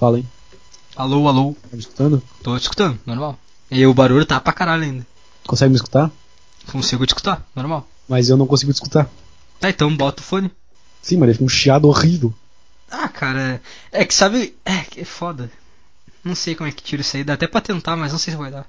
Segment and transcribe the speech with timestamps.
[0.00, 0.26] Fala, hein?
[0.96, 1.54] Alô, alô.
[1.60, 2.22] Tá me escutando?
[2.42, 3.38] Tô te escutando, normal.
[3.70, 5.06] E o barulho tá pra caralho ainda.
[5.46, 6.10] Consegue me escutar?
[6.72, 7.86] Consigo te escutar, normal.
[8.08, 9.10] Mas eu não consigo te escutar.
[9.60, 10.50] Tá, então bota o fone.
[11.02, 12.32] Sim, mas ele fica um chiado horrível.
[12.90, 13.60] Ah, cara,
[13.92, 14.54] é que sabe.
[14.64, 15.50] É, que é foda.
[16.24, 17.22] Não sei como é que tira isso aí.
[17.22, 18.64] Dá até pra tentar, mas não sei se vai dar.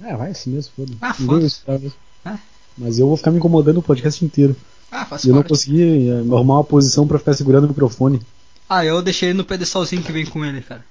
[0.00, 0.92] É, vai assim mesmo, foda.
[1.00, 1.94] Ah, mesmo.
[2.24, 2.38] É.
[2.78, 4.54] Mas eu vou ficar me incomodando o podcast inteiro.
[4.92, 8.22] Ah, faz E eu não consegui eh, arrumar uma posição pra ficar segurando o microfone.
[8.68, 10.84] Ah, eu deixei ele no pedestalzinho que vem com ele, cara.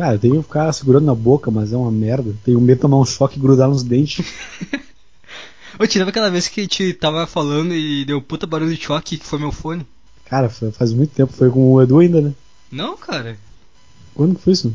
[0.00, 2.34] Ah, eu tenho que ficar segurando na boca, mas é uma merda.
[2.44, 4.24] Tenho medo de tomar um choque e grudar nos dentes.
[5.78, 8.82] Ô, te lembra aquela vez que a gente tava falando e deu puta barulho de
[8.82, 9.86] choque que foi meu fone?
[10.24, 11.32] Cara, fa- faz muito tempo.
[11.32, 12.32] Foi com o Edu ainda, né?
[12.72, 13.36] Não, cara.
[14.14, 14.74] Quando que foi isso?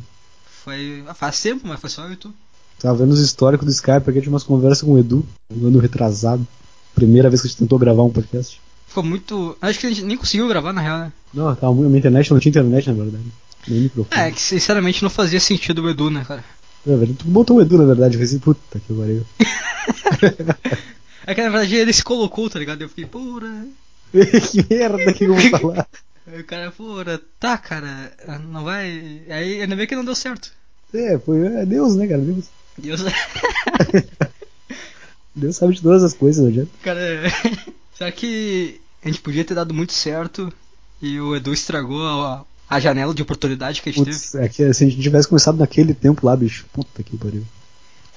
[0.63, 1.03] Foi.
[1.07, 2.31] Ah, faz tempo, mas foi só eu e tu.
[2.79, 5.79] Tava vendo os históricos do Skype aqui, tinha umas conversas com o Edu, um ano
[5.79, 6.47] retrasado.
[6.95, 8.61] Primeira vez que a gente tentou gravar um podcast.
[8.91, 9.57] Ficou muito.
[9.61, 11.13] Acho que a gente nem conseguiu gravar na real, né?
[11.33, 11.85] Não, tava muito.
[11.85, 13.23] A minha internet não tinha internet, na verdade.
[13.65, 14.21] Nem microfone.
[14.21, 16.43] É, que sinceramente não fazia sentido o Edu, né, cara?
[16.85, 18.15] É, velho, tu botou o Edu, na verdade.
[18.15, 19.25] Eu falei assim, puta que pariu.
[21.25, 22.81] É que na verdade ele se colocou, tá ligado?
[22.81, 23.65] Eu fiquei, porra.
[24.11, 25.87] que merda que eu vou falar.
[26.26, 28.11] Aí o cara, porra, tá, cara,
[28.49, 29.21] não vai.
[29.29, 30.51] Aí ainda bem que não deu certo.
[30.91, 32.21] É, foi é Deus, né, cara?
[32.21, 33.01] Deus, Deus.
[35.35, 36.71] Deus sabe de todas as coisas, não adianta.
[36.81, 36.99] cara,
[38.02, 40.52] será que a gente podia ter dado muito certo
[40.99, 44.74] e o Edu estragou a, a janela de oportunidade que a gente Putz, é que
[44.74, 47.32] se a gente tivesse começado naquele tempo lá, bicho, puta que pariu.
[47.41, 47.46] teve?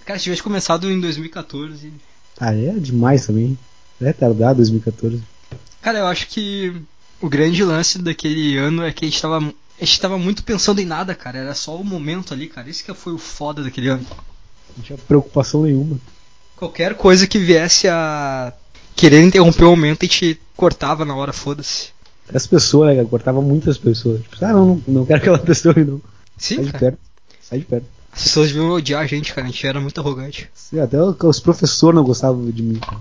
[0.07, 1.93] Cara, se tivesse começado em 2014.
[2.41, 3.59] Ah, é demais também.
[4.01, 5.23] É tardar 2014.
[5.83, 6.75] Cara, eu acho que
[7.21, 9.37] o grande lance daquele ano é que a gente tava.
[9.37, 11.39] A gente tava muito pensando em nada, cara.
[11.39, 12.71] Era só o momento ali, cara.
[12.71, 14.07] Isso que foi o foda daquele ano.
[14.77, 15.99] Não tinha preocupação nenhuma.
[16.57, 18.53] Qualquer coisa que viesse a
[18.97, 21.89] querer interromper o momento, a gente cortava na hora, foda-se.
[22.33, 24.23] As pessoas, né, cara, cortava muitas pessoas.
[24.23, 26.00] Tipo, ah, não, não, quero aquela pessoa não.
[26.37, 26.81] Sim, Sai de cara.
[26.84, 26.98] perto.
[27.42, 27.87] Sai de perto.
[28.12, 29.47] As pessoas deviam odiar a gente, cara.
[29.47, 30.48] A gente era muito arrogante.
[30.55, 32.98] Sim, até os professores não gostavam de mim, cara.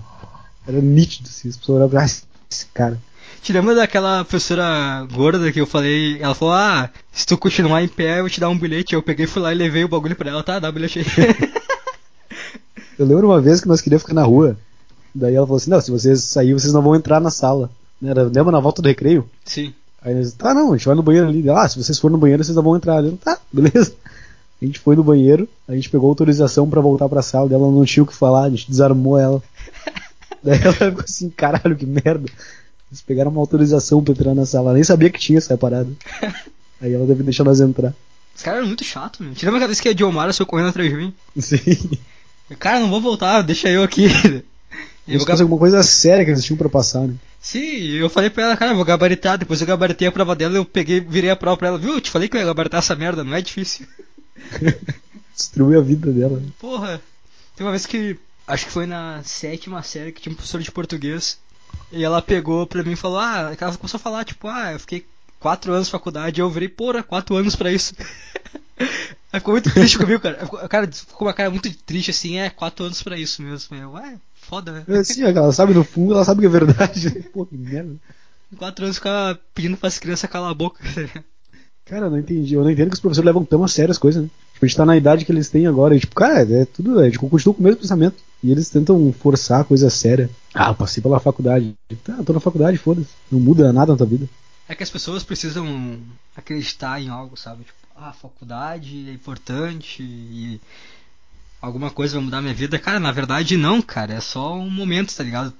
[0.66, 1.48] Era nítido, assim.
[1.48, 3.00] As pessoas olhavam, ah, esse cara.
[3.40, 6.18] Te lembra daquela professora gorda que eu falei?
[6.20, 8.94] Ela falou: Ah, se tu continuar em pé, eu vou te dar um bilhete.
[8.94, 10.58] Eu peguei, fui lá e levei o bagulho pra ela, tá?
[10.58, 11.04] Dá o bilhete aí.
[12.98, 14.56] Eu lembro uma vez que nós queríamos ficar na rua.
[15.14, 17.70] Daí ela falou assim: não, se vocês sair, vocês não vão entrar na sala.
[18.02, 19.28] Era, lembra na volta do recreio?
[19.44, 19.72] Sim.
[20.02, 21.48] Aí nós, tá, não, a gente vai no banheiro ali.
[21.48, 23.02] Ah, se vocês forem no banheiro, vocês não vão entrar.
[23.04, 23.94] Eu, tá, beleza.
[24.62, 27.84] A gente foi no banheiro, a gente pegou autorização pra voltar pra sala dela, não
[27.84, 29.42] tinha o que falar, a gente desarmou ela.
[30.42, 32.30] Daí ela ficou assim, caralho, que merda.
[32.90, 35.90] Eles pegaram uma autorização pra entrar na sala, ela nem sabia que tinha essa parada.
[36.80, 37.92] Aí ela deve deixar nós entrar.
[38.34, 38.84] Os caras eram muito
[39.20, 39.34] meu.
[39.34, 41.14] Te lembra aquela vez que a Diomara saiu correndo atrás de mim?
[41.38, 41.98] Sim.
[42.48, 44.06] Eu, Cara, não vou voltar, deixa eu aqui.
[45.06, 47.14] E eu fosse alguma coisa séria que eles tinham pra passar, né?
[47.40, 49.36] Sim, eu falei pra ela, cara, eu vou gabaritar.
[49.36, 51.78] Depois eu gabaritei a prova dela, eu peguei, virei a prova pra ela.
[51.78, 51.92] Viu?
[51.94, 53.86] Eu te falei que eu ia gabaritar essa merda, não é difícil.
[55.36, 56.38] Destruiu a vida dela.
[56.38, 56.48] né?
[56.58, 57.00] Porra.
[57.56, 58.16] Tem uma vez que,
[58.46, 61.38] acho que foi na sétima série, que tinha um professor de português.
[61.92, 64.80] E ela pegou pra mim e falou, ah, ela começou a falar, tipo, ah, eu
[64.80, 65.04] fiquei
[65.38, 66.40] quatro anos de faculdade.
[66.40, 67.94] E eu virei, porra, quatro anos pra isso.
[69.32, 70.38] Aí ficou muito triste comigo, cara.
[70.38, 73.76] Ficou- Cara, ficou uma cara muito triste assim, é, quatro anos pra isso mesmo.
[73.76, 74.14] Eu, ué,
[74.54, 74.84] foda, né?
[74.88, 77.10] É, Sim, ela sabe no fundo, ela sabe que é verdade.
[77.32, 77.96] Pô, que merda.
[78.56, 80.80] Quatro anos ficar pedindo pras crianças calar a boca.
[81.84, 82.54] Cara, eu não entendi.
[82.54, 84.30] Eu não entendo que os professores levam tão a sério as coisas, né?
[84.52, 85.96] Tipo, a gente tá na idade que eles têm agora.
[85.96, 87.00] E, tipo, cara, é tudo.
[87.00, 88.16] A gente continua com o mesmo pensamento.
[88.42, 90.30] E eles tentam forçar a coisa séria.
[90.54, 91.74] Ah, eu passei pela faculdade.
[92.04, 93.08] Tá, tô na faculdade, foda-se.
[93.30, 94.28] Não muda nada na tua vida.
[94.68, 95.98] É que as pessoas precisam
[96.36, 97.64] acreditar em algo, sabe?
[97.64, 100.60] Tipo, ah, faculdade é importante e
[101.64, 102.78] alguma coisa vai mudar minha vida.
[102.78, 104.14] Cara, na verdade não, cara.
[104.14, 105.52] É só um momento, tá ligado?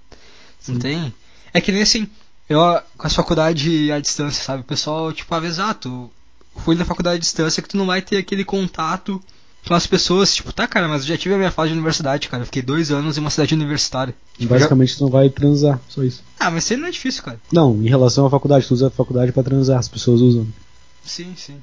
[0.69, 0.81] Não Sim.
[0.81, 1.15] tem.
[1.53, 2.09] É que nem assim,
[2.49, 2.59] eu
[2.97, 4.63] com as faculdades à distância, sabe?
[4.63, 6.11] O pessoal, tipo, vezes, ah, tu
[6.57, 9.23] fui na faculdade à distância que tu não vai ter aquele contato
[9.67, 10.35] com as pessoas.
[10.35, 12.43] Tipo, tá, cara, mas eu já tive a minha fase de universidade, cara.
[12.43, 14.15] Eu fiquei dois anos em uma cidade universitária.
[14.39, 16.23] Tipo, já- basicamente tu não vai transar, só isso.
[16.39, 17.41] Ah, mas isso não é difícil, cara.
[17.53, 20.47] Não, em relação à faculdade, tu usa a faculdade pra transar, as pessoas usam.
[21.05, 21.57] Sim, sim.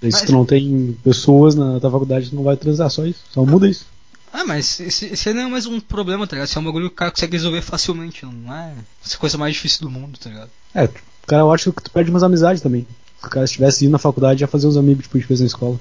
[0.00, 3.04] Daí se Mas- tu não tem pessoas na tua faculdade, tu não vai transar, só
[3.04, 3.20] isso.
[3.30, 3.86] Só muda isso.
[4.32, 6.48] Ah, mas esse, esse não é mais um problema, tá ligado?
[6.48, 9.54] Esse é um bagulho que o cara consegue resolver facilmente, não é essa coisa mais
[9.54, 10.50] difícil do mundo, tá ligado?
[10.74, 12.86] É, o cara eu acho que tu perde umas amizades também.
[13.20, 15.46] Se o cara estivesse indo na faculdade, ia fazer uns amigos, tipo, gente fez na
[15.46, 15.80] escola.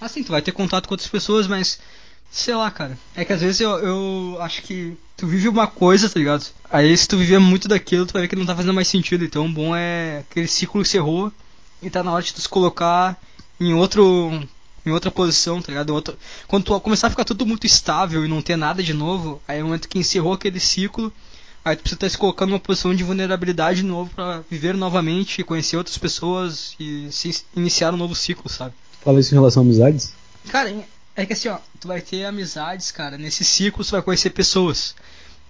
[0.00, 1.78] Assim, tu vai ter contato com outras pessoas, mas.
[2.28, 2.98] Sei lá, cara.
[3.14, 6.44] É que às vezes eu, eu acho que tu vive uma coisa, tá ligado?
[6.68, 9.24] Aí se tu viver muito daquilo, tu vai ver que não tá fazendo mais sentido.
[9.24, 11.32] Então o bom é aquele ciclo encerrou
[11.80, 13.16] e tá na hora de tu se colocar
[13.60, 14.46] em outro.
[14.84, 15.90] em outra posição, tá ligado?
[15.90, 16.16] Outro...
[16.46, 19.58] Quando tu começar a ficar tudo muito estável e não ter nada de novo, aí
[19.58, 21.12] é o momento que encerrou aquele ciclo.
[21.64, 25.42] Aí tu precisa estar se colocando numa posição de vulnerabilidade de novo pra viver novamente,
[25.42, 28.72] conhecer outras pessoas e se iniciar um novo ciclo, sabe?
[29.02, 30.12] Fala isso em relação a amizades?
[30.48, 30.72] Cara,
[31.16, 34.94] é que assim, ó, tu vai ter amizades, cara, nesse ciclo tu vai conhecer pessoas.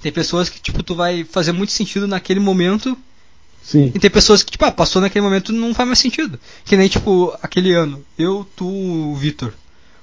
[0.01, 2.97] Tem pessoas que, tipo, tu vai fazer muito sentido naquele momento.
[3.67, 3.91] Sim.
[3.93, 6.39] E tem pessoas que, tipo, ah, passou naquele momento não faz mais sentido.
[6.65, 8.01] Que nem, tipo, aquele ano.
[8.17, 9.53] Eu, tu, o Vitor.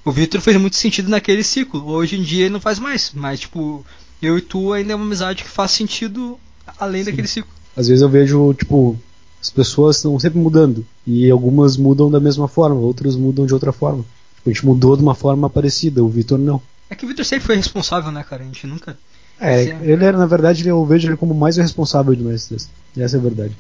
[0.04, 1.90] O Vitor fez muito sentido naquele ciclo.
[1.90, 3.12] Hoje em dia ele não faz mais.
[3.14, 3.86] Mas, tipo,
[4.22, 6.38] eu e tu ainda é uma amizade que faz sentido
[6.78, 7.12] além Sim.
[7.12, 7.54] daquele ciclo.
[7.74, 9.00] Às vezes eu vejo, tipo,
[9.42, 10.86] as pessoas estão sempre mudando.
[11.08, 14.04] E algumas mudam da mesma forma, outras mudam de outra forma.
[14.36, 16.62] Tipo, a gente mudou de uma forma parecida, o Vitor não.
[16.90, 18.44] É que o Vitor sempre foi responsável, né, cara?
[18.44, 18.98] A gente nunca.
[19.40, 22.70] É, ele era, na verdade, eu vejo ele como mais responsável de nós três.
[22.98, 23.56] Essa é a verdade.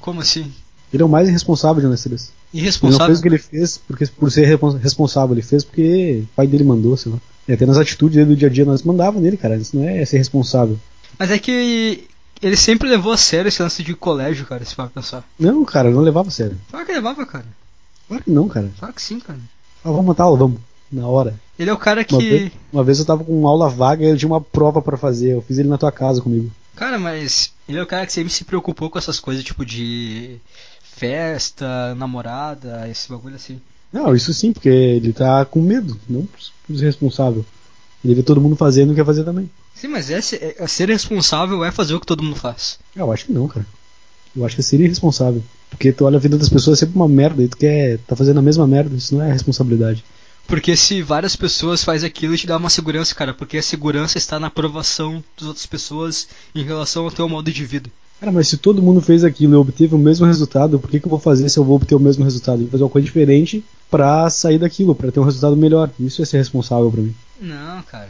[0.00, 0.52] Como assim?
[0.92, 2.32] Ele é o mais irresponsável de nós três.
[2.52, 3.06] Irresponsável?
[3.06, 6.36] Ele não fez o que ele fez porque, por ser responsável, ele fez porque o
[6.36, 7.18] pai dele mandou, sei lá.
[7.46, 9.56] E até nas atitudes dele do dia a dia nós mandava nele, cara.
[9.56, 10.78] Isso não é ser responsável.
[11.18, 12.06] Mas é que
[12.40, 15.24] ele sempre levou a sério esse lance de colégio, cara, se for pensar.
[15.38, 16.56] Não, cara, não levava a sério.
[16.70, 17.46] Claro que levava, cara.
[18.06, 18.70] Claro que não, cara.
[18.78, 19.38] Claro que sim, cara.
[19.84, 20.60] Ah, vamos matar vamos.
[20.90, 21.34] Na hora.
[21.58, 22.14] Ele é o cara que.
[22.14, 24.80] Uma vez, uma vez eu tava com uma aula vaga e ele tinha uma prova
[24.80, 25.32] para fazer.
[25.32, 26.50] Eu fiz ele na tua casa comigo.
[26.74, 30.38] Cara, mas ele é o cara que sempre se preocupou com essas coisas, tipo de
[30.82, 33.60] festa, namorada, esse bagulho assim.
[33.92, 37.44] Não, isso sim, porque ele tá com medo, não por ser responsável.
[38.04, 39.50] Ele vê todo mundo fazendo e quer fazer também.
[39.74, 40.18] Sim, mas é,
[40.58, 42.78] é, ser responsável é fazer o que todo mundo faz.
[42.94, 43.66] Eu acho que não, cara.
[44.36, 45.42] Eu acho que seria irresponsável.
[45.70, 48.14] Porque tu olha a vida das pessoas é sempre uma merda e tu quer tá
[48.14, 50.04] fazendo a mesma merda, isso não é responsabilidade.
[50.48, 53.34] Porque se várias pessoas fazem aquilo, te dá uma segurança, cara.
[53.34, 57.64] Porque a segurança está na aprovação das outras pessoas em relação ao teu modo de
[57.66, 57.90] vida.
[58.18, 61.06] Cara, mas se todo mundo fez aquilo e obteve o mesmo resultado, por que, que
[61.06, 62.60] eu vou fazer se eu vou obter o mesmo resultado?
[62.60, 65.90] Eu vou fazer uma coisa diferente pra sair daquilo, pra ter um resultado melhor.
[66.00, 67.14] Isso é ser responsável pra mim.
[67.38, 68.08] Não, cara.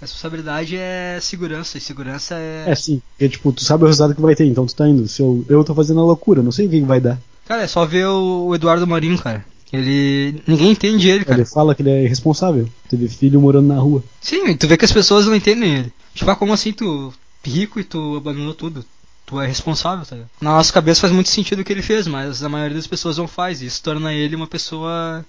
[0.00, 2.64] Responsabilidade é segurança, e segurança é.
[2.68, 5.08] É sim, porque tipo, tu sabe o resultado que vai ter, então tu tá indo.
[5.08, 7.18] Se eu, eu tô fazendo a loucura, não sei o que vai dar.
[7.46, 9.44] Cara, é só ver o Eduardo Marinho, cara.
[9.74, 10.42] Ele.
[10.46, 11.38] Ninguém entende ele, cara.
[11.38, 12.68] Ele fala que ele é irresponsável.
[12.88, 14.02] Teve filho morando na rua.
[14.20, 15.92] Sim, tu vê que as pessoas não entendem ele.
[16.14, 17.12] Tipo, ah, como assim tu
[17.42, 18.84] rico e tu abandonou tudo?
[19.26, 20.30] Tu é responsável, tá ligado?
[20.40, 23.16] Na nossa cabeça faz muito sentido o que ele fez, mas a maioria das pessoas
[23.16, 23.62] não faz.
[23.62, 25.24] Isso torna ele uma pessoa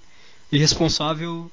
[0.52, 1.50] irresponsável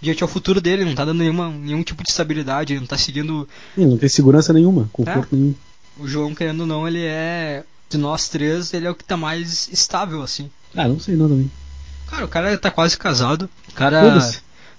[0.00, 0.84] diante ao futuro dele.
[0.84, 3.48] Não tá dando nenhuma, nenhum tipo de estabilidade, ele não tá seguindo.
[3.74, 5.36] Sim, não tem segurança nenhuma, conforto é.
[5.36, 5.54] nenhum.
[5.98, 7.64] O João, querendo ou não, ele é.
[7.90, 10.50] De nós três, ele é o que tá mais estável, assim.
[10.76, 11.50] Ah, não sei não também.
[12.10, 13.48] Cara, o cara tá quase casado.
[13.68, 14.18] O cara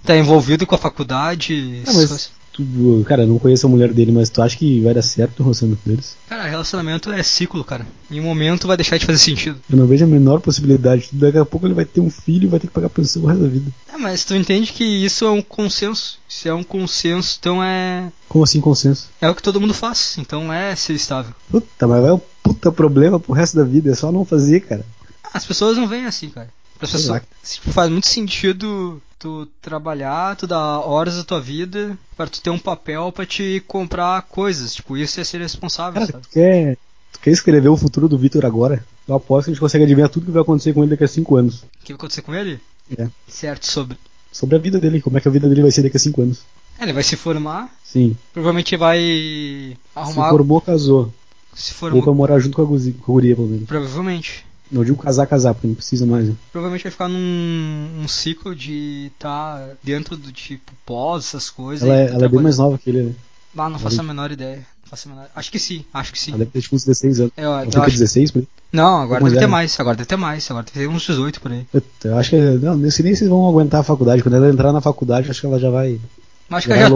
[0.04, 1.82] tá envolvido com a faculdade.
[1.86, 4.94] Ah, mas tu, cara, eu não conheço a mulher dele, mas tu acha que vai
[4.94, 6.16] dar certo o relacionamento deles?
[6.28, 7.86] Cara, relacionamento é ciclo, cara.
[8.10, 9.58] Em um momento vai deixar de fazer sentido.
[9.70, 11.08] Eu não vejo a menor possibilidade.
[11.12, 13.26] Daqui a pouco ele vai ter um filho e vai ter que pagar pensão o
[13.26, 13.70] resto da vida.
[13.92, 16.18] É, mas tu entende que isso é um consenso.
[16.28, 18.10] Se é um consenso, então é.
[18.28, 19.08] Como assim consenso?
[19.20, 21.34] É o que todo mundo faz, então é ser estável.
[21.50, 24.84] Puta, mas vai um puta problema pro resto da vida, é só não fazer, cara.
[25.32, 26.48] As pessoas não veem assim, cara.
[26.80, 32.28] As pessoas, tipo, faz muito sentido tu trabalhar, tu dar horas da tua vida para
[32.28, 34.74] tu ter um papel para te comprar coisas.
[34.74, 36.78] Tipo, isso é ser responsável, Cara, Tu quer,
[37.12, 38.84] tu quer escrever o futuro do Vitor agora?
[39.06, 41.08] Eu aposto que a gente consegue adivinhar tudo que vai acontecer com ele daqui a
[41.08, 41.62] 5 anos.
[41.62, 42.58] O que vai acontecer com ele?
[42.96, 43.08] É.
[43.28, 43.98] Certo, sobre.
[44.32, 46.22] Sobre a vida dele, como é que a vida dele vai ser daqui a 5
[46.22, 46.42] anos.
[46.78, 47.70] É, ele vai se formar.
[47.84, 48.16] Sim.
[48.32, 50.24] Provavelmente vai arrumar.
[50.24, 51.12] Se formou, casou.
[51.54, 51.98] Se formou.
[52.00, 53.66] Ou vai morar junto com a, guria, com a guria, pelo menos.
[53.66, 54.46] Provavelmente.
[54.70, 56.28] Não digo casar, casar, porque não precisa mais.
[56.28, 56.34] Né?
[56.52, 61.88] Provavelmente vai ficar num um ciclo de estar tá dentro do tipo pós, essas coisas.
[61.88, 63.14] Ela, é, ela é bem mais nova que ele, né?
[63.56, 64.58] Ah, não faço a menor ideia.
[64.58, 65.28] Não faço a menor...
[65.34, 66.30] Acho que sim, acho que sim.
[66.30, 67.32] Ela deve ter tipo uns 16 anos.
[67.36, 67.90] Eu, ela tem acho...
[67.90, 68.48] 16 por aí?
[68.72, 71.50] Não, agora deve ter mais, agora deve ter mais, agora deve ter uns 18 por
[71.50, 71.66] aí.
[72.04, 72.36] Eu acho que.
[72.36, 74.22] Não, não sei nem se vão aguentar a faculdade.
[74.22, 76.00] Quando ela entrar na faculdade, acho que ela já vai.
[76.48, 76.94] Acho que, ela já,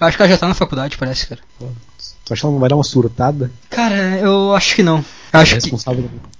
[0.00, 1.40] acho que ela já tá na faculdade, parece, cara.
[1.58, 3.50] Tu acha que ela não vai dar uma surtada?
[3.70, 4.98] Cara, eu acho que não.
[5.32, 6.37] Eu acho é responsável que...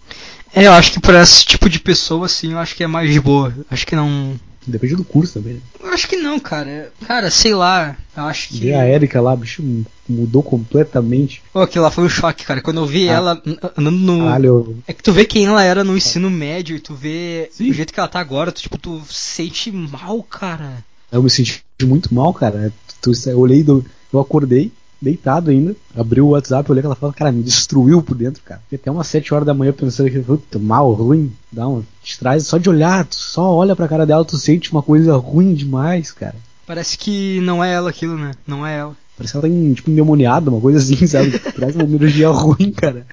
[0.54, 3.12] É, eu acho que pra esse tipo de pessoa, assim, eu acho que é mais
[3.12, 3.54] de boa.
[3.70, 4.38] Acho que não.
[4.66, 5.62] Depende do curso também.
[5.80, 6.92] Eu acho que não, cara.
[7.06, 7.96] Cara, sei lá.
[8.16, 8.66] Eu acho que.
[8.66, 9.62] E a Erika lá, bicho,
[10.06, 11.42] mudou completamente.
[11.52, 12.60] Pô, aquilo lá foi um choque, cara.
[12.60, 13.12] Quando eu vi ah.
[13.12, 13.42] ela
[13.76, 14.24] andando no.
[14.24, 14.82] Caralho.
[14.86, 17.70] É que tu vê quem ela era no ensino médio e tu vê Sim.
[17.70, 20.84] o jeito que ela tá agora, tu, tipo, tu sente mal, cara.
[21.10, 22.72] Eu me senti muito mal, cara.
[23.00, 27.32] Tu, eu olhei, do, eu acordei, deitado ainda, abriu o WhatsApp, olhei ela fala, cara,
[27.32, 28.60] me destruiu por dentro, cara.
[28.64, 31.82] Fiquei até umas 7 horas da manhã pensando que, puta, mal, ruim, dá um,
[32.18, 35.54] traz só de olhar, tu só olha pra cara dela, tu sente uma coisa ruim
[35.54, 36.36] demais, cara.
[36.66, 38.32] Parece que não é ela aquilo, né?
[38.46, 38.96] Não é ela.
[39.16, 41.38] Parece que ela tá tipo endemoniada, uma coisa assim, sabe?
[41.54, 43.06] Traz uma energia ruim, cara.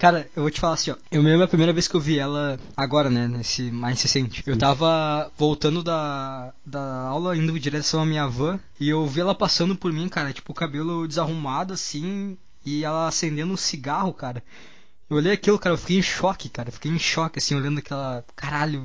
[0.00, 0.96] Cara, eu vou te falar assim, ó.
[1.12, 4.56] Eu mesmo, a primeira vez que eu vi ela, agora, né, nesse mais recente, eu
[4.56, 9.34] tava voltando da, da aula, indo em direção à minha van, e eu vi ela
[9.34, 14.42] passando por mim, cara, tipo, o cabelo desarrumado, assim, e ela acendendo um cigarro, cara.
[15.10, 16.70] Eu olhei aquilo, cara, eu fiquei em choque, cara.
[16.70, 18.24] Eu fiquei em choque, assim, olhando aquela.
[18.34, 18.82] Caralho.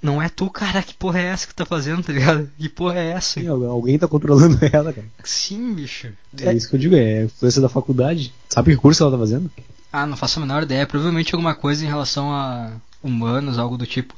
[0.00, 2.48] não é tu, cara, que porra é essa que tá fazendo, tá ligado?
[2.56, 3.40] Que porra é essa?
[3.40, 5.08] Sim, alguém tá controlando ela, cara.
[5.24, 6.12] Sim, bicho.
[6.40, 8.32] É, é isso que eu digo, é influência da faculdade.
[8.48, 9.50] Sabe que curso ela tá fazendo?
[9.94, 10.84] Ah, não faço a menor ideia.
[10.88, 14.12] Provavelmente alguma coisa em relação a humanos, algo do tipo.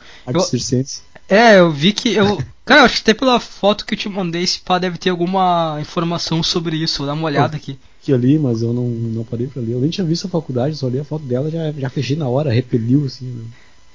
[0.49, 1.03] Circenses.
[1.29, 2.15] É, eu vi que.
[2.15, 5.11] Eu, cara, acho que até pela foto que eu te mandei, esse pá deve ter
[5.11, 6.97] alguma informação sobre isso.
[6.97, 7.79] Vou dar uma olhada aqui.
[8.01, 9.73] Que ali, mas eu não, não parei pra ler.
[9.73, 12.27] Eu nem tinha visto a faculdade, só li a foto dela já já fechei na
[12.27, 13.27] hora, repeliu assim.
[13.27, 13.45] Né?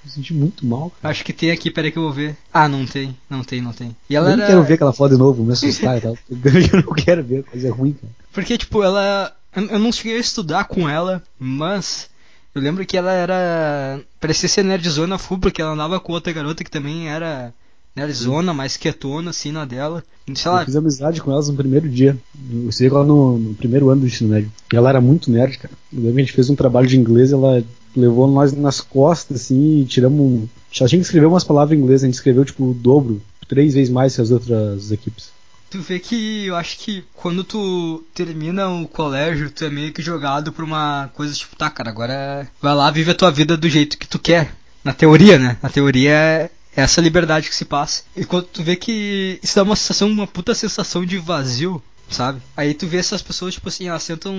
[0.06, 1.12] Me senti muito mal, cara.
[1.12, 2.38] Acho que tem aqui, peraí que eu vou ver.
[2.54, 3.96] Ah, não tem, não tem, não tem.
[4.08, 4.46] E ela eu era...
[4.46, 6.16] quero ver aquela foto de novo, me assustar e tal.
[6.30, 8.14] Eu não quero ver, coisa ruim, cara.
[8.32, 9.36] Porque, tipo, ela.
[9.56, 12.10] Eu não cheguei a estudar com ela, mas
[12.54, 14.02] eu lembro que ela era.
[14.20, 17.54] Parecia ser nerdzona full, porque ela andava com outra garota que também era
[17.96, 20.04] nerdzona, mais quietona, assim, na dela.
[20.34, 20.62] Sei lá.
[20.62, 22.18] Eu fiz amizade com elas no primeiro dia.
[22.52, 24.52] Eu estudei com ela no, no, primeiro ano do ensino médio.
[24.72, 25.74] E ela era muito nerd, cara.
[25.92, 27.64] Eu lembro que a gente fez um trabalho de inglês ela
[27.96, 30.48] levou nós nas costas, assim, e tiramos um.
[30.72, 33.74] Já tinha que escrever umas palavras em inglês, a gente escreveu, tipo, o dobro, três
[33.74, 35.30] vezes mais que as outras equipes.
[35.72, 40.02] Tu vê que eu acho que quando tu termina o colégio, tu é meio que
[40.02, 43.70] jogado pra uma coisa tipo, tá, cara, agora vai lá, vive a tua vida do
[43.70, 44.54] jeito que tu quer.
[44.84, 45.58] Na teoria, né?
[45.62, 48.04] Na teoria é essa liberdade que se passa.
[48.18, 52.42] E quando tu vê que isso dá uma sensação, uma puta sensação de vazio sabe?
[52.56, 54.36] Aí tu vê essas pessoas, tipo assim, elas tentam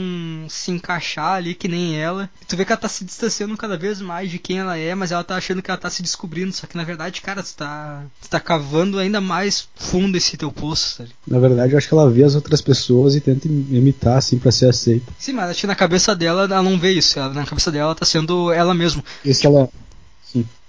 [0.49, 2.31] se encaixar ali que nem ela.
[2.41, 4.95] E tu vê que ela tá se distanciando cada vez mais de quem ela é,
[4.95, 6.52] mas ela tá achando que ela tá se descobrindo.
[6.52, 10.52] Só que na verdade, cara, tu tá, tu tá cavando ainda mais fundo esse teu
[10.52, 11.11] poço, sabe?
[11.26, 14.52] Na verdade, eu acho que ela vê as outras pessoas e tenta imitar, assim, pra
[14.52, 15.12] ser aceita.
[15.19, 17.19] Sim, mas acho que na cabeça dela ela não vê isso.
[17.19, 19.02] Ela, na cabeça dela ela tá sendo ela mesma.
[19.25, 19.69] Isso ela.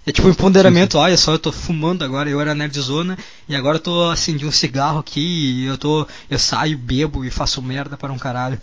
[0.05, 3.17] É tipo um empoderamento, olha só, eu tô fumando agora, eu era nerdzona,
[3.47, 6.05] e agora eu tô acendi um cigarro aqui, e eu tô.
[6.29, 8.59] Eu saio, bebo e faço merda para um caralho.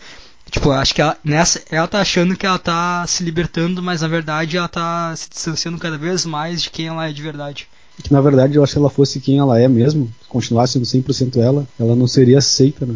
[0.50, 4.08] Tipo, acho que ela, nessa, ela tá achando que ela tá se libertando, mas na
[4.08, 7.68] verdade ela tá se distanciando cada vez mais de quem ela é de verdade.
[8.02, 11.36] Que na verdade eu acho que ela fosse quem ela é mesmo, continuasse sendo 100%
[11.36, 12.92] ela, ela não seria aceita na,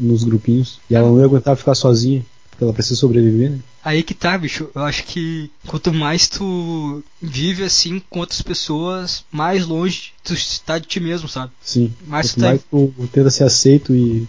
[0.00, 0.80] nos grupinhos.
[0.88, 2.24] E ela não ia aguentar ficar sozinha,
[2.54, 3.58] porque ela precisa sobreviver, né?
[3.84, 4.70] Aí que tá, bicho.
[4.74, 10.78] Eu acho que quanto mais tu vive assim com outras pessoas, mais longe tu está
[10.78, 11.52] de ti mesmo, sabe?
[11.60, 11.92] Sim.
[12.06, 12.48] Mais quanto tu tá...
[12.48, 14.26] mais tu tenta ser aceito e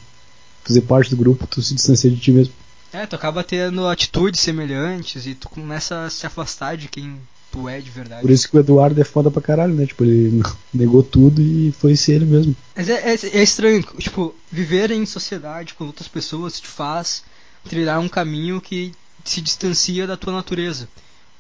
[0.64, 2.54] fazer parte do grupo, tu se distancia de ti mesmo.
[2.92, 7.20] É, tu acaba tendo atitudes semelhantes e tu começa a se afastar de quem
[7.52, 8.22] tu é de verdade.
[8.22, 9.86] Por isso que o Eduardo é foda pra caralho, né?
[9.86, 10.42] Tipo, ele
[10.74, 12.56] negou tudo e foi ser ele mesmo.
[12.76, 17.24] Mas é, é, é estranho, tipo, viver em sociedade com outras pessoas te faz
[17.68, 18.92] trilhar um caminho que
[19.24, 20.88] se distancia da tua natureza.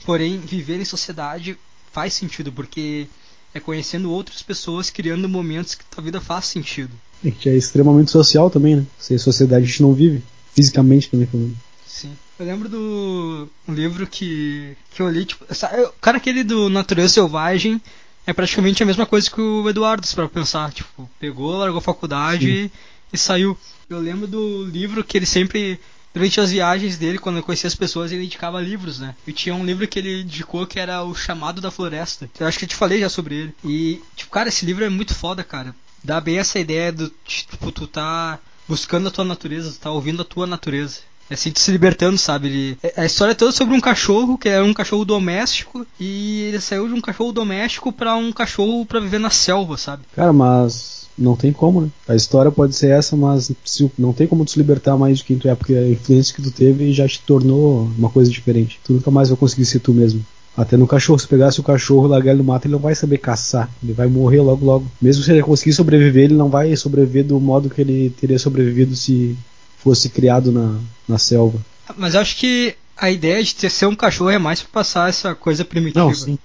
[0.05, 1.58] Porém, viver em sociedade
[1.91, 3.08] faz sentido, porque
[3.53, 6.91] é conhecendo outras pessoas, criando momentos que tua vida faz sentido.
[7.24, 8.86] A gente é extremamente social também, né?
[9.00, 10.22] Sem sociedade a gente não vive,
[10.53, 11.55] fisicamente também falando.
[11.88, 12.12] Sim.
[12.38, 17.82] Eu lembro do livro que, que eu li, tipo, o cara aquele do Natureza Selvagem
[18.27, 22.50] é praticamente a mesma coisa que o Eduardo, para pensar, tipo, pegou, largou a faculdade
[22.50, 22.72] e,
[23.13, 23.58] e saiu.
[23.89, 25.79] Eu lembro do livro que ele sempre
[26.15, 29.13] durante as viagens dele, quando eu conhecia as pessoas, ele indicava livros, né?
[29.27, 32.29] E tinha um livro que ele indicou que era O Chamado da Floresta.
[32.39, 33.55] Eu acho que eu te falei já sobre ele.
[33.65, 35.75] E, tipo, cara, esse livro é muito foda, cara.
[36.01, 40.22] Dá bem essa ideia do, tipo, tu tá buscando a tua natureza, tu tá ouvindo
[40.22, 41.00] a tua natureza.
[41.29, 42.48] É assim, se libertando, sabe?
[42.48, 46.43] Ele, é, a história é toda sobre um cachorro, que era um cachorro doméstico, e
[46.43, 50.03] ele saiu de um cachorro doméstico para um cachorro para viver na selva, sabe?
[50.15, 51.89] Cara, mas não tem como, né?
[52.07, 53.51] A história pode ser essa, mas
[53.98, 56.41] não tem como tu se libertar mais de quem tu é, porque a influência que
[56.41, 58.79] tu teve já te tornou uma coisa diferente.
[58.84, 60.25] Tu nunca mais vai conseguir ser tu mesmo.
[60.57, 62.95] Até no cachorro, se pegasse o cachorro e largar ele no mato, ele não vai
[62.95, 63.69] saber caçar.
[63.84, 64.91] Ele vai morrer logo logo.
[65.01, 68.95] Mesmo se ele conseguir sobreviver, ele não vai sobreviver do modo que ele teria sobrevivido
[68.95, 69.38] se
[69.77, 71.60] fosse criado na, na selva.
[71.98, 75.10] Mas eu acho que a ideia de ter, ser um cachorro é mais pra passar
[75.10, 76.05] essa coisa primitiva.
[76.05, 76.39] Não, sim.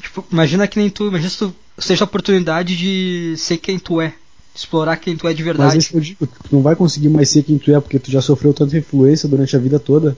[0.00, 4.00] Tipo, imagina que nem tu, imagina se tu seja a oportunidade de ser quem tu
[4.00, 4.14] é.
[4.54, 5.74] Explorar quem tu é de verdade.
[5.74, 8.10] Mas isso eu digo, tu não vai conseguir mais ser quem tu é, porque tu
[8.10, 10.16] já sofreu tanta influência durante a vida toda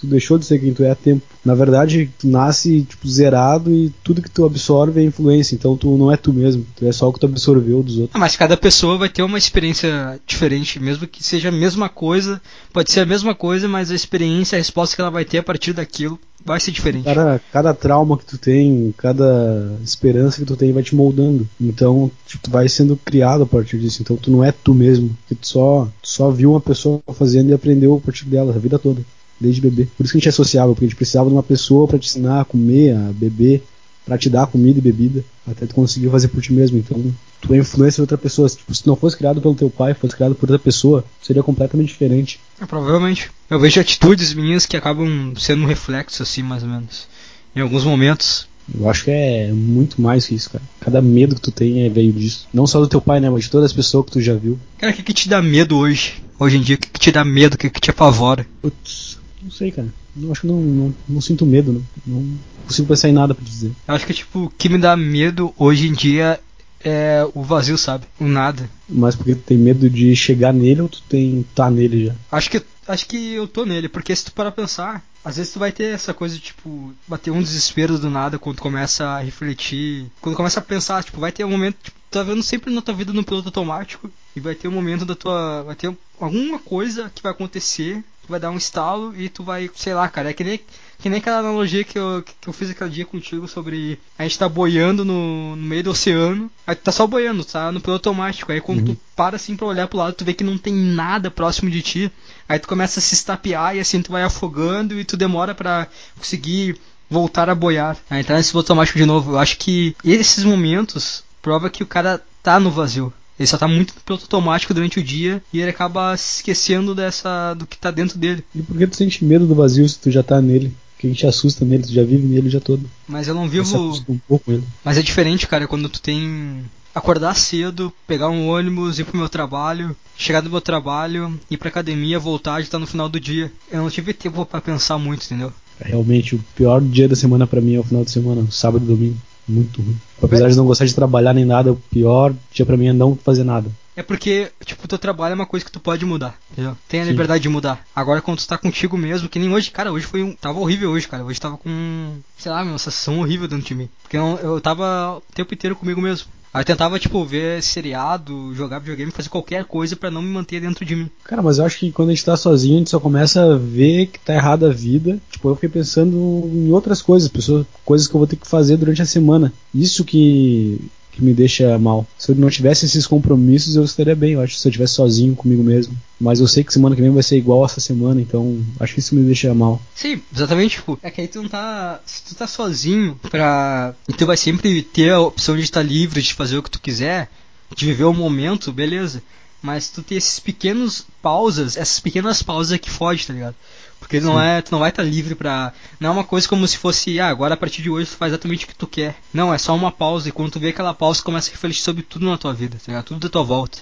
[0.00, 1.22] tu deixou de ser quem tu é a tempo.
[1.44, 5.96] Na verdade, tu nasce tipo zerado e tudo que tu absorve é influência, então tu
[5.96, 8.14] não é tu mesmo, tu é só o que tu absorveu dos outros.
[8.14, 12.40] Ah, mas cada pessoa vai ter uma experiência diferente, mesmo que seja a mesma coisa,
[12.72, 15.42] pode ser a mesma coisa, mas a experiência, a resposta que ela vai ter a
[15.42, 17.04] partir daquilo vai ser diferente.
[17.04, 21.48] Cada, cada trauma que tu tem, cada esperança que tu tem vai te moldando.
[21.60, 24.02] Então, tipo, tu vai sendo criado a partir disso.
[24.02, 25.16] Então, tu não é tu mesmo.
[25.28, 28.78] Tu só, tu só viu uma pessoa fazendo e aprendeu a partir dela a vida
[28.78, 29.02] toda
[29.40, 29.88] desde bebê.
[29.96, 31.98] Por isso que a gente é sociável, porque a gente precisava de uma pessoa para
[31.98, 33.62] te ensinar a comer, a beber,
[34.08, 36.78] para te dar comida e bebida, até tu conseguir fazer por ti mesmo.
[36.78, 38.48] Então, tu é influência de outra pessoa.
[38.48, 41.88] Tipo, se não fosse criado pelo teu pai, fosse criado por outra pessoa, seria completamente
[41.88, 42.40] diferente.
[42.60, 43.30] É, provavelmente.
[43.50, 47.06] Eu vejo atitudes minhas que acabam sendo um reflexo, assim, mais ou menos.
[47.54, 48.48] Em alguns momentos.
[48.74, 50.64] Eu acho que é muito mais que isso, cara.
[50.80, 52.46] Cada medo que tu tem é veio disso.
[52.52, 53.30] Não só do teu pai, né?
[53.30, 54.58] Mas de todas as pessoas que tu já viu.
[54.78, 56.14] Cara, o que, que te dá medo hoje?
[56.38, 57.54] Hoje em dia, o que, que te dá medo?
[57.54, 58.46] O que, que te apavora?
[58.60, 59.07] Putz,
[59.48, 59.88] não sei, cara.
[60.20, 61.82] Eu acho que não, não, não sinto medo, não.
[62.06, 63.72] Não consigo pensar em nada pra dizer.
[63.86, 66.38] Eu acho que, tipo, o que me dá medo hoje em dia
[66.84, 68.04] é o vazio, sabe?
[68.20, 68.68] O nada.
[68.88, 72.14] Mas porque tu tem medo de chegar nele ou tu tem tá nele já?
[72.30, 75.58] Acho que acho que eu tô nele, porque se tu parar pensar, às vezes tu
[75.58, 79.20] vai ter essa coisa de, tipo, bater um desespero do nada quando tu começa a
[79.20, 82.72] refletir, quando começa a pensar, tipo, vai ter um momento, tipo, tu tá vendo sempre
[82.72, 85.94] na tua vida no piloto automático e vai ter um momento da tua, vai ter
[86.18, 90.30] alguma coisa que vai acontecer, vai dar um estalo e tu vai, sei lá, cara,
[90.30, 90.60] é que nem
[90.98, 94.38] que nem aquela analogia que eu, que eu fiz aquele dia contigo sobre a gente
[94.38, 98.08] tá boiando no, no meio do oceano, aí tu tá só boiando, tá no piloto
[98.08, 98.50] automático.
[98.50, 98.94] Aí quando uhum.
[98.94, 101.82] tu para assim pra olhar pro lado, tu vê que não tem nada próximo de
[101.82, 102.12] ti.
[102.48, 105.86] Aí tu começa a se estapear e assim tu vai afogando e tu demora para
[106.16, 106.76] conseguir
[107.08, 107.96] voltar a boiar.
[108.10, 109.32] A entrar nesse piloto automático de novo.
[109.32, 113.12] Eu acho que esses momentos prova que o cara tá no vazio.
[113.38, 116.94] Ele só tá muito no piloto automático durante o dia e ele acaba se esquecendo
[116.94, 118.44] dessa do que tá dentro dele.
[118.54, 120.74] E por que tu sente medo do vazio se tu já tá nele?
[120.98, 122.88] que a gente assusta nele, tu já vive nele já todo.
[123.06, 124.02] Mas eu não vivo.
[124.08, 124.64] Um pouco ele.
[124.84, 126.64] Mas é diferente, cara, quando tu tem.
[126.94, 131.68] Acordar cedo, pegar um ônibus, ir pro meu trabalho, chegar do meu trabalho, ir pra
[131.68, 133.52] academia, voltar e estar tá no final do dia.
[133.70, 135.52] Eu não tive tempo para pensar muito, entendeu?
[135.80, 138.88] Realmente, o pior dia da semana para mim é o final de semana, sábado e
[138.88, 139.16] domingo.
[139.46, 139.96] Muito ruim.
[140.22, 143.16] Apesar de não gostar de trabalhar nem nada, o pior dia para mim é não
[143.16, 143.70] fazer nada.
[143.98, 146.76] É porque, tipo, o teu trabalho é uma coisa que tu pode mudar, entendeu?
[146.88, 147.10] Tem a Sim.
[147.10, 147.84] liberdade de mudar.
[147.94, 150.36] Agora, quando tu tá contigo mesmo, que nem hoje, cara, hoje foi um.
[150.36, 151.24] Tava horrível hoje, cara.
[151.24, 152.18] Hoje tava com.
[152.36, 153.88] Sei lá, uma sensação horrível dentro de mim.
[154.02, 156.28] Porque eu, eu tava o tempo inteiro comigo mesmo.
[156.52, 160.60] Aí eu tentava, tipo, ver seriado, jogar videogame, fazer qualquer coisa para não me manter
[160.60, 161.10] dentro de mim.
[161.24, 163.56] Cara, mas eu acho que quando a gente tá sozinho, a gente só começa a
[163.56, 165.18] ver que tá errada a vida.
[165.30, 168.76] Tipo, eu fiquei pensando em outras coisas, pessoas, coisas que eu vou ter que fazer
[168.76, 169.52] durante a semana.
[169.74, 170.80] Isso que
[171.18, 172.06] que me deixa mal.
[172.16, 174.32] Se eu não tivesse esses compromissos, eu estaria bem.
[174.32, 175.96] Eu acho se eu estivesse sozinho comigo mesmo.
[176.20, 179.00] Mas eu sei que semana que vem vai ser igual essa semana, então acho que
[179.00, 179.80] isso me deixa mal.
[179.94, 182.00] Sim, exatamente, tipo, é que aí tu não tá.
[182.06, 183.94] Se tu tá sozinho pra.
[184.08, 186.80] E tu vai sempre ter a opção de estar livre, de fazer o que tu
[186.80, 187.28] quiser,
[187.74, 189.22] de viver o momento, beleza.
[189.60, 193.56] Mas tu tem esses pequenos pausas, essas pequenas pausas é que foge, tá ligado?
[193.98, 195.72] Porque não é, tu não vai estar tá livre pra.
[195.98, 198.32] Não é uma coisa como se fosse, ah, agora a partir de hoje tu faz
[198.32, 199.16] exatamente o que tu quer.
[199.32, 201.82] Não, é só uma pausa e quando tu vê aquela pausa, tu começa a refletir
[201.82, 203.04] sobre tudo na tua vida, tá ligado?
[203.04, 203.78] Tudo da tua volta.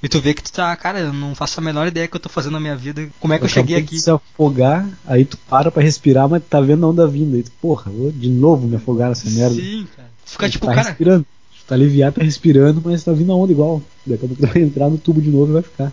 [0.00, 2.20] E tu vê que tu tá, cara, eu não faço a menor ideia que eu
[2.20, 3.08] tô fazendo na minha vida.
[3.18, 3.98] Como é que eu, eu cheguei aqui?
[3.98, 7.34] se afogar, aí tu para pra respirar, mas tá vendo a onda vindo.
[7.34, 9.56] Aí tu, porra, vou de novo me afogar nessa merda.
[9.56, 10.08] Sim, cara.
[10.24, 10.88] Tu fica tipo, tá cara.
[10.88, 11.26] Respirando.
[11.58, 13.82] Tu tá aliviado, tá respirando, mas tá vindo a onda igual.
[14.06, 15.92] Daqui a pouco tu vai entrar no tubo de novo e vai ficar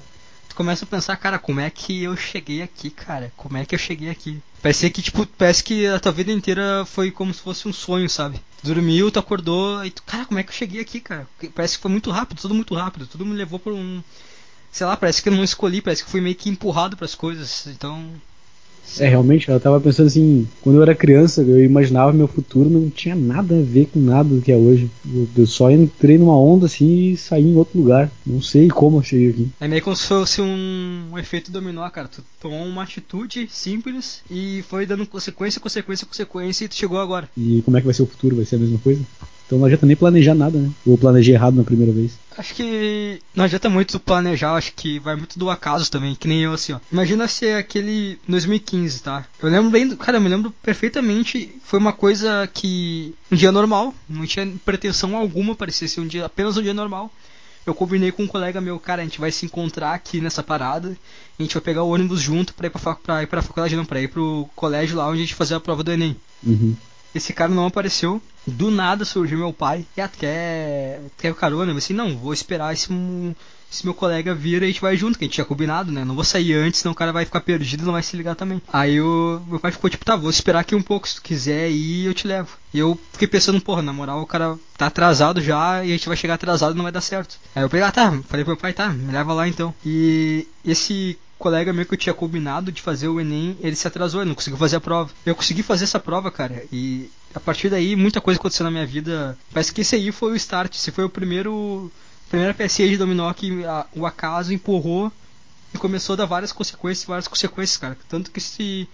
[0.56, 3.32] tu começa a pensar, cara, como é que eu cheguei aqui, cara?
[3.36, 4.42] Como é que eu cheguei aqui?
[4.62, 8.10] Parece que, tipo, parece que a tua vida inteira foi como se fosse um sonho,
[8.10, 8.40] sabe?
[8.62, 11.28] Tu dormiu, tu acordou, e tu, cara, como é que eu cheguei aqui, cara?
[11.54, 14.02] Parece que foi muito rápido, tudo muito rápido, tudo me levou por um.
[14.72, 17.16] Sei lá, parece que eu não escolhi, parece que fui meio que empurrado para as
[17.16, 18.10] coisas, então.
[19.00, 22.90] É, realmente, eu tava pensando assim, quando eu era criança, eu imaginava meu futuro, não
[22.90, 24.90] tinha nada a ver com nada do que é hoje.
[25.06, 28.12] Eu, eu só entrei numa onda assim e saí em outro lugar.
[28.26, 29.50] Não sei como eu cheguei aqui.
[29.60, 32.08] É meio como se fosse um, um efeito dominó, cara.
[32.08, 37.30] Tu tomou uma atitude simples e foi dando consequência, consequência, consequência e tu chegou agora.
[37.38, 38.36] E como é que vai ser o futuro?
[38.36, 39.02] Vai ser a mesma coisa?
[39.46, 40.72] Então não adianta nem planejar nada, né?
[40.86, 42.18] Ou planejei errado na primeira vez.
[42.38, 46.42] Acho que não adianta muito planejar, acho que vai muito do acaso também, que nem
[46.42, 46.80] eu assim, ó.
[46.92, 49.26] Imagina se é aquele 2015, tá?
[49.42, 53.94] Eu lembro bem, cara, eu me lembro perfeitamente, foi uma coisa que um dia normal,
[54.10, 57.12] não tinha pretensão alguma, parecia ser um dia apenas um dia normal.
[57.66, 60.96] Eu combinei com um colega meu, cara, a gente vai se encontrar aqui nessa parada,
[61.40, 63.86] a gente vai pegar o ônibus junto pra ir pra, pra ir pra faculdade, não,
[63.86, 66.16] pra ir pro colégio lá onde a gente fazia a prova do Enem.
[66.44, 66.76] Uhum.
[67.14, 68.22] Esse cara não apareceu.
[68.46, 69.86] Do nada surgiu meu pai.
[69.98, 71.72] E quer, quer carona?
[71.72, 72.90] Eu assim, não, vou esperar esse,
[73.72, 76.06] esse meu colega vir e a gente vai junto, que a gente tinha combinado, né?
[76.06, 78.36] Não vou sair antes, senão o cara vai ficar perdido e não vai se ligar
[78.36, 78.62] também.
[78.72, 81.70] Aí o meu pai ficou tipo, tá, vou esperar aqui um pouco, se tu quiser
[81.70, 82.50] ir, eu te levo.
[82.74, 86.08] E eu fiquei pensando, porra, na moral, o cara tá atrasado já e a gente
[86.08, 87.38] vai chegar atrasado e não vai dar certo.
[87.56, 89.74] Aí eu peguei, ah, tá, falei pro meu pai, tá, me leva lá então.
[89.86, 94.22] E esse colega meu que eu tinha combinado de fazer o Enem, ele se atrasou,
[94.22, 95.12] ele não conseguiu fazer a prova.
[95.26, 98.86] Eu consegui fazer essa prova, cara, e a partir daí muita coisa aconteceu na minha
[98.86, 99.38] vida.
[99.52, 101.92] Parece que esse aí foi o start, esse foi o primeiro
[102.30, 105.12] primeira PSA de dominó que a, o acaso empurrou
[105.74, 107.98] e começou a dar várias consequências, várias consequências, cara.
[108.10, 108.88] Tanto que se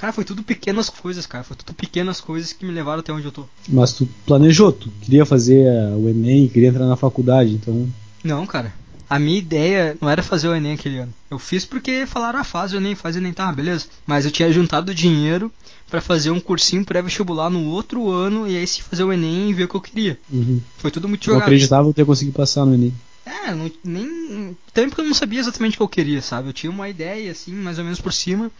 [0.00, 1.44] Cara, foi tudo pequenas coisas, cara.
[1.44, 3.44] Foi tudo pequenas coisas que me levaram até onde eu tô.
[3.68, 7.86] Mas tu planejou, tu queria fazer o Enem, queria entrar na faculdade, então.
[8.24, 8.72] Não, cara.
[9.10, 11.12] A minha ideia não era fazer o Enem aquele ano.
[11.28, 13.86] Eu fiz porque falaram, ah, faz o Enem, faz o Enem, tá, beleza.
[14.06, 15.52] Mas eu tinha juntado dinheiro
[15.90, 19.54] para fazer um cursinho pré-vestibular no outro ano e aí se fazer o Enem e
[19.54, 20.16] ver o que eu queria.
[20.30, 20.60] Uhum.
[20.78, 21.42] Foi tudo muito Eu jogado.
[21.48, 22.94] acreditava ter conseguido passar no Enem.
[23.26, 24.56] É, não, nem.
[24.72, 26.48] Também porque eu não sabia exatamente o que eu queria, sabe?
[26.48, 28.50] Eu tinha uma ideia, assim, mais ou menos por cima.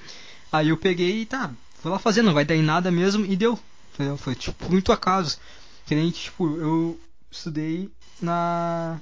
[0.51, 1.51] Aí eu peguei e tá,
[1.83, 3.57] vou lá fazer, não vai dar em nada mesmo, e deu.
[3.95, 4.17] Entendeu?
[4.17, 5.39] Foi tipo muito acaso.
[5.87, 6.99] Que nem, tipo, eu
[7.31, 7.89] estudei
[8.21, 8.99] na.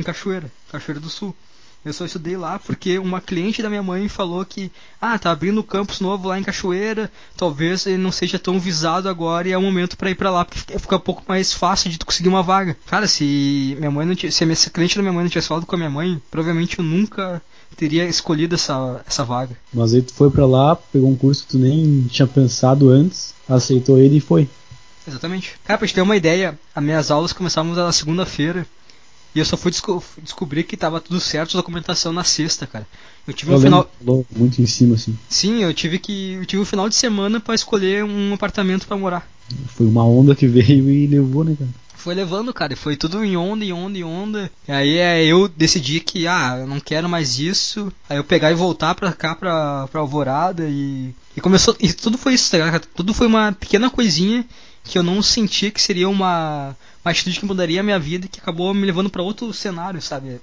[0.00, 1.34] Em Cachoeira, Cachoeira do Sul.
[1.82, 5.60] Eu só estudei lá porque uma cliente da minha mãe falou que, ah, tá abrindo
[5.60, 9.56] um campus novo lá em Cachoeira, talvez ele não seja tão visado agora e é
[9.56, 12.28] o momento para ir para lá, porque fica- um pouco mais fácil de tu conseguir
[12.28, 12.76] uma vaga.
[12.86, 15.48] Cara, se minha mãe não tivesse, se a minha cliente da minha mãe não tivesse
[15.48, 17.40] falado com a minha mãe, provavelmente eu nunca
[17.76, 19.56] teria escolhido essa, essa vaga.
[19.72, 23.32] Mas aí tu foi pra lá, pegou um curso que tu nem tinha pensado antes,
[23.48, 24.50] aceitou ele e foi.
[25.08, 25.54] Exatamente.
[25.64, 28.66] Cara, pra gente ter uma ideia, as minhas aulas começavam na segunda-feira.
[29.34, 32.86] E eu só fui desco- descobrir que tava tudo certo a documentação na sexta, cara.
[33.26, 33.88] Eu tive Eu um final.
[34.36, 35.16] muito em cima, assim.
[35.28, 36.32] Sim, eu tive que.
[36.32, 39.28] Eu tive um final de semana pra escolher um apartamento pra morar.
[39.68, 41.70] Foi uma onda que veio e levou, né, cara?
[41.94, 44.50] Foi levando, cara, e foi tudo em onda, em onda, em onda.
[44.66, 47.92] E aí é, eu decidi que, ah, eu não quero mais isso.
[48.08, 51.14] Aí eu pegar e voltar pra cá, pra, pra Alvorada e.
[51.36, 51.76] E começou.
[51.78, 52.72] E tudo foi isso, tá ligado?
[52.72, 52.84] cara?
[52.96, 54.46] Tudo foi uma pequena coisinha
[54.84, 58.28] que eu não sentia que seria uma, uma atitude que mudaria a minha vida e
[58.28, 60.40] que acabou me levando pra outro cenário, sabe?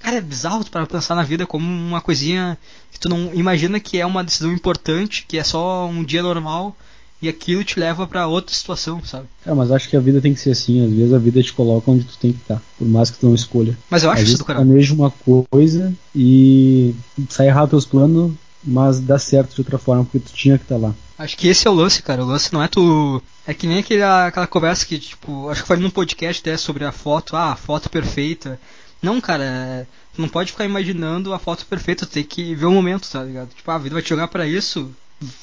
[0.00, 2.58] Cara, é bizarro para pensar na vida como uma coisinha
[2.92, 6.76] que tu não imagina que é uma decisão importante, que é só um dia normal
[7.20, 9.26] e aquilo te leva pra outra situação, sabe?
[9.42, 10.84] Cara, mas acho que a vida tem que ser assim.
[10.84, 13.26] Às vezes a vida te coloca onde tu tem que estar, por mais que tu
[13.26, 13.76] não escolha.
[13.88, 14.66] Mas eu acho Às isso do tu caralho.
[14.66, 15.10] planeja uma
[15.50, 16.94] coisa e
[17.30, 18.32] sai errado teus planos,
[18.66, 20.94] mas dá certo de outra forma, porque tu tinha que estar lá.
[21.18, 22.22] Acho que esse é o lance, cara.
[22.22, 23.22] O lance não é tu.
[23.46, 26.84] É que nem aquele, aquela conversa que, tipo, acho que falei num podcast até sobre
[26.84, 28.60] a foto, ah, a foto perfeita.
[29.00, 32.72] Não, cara, tu não pode ficar imaginando a foto perfeita, tu tem que ver o
[32.72, 33.50] momento, tá ligado?
[33.54, 34.90] Tipo, a vida vai te jogar pra isso,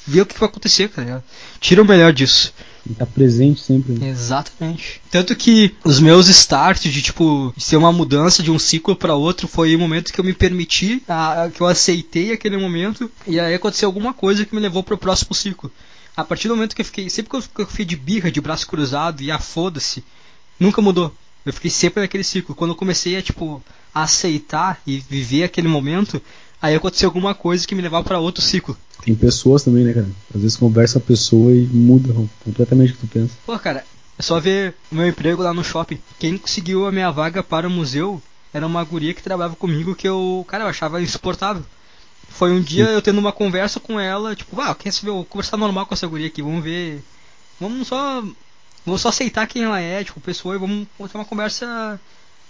[0.06, 1.24] vê o que vai acontecer, cara.
[1.60, 2.52] Tira o melhor disso.
[2.84, 3.94] Que estar presente sempre.
[3.94, 4.08] né?
[4.10, 5.00] Exatamente.
[5.10, 9.48] Tanto que os meus starts de tipo ser uma mudança de um ciclo para outro
[9.48, 13.40] foi o momento que eu me permiti, a- a- que eu aceitei aquele momento e
[13.40, 15.70] aí aconteceu alguma coisa que me levou pro próximo ciclo.
[16.16, 18.30] A partir do momento que eu fiquei, sempre que eu, que eu fiquei de birra,
[18.30, 20.04] de braço cruzado e ah, foda-se,
[20.60, 21.12] nunca mudou.
[21.44, 22.54] Eu fiquei sempre naquele ciclo.
[22.54, 23.62] Quando eu comecei a tipo
[23.94, 26.20] a aceitar e viver aquele momento,
[26.64, 28.76] aí aconteceu alguma coisa que me levava para outro ciclo.
[29.04, 30.08] Tem pessoas também, né, cara?
[30.34, 33.34] Às vezes conversa com a pessoa e muda completamente o que tu pensa.
[33.44, 33.84] Pô, cara,
[34.18, 35.98] é só ver o meu emprego lá no shopping.
[36.18, 38.22] Quem conseguiu a minha vaga para o museu
[38.52, 41.64] era uma guria que trabalhava comigo que eu, cara, eu achava insuportável.
[42.30, 45.24] Foi um dia eu tendo uma conversa com ela, tipo, ah, quer saber, eu vou
[45.24, 47.02] conversar normal com essa guria aqui, vamos ver.
[47.60, 48.24] Vamos só.
[48.86, 52.00] Vamos só aceitar quem ela é, tipo, pessoa, e vamos ter uma conversa,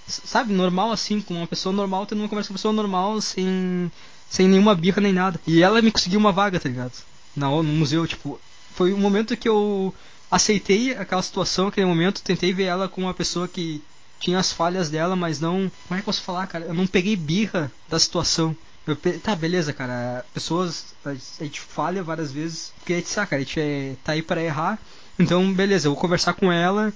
[0.06, 3.90] sabe, normal assim, com uma pessoa normal, tendo uma conversa com uma pessoa normal, sem.
[4.28, 5.40] sem nenhuma birra nem nada.
[5.46, 6.92] E ela me conseguiu uma vaga, tá ligado?
[7.36, 8.40] Na, no museu, tipo,
[8.74, 9.94] foi um momento que eu
[10.30, 13.82] aceitei aquela situação, aquele momento, tentei ver ela como uma pessoa que
[14.20, 15.70] tinha as falhas dela, mas não.
[15.88, 16.64] Como é que posso falar, cara?
[16.66, 18.56] Eu não peguei birra da situação.
[18.86, 20.24] Eu pe- Tá, beleza, cara.
[20.34, 20.94] Pessoas.
[21.04, 21.14] A
[21.44, 22.72] gente falha várias vezes.
[22.78, 24.78] Porque a gente sabe, cara, a gente é, tá aí pra errar.
[25.18, 26.92] Então, beleza, eu vou conversar com ela.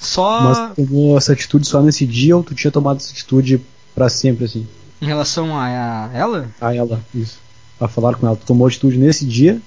[0.00, 3.60] Só Mas tu tomou essa atitude só nesse dia ou tu tinha tomado essa atitude
[3.94, 4.66] pra sempre, assim?
[5.00, 6.48] em relação a, a ela.
[6.60, 7.38] A ela, isso.
[7.78, 8.36] A falar com ela.
[8.36, 9.60] Tu tomou atitude nesse dia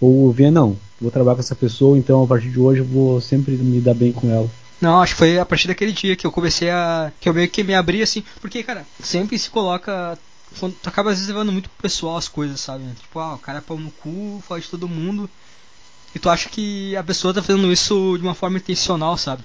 [0.00, 3.20] ou vê, não, vou trabalhar com essa pessoa, então a partir de hoje eu vou
[3.20, 4.48] sempre me dar bem com ela.
[4.78, 7.10] Não, acho que foi a partir daquele dia que eu comecei a.
[7.18, 8.22] que eu meio que me abri assim.
[8.40, 10.18] Porque, cara, sempre se coloca.
[10.60, 12.84] quando- Tu acaba às vezes levando muito pro pessoal as coisas, sabe?
[13.00, 15.30] Tipo, ah, o cara é pau no cu, fala de todo mundo.
[16.14, 19.42] E tu acha que a pessoa tá fazendo isso de uma forma intencional, sabe?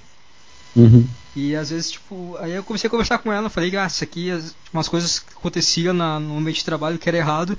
[0.76, 1.08] Uhum.
[1.36, 4.30] E às vezes, tipo, aí eu comecei a conversar com ela, falei, ah, isso aqui,
[4.32, 7.58] as- umas coisas que aconteciam na, no ambiente de trabalho que era errado.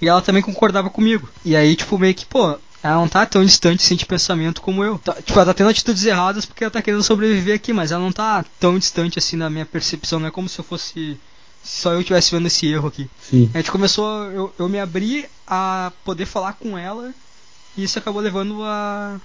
[0.00, 1.28] E ela também concordava comigo.
[1.44, 4.82] E aí, tipo, meio que, pô, ela não tá tão distante assim de pensamento como
[4.82, 4.98] eu.
[4.98, 8.02] Tá- tipo, ela tá tendo atitudes erradas porque ela tá querendo sobreviver aqui, mas ela
[8.02, 10.18] não tá tão distante assim da minha percepção.
[10.18, 11.18] Não é como se eu fosse.
[11.62, 13.10] se Só eu estivesse vendo esse erro aqui.
[13.20, 13.50] Sim.
[13.52, 17.12] A gente começou, eu, eu me abri a poder falar com ela
[17.76, 19.20] e isso acabou levando a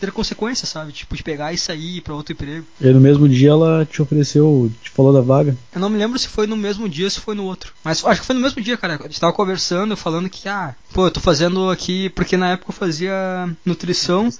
[0.00, 0.92] ter consequências, sabe?
[0.92, 2.66] Tipo, de pegar e sair ir pra outro emprego.
[2.80, 5.56] E no mesmo dia ela te ofereceu, te falou da vaga.
[5.74, 7.72] Eu não me lembro se foi no mesmo dia ou se foi no outro.
[7.84, 8.98] Mas acho que foi no mesmo dia, cara.
[9.00, 12.70] A gente tava conversando, falando que, ah, pô, eu tô fazendo aqui, porque na época
[12.70, 14.30] eu fazia nutrição.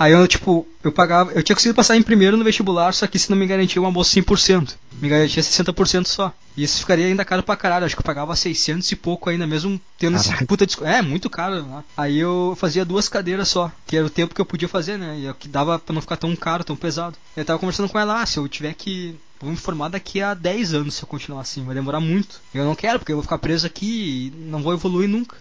[0.00, 3.18] Aí eu, tipo, eu pagava, eu tinha conseguido passar em primeiro no vestibular, só que
[3.18, 4.72] isso não me garantia uma bolsa 100%.
[4.98, 6.32] Me garantia 60% só.
[6.56, 7.84] E isso ficaria ainda caro pra caralho.
[7.84, 10.46] Acho que eu pagava 600 e pouco ainda, mesmo tendo esse Caraca.
[10.46, 10.88] puta desconto.
[10.90, 11.62] É, muito caro.
[11.62, 11.84] Né?
[11.98, 15.18] Aí eu fazia duas cadeiras só, que era o tempo que eu podia fazer, né?
[15.18, 17.18] E é o que dava pra não ficar tão caro, tão pesado.
[17.36, 20.32] Eu tava conversando com ela, ah, se eu tiver que vou me formar daqui a
[20.32, 22.40] 10 anos se eu continuar assim, vai demorar muito.
[22.54, 25.36] Eu não quero, porque eu vou ficar preso aqui e não vou evoluir nunca.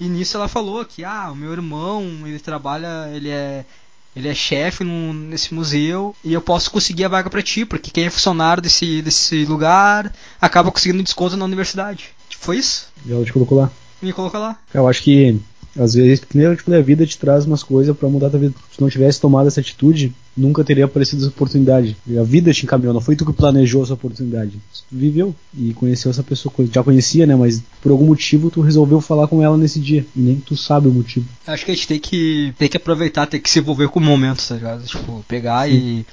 [0.00, 3.66] E nisso ela falou que, ah, o meu irmão, ele trabalha, ele é
[4.14, 8.06] ele é chefe nesse museu e eu posso conseguir a vaga para ti, porque quem
[8.06, 12.10] é funcionário desse, desse lugar acaba conseguindo desconto na universidade.
[12.38, 12.88] Foi isso?
[13.04, 13.70] E ela te colocou lá?
[14.00, 14.58] Me colocou lá.
[14.72, 15.38] Eu acho que
[15.78, 16.26] às vezes, te
[16.64, 18.54] falei, a vida te traz umas coisas para mudar a tua vida.
[18.72, 21.96] Se não tivesse tomado essa atitude, nunca teria aparecido essa oportunidade.
[22.18, 24.52] A vida te encaminhou, não foi tu que planejou essa oportunidade.
[24.72, 26.52] Tu viveu e conheceu essa pessoa.
[26.72, 27.36] Já conhecia, né?
[27.36, 30.04] Mas por algum motivo tu resolveu falar com ela nesse dia.
[30.16, 31.26] E nem tu sabe o motivo.
[31.46, 34.02] Acho que a gente tem que, tem que aproveitar, tem que se envolver com o
[34.02, 34.84] momento, tá ligado?
[34.84, 35.74] Tipo, pegar Sim.
[35.74, 36.06] e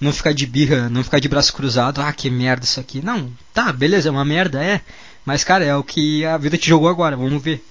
[0.00, 2.00] não ficar de birra, não ficar de braço cruzado.
[2.00, 3.04] Ah, que merda isso aqui.
[3.04, 4.80] Não, tá, beleza, é uma merda, é.
[5.24, 7.62] Mas, cara, é o que a vida te jogou agora, vamos ver.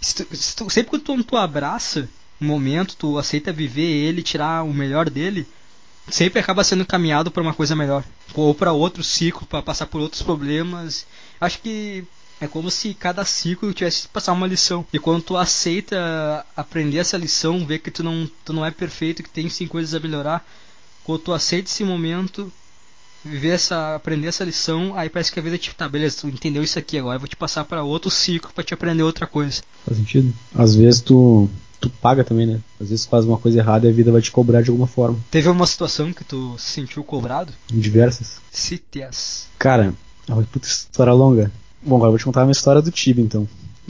[0.00, 2.08] Se tu, se tu, sempre que tu, tu abraça
[2.40, 5.46] um momento, tu aceita viver ele, tirar o melhor dele,
[6.08, 8.04] sempre acaba sendo encaminhado para uma coisa melhor.
[8.34, 11.06] Ou para outro ciclo, para passar por outros problemas.
[11.40, 12.04] Acho que
[12.40, 14.86] é como se cada ciclo tivesse que passar uma lição.
[14.92, 19.22] E quando tu aceita aprender essa lição, ver que tu não, tu não é perfeito,
[19.22, 20.46] que tem sim coisas a melhorar,
[21.02, 22.52] quando tu aceita esse momento,
[23.24, 26.62] viver essa, aprender essa lição, aí parece que a vida tipo, tá, beleza, tu entendeu
[26.62, 29.62] isso aqui agora, eu vou te passar para outro ciclo para te aprender outra coisa.
[29.84, 30.32] Faz sentido?
[30.54, 31.48] Às vezes tu
[31.80, 32.60] tu paga também, né?
[32.80, 34.86] Às vezes tu faz uma coisa errada e a vida vai te cobrar de alguma
[34.86, 35.18] forma.
[35.30, 37.52] Teve uma situação que tu se sentiu cobrado?
[37.68, 38.40] Diversas.
[38.50, 39.46] Cite-as.
[39.58, 39.94] Cara,
[40.28, 41.52] uma puta história longa.
[41.82, 43.48] Bom, agora eu vou te contar uma história do Tibia, então.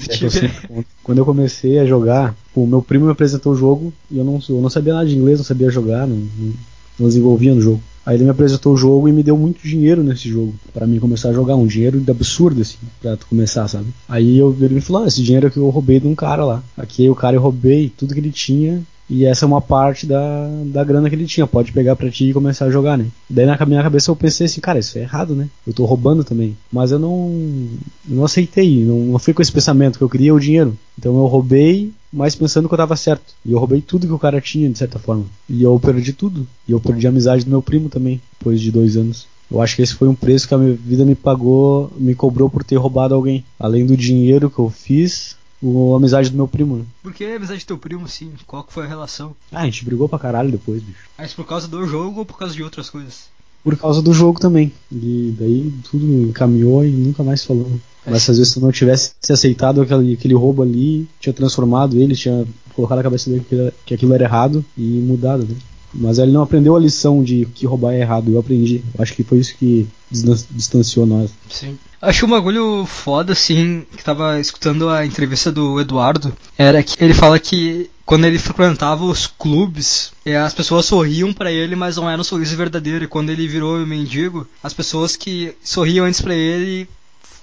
[0.09, 3.93] É eu sempre, quando eu comecei a jogar, o meu primo me apresentou o jogo
[4.09, 6.55] e eu não, eu não sabia nada de inglês, não sabia jogar, não, não,
[6.99, 7.81] não desenvolvia no jogo.
[8.05, 10.99] Aí ele me apresentou o jogo e me deu muito dinheiro nesse jogo para mim
[10.99, 13.87] começar a jogar, um dinheiro absurdo assim, para começar, sabe?
[14.09, 16.45] Aí eu, ele me falou: ah, "Esse dinheiro é que eu roubei de um cara
[16.45, 16.63] lá.
[16.77, 20.49] Aqui o cara eu roubei tudo que ele tinha e essa é uma parte da,
[20.67, 21.47] da grana que ele tinha.
[21.47, 23.07] Pode pegar pra ti e começar a jogar, né?
[23.29, 25.49] Daí na minha cabeça eu pensei assim, cara, isso é errado, né?
[25.67, 26.57] Eu tô roubando também.
[26.71, 27.69] Mas eu não,
[28.07, 30.77] não aceitei, não, não fui com esse pensamento que eu queria o dinheiro.
[30.99, 33.35] Então eu roubei, mas pensando que eu tava certo.
[33.45, 35.25] E eu roubei tudo que o cara tinha, de certa forma.
[35.49, 36.47] E eu perdi tudo.
[36.67, 39.27] E eu perdi a amizade do meu primo também, depois de dois anos.
[39.51, 42.51] Eu acho que esse foi um preço que a minha vida me pagou, me cobrou
[42.51, 43.45] por ter roubado alguém.
[43.59, 46.85] Além do dinheiro que eu fiz, o, a amizade do meu primo, né?
[47.03, 48.33] Por que a amizade do teu primo, sim?
[48.47, 49.35] Qual que foi a relação?
[49.51, 51.09] Ah, a gente brigou pra caralho depois, bicho.
[51.17, 53.29] Mas por causa do jogo ou por causa de outras coisas?
[53.65, 54.73] Por causa do jogo também.
[54.91, 57.71] E daí tudo encaminhou e nunca mais falou.
[58.11, 62.47] Mas às vezes se não tivesse aceitado aquele, aquele roubo ali, tinha transformado ele, tinha
[62.75, 65.57] colocado na cabeça dele que, que aquilo era errado e mudado, né?
[65.93, 68.31] Mas ele não aprendeu a lição de que roubar é errado.
[68.31, 68.85] Eu aprendi.
[68.99, 71.31] Acho que foi isso que distanciou nós.
[71.49, 71.79] Sim.
[72.01, 77.15] Acho um bagulho foda, assim, que tava escutando a entrevista do Eduardo, era que ele
[77.15, 82.09] fala que quando ele frequentava os clubes, é, as pessoas sorriam para ele, mas não
[82.09, 83.05] era um sorriso verdadeiro.
[83.05, 86.89] E quando ele virou mendigo, as pessoas que sorriam antes para ele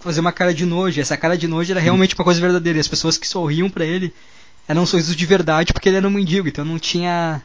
[0.05, 1.01] faziam uma cara de nojo.
[1.01, 2.79] Essa cara de nojo era realmente uma coisa verdadeira.
[2.79, 4.13] As pessoas que sorriam para ele
[4.67, 6.47] eram um sorrisos de verdade porque ele era um mendigo.
[6.47, 7.41] Então não tinha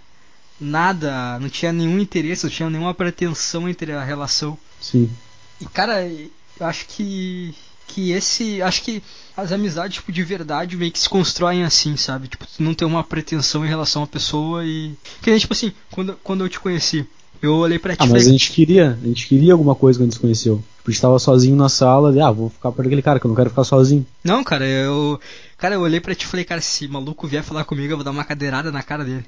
[0.60, 4.58] nada, não tinha nenhum interesse, não tinha nenhuma pretensão entre a relação.
[4.80, 5.10] Sim.
[5.60, 6.30] E cara, eu
[6.66, 7.54] acho que
[7.86, 9.02] que esse, acho que
[9.36, 12.28] as amizades tipo de verdade meio que se constroem assim, sabe?
[12.28, 16.16] Tipo, não ter uma pretensão em relação à pessoa e que nem tipo assim, quando
[16.22, 17.04] quando eu te conheci,
[17.42, 18.02] eu olhei para ti.
[18.02, 20.56] Ah, mas a gente queria, a gente queria alguma coisa quando a gente se conheceu.
[20.78, 23.26] Tipo, a gente tava sozinho na sala, e, ah, vou ficar perto daquele cara, que
[23.26, 24.06] eu não quero ficar sozinho.
[24.24, 25.20] Não, cara, eu.
[25.58, 28.04] Cara, eu olhei pra ti e falei, cara, se maluco vier falar comigo, eu vou
[28.04, 29.24] dar uma cadeirada na cara dele.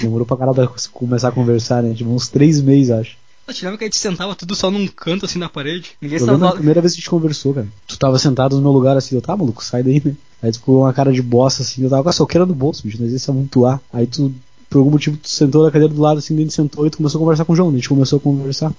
[0.00, 1.94] Demorou pra caralho começar a conversar, né?
[1.94, 3.16] Tipo, uns três meses, acho.
[3.46, 5.92] Eu te que a gente sentava tudo só num canto assim na parede?
[6.02, 6.48] Ninguém eu estava.
[6.48, 7.68] a primeira vez que a gente conversou, cara.
[7.86, 10.16] Tu tava sentado no meu lugar assim, eu tá maluco, sai daí, né?
[10.42, 12.82] Aí tu ficou uma cara de bosta assim, eu tava com a soqueira no bolso,
[12.82, 13.80] bicho, não existe amontoar.
[13.92, 14.34] Aí tu,
[14.68, 17.18] por algum motivo, tu sentou na cadeira do lado assim, ele sentou e tu começou
[17.18, 17.70] a conversar com o João.
[17.70, 18.72] A gente começou a conversar.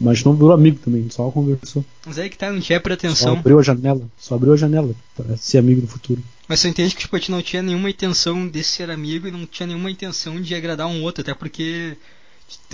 [0.00, 1.84] Mas a gente não virou amigo também, só conversou.
[2.06, 3.34] Mas aí que tá, não tinha pretensão.
[3.34, 6.22] Só abriu a janela, só abriu a janela pra ser amigo no futuro.
[6.46, 9.30] Mas você entende que tipo, a gente não tinha nenhuma intenção de ser amigo e
[9.30, 11.96] não tinha nenhuma intenção de agradar um outro, até porque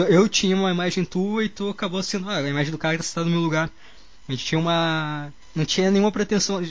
[0.08, 3.02] eu tinha uma imagem tua e tu acabou sendo ah, a imagem do cara que
[3.02, 3.70] está no meu lugar.
[4.28, 5.32] A gente tinha uma.
[5.54, 6.62] Não tinha nenhuma pretensão.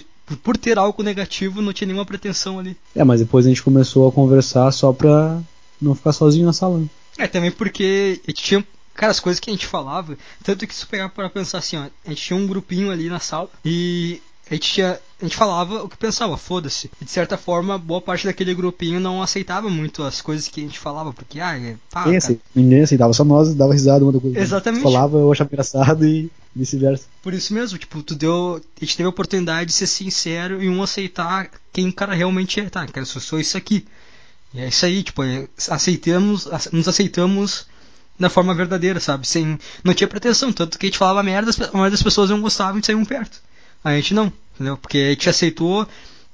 [0.41, 2.77] Por ter algo negativo, não tinha nenhuma pretensão ali.
[2.95, 5.41] É, mas depois a gente começou a conversar só pra
[5.83, 6.83] não ficar sozinho na sala.
[7.17, 8.67] É, também porque a gente tinha.
[8.93, 11.87] Cara, as coisas que a gente falava, tanto que se pegar para pensar assim, ó,
[12.05, 15.83] a gente tinha um grupinho ali na sala e a gente, tinha, a gente falava
[15.83, 16.91] o que pensava, foda-se.
[17.01, 20.63] E de certa forma, boa parte daquele grupinho não aceitava muito as coisas que a
[20.63, 24.11] gente falava, porque, ah, é, pá, ninguém, aceitava, ninguém aceitava, só nós dava risada uma
[24.11, 24.39] da coisa.
[24.39, 24.83] Exatamente.
[24.83, 27.05] falava, eu achava engraçado e vice-versa.
[27.21, 28.61] Por isso mesmo, tipo, tu deu.
[28.79, 32.59] A gente teve a oportunidade de ser sincero e um aceitar quem o cara realmente
[32.59, 32.69] é.
[32.69, 33.85] Tá, cara, eu sou isso aqui.
[34.53, 37.65] E é isso aí, tipo, é, aceitamos, nos aceitamos
[38.19, 39.27] da forma verdadeira, sabe?
[39.27, 42.41] Sem, não tinha pretensão, tanto que a gente falava merda, a maioria das pessoas não
[42.41, 43.41] gostavam de sair um perto.
[43.83, 44.77] A gente não, entendeu?
[44.77, 45.87] Porque a gente aceitou,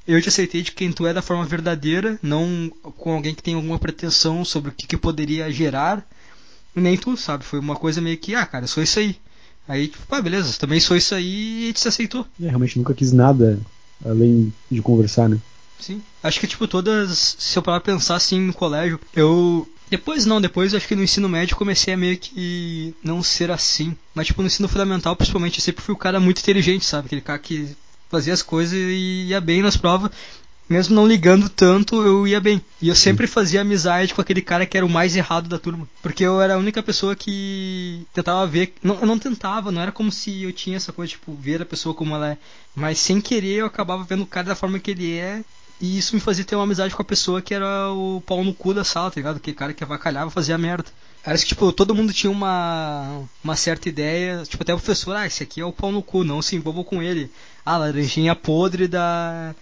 [0.08, 3.55] eu te aceitei de quem tu é da forma verdadeira, não com alguém que tem
[3.55, 6.05] alguma pretensão sobre o que, que poderia gerar,
[6.75, 7.43] nem tu, sabe?
[7.43, 9.15] Foi uma coisa meio que, ah, cara, sou isso aí.
[9.67, 12.25] Aí, tipo, ah, beleza, também sou isso aí e se aceitou.
[12.41, 13.60] É, realmente nunca quis nada
[14.03, 15.38] além de conversar, né?
[15.79, 16.01] Sim.
[16.21, 17.35] Acho que, tipo, todas.
[17.39, 19.67] Se eu parar pra pensar assim no colégio, eu.
[19.89, 23.97] Depois não, depois acho que no ensino médio comecei a meio que não ser assim.
[24.13, 27.07] Mas, tipo, no ensino fundamental, principalmente, eu sempre fui o cara muito inteligente, sabe?
[27.07, 27.75] Aquele cara que
[28.07, 30.11] fazia as coisas e ia bem nas provas.
[30.69, 32.61] Mesmo não ligando tanto, eu ia bem.
[32.79, 35.89] E eu sempre fazia amizade com aquele cara que era o mais errado da turma.
[35.99, 38.75] Porque eu era a única pessoa que tentava ver.
[38.83, 41.65] Não, eu não tentava, não era como se eu tinha essa coisa, tipo, ver a
[41.65, 42.37] pessoa como ela é.
[42.75, 45.43] Mas sem querer eu acabava vendo o cara da forma que ele é
[45.79, 48.53] e isso me fazia ter uma amizade com a pessoa que era o pau no
[48.53, 49.37] cu da sala, tá ligado?
[49.37, 50.89] Aquele cara que avacalhava fazia merda.
[51.23, 55.25] Era que, tipo, todo mundo tinha uma, uma certa ideia, tipo, até o professor, ah,
[55.25, 57.31] esse aqui é o pau no cu, não se envolva com ele.
[57.65, 59.53] Ah, laranjinha podre da,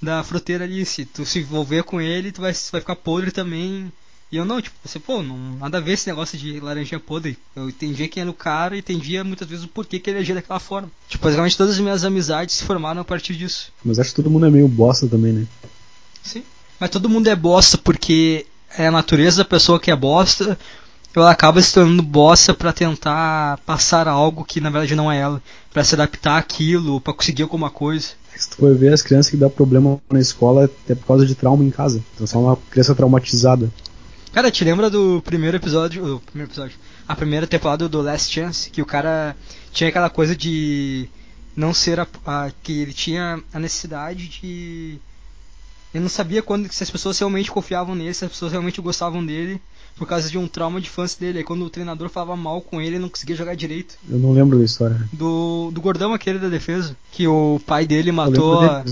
[0.00, 3.92] da fruteira ali, se tu se envolver com ele, tu vai, vai ficar podre também.
[4.32, 7.36] E eu não, tipo, você, pô, não, nada a ver esse negócio de laranjinha podre.
[7.54, 10.34] Eu entendia quem era o cara e entendia muitas vezes o porquê que ele agia
[10.34, 10.90] daquela forma.
[11.06, 13.70] Tipo, basicamente todas as minhas amizades se formaram a partir disso.
[13.84, 15.46] Mas acho que todo mundo é meio bosta também, né?
[16.22, 16.42] Sim.
[16.80, 20.58] Mas todo mundo é bosta porque é a natureza da pessoa que é bosta,
[21.14, 25.42] ela acaba se tornando bosta para tentar passar algo que na verdade não é ela,
[25.70, 28.08] para se adaptar àquilo, para conseguir alguma coisa.
[28.34, 31.34] Se tu for ver as crianças que dá problema na escola é por causa de
[31.34, 32.02] trauma em casa.
[32.14, 33.70] Então são uma criança traumatizada.
[34.32, 38.70] Cara, te lembra do primeiro episódio, o primeiro episódio, a primeira temporada do Last Chance,
[38.70, 39.36] que o cara
[39.72, 41.06] tinha aquela coisa de
[41.54, 44.98] não ser a, a que ele tinha a necessidade de
[45.92, 49.24] ele não sabia quando se as pessoas realmente confiavam nele, se as pessoas realmente gostavam
[49.24, 49.60] dele,
[49.94, 51.38] por causa de um trauma de infância dele.
[51.38, 53.96] Aí quando o treinador falava mal com ele, ele não conseguia jogar direito.
[54.08, 55.06] Eu não lembro da história.
[55.12, 58.62] Do, do gordão aquele da defesa, que o pai dele matou.
[58.62, 58.84] A...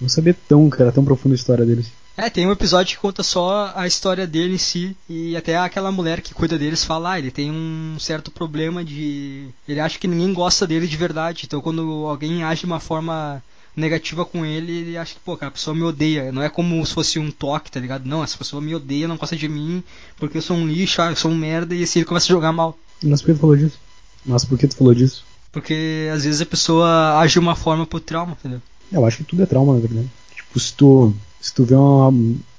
[0.00, 1.90] Não sabia tão, cara, tão profunda a história deles.
[2.16, 4.96] É, tem um episódio que conta só a história dele em si.
[5.08, 9.48] E até aquela mulher que cuida deles fala, ah, ele tem um certo problema de.
[9.68, 11.42] Ele acha que ninguém gosta dele de verdade.
[11.44, 13.42] Então quando alguém age de uma forma
[13.76, 16.32] negativa com ele, ele acha que, pô, cara, a pessoa me odeia.
[16.32, 18.06] Não é como se fosse um toque, tá ligado?
[18.06, 19.84] Não, essa pessoa me odeia, não gosta de mim,
[20.16, 22.34] porque eu sou um lixo, ah, eu sou um merda, e assim ele começa a
[22.34, 22.78] jogar mal.
[23.02, 23.78] Mas por que tu falou disso?
[24.24, 25.22] Mas por que tu falou disso?
[25.52, 28.62] Porque às vezes a pessoa age de uma forma por trauma, entendeu?
[28.90, 30.10] Eu acho que tudo é trauma, na verdade.
[30.34, 32.12] Tipo, se tu se tu vê uma.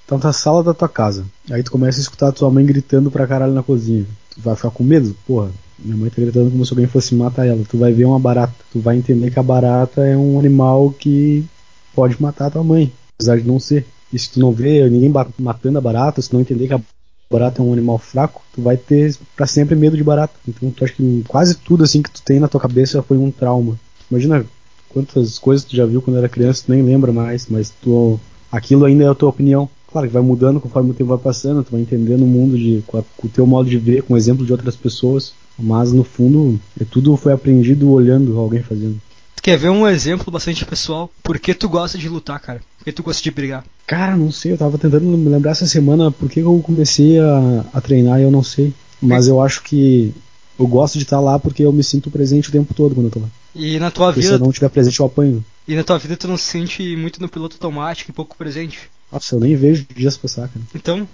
[0.06, 3.12] Tá na sala da tua casa, aí tu começa a escutar a tua mãe gritando
[3.12, 4.06] pra caralho na cozinha.
[4.34, 5.14] Tu vai ficar com medo?
[5.28, 7.62] Porra, minha mãe tá gritando como se alguém fosse matar ela.
[7.70, 8.54] Tu vai ver uma barata.
[8.72, 11.46] Tu vai entender que a barata é um animal que
[11.94, 13.86] pode matar a tua mãe, apesar de não ser.
[14.12, 16.82] E se tu não vê ninguém matando a barata, se tu não entender que a
[17.30, 20.34] barata é um animal fraco, tu vai ter para sempre medo de barata.
[20.48, 23.30] Então tu acha que quase tudo assim que tu tem na tua cabeça foi um
[23.30, 23.78] trauma.
[24.10, 24.46] Imagina
[24.90, 28.20] quantas coisas tu já viu quando era criança, tu nem lembra mais, mas tu
[28.52, 29.70] aquilo ainda é a tua opinião.
[29.92, 32.84] Claro que vai mudando conforme o tempo vai passando, tu vai entendendo o mundo de,
[32.86, 35.94] com, a, com o teu modo de ver, com o exemplo de outras pessoas, mas
[35.94, 39.00] no fundo é tudo foi aprendido olhando alguém fazendo.
[39.36, 41.10] Tu quer ver um exemplo bastante pessoal?
[41.24, 42.60] Por que tu gosta de lutar, cara?
[42.78, 43.64] Por que tu gosta de brigar?
[43.86, 47.66] Cara, não sei, eu tava tentando me lembrar essa semana por que eu comecei a,
[47.74, 48.74] a treinar e eu não sei.
[49.02, 50.14] Mas eu acho que
[50.60, 53.12] eu gosto de estar lá porque eu me sinto presente o tempo todo quando eu
[53.12, 53.28] tô lá.
[53.56, 54.34] E na tua porque vida.
[54.34, 55.46] Se eu não estiver presente, eu apanho.
[55.68, 58.90] E na tua vida tu não se sente muito no piloto automático e pouco presente?
[59.12, 60.66] Nossa, eu nem vejo dias passar, cara.
[60.74, 61.08] Então,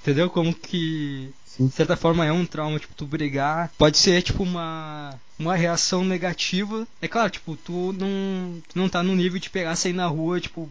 [0.00, 1.66] entendeu como que Sim.
[1.66, 3.70] de certa forma é um trauma, tipo, tu brigar.
[3.76, 6.86] Pode ser, tipo, uma, uma reação negativa.
[7.02, 10.40] É claro, tipo, tu não, tu não tá no nível de pegar, sair na rua,
[10.40, 10.70] tipo,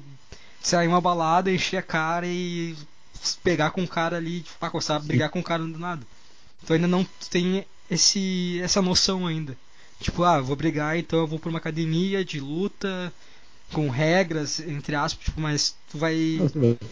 [0.62, 2.76] sair uma balada, encher a cara e
[3.43, 6.02] pegar com o cara ali, tipo, pra coçar, brigar com o cara do nada.
[6.65, 9.58] Tu ainda não tem esse, essa noção ainda.
[10.00, 13.12] Tipo, ah, vou brigar, então eu vou pra uma academia de luta,
[13.71, 16.15] com regras, entre aspas, tipo, mas tu vai.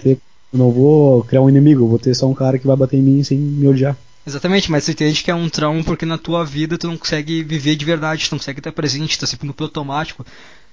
[0.03, 0.19] Eu
[0.53, 3.23] não vou criar um inimigo, vou ter só um cara que vai bater em mim
[3.23, 3.97] sem me odiar.
[4.27, 7.43] Exatamente, mas você entende que é um trauma porque na tua vida tu não consegue
[7.43, 10.25] viver de verdade, tu não consegue estar presente, tá sempre no automático,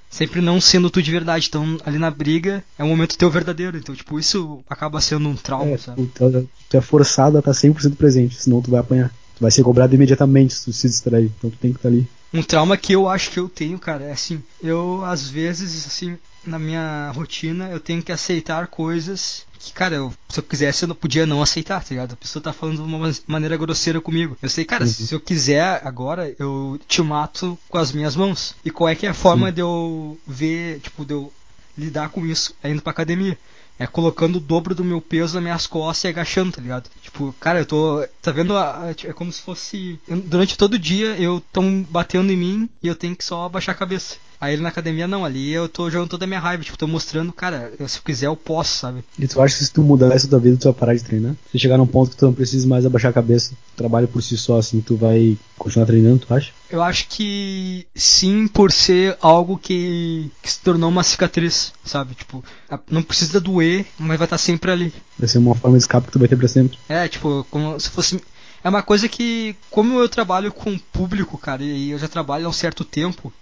[0.09, 1.49] sempre não sendo tu de verdade.
[1.49, 5.37] Então ali na briga é um momento teu verdadeiro, então tipo, isso acaba sendo um
[5.37, 6.11] trauma, é, sabe?
[6.15, 9.11] Tu, tu é forçado a estar 100% presente, senão tu vai apanhar.
[9.37, 12.09] Tu vai ser cobrado imediatamente se tu se distrair, então tu tem que estar ali.
[12.33, 16.19] Um trauma que eu acho que eu tenho, cara, é assim, eu às vezes, assim,
[16.47, 20.89] na minha rotina, eu tenho que aceitar coisas que, cara, eu, se eu quisesse, eu
[20.89, 22.15] não podia não aceitar, tá ligado?
[22.15, 24.37] A pessoa tá falando de uma maneira grosseira comigo.
[24.43, 24.91] Eu sei, cara, uhum.
[24.91, 28.57] se eu quiser agora, eu te mato com as minhas mãos.
[28.65, 29.55] E qual é que é a forma Sim.
[29.55, 31.33] de eu ver, tipo, de eu
[31.79, 32.57] lidar com isso?
[32.61, 33.39] É indo pra academia.
[33.83, 36.89] É colocando o dobro do meu peso nas minhas costas e agachando, tá ligado?
[37.03, 38.07] Tipo, cara, eu tô.
[38.21, 38.55] Tá vendo?
[38.57, 39.99] É como se fosse.
[40.09, 43.75] Durante todo o dia eu tô batendo em mim e eu tenho que só abaixar
[43.75, 44.17] a cabeça.
[44.43, 47.33] Aí na academia não, ali eu tô jogando toda a minha raiva, tipo, tô mostrando,
[47.33, 49.05] cara, se eu quiser eu posso, sabe?
[49.17, 51.37] E tu acha que se tu mudar essa tua vida, tu vai parar de treinar?
[51.53, 54.37] Se chegar num ponto que tu não precisa mais abaixar a cabeça, trabalho por si
[54.37, 56.51] só, assim, tu vai continuar treinando, tu acha?
[56.69, 62.17] Eu acho que sim, por ser algo que, que se tornou uma cicatriz, sabe?
[62.17, 62.43] Tipo,
[62.91, 64.93] não precisa doer, mas vai estar sempre ali.
[65.17, 66.77] Vai ser uma forma de escape que tu vai ter pra sempre.
[66.89, 68.21] É, tipo, como se fosse
[68.65, 72.49] é uma coisa que, como eu trabalho com público, cara, e eu já trabalho há
[72.49, 73.33] um certo tempo,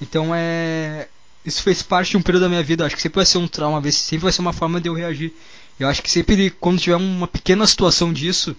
[0.00, 1.08] então é.
[1.44, 2.86] Isso fez parte de um período da minha vida.
[2.86, 5.32] Acho que sempre vai ser um trauma, sempre vai ser uma forma de eu reagir.
[5.78, 8.56] Eu acho que sempre, quando tiver uma pequena situação disso,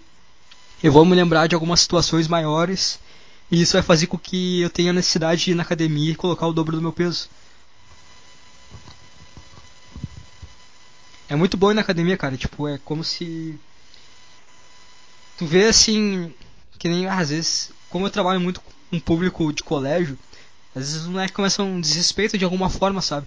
[0.84, 3.00] eu vou me lembrar de algumas situações maiores.
[3.50, 6.48] E isso vai fazer com que eu tenha necessidade de ir na academia e colocar
[6.48, 7.30] o dobro do meu peso.
[11.28, 12.38] É muito bom ir na academia, cara.
[12.38, 13.60] Tipo, é como se.
[15.38, 16.34] Tu vê assim.
[16.78, 17.72] Que nem às vezes.
[17.90, 20.18] Como eu trabalho muito com um público de colégio,
[20.76, 23.26] às vezes os moleques começam um desrespeito de alguma forma, sabe?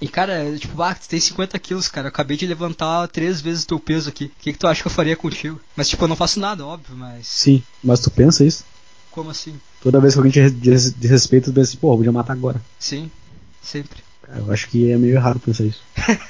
[0.00, 2.06] E cara, tipo, ah, tu tem 50 quilos, cara.
[2.06, 4.26] Eu acabei de levantar três vezes o teu peso aqui.
[4.26, 5.60] O que, que tu acha que eu faria contigo?
[5.76, 7.26] Mas tipo, eu não faço nada, óbvio, mas.
[7.26, 8.64] Sim, mas tu pensa isso?
[9.10, 9.58] Como assim?
[9.82, 12.62] Toda vez que alguém te desrespeita, tu pensa assim, pô, eu podia matar agora.
[12.78, 13.10] Sim,
[13.60, 14.07] sempre.
[14.36, 15.82] Eu acho que é meio errado pensar isso.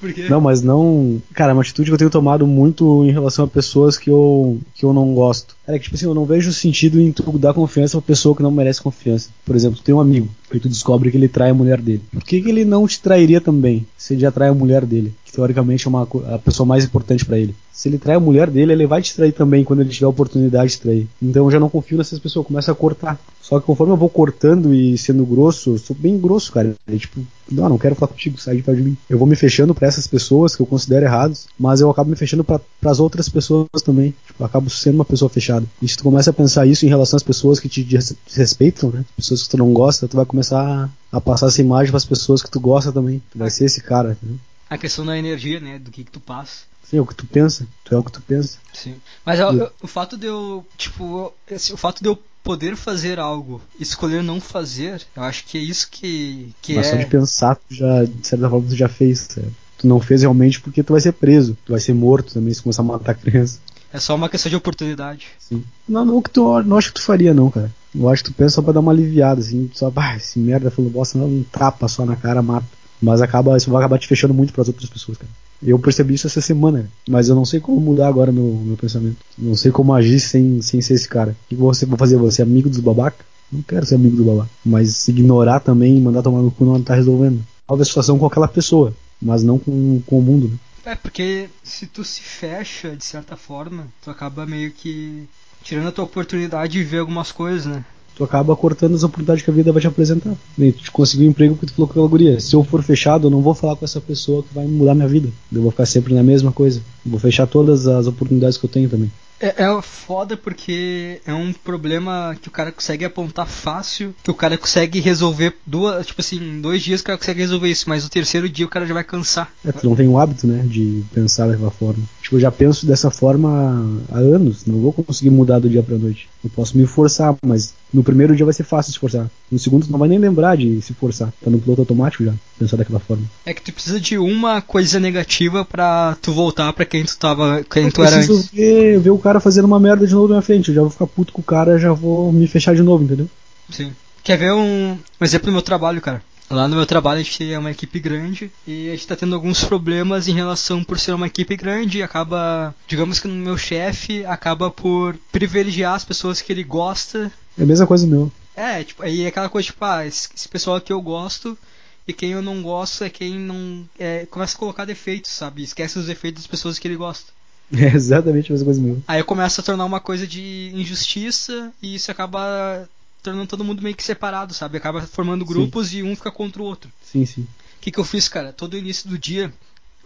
[0.00, 0.26] Por quê?
[0.28, 1.20] Não, mas não.
[1.32, 4.58] Cara, é uma atitude que eu tenho tomado muito em relação a pessoas que eu,
[4.74, 5.56] que eu não gosto.
[5.66, 8.42] É que, tipo assim, eu não vejo sentido em tu dar confiança pra pessoa que
[8.42, 9.30] não merece confiança.
[9.44, 12.02] Por exemplo, tu tem um amigo, e tu descobre que ele trai a mulher dele.
[12.12, 15.14] Por que, que ele não te trairia também, se ele já trai a mulher dele?
[15.36, 17.54] Teoricamente é uma, a pessoa mais importante para ele.
[17.70, 20.08] Se ele trai a mulher dele, ele vai te trair também quando ele tiver a
[20.08, 21.06] oportunidade de trair.
[21.20, 23.20] Então eu já não confio nessas pessoas, começa a cortar.
[23.42, 26.74] Só que conforme eu vou cortando e sendo grosso, eu sou bem grosso, cara.
[26.88, 27.20] É, tipo,
[27.52, 28.96] não, não quero falar contigo, sai de perto de mim.
[29.10, 32.16] Eu vou me fechando para essas pessoas que eu considero errados, mas eu acabo me
[32.16, 34.14] fechando para as outras pessoas também.
[34.26, 35.66] Tipo, eu acabo sendo uma pessoa fechada.
[35.82, 39.04] E se tu começa a pensar isso em relação às pessoas que te desrespeitam, né?
[39.14, 42.42] Pessoas que tu não gosta, tu vai começar a passar essa imagem para as pessoas
[42.42, 43.22] que tu gosta também.
[43.30, 44.38] Tu vai ser esse cara, entendeu?
[44.68, 45.78] A questão da energia, né?
[45.78, 46.64] Do que, que tu passa.
[46.82, 47.66] Sim, é o que tu pensa.
[47.84, 48.58] Tu é o que tu pensa.
[48.72, 48.96] Sim.
[49.24, 53.18] Mas eu, eu, o fato de eu, tipo, esse, o fato de eu poder fazer
[53.18, 56.90] algo, escolher não fazer, eu acho que é isso que, que Mas é.
[56.90, 59.52] só de pensar, tu já, de certa forma, tu já fez, certo?
[59.78, 62.62] Tu não fez realmente porque tu vai ser preso, tu vai ser morto também se
[62.62, 63.58] começar a matar criança.
[63.92, 65.26] É só uma questão de oportunidade.
[65.38, 65.64] Sim.
[65.88, 67.70] Não, não que tu não acho que tu faria não, cara.
[67.94, 70.70] Eu acho que tu pensa só pra dar uma aliviada, assim, só, bah, esse merda
[70.70, 72.66] falou bosta, não, um tapa só na cara, mata.
[73.00, 75.30] Mas acaba, isso vai acabar te fechando muito para as outras pessoas, cara.
[75.62, 79.16] Eu percebi isso essa semana, mas eu não sei como mudar agora meu, meu pensamento.
[79.38, 81.36] Não sei como agir sem, sem ser esse cara.
[81.46, 82.16] O que você vai fazer?
[82.16, 83.24] Você é amigo dos babaca?
[83.50, 84.50] Não quero ser amigo do babaca.
[84.64, 87.42] Mas ignorar também mandar tomar no cu não tá resolvendo.
[87.66, 90.48] Talvez situação com aquela pessoa, mas não com, com o mundo.
[90.48, 90.58] Né?
[90.92, 95.26] É, porque se tu se fecha de certa forma, tu acaba meio que
[95.62, 97.84] tirando a tua oportunidade de ver algumas coisas, né?
[98.16, 100.34] Tu acaba cortando as oportunidades que a vida vai te apresentar.
[100.58, 102.40] E tu conseguiu um emprego porque tu falou com aquela guria.
[102.40, 105.06] Se eu for fechado, eu não vou falar com essa pessoa que vai mudar minha
[105.06, 105.28] vida.
[105.52, 106.80] Eu vou ficar sempre na mesma coisa.
[107.04, 109.10] Eu vou fechar todas as oportunidades que eu tenho também.
[109.40, 114.34] É, é foda porque é um problema que o cara consegue apontar fácil, que o
[114.34, 118.04] cara consegue resolver duas, tipo assim, em dois dias o cara consegue resolver isso, mas
[118.04, 119.52] no terceiro dia o cara já vai cansar.
[119.64, 122.02] É, tu não tem o hábito, né, de pensar daquela forma.
[122.22, 125.98] Tipo, eu já penso dessa forma há anos, não vou conseguir mudar do dia pra
[125.98, 126.28] noite.
[126.46, 129.28] Eu posso me forçar, mas no primeiro dia vai ser fácil se forçar.
[129.50, 131.32] No segundo tu não vai nem lembrar de se forçar.
[131.42, 133.24] Tá no piloto automático já, pensar daquela forma.
[133.44, 137.64] É que tu precisa de uma coisa negativa pra tu voltar pra quem tu tava,
[137.68, 138.48] quem eu tu era antes.
[138.50, 140.68] Ver, ver o cara fazendo uma merda de novo na minha frente.
[140.68, 143.28] Eu já vou ficar puto com o cara, já vou me fechar de novo, entendeu?
[143.68, 143.92] Sim.
[144.22, 146.22] Quer ver um, um exemplo do meu trabalho, cara?
[146.48, 149.34] Lá no meu trabalho a gente é uma equipe grande e a gente está tendo
[149.34, 153.58] alguns problemas em relação por ser uma equipe grande e acaba, digamos que o meu
[153.58, 157.32] chefe acaba por privilegiar as pessoas que ele gosta.
[157.58, 158.30] É a mesma coisa meu.
[158.54, 161.58] É, tipo, aí é aquela coisa tipo, ah, esse, esse pessoal que eu gosto
[162.06, 165.64] e quem eu não gosto é quem não é, começa a colocar defeitos, sabe?
[165.64, 167.34] Esquece os defeitos das pessoas que ele gosta.
[167.76, 169.02] É exatamente a mesma coisa meu.
[169.08, 172.88] Aí começa a tornar uma coisa de injustiça e isso acaba
[173.26, 174.78] tornando todo mundo meio que separado, sabe?
[174.78, 175.98] Acaba formando grupos sim.
[175.98, 176.90] e um fica contra o outro.
[177.02, 177.42] Sim, sim.
[177.42, 178.52] O que, que eu fiz, cara?
[178.52, 179.52] Todo início do dia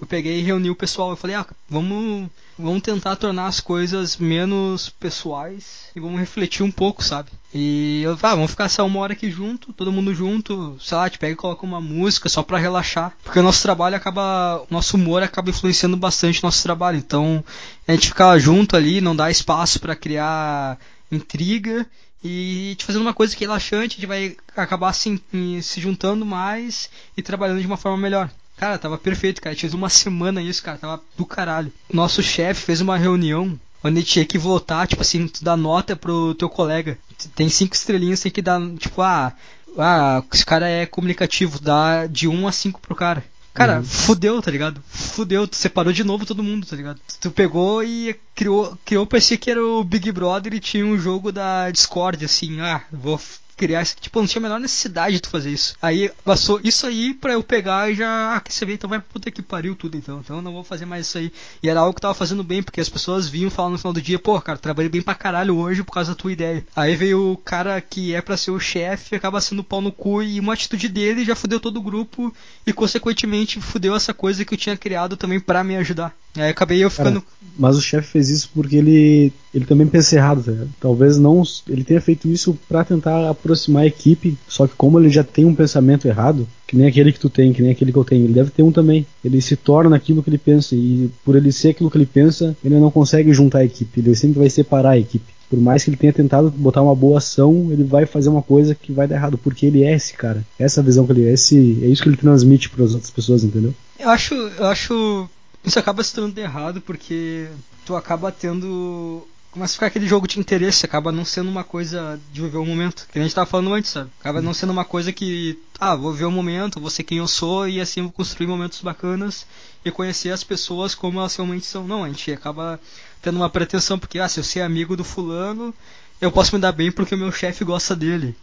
[0.00, 1.10] eu peguei e reuni o pessoal.
[1.10, 6.70] Eu falei, ah, vamos, vamos tentar tornar as coisas menos pessoais e vamos refletir um
[6.70, 7.30] pouco, sabe?
[7.52, 11.10] E eu, ah, vamos ficar essa uma hora aqui junto, todo mundo junto, sei lá,
[11.10, 13.12] te pega e coloca uma música só pra relaxar.
[13.22, 16.96] Porque o nosso trabalho acaba, o nosso humor acaba influenciando bastante o nosso trabalho.
[16.96, 17.44] Então,
[17.86, 20.78] a gente ficar junto ali, não dá espaço para criar
[21.12, 21.86] intriga
[22.22, 25.22] e te fazendo uma coisa que é relaxante, a gente vai acabar se,
[25.62, 28.30] se juntando mais e trabalhando de uma forma melhor.
[28.56, 29.56] Cara, tava perfeito, cara.
[29.56, 30.76] Tinha uma semana isso, cara.
[30.76, 31.72] Tava do caralho.
[31.90, 36.34] Nosso chefe fez uma reunião onde tinha que votar, tipo assim, tu dá nota pro
[36.34, 36.98] teu colega.
[37.34, 39.32] Tem cinco estrelinhas, tem que dar, tipo, ah,
[39.78, 43.24] ah, esse cara é comunicativo, dá de 1 a 5 pro cara.
[43.60, 43.84] Cara, uhum.
[43.84, 44.82] fudeu, tá ligado?
[44.88, 46.98] Fudeu, tu separou de novo todo mundo, tá ligado?
[47.20, 51.30] Tu pegou e criou, criou parecia que era o Big Brother e tinha um jogo
[51.30, 53.20] da Discord, assim, ah, vou
[53.60, 53.96] criar isso.
[54.00, 55.74] Tipo, não tinha a menor necessidade de tu fazer isso.
[55.82, 58.34] Aí passou isso aí pra eu pegar e já.
[58.34, 58.72] Ah, quer saber?
[58.72, 60.20] Então vai puta que pariu tudo então.
[60.20, 61.30] Então não vou fazer mais isso aí.
[61.62, 64.00] E era algo que tava fazendo bem, porque as pessoas vinham falar no final do
[64.00, 66.64] dia, pô, cara, trabalhei bem pra caralho hoje por causa da tua ideia.
[66.74, 70.22] Aí veio o cara que é pra ser o chefe, acaba sendo pau no cu
[70.22, 72.34] e uma atitude dele já fudeu todo o grupo
[72.66, 76.14] e consequentemente fudeu essa coisa que eu tinha criado também para me ajudar.
[76.36, 77.22] Aí acabei eu ficando.
[77.22, 81.42] Cara, mas o chefe fez isso porque ele, ele também pensa errado, tá Talvez não.
[81.68, 85.44] Ele tenha feito isso para tentar aproximar a equipe, só que como ele já tem
[85.44, 88.24] um pensamento errado, que nem aquele que tu tem, que nem aquele que eu tenho,
[88.24, 89.06] ele deve ter um também.
[89.24, 92.56] Ele se torna aquilo que ele pensa, e por ele ser aquilo que ele pensa,
[92.64, 95.32] ele não consegue juntar a equipe, ele sempre vai separar a equipe.
[95.50, 98.72] Por mais que ele tenha tentado botar uma boa ação, ele vai fazer uma coisa
[98.72, 100.46] que vai dar errado, porque ele é esse cara.
[100.56, 103.42] Essa visão que ele é, esse, é isso que ele transmite para as outras pessoas,
[103.42, 103.74] entendeu?
[103.98, 105.28] Eu acho, eu acho
[105.64, 107.48] isso acaba se tornando errado porque
[107.84, 109.26] tu acaba tendo.
[109.50, 112.62] Começa a ficar aquele jogo de interesse, acaba não sendo uma coisa de viver o
[112.62, 114.08] um momento, que a gente tava falando antes, sabe?
[114.20, 117.18] Acaba não sendo uma coisa que, ah, vou viver o um momento, vou ser quem
[117.18, 119.44] eu sou e assim vou construir momentos bacanas
[119.84, 121.84] e conhecer as pessoas como elas realmente são.
[121.84, 122.78] Não, a gente acaba
[123.20, 125.74] tendo uma pretensão, porque, ah, se eu ser amigo do fulano,
[126.20, 128.36] eu posso me dar bem porque o meu chefe gosta dele.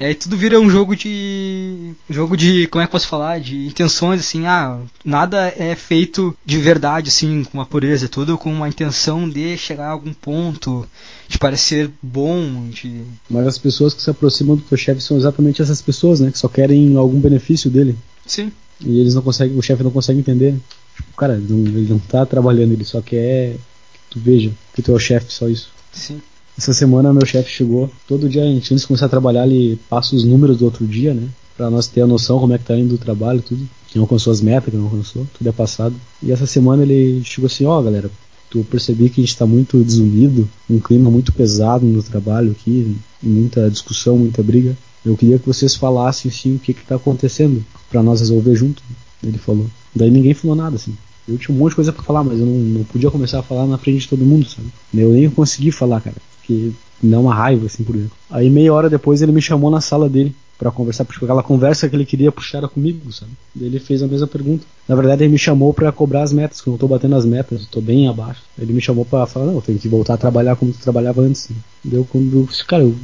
[0.00, 1.92] E aí tudo vira um jogo de.
[2.08, 2.66] jogo de.
[2.68, 3.38] como é que posso falar?
[3.38, 8.38] De intenções, assim, ah, nada é feito de verdade, assim, com uma pureza, é tudo
[8.38, 10.88] com uma intenção de chegar a algum ponto,
[11.28, 13.02] de parecer bom, de.
[13.28, 16.30] Mas as pessoas que se aproximam do teu chefe são exatamente essas pessoas, né?
[16.30, 17.94] Que só querem algum benefício dele.
[18.24, 18.50] Sim.
[18.80, 20.58] E eles não conseguem, o chefe não consegue entender.
[20.96, 23.52] Tipo, cara, ele não, ele não tá trabalhando, ele só quer
[23.92, 25.70] que tu veja que tu é o chefe, só isso.
[25.92, 26.22] Sim.
[26.60, 27.90] Essa semana meu chefe chegou.
[28.06, 30.86] Todo dia, a gente, antes de começar a trabalhar, ele passa os números do outro
[30.86, 31.26] dia, né?
[31.56, 33.66] Pra nós ter a noção como é que tá indo o trabalho, tudo.
[33.88, 35.94] Quem alcançou as metas, quem não alcançou, tudo é passado.
[36.22, 38.10] E essa semana ele chegou assim, ó oh, galera,
[38.50, 42.94] tu percebi que a gente está muito desunido, um clima muito pesado no trabalho aqui,
[43.22, 44.76] muita discussão, muita briga.
[45.02, 48.82] Eu queria que vocês falassem assim o que que tá acontecendo para nós resolver junto.
[49.24, 49.64] Ele falou.
[49.96, 50.94] Daí ninguém falou nada assim.
[51.30, 53.42] Eu tinha um monte de coisa para falar, mas eu não, não, podia começar a
[53.42, 54.68] falar na frente de todo mundo, sabe?
[54.94, 56.16] Eu nem consegui falar, cara
[56.50, 58.16] que me dá uma raiva, assim, por exemplo.
[58.28, 61.88] Aí meia hora depois ele me chamou na sala dele para conversar, porque aquela conversa
[61.88, 63.30] que ele queria puxar era comigo, sabe?
[63.58, 64.66] Ele fez a mesma pergunta.
[64.86, 67.24] Na verdade, ele me chamou para cobrar as metas, que eu não tô batendo as
[67.24, 68.42] metas, eu tô bem abaixo.
[68.58, 71.22] Ele me chamou para falar, não, eu tenho que voltar a trabalhar como tu trabalhava
[71.22, 71.48] antes.
[71.82, 72.94] Deu quando, cara, eu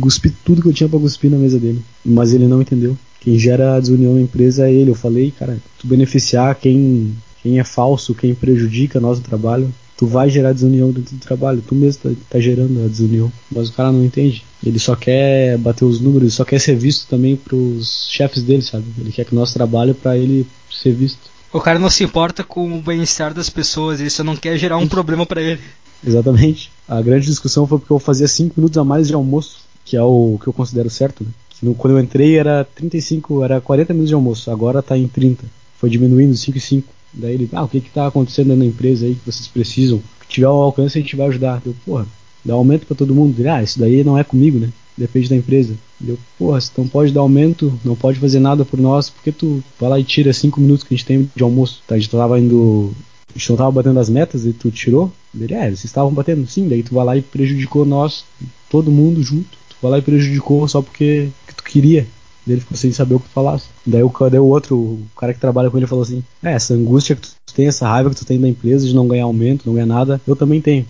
[0.00, 2.96] cuspi tudo que eu tinha para cuspir na mesa dele, mas ele não entendeu.
[3.18, 4.90] Quem gera a desunião na empresa é ele.
[4.90, 7.12] Eu falei, cara, tu beneficiar quem
[7.42, 11.62] quem é falso, quem prejudica nós no trabalho, tu vai gerar desunião dentro do trabalho,
[11.66, 14.44] tu mesmo tá, tá, gerando a desunião, mas o cara não entende.
[14.64, 18.62] Ele só quer bater os números, ele só quer ser visto também pros chefes dele,
[18.62, 18.84] sabe?
[18.98, 21.30] Ele quer que o nosso trabalho para ele ser visto.
[21.52, 24.78] O cara não se importa com o bem-estar das pessoas, ele só não quer gerar
[24.78, 25.60] um problema para ele.
[26.06, 26.70] Exatamente.
[26.88, 30.02] A grande discussão foi porque eu fazia 5 minutos a mais de almoço, que é
[30.02, 31.30] o que eu considero certo, né?
[31.76, 35.44] Quando eu entrei era 35, era 40 minutos de almoço, agora tá em 30.
[35.78, 36.88] Foi diminuindo 5 e 5.
[37.12, 40.00] Daí ele, ah, o que que tá acontecendo na empresa aí que vocês precisam?
[40.22, 41.60] Se tiver um alcance, a gente vai ajudar.
[41.64, 42.06] Deu, porra,
[42.44, 43.34] dá aumento para todo mundo.
[43.48, 44.68] Ah, isso daí não é comigo, né?
[44.96, 45.74] Depende da empresa.
[45.98, 49.62] Deu, porra, se não pode dar aumento, não pode fazer nada por nós, porque tu
[49.78, 51.82] vai lá e tira cinco minutos que a gente tem de almoço.
[51.86, 52.92] Tá, a gente tava indo.
[53.34, 55.12] A gente não tava batendo as metas e tu tirou?
[55.38, 58.24] Ele, é, vocês estavam batendo sim, daí tu vai lá e prejudicou nós,
[58.68, 59.50] todo mundo junto.
[59.68, 62.06] Tu vai lá e prejudicou só porque que tu queria.
[62.52, 63.66] Ele ficou sem saber o que falasse.
[63.86, 66.74] Daí o, daí o outro, o cara que trabalha com ele, falou assim: É, essa
[66.74, 69.66] angústia que tu tem, essa raiva que tu tem da empresa de não ganhar aumento,
[69.66, 70.86] não ganhar nada, eu também tenho.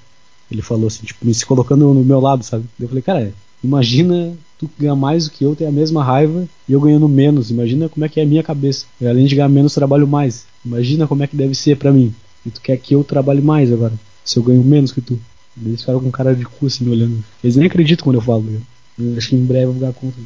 [0.51, 2.65] Ele falou assim, tipo, me se colocando no meu lado, sabe?
[2.79, 3.33] Eu falei, cara,
[3.63, 7.51] imagina tu ganhar mais do que eu, ter a mesma raiva e eu ganhando menos.
[7.51, 8.85] Imagina como é que é a minha cabeça.
[9.01, 10.45] Eu, além de ganhar menos, trabalho mais.
[10.65, 12.13] Imagina como é que deve ser para mim.
[12.45, 13.93] E tu quer que eu trabalhe mais agora,
[14.25, 15.19] se eu ganho menos que tu.
[15.65, 17.23] Eles ficaram com cara de cu assim me olhando.
[17.45, 18.45] Eles nem acreditam quando eu falo.
[18.99, 20.17] Eu acho que em breve eu vou dar conta.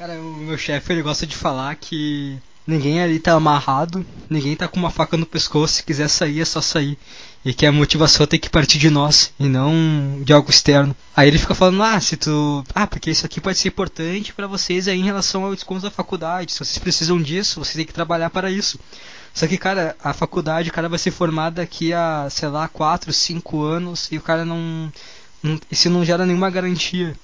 [0.00, 4.66] Cara, o meu chefe ele gosta de falar que ninguém ali tá amarrado, ninguém tá
[4.66, 6.96] com uma faca no pescoço, se quiser sair é só sair.
[7.44, 10.96] E que a motivação tem que partir de nós e não de algo externo.
[11.14, 12.64] Aí ele fica falando, ah, se tu.
[12.74, 15.90] Ah, porque isso aqui pode ser importante para vocês aí em relação ao desconto da
[15.90, 16.52] faculdade.
[16.52, 18.80] Se vocês precisam disso, vocês têm que trabalhar para isso.
[19.34, 23.12] Só que, cara, a faculdade, o cara vai ser formado daqui a, sei lá, 4,
[23.12, 24.90] 5 anos e o cara não.
[25.42, 27.14] não isso não gera nenhuma garantia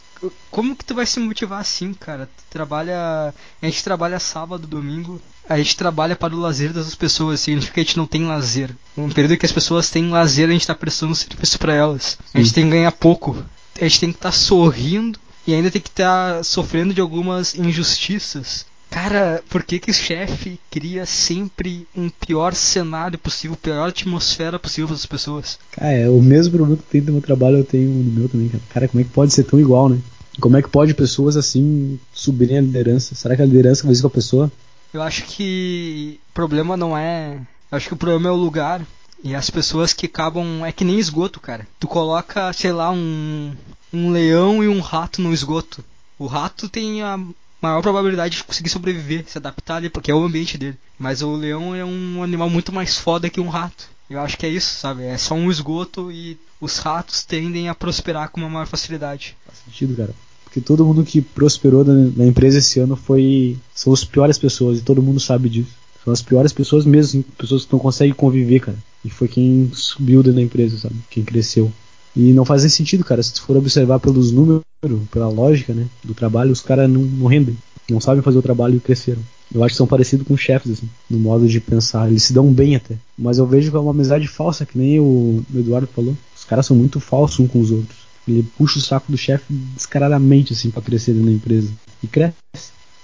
[0.50, 2.26] como que tu vai se motivar assim, cara?
[2.26, 3.34] Tu trabalha.
[3.62, 5.20] A gente trabalha sábado, domingo.
[5.48, 8.74] A gente trabalha para o lazer das pessoas, significa que a gente não tem lazer.
[8.96, 12.18] Um período que as pessoas têm lazer, a gente tá prestando serviço para elas.
[12.34, 13.44] A gente tem que ganhar pouco.
[13.80, 17.00] A gente tem que estar tá sorrindo e ainda tem que estar tá sofrendo de
[17.00, 18.66] algumas injustiças.
[18.90, 24.88] Cara, por que que o chefe cria sempre um pior cenário possível, pior atmosfera possível
[24.88, 25.58] para as pessoas?
[25.72, 28.48] Cara, é o mesmo problema que tem no meu trabalho, eu tenho no meu também,
[28.48, 28.62] cara.
[28.70, 29.98] Cara, como é que pode ser tão igual, né?
[30.40, 33.14] Como é que pode pessoas assim subirem a liderança?
[33.14, 34.52] Será que a liderança vai ser com a pessoa?
[34.92, 37.40] Eu acho que o problema não é.
[37.70, 38.86] Eu acho que o problema é o lugar.
[39.24, 40.64] E as pessoas que acabam.
[40.64, 41.66] É que nem esgoto, cara.
[41.80, 43.54] Tu coloca, sei lá, um,
[43.92, 45.84] um leão e um rato no esgoto.
[46.18, 47.18] O rato tem a
[47.66, 50.76] maior probabilidade de conseguir sobreviver, se adaptar ali, porque é o ambiente dele.
[50.98, 53.88] Mas o leão é um animal muito mais foda que um rato.
[54.08, 55.04] Eu acho que é isso, sabe?
[55.04, 59.36] É só um esgoto e os ratos tendem a prosperar com uma maior facilidade.
[59.44, 60.14] Faz sentido, cara.
[60.44, 63.58] Porque todo mundo que prosperou na empresa esse ano foi.
[63.74, 65.74] são as piores pessoas e todo mundo sabe disso.
[66.04, 68.78] São as piores pessoas mesmo, pessoas que não conseguem conviver, cara.
[69.04, 70.94] E foi quem subiu dentro da empresa, sabe?
[71.10, 71.72] Quem cresceu.
[72.16, 73.22] E não faz sentido, cara.
[73.22, 74.62] Se tu for observar pelos números,
[75.10, 77.56] pela lógica, né, do trabalho, os caras não, não rendem.
[77.90, 79.22] Não sabem fazer o trabalho e cresceram.
[79.54, 82.08] Eu acho que são parecidos com chefes, assim, no modo de pensar.
[82.08, 82.96] Eles se dão bem até.
[83.16, 86.16] Mas eu vejo que é uma amizade falsa, que nem o Eduardo falou.
[86.34, 87.98] Os caras são muito falsos uns com os outros.
[88.26, 91.70] Ele puxa o saco do chefe descaradamente, assim, pra crescer da empresa.
[92.02, 92.34] E cresce.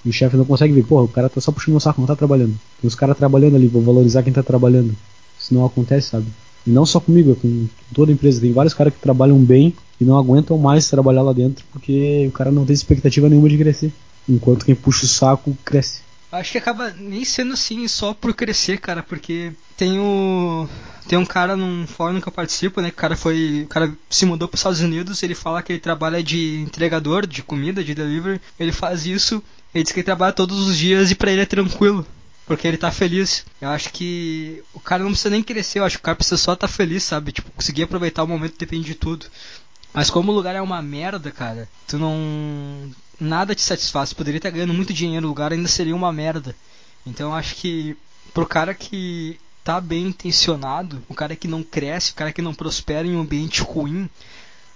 [0.04, 2.08] E o chefe não consegue ver, porra, o cara tá só puxando o saco, não
[2.08, 2.58] tá trabalhando.
[2.80, 4.96] Tem os caras trabalhando ali, vou valorizar quem tá trabalhando.
[5.38, 6.26] Isso não acontece, sabe?
[6.66, 8.40] Não só comigo, é com toda empresa.
[8.40, 12.32] Tem vários caras que trabalham bem e não aguentam mais trabalhar lá dentro porque o
[12.32, 13.92] cara não tem expectativa nenhuma de crescer.
[14.28, 16.00] Enquanto quem puxa o saco cresce.
[16.30, 20.66] Acho que acaba nem sendo assim só por crescer, cara, porque tem o
[21.06, 23.92] tem um cara num fórum que eu participo, né, que o cara foi, o cara
[24.08, 27.84] se mudou para os Estados Unidos, ele fala que ele trabalha de entregador de comida,
[27.84, 29.42] de delivery, ele faz isso,
[29.74, 32.06] ele diz que ele trabalha todos os dias e para ele é tranquilo,
[32.46, 33.44] porque ele tá feliz.
[33.60, 36.36] Eu acho que o cara não precisa nem crescer, eu acho que o cara precisa
[36.36, 37.32] só tá feliz, sabe?
[37.32, 39.26] Tipo, conseguir aproveitar o momento depende de tudo.
[39.92, 42.90] Mas como o lugar é uma merda, cara, tu não.
[43.20, 44.12] Nada te satisfaz.
[44.12, 46.56] Poderia estar ganhando muito dinheiro, o lugar ainda seria uma merda.
[47.06, 47.96] Então eu acho que
[48.32, 52.54] pro cara que tá bem intencionado, o cara que não cresce, o cara que não
[52.54, 54.08] prospera em um ambiente ruim,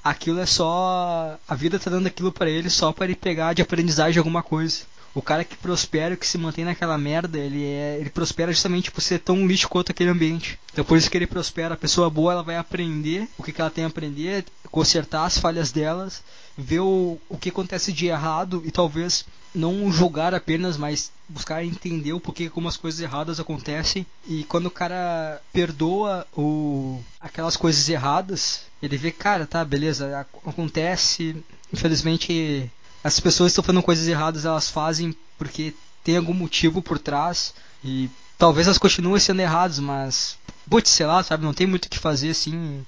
[0.04, 1.38] aquilo é só.
[1.48, 4.82] A vida tá dando aquilo para ele só para ele pegar de aprendizagem alguma coisa.
[5.16, 9.00] O cara que prospera, que se mantém naquela merda, ele é, ele prospera justamente por
[9.00, 10.58] ser tão lixo quanto aquele ambiente.
[10.70, 11.72] Então por isso que ele prospera.
[11.72, 15.38] A pessoa boa, ela vai aprender o que, que ela tem a aprender, consertar as
[15.38, 16.22] falhas delas,
[16.54, 22.12] ver o, o que acontece de errado e talvez não julgar apenas, mas buscar entender
[22.12, 24.04] o porquê como as coisas erradas acontecem.
[24.28, 31.42] E quando o cara perdoa o, aquelas coisas erradas, ele vê, cara, tá, beleza, acontece.
[31.72, 32.70] Infelizmente
[33.06, 37.54] as pessoas estão fazendo coisas erradas, elas fazem porque tem algum motivo por trás
[37.84, 40.36] e talvez elas continuem sendo erradas, mas
[40.68, 42.84] putz, sei lá, sabe, não tem muito o que fazer assim.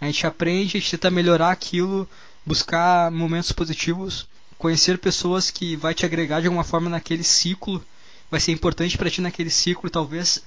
[0.00, 2.08] A gente aprende, a gente tenta melhorar aquilo,
[2.44, 7.84] buscar momentos positivos, conhecer pessoas que vai te agregar de alguma forma naquele ciclo,
[8.30, 10.44] vai ser importante para ti naquele ciclo, talvez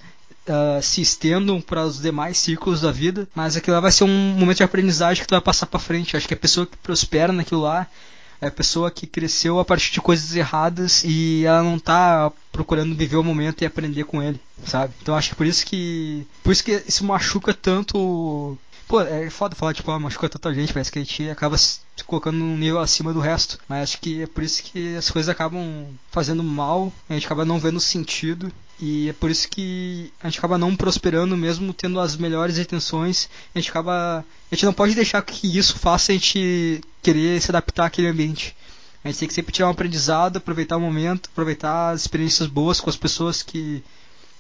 [0.48, 4.34] uh, se estendam para os demais ciclos da vida, mas aquilo lá vai ser um
[4.38, 6.16] momento de aprendizagem que tu vai passar para frente.
[6.16, 7.86] Acho que a pessoa que prospera naquilo lá
[8.42, 12.96] é a pessoa que cresceu a partir de coisas erradas e ela não tá procurando
[12.96, 14.94] viver o momento e aprender com ele, sabe?
[15.02, 18.58] Então acho que por isso que por isso que isso machuca tanto
[18.90, 21.80] Pô, é foda falar, tipo, ah, machuca tanta gente, parece que a gente acaba se
[22.08, 23.60] colocando num nível acima do resto.
[23.70, 27.46] Mas acho que é por isso que as coisas acabam fazendo mal, a gente acaba
[27.46, 28.52] não vendo sentido.
[28.82, 33.30] E é por isso que a gente acaba não prosperando, mesmo tendo as melhores intenções.
[33.54, 34.26] A gente acaba.
[34.52, 38.56] A gente não pode deixar que isso faça a gente querer se adaptar àquele ambiente.
[39.04, 42.80] A gente tem que sempre tirar um aprendizado, aproveitar o momento, aproveitar as experiências boas
[42.80, 43.84] com as pessoas que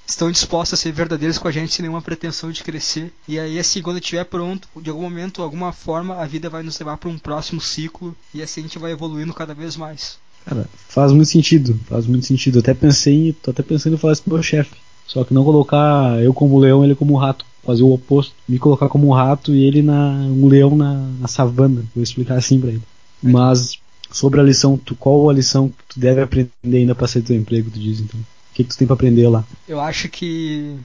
[0.05, 3.13] estão dispostas a ser verdadeiras com a gente sem nenhuma pretensão de crescer.
[3.27, 6.79] E aí, assim, quando estiver pronto, de algum momento, alguma forma, a vida vai nos
[6.79, 10.17] levar para um próximo ciclo e assim a gente vai evoluindo cada vez mais.
[10.49, 12.59] Cara, faz muito sentido, faz muito sentido.
[12.59, 14.75] Até pensei, tô até pensando em falar isso pro meu chefe.
[15.05, 17.45] Só que não colocar eu como leão, ele como rato.
[17.63, 18.33] Fazer o oposto.
[18.47, 21.83] Me colocar como um rato e ele na um leão na, na savana.
[21.93, 22.81] Vou explicar assim para ele.
[23.21, 23.77] Mas
[24.11, 27.35] sobre a lição, tu, qual a lição que tu deve aprender ainda para ser teu
[27.35, 28.19] emprego, tu diz então?
[28.59, 29.45] que, que tu tem para aprender lá?
[29.67, 30.75] Eu acho que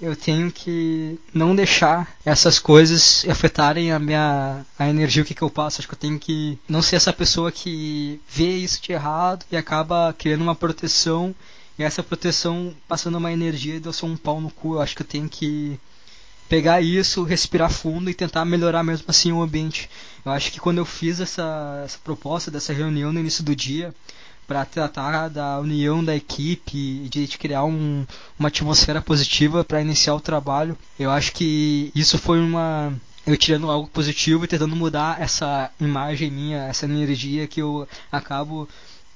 [0.00, 5.50] eu tenho que não deixar essas coisas afetarem a minha a energia que, que eu
[5.50, 5.80] passo.
[5.80, 9.56] Acho que eu tenho que não ser essa pessoa que vê isso de errado e
[9.56, 11.34] acaba criando uma proteção
[11.78, 14.74] e essa proteção passando uma energia e eu sou um pau no cu.
[14.74, 15.78] Eu acho que eu tenho que
[16.48, 19.90] pegar isso, respirar fundo e tentar melhorar mesmo assim o ambiente.
[20.24, 23.94] Eu acho que quando eu fiz essa, essa proposta dessa reunião no início do dia,
[24.48, 28.06] para tratar da união da equipe e de criar um,
[28.38, 32.90] uma atmosfera positiva para iniciar o trabalho, eu acho que isso foi uma
[33.26, 38.66] eu tirando algo positivo e tentando mudar essa imagem minha, essa energia que eu acabo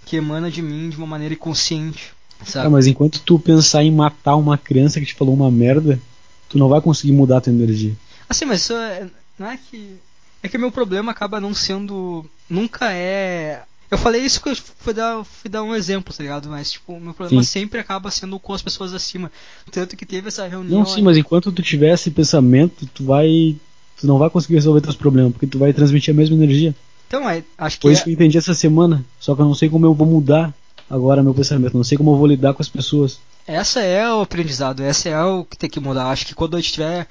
[0.05, 2.12] que emana de mim de uma maneira inconsciente.
[2.45, 2.66] Sabe?
[2.66, 5.99] Ah, mas enquanto tu pensar em matar uma criança que te falou uma merda,
[6.47, 7.97] tu não vai conseguir mudar a tua energia.
[8.28, 9.09] Assim, mas isso é,
[9.39, 9.97] não é que
[10.43, 13.62] é que meu problema acaba não sendo nunca é
[13.93, 16.49] eu falei isso que eu fui dar, fui dar um exemplo, tá ligado?
[16.49, 17.61] Mas, tipo, meu problema sim.
[17.61, 19.30] sempre acaba sendo com as pessoas acima.
[19.70, 20.78] Tanto que teve essa reunião.
[20.78, 21.03] Não, sim, aí...
[21.03, 23.55] mas enquanto tu tiver esse pensamento, tu vai.
[24.01, 26.74] Tu não vai conseguir resolver teus problemas, porque tu vai transmitir a mesma energia.
[27.07, 27.82] Então, é, acho que.
[27.82, 29.05] Foi isso que eu entendi essa semana.
[29.20, 30.55] Só que eu não sei como eu vou mudar
[30.88, 31.76] agora meu pensamento.
[31.76, 33.20] Não sei como eu vou lidar com as pessoas.
[33.47, 36.07] Essa é o aprendizado, essa é o que tem que mudar.
[36.07, 37.07] Acho que quando a gente tiver.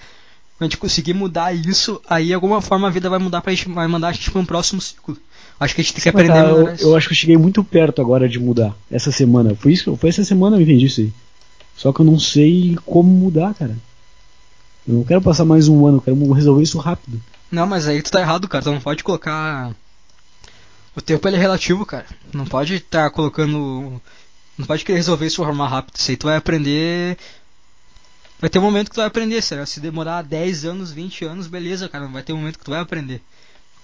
[0.58, 3.54] Quando a gente conseguir mudar isso, aí de alguma forma a vida vai mudar pra
[3.54, 5.16] gente, vai mandar a gente pra um próximo ciclo.
[5.62, 7.64] Acho que a gente tem que aprender Mas, eu, eu, acho que eu cheguei muito
[7.64, 8.76] perto agora de mudar.
[8.90, 9.54] Essa semana.
[9.54, 11.14] Foi, isso, foi essa semana que eu entendi isso aí.
[11.78, 13.78] Só que eu não sei como mudar, cara.
[14.88, 17.22] Eu não quero passar mais um ano, eu quero resolver isso rápido.
[17.52, 18.64] Não, mas aí tu tá errado, cara.
[18.64, 19.72] Tu não pode colocar.
[20.96, 22.08] O tempo é relativo, cara.
[22.34, 24.02] Não pode estar tá colocando.
[24.58, 26.00] Não pode querer resolver isso de forma rápida.
[26.00, 27.20] Isso aí tu vai aprender.
[28.40, 29.64] Vai ter um momento que tu vai aprender, será?
[29.68, 32.08] Se demorar 10 anos, 20 anos, beleza, cara.
[32.08, 33.22] Vai ter um momento que tu vai aprender.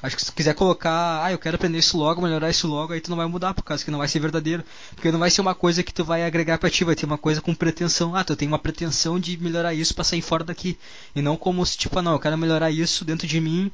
[0.02, 3.02] Acho que se quiser colocar, ah, eu quero aprender isso logo, melhorar isso logo, aí
[3.02, 4.64] tu não vai mudar, por causa que não vai ser verdadeiro.
[4.94, 7.18] Porque não vai ser uma coisa que tu vai agregar pra ti, vai ter uma
[7.18, 8.16] coisa com pretensão.
[8.16, 10.78] Ah, tu tem uma pretensão de melhorar isso pra sair fora daqui.
[11.16, 13.72] E não como se, tipo, ah, não, eu quero melhorar isso dentro de mim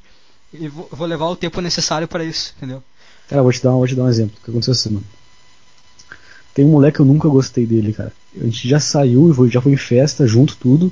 [0.52, 2.82] e vou, vou levar o tempo necessário para isso, entendeu?
[3.28, 4.36] Cara, vou te dar, vou te dar um exemplo.
[4.42, 5.04] Que aconteceu essa semana?
[6.54, 8.12] Tem um moleque que eu nunca gostei dele, cara.
[8.40, 10.90] A gente já saiu, já foi em festa, junto, tudo.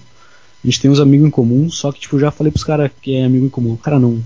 [0.62, 3.14] A gente tem uns amigos em comum, só que, tipo, já falei pros caras que
[3.14, 3.76] é amigo em comum.
[3.76, 4.22] Cara, não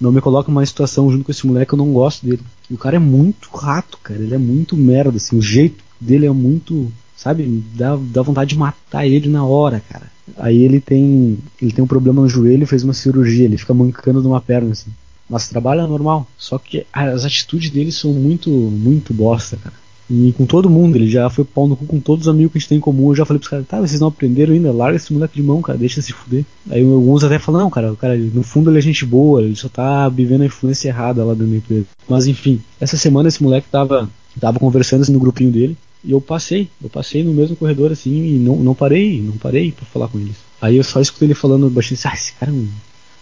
[0.00, 2.42] não me coloca numa situação junto com esse moleque, eu não gosto dele.
[2.70, 4.20] E o cara é muito rato, cara.
[4.20, 5.36] Ele é muito merda, assim.
[5.36, 6.90] O jeito dele é muito.
[7.16, 7.64] Sabe?
[7.74, 10.06] Dá, dá vontade de matar ele na hora, cara.
[10.36, 11.38] Aí ele tem.
[11.60, 13.44] Ele tem um problema no joelho fez uma cirurgia.
[13.44, 14.90] Ele fica mancando de uma perna, assim.
[15.28, 16.26] Mas trabalha normal.
[16.38, 19.74] Só que as atitudes dele são muito, muito bosta, cara.
[20.10, 22.58] E com todo mundo, ele já foi pau no cu com todos os amigos que
[22.58, 23.10] a gente tem em comum.
[23.10, 24.72] Eu já falei pros caras, tá, vocês não aprenderam ainda?
[24.72, 26.44] Larga esse moleque de mão, cara, deixa se fuder.
[26.70, 29.68] Aí alguns até falam, não, cara, cara, no fundo ele é gente boa, ele só
[29.68, 31.86] tá vivendo a influência errada lá dentro da empresa.
[32.08, 34.08] Mas enfim, essa semana esse moleque tava,
[34.40, 35.76] tava conversando assim no grupinho dele.
[36.02, 39.72] E eu passei, eu passei no mesmo corredor assim e não, não parei, não parei
[39.72, 40.36] pra falar com eles.
[40.60, 42.68] Aí eu só escutei ele falando baixinho assim, ah, esse cara é um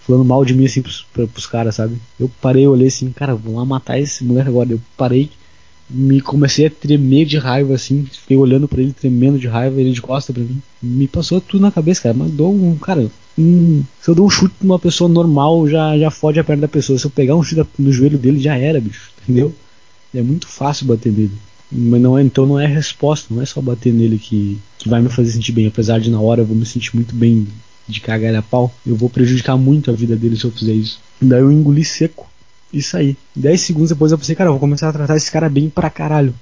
[0.07, 1.97] falando mal de mim assim pros, pros caras, sabe?
[2.18, 4.70] Eu parei, olhei assim, cara, vou lá matar esse moleque agora.
[4.70, 5.28] Eu parei,
[5.89, 9.93] me comecei a tremer de raiva, assim, fiquei olhando para ele tremendo de raiva, ele
[9.93, 10.61] de costa para mim.
[10.82, 14.30] Me passou tudo na cabeça, cara, mas dou um, cara, um, se eu dou um
[14.30, 16.99] chute numa pessoa normal, já, já fode a perna da pessoa.
[16.99, 19.55] Se eu pegar um chute no joelho dele, já era, bicho, entendeu?
[20.14, 21.32] É muito fácil bater nele.
[21.70, 25.01] Mas não é, então não é resposta, não é só bater nele que, que vai
[25.01, 27.47] me fazer sentir bem, apesar de na hora eu vou me sentir muito bem
[27.89, 31.01] de cagar a pau, eu vou prejudicar muito a vida dele se eu fizer isso.
[31.20, 32.28] Daí eu engoli seco
[32.73, 33.17] isso aí.
[33.35, 35.91] 10 segundos depois eu pensei, cara, eu vou começar a tratar esse cara bem pra
[35.91, 36.35] caralho.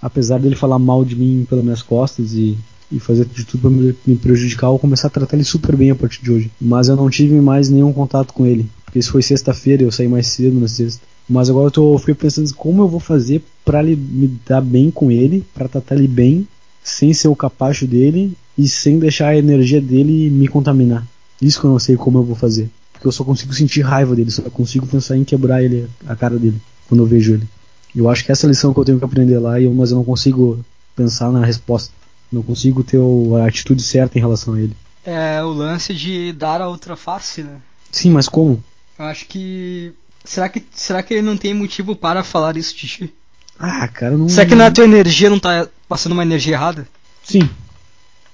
[0.00, 2.56] Apesar dele falar mal de mim pelas minhas costas e,
[2.90, 5.90] e fazer de tudo pra me, prejudicar, eu vou começar a tratar ele super bem
[5.90, 6.50] a partir de hoje.
[6.60, 8.68] Mas eu não tive mais nenhum contato com ele.
[8.84, 11.02] Porque isso foi sexta-feira, eu saí mais cedo na sexta.
[11.28, 14.90] Mas agora eu, tô, eu fiquei pensando como eu vou fazer para me dar bem
[14.90, 16.48] com ele, para tratar ele bem,
[16.82, 21.06] sem ser o capacho dele e sem deixar a energia dele me contaminar.
[21.40, 22.68] Isso que eu não sei como eu vou fazer
[23.00, 26.38] porque eu só consigo sentir raiva dele, só consigo pensar em quebrar ele, a cara
[26.38, 27.48] dele, quando eu vejo ele.
[27.96, 29.96] Eu acho que essa é a lição que eu tenho que aprender lá, mas eu
[29.96, 30.62] não consigo
[30.94, 31.92] pensar na resposta.
[32.30, 33.00] Não consigo ter
[33.42, 34.76] a atitude certa em relação a ele.
[35.04, 37.56] É o lance de dar a outra face, né?
[37.90, 38.62] Sim, mas como?
[38.98, 39.92] Eu acho que.
[40.22, 43.14] Será que, será que ele não tem motivo para falar isso de ti?
[43.58, 44.28] Ah, cara, não.
[44.28, 46.86] Será que na tua energia não tá passando uma energia errada?
[47.24, 47.48] Sim.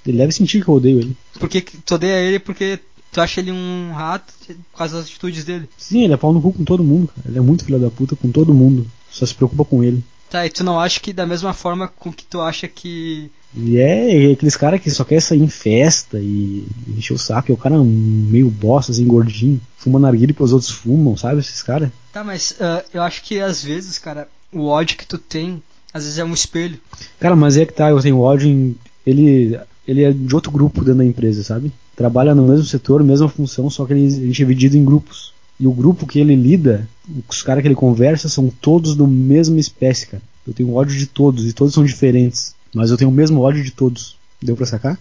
[0.05, 1.17] Ele deve sentir que eu odeio ele.
[1.39, 2.81] Porque tu odeia ele porque
[3.17, 4.31] Tu acha ele um rato
[4.71, 5.67] por causa das atitudes dele?
[5.79, 7.27] Sim, ele é pau no cu com todo mundo, cara.
[7.27, 8.87] Ele é muito filho da puta com todo mundo.
[9.11, 10.05] Só se preocupa com ele.
[10.29, 13.31] Tá, e tu não acha que da mesma forma com que tu acha que.
[13.55, 17.51] E é, é aqueles caras que só quer sair em festa e encher o saco.
[17.51, 19.63] E o cara é meio bosta, assim, gordinho.
[19.79, 21.41] Fuma narguilha que os outros fumam, sabe?
[21.41, 21.89] Esses caras.
[22.13, 26.05] Tá, mas uh, eu acho que às vezes, cara, o ódio que tu tem, às
[26.05, 26.79] vezes é um espelho.
[27.19, 28.77] Cara, mas é que tá, eu tenho ódio em.
[29.07, 29.59] Ele,
[29.89, 31.73] ele é de outro grupo dentro da empresa, sabe?
[31.97, 35.35] Trabalha no mesmo setor, mesma função, só que ele, a gente é dividido em grupos.
[35.59, 36.87] E o grupo que ele lida,
[37.27, 40.23] os caras que ele conversa, são todos do mesma espécie, cara.
[40.47, 42.55] Eu tenho ódio de todos, e todos são diferentes.
[42.75, 44.17] Mas eu tenho o mesmo ódio de todos.
[44.41, 44.99] Deu pra sacar?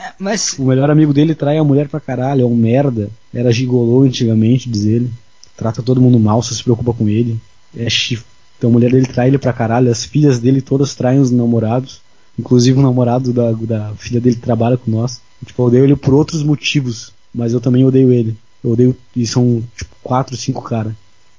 [0.00, 0.58] É, mas.
[0.58, 3.10] O melhor amigo dele trai a mulher pra caralho, é um merda.
[3.32, 5.10] Era gigolô antigamente, diz ele.
[5.56, 7.38] Trata todo mundo mal, só se preocupa com ele.
[7.76, 8.24] É chif...
[8.56, 12.00] Então a mulher dele trai ele pra caralho, as filhas dele todas traem os namorados.
[12.38, 15.20] Inclusive o namorado da, da filha dele trabalha com nós.
[15.44, 18.36] Tipo, eu odeio ele por outros motivos, mas eu também odeio ele.
[18.62, 18.96] Eu odeio.
[19.14, 20.92] E são tipo quatro, cinco caras.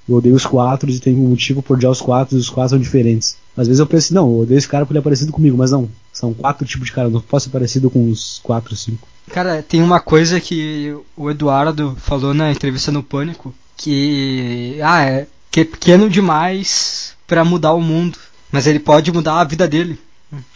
[0.08, 2.70] Eu odeio os quatro e tem um motivo por odiar os quatro e os quatro
[2.70, 3.36] são diferentes.
[3.56, 5.70] Às vezes eu penso não, eu odeio esse cara porque ele é parecido comigo, mas
[5.70, 5.88] não.
[6.12, 9.06] São quatro tipos de cara, não posso ser parecido com os quatro, cinco.
[9.30, 14.78] Cara, tem uma coisa que o Eduardo falou na entrevista no Pânico, que.
[14.82, 15.26] Ah, é.
[15.50, 18.18] Que é pequeno demais para mudar o mundo.
[18.50, 19.98] Mas ele pode mudar a vida dele.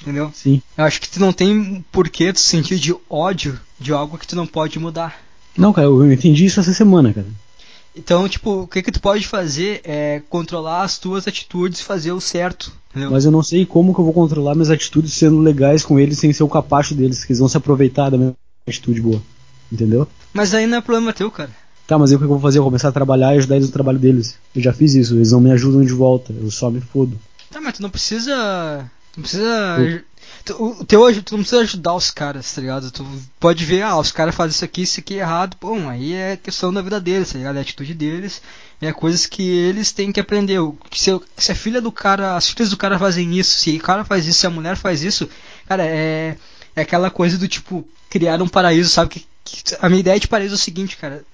[0.01, 0.31] Entendeu?
[0.35, 0.63] Sim.
[0.77, 4.37] Eu acho que tu não tem porquê tu sentir de ódio de algo que tu
[4.37, 5.21] não pode mudar.
[5.57, 7.27] Não, cara, eu entendi isso essa semana, cara.
[7.97, 12.11] Então, tipo, o que que tu pode fazer é controlar as tuas atitudes e fazer
[12.11, 12.73] o certo.
[12.91, 13.11] Entendeu?
[13.11, 16.19] Mas eu não sei como que eu vou controlar minhas atitudes sendo legais com eles
[16.19, 18.35] sem ser o capacho deles, que eles vão se aproveitar da minha
[18.67, 19.23] atitude boa.
[19.71, 20.09] Entendeu?
[20.33, 21.51] Mas aí não é problema teu, cara.
[21.87, 22.59] Tá, mas aí o que eu vou fazer?
[22.59, 24.39] Eu vou começar a trabalhar e ajudar eles no trabalho deles.
[24.55, 27.19] Eu já fiz isso, eles não me ajudam de volta, eu só me fodo.
[27.51, 28.91] Tá, mas tu não precisa.
[29.17, 30.05] Não precisa.
[30.59, 32.91] O teu, tu não precisa ajudar os caras, tá ligado?
[32.91, 33.07] Tu
[33.41, 35.57] pode ver, ah, os caras fazem isso aqui, isso aqui é errado.
[35.59, 37.57] Bom, aí é questão da vida deles, tá ligado?
[37.57, 38.43] É a atitude deles,
[38.81, 40.59] é coisas que eles têm que aprender.
[40.93, 43.81] Se, eu, se a filha do cara, as filhas do cara fazem isso, se o
[43.81, 45.29] cara faz isso, se a mulher faz isso,
[45.67, 46.37] cara, é,
[46.77, 49.11] é aquela coisa do tipo, criar um paraíso, sabe?
[49.11, 51.25] Que, que a minha ideia de paraíso é o seguinte, cara.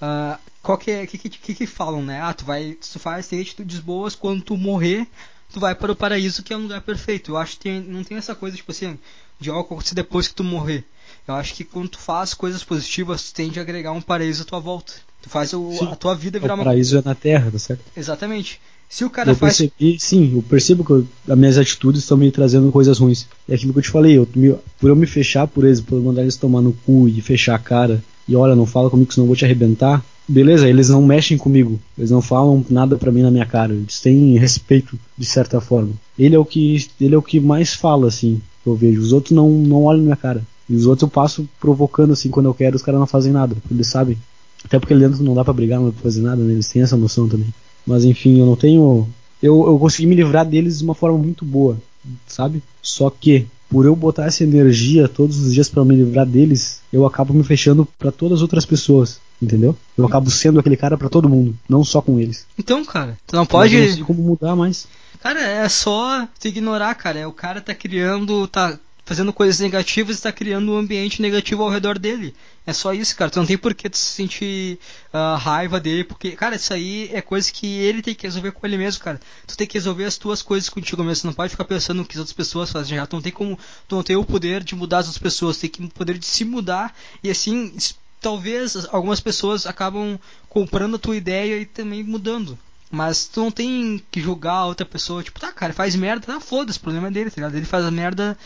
[0.00, 2.20] Uh, qual que é, que, que, que, que falam, né?
[2.22, 5.06] Ah, tu vai, tu faz, tem atitudes boas, quando tu morrer,
[5.52, 7.32] tu vai para o paraíso, que é um lugar perfeito.
[7.32, 8.98] Eu acho que tem, não tem essa coisa, tipo assim,
[9.38, 10.84] de algo acontecer depois que tu morrer.
[11.26, 14.44] Eu acho que quando tu faz coisas positivas, tu tende a agregar um paraíso à
[14.44, 14.92] tua volta.
[15.22, 16.62] Tu faz o, a tua vida virar uma.
[16.62, 17.82] O paraíso é na terra, tá certo?
[17.96, 18.60] Exatamente.
[18.88, 19.58] Se o cara eu faz.
[19.58, 23.26] Percebi, sim, eu percebo que eu, as minhas atitudes estão me trazendo coisas ruins.
[23.48, 26.02] É aquilo que eu te falei, eu, por eu me fechar por eles, por eu
[26.02, 29.24] mandar eles tomar no cu e fechar a cara, e olha, não fala comigo senão
[29.24, 33.22] eu vou te arrebentar, beleza, eles não mexem comigo, eles não falam nada para mim
[33.22, 35.92] na minha cara, eles têm respeito de certa forma.
[36.18, 39.00] Ele é o que ele é o que mais fala assim, eu vejo.
[39.00, 40.42] Os outros não não olham na minha cara.
[40.68, 43.56] E os outros eu passo provocando assim quando eu quero, os caras não fazem nada,
[43.70, 44.16] eles sabem.
[44.64, 46.52] Até porque dentro não dá para brigar, não dá pra fazer nada, né?
[46.52, 47.52] eles têm essa noção também.
[47.86, 49.08] Mas enfim, eu não tenho
[49.42, 51.78] eu, eu consegui me livrar deles de uma forma muito boa,
[52.26, 52.62] sabe?
[52.82, 57.06] Só que por eu botar essa energia todos os dias para me livrar deles, eu
[57.06, 59.20] acabo me fechando para todas as outras pessoas.
[59.40, 59.74] Entendeu?
[59.96, 62.46] Eu acabo sendo aquele cara para todo mundo, não só com eles.
[62.58, 63.74] Então, cara, tu não pode.
[63.74, 64.86] Eu não sei como mudar mais.
[65.22, 67.20] Cara, é só tu ignorar, cara.
[67.20, 68.46] É, o cara tá criando.
[68.48, 68.78] tá
[69.10, 72.32] fazendo coisas negativas e tá criando um ambiente negativo ao redor dele.
[72.64, 73.28] É só isso, cara.
[73.28, 74.78] Tu não tem por que tu sentir
[75.12, 78.64] uh, raiva dele, porque, cara, isso aí é coisa que ele tem que resolver com
[78.64, 79.20] ele mesmo, cara.
[79.48, 81.22] Tu tem que resolver as tuas coisas contigo mesmo.
[81.22, 83.04] Tu não pode ficar pensando no que as outras pessoas fazem já.
[83.04, 83.58] Tu não tem como.
[83.88, 85.56] Tu não tem o poder de mudar as outras pessoas.
[85.56, 87.74] Tu tem o poder de se mudar e assim
[88.20, 92.56] talvez algumas pessoas acabam comprando a tua ideia e também mudando.
[92.88, 96.40] Mas tu não tem que julgar a outra pessoa, tipo, tá, cara, faz merda, tá,
[96.40, 97.56] foda-se, o problema é dele, tá ligado?
[97.56, 98.38] Ele faz a merda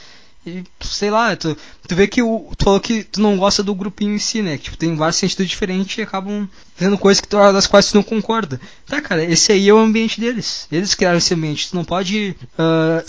[0.47, 1.57] e, sei lá, tu,
[1.88, 4.57] tu vê que o, tu falou que tu não gosta do grupinho em si, né?
[4.59, 7.95] Que tipo, tem vários sentidos diferentes e acabam fazendo coisas que tu, das quais tu
[7.95, 8.61] não concorda.
[8.86, 10.66] Tá, cara, esse aí é o ambiente deles.
[10.70, 11.70] Eles criaram esse ambiente.
[11.70, 13.05] Tu não pode uh,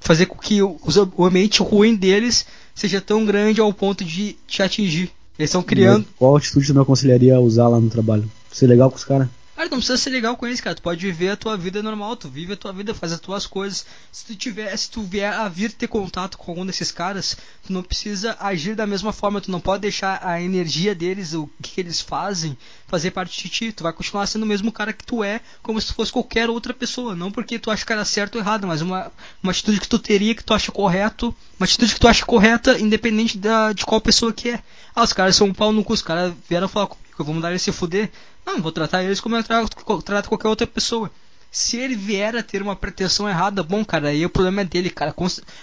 [0.00, 0.78] fazer com que o,
[1.16, 5.10] o ambiente ruim deles seja tão grande ao ponto de te atingir.
[5.38, 6.06] Eles estão criando.
[6.18, 8.30] Qual atitude tu me aconselharia a usar lá no trabalho?
[8.52, 9.28] Ser legal com os caras?
[9.54, 10.74] Cara, não precisa ser legal com eles, cara.
[10.74, 13.46] Tu pode viver a tua vida normal, tu vive a tua vida, faz as tuas
[13.46, 13.86] coisas.
[14.10, 17.72] Se tu tiver, se tu vier a vir ter contato com algum desses caras, tu
[17.72, 21.80] não precisa agir da mesma forma, tu não pode deixar a energia deles, o que,
[21.80, 23.72] eles fazem, fazer parte de ti.
[23.72, 26.50] Tu vai continuar sendo o mesmo cara que tu é, como se tu fosse qualquer
[26.50, 27.14] outra pessoa.
[27.14, 30.00] Não porque tu acha que era certo ou errado, mas uma, uma atitude que tu
[30.00, 34.00] teria, que tu acha correto, uma atitude que tu acha correta, independente da, de qual
[34.00, 34.62] pessoa que é.
[34.96, 37.34] Ah, os caras são um pau no cu, os caras vieram falar comigo, eu vou
[37.36, 38.10] mandar eles se fuder.
[38.46, 41.10] Não, vou tratar eles como eu trato, qualquer outra pessoa.
[41.50, 44.90] Se ele vier a ter uma pretensão errada, bom, cara, aí o problema é dele,
[44.90, 45.14] cara.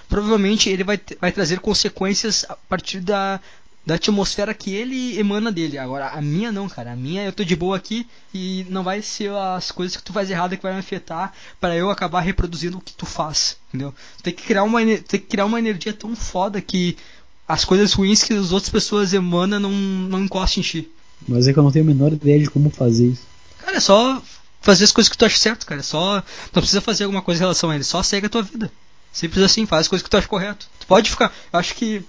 [0.07, 3.41] provavelmente ele vai, vai trazer consequências a partir da,
[3.85, 5.77] da atmosfera que ele emana dele.
[5.77, 6.93] Agora, a minha não, cara.
[6.93, 10.13] A minha eu tô de boa aqui e não vai ser as coisas que tu
[10.13, 13.93] faz errado que vai me afetar para eu acabar reproduzindo o que tu faz, entendeu?
[14.21, 16.97] Tem que criar uma, tem que criar uma energia tão foda que
[17.47, 20.91] as coisas ruins que as outras pessoas emanam não, não encostem em ti.
[21.27, 23.23] Mas é que eu não tenho a menor ideia de como fazer isso.
[23.59, 24.21] Cara, é só
[24.61, 25.81] fazer as coisas que tu acha certo, cara.
[25.81, 26.15] É só.
[26.53, 28.71] Não precisa fazer alguma coisa em relação a ele, só segue a tua vida.
[29.11, 30.67] Simples assim, faz as coisas que tu acha correto.
[30.79, 31.33] Tu pode ficar.
[31.51, 32.03] Eu acho que.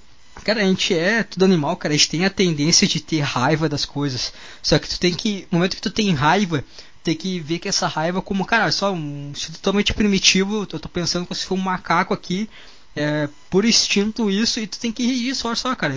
[0.44, 1.94] Cara, a gente é tudo animal, cara.
[1.94, 4.32] A gente tem a tendência de ter raiva das coisas.
[4.62, 5.46] Só que tu tem que.
[5.50, 6.64] No momento que tu tem raiva,
[7.02, 10.66] tem que ver que essa raiva como, cara, só um totalmente primitivo.
[10.70, 12.48] Eu tô pensando como se for um macaco aqui
[12.94, 15.94] É por instinto isso e tu tem que rir disso, olha só, cara.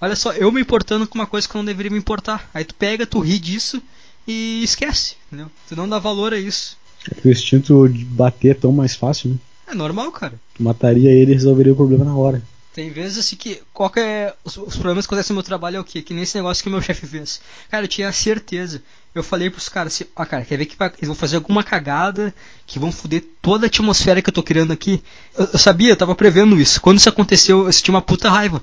[0.00, 2.48] Olha só, eu me importando com uma coisa que eu não deveria me importar.
[2.52, 3.80] Aí tu pega, tu ri disso
[4.26, 5.50] e esquece, entendeu?
[5.68, 6.76] Tu não dá valor a isso.
[7.10, 9.36] É o instinto de bater é tão mais fácil, né?
[9.66, 10.40] É normal, cara.
[10.54, 12.42] Tu mataria ele e resolveria o problema na hora.
[12.72, 14.34] Tem vezes assim que qualquer.
[14.42, 16.02] Os, os problemas que acontecem no meu trabalho é o quê?
[16.02, 17.40] Que nesse negócio que o meu chefe fez.
[17.70, 18.82] Cara, eu tinha certeza.
[19.14, 21.62] Eu falei pros caras assim, ah, cara, quer ver que vai, eles vão fazer alguma
[21.62, 22.34] cagada
[22.66, 25.02] que vão foder toda a atmosfera que eu tô criando aqui?
[25.38, 26.80] Eu, eu sabia, eu tava prevendo isso.
[26.80, 28.60] Quando isso aconteceu, eu senti uma puta raiva.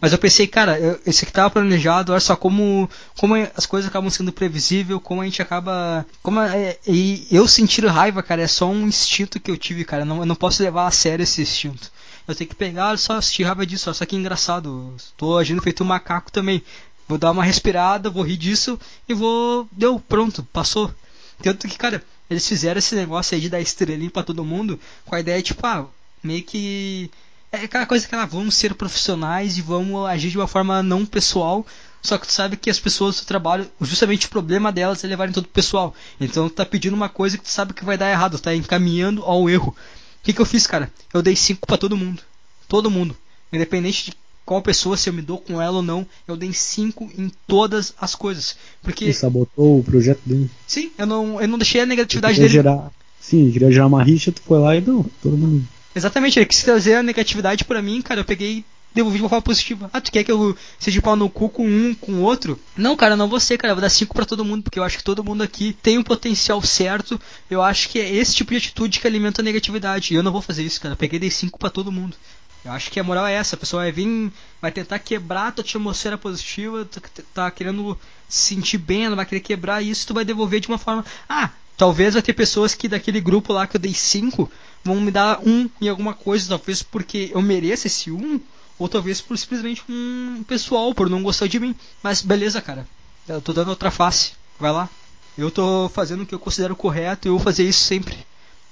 [0.00, 2.88] Mas eu pensei, cara, eu, esse aqui tava planejado, olha só como,
[3.18, 6.06] como as coisas acabam sendo previsível, como a gente acaba.
[6.22, 10.04] Como é, e eu sentir raiva, cara, é só um instinto que eu tive, cara.
[10.04, 11.90] Não, eu não posso levar a sério esse instinto.
[12.28, 14.94] Eu tenho que pegar, só, sentir raiva disso, olha só que engraçado.
[15.16, 16.62] Tô agindo feito um macaco também.
[17.08, 18.78] Vou dar uma respirada, vou rir disso
[19.08, 19.66] e vou.
[19.72, 20.94] Deu, pronto, passou.
[21.42, 25.14] Tanto que, cara, eles fizeram esse negócio aí de dar estrelinha pra todo mundo com
[25.14, 25.86] a ideia, tipo, ah,
[26.22, 27.10] meio que
[27.50, 31.06] é aquela coisa que ela, vamos ser profissionais e vamos agir de uma forma não
[31.06, 31.66] pessoal.
[32.02, 35.32] Só que tu sabe que as pessoas do trabalho, justamente o problema delas é levarem
[35.32, 35.94] todo pessoal.
[36.20, 39.22] Então tu tá pedindo uma coisa que tu sabe que vai dar errado, tá encaminhando
[39.24, 39.74] ao erro.
[40.20, 40.92] O que, que eu fiz, cara?
[41.12, 42.22] Eu dei 5 para todo mundo.
[42.68, 43.16] Todo mundo.
[43.52, 44.16] Independente de
[44.48, 47.92] qual pessoa, se eu me dou com ela ou não, eu dei 5 em todas
[48.00, 48.56] as coisas.
[48.82, 49.04] Porque.
[49.04, 50.50] Ele sabotou o projeto dele.
[50.66, 52.48] Sim, eu não, eu não deixei a negatividade dele.
[52.48, 52.90] Gerar...
[53.20, 56.62] Sim, queria gerar uma rixa, tu foi lá e não, todo mundo Exatamente, ele quis
[56.62, 58.20] trazer a negatividade para mim, cara.
[58.20, 59.90] Eu peguei devolvi de uma forma positiva.
[59.92, 62.58] Ah, tu quer que eu seja pau no cu com um, com outro?
[62.76, 63.72] Não, cara, não vou ser, cara.
[63.72, 65.98] Eu vou dar cinco para todo mundo, porque eu acho que todo mundo aqui tem
[65.98, 67.20] um potencial certo.
[67.50, 70.14] Eu acho que é esse tipo de atitude que alimenta a negatividade.
[70.14, 70.94] E eu não vou fazer isso, cara.
[70.94, 72.16] Eu peguei dei cinco para todo mundo.
[72.64, 73.56] Eu acho que a moral é essa.
[73.56, 77.00] A pessoa vai vir, vai tentar quebrar a tua atmosfera positiva, tá,
[77.34, 77.98] tá querendo
[78.28, 81.04] se sentir bem, ela vai querer quebrar isso, tu vai devolver de uma forma.
[81.28, 84.50] Ah, talvez vai ter pessoas que daquele grupo lá que eu dei cinco
[84.84, 88.40] vão me dar um em alguma coisa, talvez porque eu mereça esse um,
[88.78, 91.74] ou talvez por simplesmente um pessoal, por não gostar de mim.
[92.02, 92.86] Mas beleza, cara.
[93.26, 94.32] Eu tô dando outra face.
[94.58, 94.88] Vai lá.
[95.36, 98.16] Eu tô fazendo o que eu considero correto e eu vou fazer isso sempre.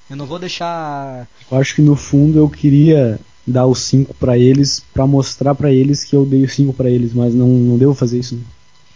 [0.08, 1.26] Eu não vou deixar.
[1.50, 5.72] Eu acho que no fundo eu queria dar os 5 para eles para mostrar para
[5.72, 8.34] eles que eu dei os 5 para eles, mas não, não devo fazer isso.
[8.34, 8.42] Né?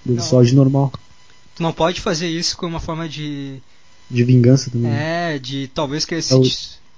[0.05, 0.93] Devo só de normal.
[1.55, 3.61] Tu não pode fazer isso com uma forma de.
[4.11, 4.91] De vingança também.
[4.91, 6.33] É, de talvez que esse.
[6.33, 6.43] Eu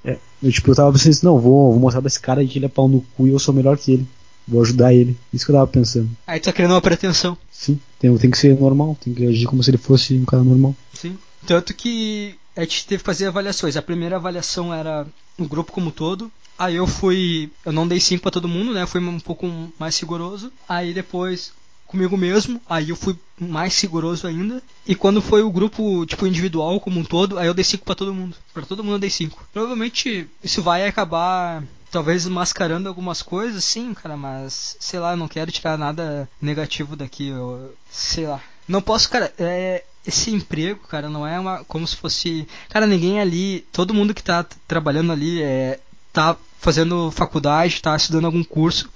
[0.04, 2.58] é, eu, tipo, eu tava pensando assim, não, vou, vou mostrar pra esse cara que
[2.58, 4.06] ele é pau no cu e eu sou melhor que ele.
[4.46, 5.16] Vou ajudar ele.
[5.32, 6.10] Isso que eu tava pensando.
[6.26, 7.38] Aí tu tá criando uma pretensão.
[7.50, 10.42] Sim, tem, tem que ser normal, tem que agir como se ele fosse um cara
[10.42, 10.74] normal.
[10.92, 11.16] Sim.
[11.46, 13.76] Tanto que a gente teve que fazer avaliações.
[13.76, 15.06] A primeira avaliação era
[15.38, 16.30] o grupo como todo.
[16.62, 17.50] Aí eu fui.
[17.64, 18.82] Eu não dei 5 para todo mundo, né?
[18.82, 19.50] Eu fui um pouco
[19.80, 20.52] mais rigoroso.
[20.68, 21.52] Aí depois
[21.88, 24.62] comigo mesmo, aí eu fui mais rigoroso ainda.
[24.86, 27.96] E quando foi o grupo, tipo, individual como um todo, aí eu dei 5 pra
[27.96, 28.36] todo mundo.
[28.54, 29.48] Pra todo mundo eu dei 5.
[29.52, 35.28] Provavelmente isso vai acabar talvez mascarando algumas coisas, sim, cara, mas sei lá, eu não
[35.28, 38.40] quero tirar nada negativo daqui, eu, sei lá.
[38.66, 43.20] Não posso, cara, é, esse emprego, cara, não é uma como se fosse, cara, ninguém
[43.20, 45.78] ali, todo mundo que tá trabalhando ali é
[46.12, 48.88] tá fazendo faculdade, tá estudando algum curso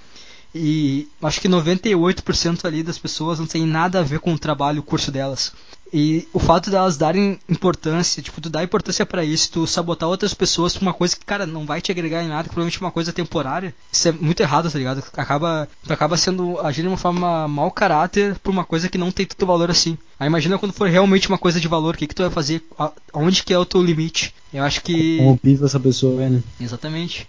[0.55, 4.79] e acho que 98% ali das pessoas não tem nada a ver com o trabalho,
[4.79, 5.51] o curso delas.
[5.93, 10.33] E o fato delas darem importância, tipo, tu dar importância para isso, tu sabotar outras
[10.33, 12.85] pessoas por uma coisa que, cara, não vai te agregar em nada, que provavelmente é
[12.85, 15.03] uma coisa temporária, isso é muito errado, tá ligado?
[15.15, 19.11] Acaba, tu acaba sendo, agindo de uma forma mau caráter por uma coisa que não
[19.11, 19.97] tem tanto valor assim.
[20.19, 22.63] Aí imagina quando for realmente uma coisa de valor, o que, que tu vai fazer?
[23.13, 24.33] Aonde que é o teu limite?
[24.53, 25.17] Eu acho que.
[25.17, 26.43] Como essa pessoa né?
[26.59, 27.27] Exatamente.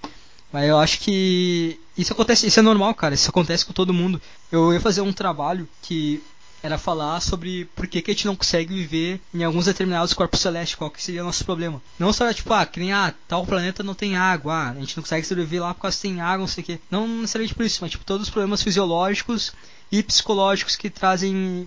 [0.52, 3.14] Mas eu acho que isso acontece, isso é normal, cara.
[3.14, 4.20] Isso acontece com todo mundo.
[4.50, 6.22] Eu ia fazer um trabalho que
[6.62, 10.40] era falar sobre por que, que a gente não consegue viver em alguns determinados corpos
[10.40, 11.80] celestes, qual que seria o nosso problema.
[11.98, 14.96] Não só tipo, ah, que nem ah, tal planeta não tem água, ah, a gente
[14.96, 16.80] não consegue sobreviver lá por causa tem água, não sei o que.
[16.90, 19.52] Não necessariamente por isso, mas tipo, todos os problemas fisiológicos
[19.90, 21.66] e psicológicos que trazem.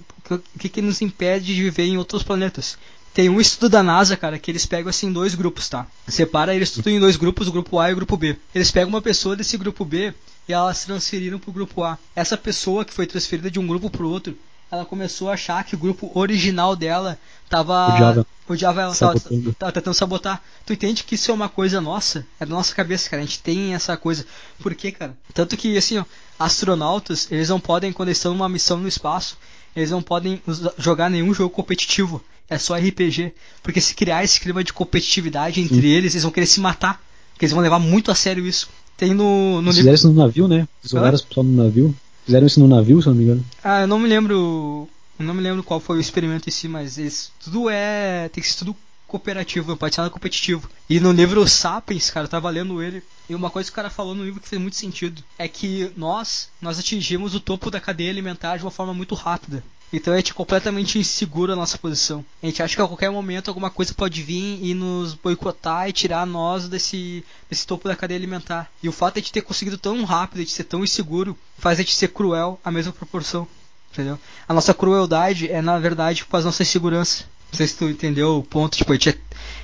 [0.59, 2.77] que, que nos impede de viver em outros planetas.
[3.13, 5.85] Tem um estudo da NASA, cara, que eles pegam assim dois grupos, tá?
[6.07, 8.37] Separa eles tudo em dois grupos, o grupo A e o grupo B.
[8.55, 10.13] Eles pegam uma pessoa desse grupo B
[10.47, 11.97] e elas transferiram pro grupo A.
[12.15, 14.37] Essa pessoa que foi transferida de um grupo pro outro,
[14.71, 17.93] ela começou a achar que o grupo original dela tava.
[17.93, 18.27] Odiava.
[18.47, 19.19] Odiava ela, tava,
[19.59, 20.41] tava, tentando sabotar.
[20.65, 22.25] Tu entende que isso é uma coisa nossa?
[22.39, 23.21] É da nossa cabeça, cara.
[23.21, 24.25] A gente tem essa coisa.
[24.59, 25.17] Por quê, cara?
[25.33, 26.05] Tanto que, assim, ó,
[26.39, 29.37] astronautas, eles não podem, quando eles estão numa missão no espaço,
[29.75, 30.41] eles não podem
[30.77, 33.33] jogar nenhum jogo competitivo é só RPG.
[33.63, 35.87] Porque se criar esse clima de competitividade entre Sim.
[35.87, 37.01] eles, eles vão querer se matar.
[37.31, 38.69] Porque eles vão levar muito a sério isso.
[38.97, 39.61] Tem no.
[39.61, 40.67] no Fizeram isso no navio, né?
[40.83, 41.95] Jogaram as pessoas no navio.
[42.25, 43.45] Fizeram isso no navio, se não me engano.
[43.63, 44.87] Ah, eu não me lembro.
[45.17, 48.29] Eu não me lembro qual foi o experimento em si, mas eles, tudo é.
[48.29, 48.75] Tem que ser tudo
[49.07, 50.69] cooperativo, não pode ser nada competitivo.
[50.89, 53.89] E no livro Sapiens, cara, eu tava lendo ele, e uma coisa que o cara
[53.89, 57.81] falou no livro que fez muito sentido é que nós, nós atingimos o topo da
[57.81, 59.61] cadeia alimentar de uma forma muito rápida.
[59.93, 62.23] Então a gente é completamente inseguro a nossa posição.
[62.41, 65.93] A gente acha que a qualquer momento alguma coisa pode vir e nos boicotar e
[65.93, 68.71] tirar nós desse, desse topo da cadeia alimentar.
[68.81, 71.77] E o fato de a gente ter conseguido tão rápido, de ser tão inseguro, faz
[71.77, 73.47] a gente ser cruel à mesma proporção.
[73.91, 74.17] Entendeu?
[74.47, 77.25] A nossa crueldade é, na verdade, com as nossas seguranças.
[77.51, 79.17] Não sei se tu entendeu o ponto, tipo, a gente, é,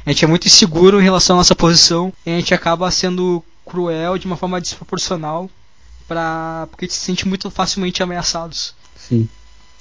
[0.06, 3.42] a gente é muito inseguro em relação à nossa posição e a gente acaba sendo
[3.66, 5.50] cruel de uma forma desproporcional
[6.06, 8.76] pra, porque a gente se sente muito facilmente ameaçados.
[8.98, 9.30] Sim.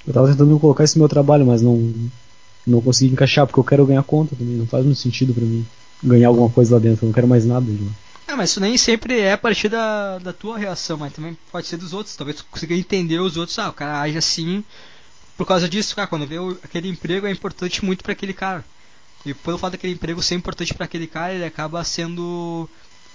[0.07, 1.93] Eu tava tentando colocar esse meu trabalho, mas não
[2.65, 5.65] não consegui encaixar porque eu quero ganhar conta também, não faz muito sentido para mim
[6.03, 7.91] ganhar alguma coisa lá dentro, eu não quero mais nada de lá.
[8.27, 11.65] É, mas isso nem sempre é a partir da, da tua reação, mas também pode
[11.65, 12.13] ser dos outros.
[12.15, 14.65] Talvez tu consiga entender os outros, ah, o cara age assim
[15.37, 18.65] por causa disso, cara, quando vê aquele emprego é importante muito para aquele cara.
[19.23, 22.67] E pelo fato daquele emprego ser importante para aquele cara, ele acaba sendo,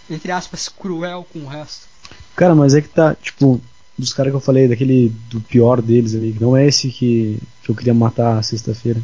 [0.08, 1.88] entre aspas, cruel com o resto.
[2.36, 3.60] Cara, mas é que tá, tipo,
[4.02, 7.70] dos caras que eu falei, daquele do pior deles ali, não é esse que, que
[7.70, 9.00] eu queria matar sexta-feira.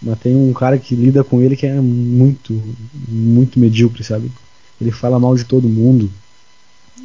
[0.00, 2.60] Mas tem um cara que lida com ele que é muito,
[3.08, 4.30] muito medíocre, sabe?
[4.80, 6.10] Ele fala mal de todo mundo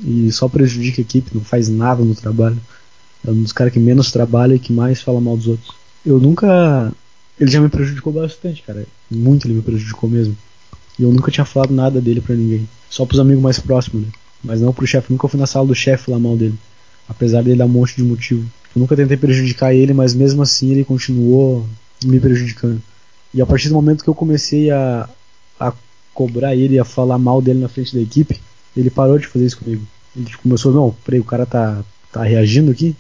[0.04, 2.60] e só prejudica a equipe, não faz nada no trabalho.
[3.26, 5.72] É um dos caras que menos trabalha e que mais fala mal dos outros.
[6.06, 6.92] Eu nunca.
[7.40, 8.86] Ele já me prejudicou bastante, cara.
[9.10, 10.36] Muito ele me prejudicou mesmo.
[10.98, 12.68] E eu nunca tinha falado nada dele pra ninguém.
[12.90, 14.12] Só pros amigos mais próximos, né?
[14.44, 15.12] Mas não pro chefe.
[15.12, 16.58] Nunca fui na sala do chefe falar mal dele.
[17.08, 18.42] Apesar dele dar um monte de motivo.
[18.76, 21.66] Eu nunca tentei prejudicar ele, mas mesmo assim ele continuou
[22.04, 22.82] me prejudicando.
[23.34, 25.10] E a partir do momento que eu comecei a,
[25.60, 25.74] a
[26.14, 28.40] cobrar ele, a falar mal dele na frente da equipe,
[28.76, 29.86] ele parou de fazer isso comigo.
[30.16, 32.96] Ele começou, não, peraí, o cara tá, tá reagindo aqui?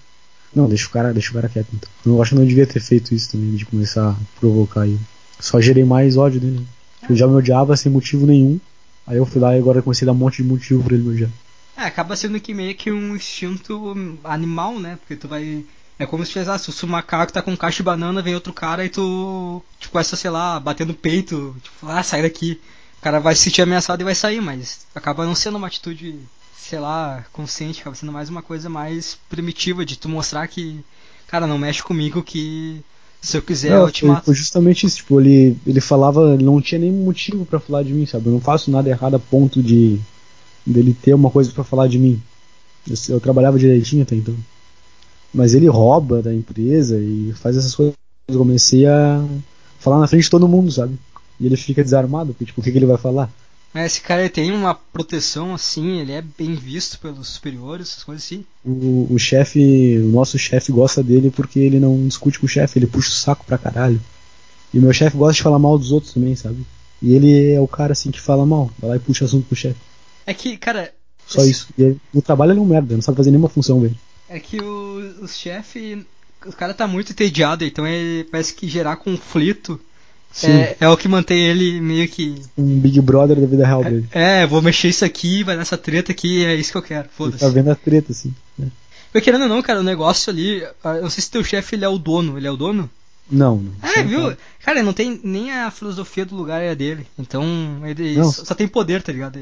[0.55, 1.89] Não, deixa o cara, deixa o cara quieto então.
[2.05, 4.99] Eu acho que não devia ter feito isso também, de começar a provocar ele.
[5.39, 6.65] Só gerei mais ódio dele.
[7.09, 8.59] Eu já me odiava sem motivo nenhum.
[9.05, 11.03] Aí eu fui lá e agora comecei a dar um monte de motivo pra ele
[11.03, 11.29] me odiar.
[11.77, 14.97] É, acaba sendo que meio que um instinto animal, né?
[14.97, 15.63] Porque tu vai.
[15.99, 18.35] É como se tivesse, ah, se o macaco tá com um caixa de banana, vem
[18.35, 22.59] outro cara e tu, tipo, começa, sei lá, bater no peito, tipo, ah, sai daqui.
[22.99, 26.19] O cara vai se sentir ameaçado e vai sair, mas acaba não sendo uma atitude
[26.67, 30.83] sei lá, consciente, acaba sendo mais uma coisa mais primitiva de tu mostrar que,
[31.25, 32.81] cara, não mexe comigo que
[33.21, 34.25] se eu quiser não, eu te foi, mato.
[34.25, 37.93] Foi justamente isso, tipo, ele, ele falava, ele não tinha nenhum motivo para falar de
[37.93, 38.27] mim, sabe?
[38.27, 39.97] Eu não faço nada errado a ponto de
[40.71, 42.21] dele ter uma coisa para falar de mim.
[42.87, 44.35] Eu, eu, trabalhava direitinho até então.
[45.33, 47.93] Mas ele rouba da empresa e faz essas coisas.
[48.27, 49.23] Eu comecei a
[49.79, 50.97] falar na frente de todo mundo, sabe?
[51.39, 53.29] E ele fica desarmado, porque tipo, o que, que ele vai falar?
[53.73, 58.23] Mas esse cara tem uma proteção assim, ele é bem visto pelos superiores, essas coisas
[58.23, 58.45] assim.
[58.65, 62.79] O, o chefe, o nosso chefe gosta dele porque ele não discute com o chefe,
[62.79, 64.01] ele puxa o saco pra caralho.
[64.73, 66.65] E o meu chefe gosta de falar mal dos outros também, sabe?
[67.01, 69.55] E ele é o cara assim que fala mal, vai lá e puxa assunto pro
[69.55, 69.79] chefe.
[70.27, 70.93] É que, cara.
[71.25, 71.51] Só esse...
[71.51, 71.67] isso.
[71.79, 73.97] E no trabalho ele é um merda, não sabe fazer nenhuma função, velho.
[74.29, 76.05] É que o, o chefe.
[76.45, 79.81] O cara tá muito entediado, então ele parece que gerar conflito
[80.43, 82.35] é, é, o que mantém ele meio que.
[82.57, 84.07] Um Big Brother da vida real dele.
[84.11, 87.09] É, vou mexer isso aqui, vai nessa treta aqui, é isso que eu quero.
[87.09, 87.39] Foda-se.
[87.39, 88.33] Tá vendo a treta, assim.
[88.57, 88.67] Né?
[89.13, 90.63] Eu querendo ou não, cara, o negócio ali.
[90.83, 92.37] Ah, eu não sei se teu chefe ele é o dono.
[92.37, 92.89] Ele é o dono?
[93.29, 93.73] Não, não.
[93.81, 94.21] É, viu?
[94.21, 94.37] Cara.
[94.63, 97.07] cara, não tem nem a filosofia do lugar é dele.
[97.17, 97.43] Então,
[97.85, 98.31] ele não.
[98.31, 99.39] só tem poder, tá ligado?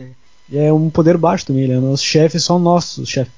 [0.51, 3.31] É um poder baixo também, ele é nosso chefe, só nosso chefe.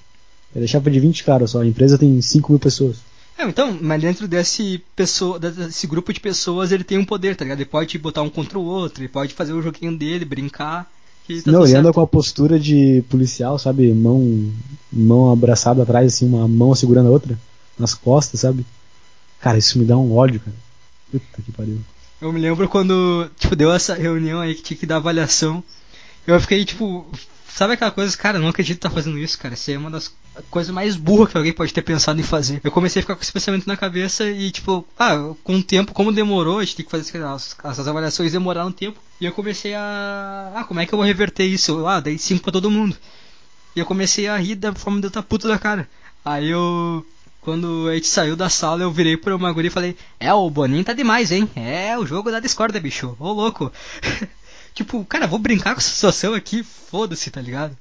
[0.55, 2.97] Ele é chefe de 20 caras só, a empresa tem 5 mil pessoas.
[3.37, 7.45] É, então, mas dentro desse, pessoa, desse grupo de pessoas ele tem um poder, tá
[7.45, 7.59] ligado?
[7.59, 10.83] Ele pode botar um contra o outro, ele pode fazer o joguinho dele, brincar.
[11.43, 11.79] Tá não, ele certo.
[11.79, 13.93] anda com a postura de policial, sabe?
[13.93, 14.49] Mão,
[14.91, 17.37] mão abraçada atrás, assim, uma mão segurando a outra,
[17.77, 18.65] nas costas, sabe?
[19.39, 20.55] Cara, isso me dá um ódio, cara.
[21.11, 21.79] Puta que pariu.
[22.21, 25.63] Eu me lembro quando, tipo, deu essa reunião aí que tinha que dar avaliação.
[26.28, 27.09] Eu fiquei, tipo,
[27.57, 29.55] Sabe aquela coisa, cara, não acredito que tá fazendo isso, cara.
[29.55, 30.13] Isso é uma das
[30.51, 32.61] coisas mais burras que alguém pode ter pensado em fazer.
[32.64, 35.91] Eu comecei a ficar com esse pensamento na cabeça e, tipo, ah, com o tempo,
[35.91, 38.99] como demorou, a gente tem que fazer as, essas avaliações demoraram um tempo.
[39.19, 40.51] E eu comecei a.
[40.56, 41.84] Ah, como é que eu vou reverter isso?
[41.88, 42.95] Ah, dei 5 pra todo mundo.
[43.76, 45.89] E eu comecei a rir da forma de eu estar puto da cara.
[46.23, 47.03] Aí eu.
[47.41, 50.47] Quando a gente saiu da sala, eu virei pra uma guria e falei: É, o
[50.47, 51.49] Boninho tá demais, hein?
[51.56, 53.18] É o jogo da discorda, bicho.
[53.19, 53.72] Ô louco.
[54.77, 57.75] Tipo, cara, vou brincar com essa situação aqui, foda-se, tá ligado?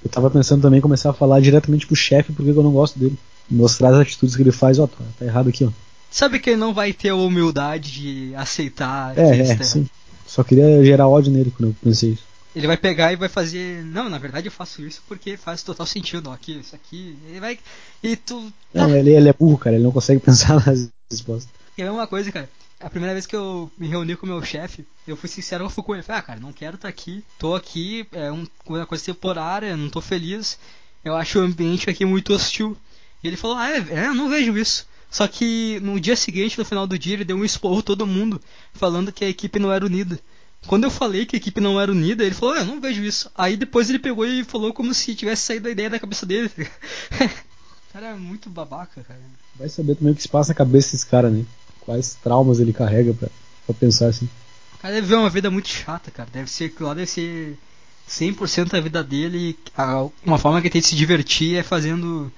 [0.00, 2.96] Eu tava pensando também em começar a falar diretamente pro chefe porque eu não gosto
[2.96, 3.18] dele.
[3.50, 5.70] Mostrar as atitudes que ele faz, ó, tá, tá errado aqui, ó.
[6.08, 9.88] Sabe que ele não vai ter a humildade de aceitar é, é, tá sim.
[10.24, 12.22] Só queria gerar ódio nele quando eu pensei isso.
[12.54, 13.82] Ele vai pegar e vai fazer.
[13.82, 16.30] Não, na verdade eu faço isso porque faz total sentido.
[16.30, 17.18] Ó, aqui, isso aqui.
[17.28, 17.58] Ele vai.
[18.04, 18.52] E tu.
[18.72, 19.74] Não, ele, ele é burro, cara.
[19.74, 21.48] Ele não consegue pensar nas respostas.
[21.76, 22.48] É uma coisa, cara.
[22.80, 25.94] A primeira vez que eu me reuni com o meu chefe, eu fui sincero com
[25.94, 26.02] ele.
[26.02, 27.24] Falei, ah, cara, não quero estar tá aqui.
[27.38, 30.58] Tô aqui, é um, uma coisa temporária, não tô feliz.
[31.04, 32.76] Eu acho o ambiente aqui muito hostil.
[33.22, 34.86] E ele falou, ah, é, é não vejo isso.
[35.10, 38.40] Só que no dia seguinte, no final do dia, ele deu um esporro todo mundo,
[38.74, 40.18] falando que a equipe não era unida.
[40.66, 43.02] Quando eu falei que a equipe não era unida, ele falou, ah, eu não vejo
[43.02, 43.30] isso.
[43.34, 46.50] Aí depois ele pegou e falou como se tivesse saído a ideia da cabeça dele.
[47.92, 49.20] cara é muito babaca, cara.
[49.54, 51.46] Vai saber também o que se passa na cabeça desse cara, né?
[51.86, 53.28] Quais traumas ele carrega pra,
[53.64, 54.28] pra pensar assim.
[54.74, 56.28] O cara deve ver uma vida muito chata, cara.
[56.30, 57.56] Deve ser, lá deve ser
[58.08, 59.56] 100% da vida dele.
[60.24, 62.30] Uma forma que ele tem de se divertir é fazendo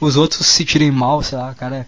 [0.00, 1.86] os outros se tirem mal, sei lá, cara.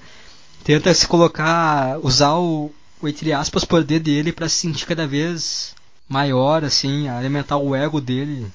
[0.63, 2.71] Tenta se colocar, usar o,
[3.01, 5.75] o entre aspas, poder dele para se sentir cada vez
[6.09, 8.47] maior, assim, alimentar o ego dele.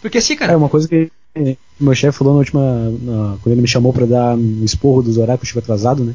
[0.00, 0.52] Porque assim, cara.
[0.52, 1.10] É uma coisa que
[1.78, 2.60] meu chefe falou na última.
[3.02, 6.04] Na, quando ele me chamou para dar um esporro dos horários que eu estive atrasado,
[6.04, 6.14] né?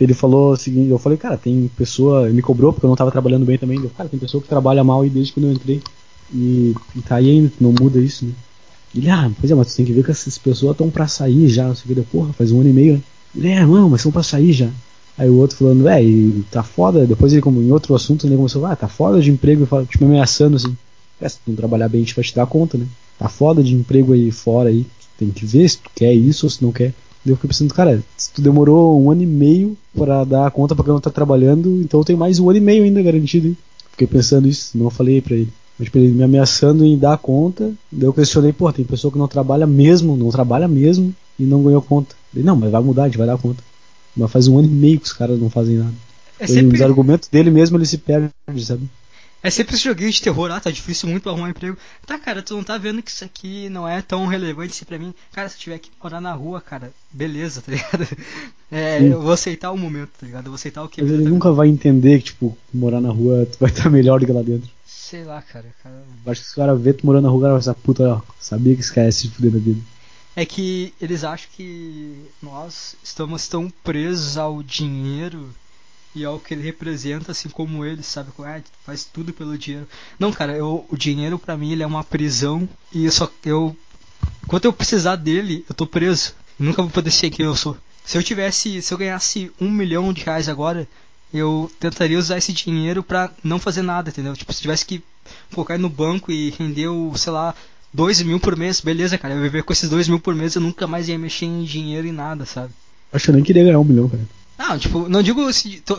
[0.00, 2.24] Ele falou o seguinte, eu falei, cara, tem pessoa.
[2.24, 3.78] Ele me cobrou porque eu não tava trabalhando bem também.
[3.78, 5.80] Eu, cara, tem pessoa que trabalha mal aí desde quando eu entrei.
[6.32, 8.32] E, e tá aí ainda, não muda isso, né?
[8.94, 11.48] Ele, ah, pois é, mas tu tem que ver que essas pessoas estão pra sair
[11.48, 12.04] já, não sei o.
[12.04, 13.02] Porra, faz um ano e meio, né?
[13.36, 14.70] Ele, é, não, mas são pra sair já.
[15.16, 17.06] Aí o outro falando, é, e tá foda.
[17.06, 20.56] Depois ele, como em outro assunto, ele começou, ah, tá foda de emprego, tipo, ameaçando
[20.56, 20.76] assim.
[21.20, 22.86] É, se tu não trabalhar bem, a gente vai te dar conta, né?
[23.18, 24.86] Tá foda de emprego aí fora aí.
[25.16, 26.92] Tem que ver se tu quer isso ou se não quer.
[27.26, 30.84] Eu fiquei pensando, cara, se tu demorou um ano e meio para dar conta pra
[30.84, 33.56] quem não tá trabalhando, então eu tenho mais um ano e meio ainda garantido, hein?
[33.90, 35.50] Fiquei pensando isso, não falei pra ele.
[35.78, 39.18] Mas tipo, ele me ameaçando em dar conta, daí eu questionei, pô, tem pessoa que
[39.18, 42.14] não trabalha mesmo, não trabalha mesmo e não ganhou conta.
[42.34, 43.62] Ele, não, mas vai mudar, a gente vai dar conta.
[44.16, 45.94] Mas faz um ano e meio que os caras não fazem nada.
[46.38, 46.76] É sempre...
[46.76, 48.82] Os argumentos dele mesmo ele se perde, sabe?
[49.44, 51.76] É sempre esse joguinho de terror, ah, tá difícil muito pra arrumar um emprego.
[52.06, 54.98] Tá, cara, tu não tá vendo que isso aqui não é tão relevante assim pra
[54.98, 55.12] mim.
[55.34, 58.08] Cara, se eu tiver que morar na rua, cara, beleza, tá ligado?
[58.72, 60.46] É, eu vou aceitar o momento, tá ligado?
[60.46, 61.00] Eu vou aceitar o que.
[61.00, 64.26] Mas ele nunca vai entender que, tipo, morar na rua tu vai estar melhor do
[64.26, 64.68] que lá dentro.
[64.84, 65.66] Sei lá, cara.
[65.80, 66.02] cara...
[66.26, 68.14] Acho que se o cara vê tu morando na rua, o cara vai pensar, puta,
[68.14, 69.80] ó, sabia que esse cara ia se fuder na vida.
[70.34, 75.54] É que eles acham que nós estamos tão presos ao dinheiro
[76.14, 78.30] e ao que ele representa, assim como ele, sabe?
[78.40, 79.88] Ah, faz tudo pelo dinheiro.
[80.18, 83.76] Não, cara, eu, o dinheiro para mim ele é uma prisão e eu só eu
[84.44, 86.34] enquanto eu precisar dele, eu tô preso.
[86.58, 87.76] Nunca vou poder ser quem eu sou.
[88.04, 90.86] Se eu tivesse, se eu ganhasse um milhão de reais agora,
[91.32, 94.36] eu tentaria usar esse dinheiro para não fazer nada, entendeu?
[94.36, 95.02] Tipo, se tivesse que
[95.52, 97.54] colocar no banco e render o, sei lá,
[97.92, 99.34] dois mil por mês, beleza, cara.
[99.34, 102.06] Eu viver com esses dois mil por mês, eu nunca mais ia mexer em dinheiro
[102.06, 102.72] e nada, sabe?
[103.12, 104.22] Acho que eu nem queria ganhar um milhão, cara.
[104.56, 105.40] Não, tipo, não digo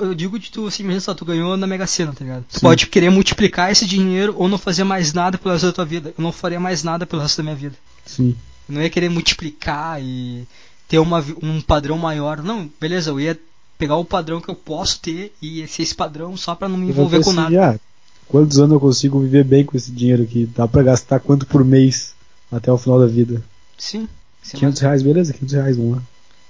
[0.02, 2.45] eu digo de tu simplesmente só tu ganhou na Mega Sena, tá ligado?
[2.52, 5.86] Tu pode querer multiplicar esse dinheiro ou não fazer mais nada pelo resto da tua
[5.86, 6.14] vida.
[6.18, 7.76] Eu não faria mais nada pelo resto da minha vida.
[8.06, 8.36] Sim.
[8.68, 10.48] Eu não ia querer multiplicar e
[10.88, 12.41] ter uma, um padrão maior.
[12.41, 13.38] Não, beleza, eu ia
[13.77, 16.88] pegar o padrão que eu posso ter e ser esse padrão só para não me
[16.90, 17.72] envolver com nada.
[17.72, 17.80] Ah,
[18.27, 20.45] quantos anos eu consigo viver bem com esse dinheiro aqui?
[20.56, 22.14] Dá pra gastar quanto por mês
[22.49, 23.44] até o final da vida?
[23.77, 24.07] Sim.
[24.44, 25.34] 500 reais, beleza?
[25.34, 26.03] 500 reais, vamos lá.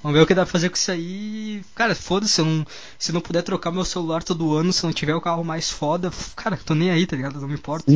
[0.06, 1.64] Vamos ver o que dá pra fazer com isso aí.
[1.73, 2.68] Cara, foda-se, se eu não,
[2.99, 6.11] se não puder trocar meu celular todo ano, se não tiver o carro mais foda,
[6.36, 7.41] cara, tô nem aí, tá ligado?
[7.41, 7.91] Não me importa.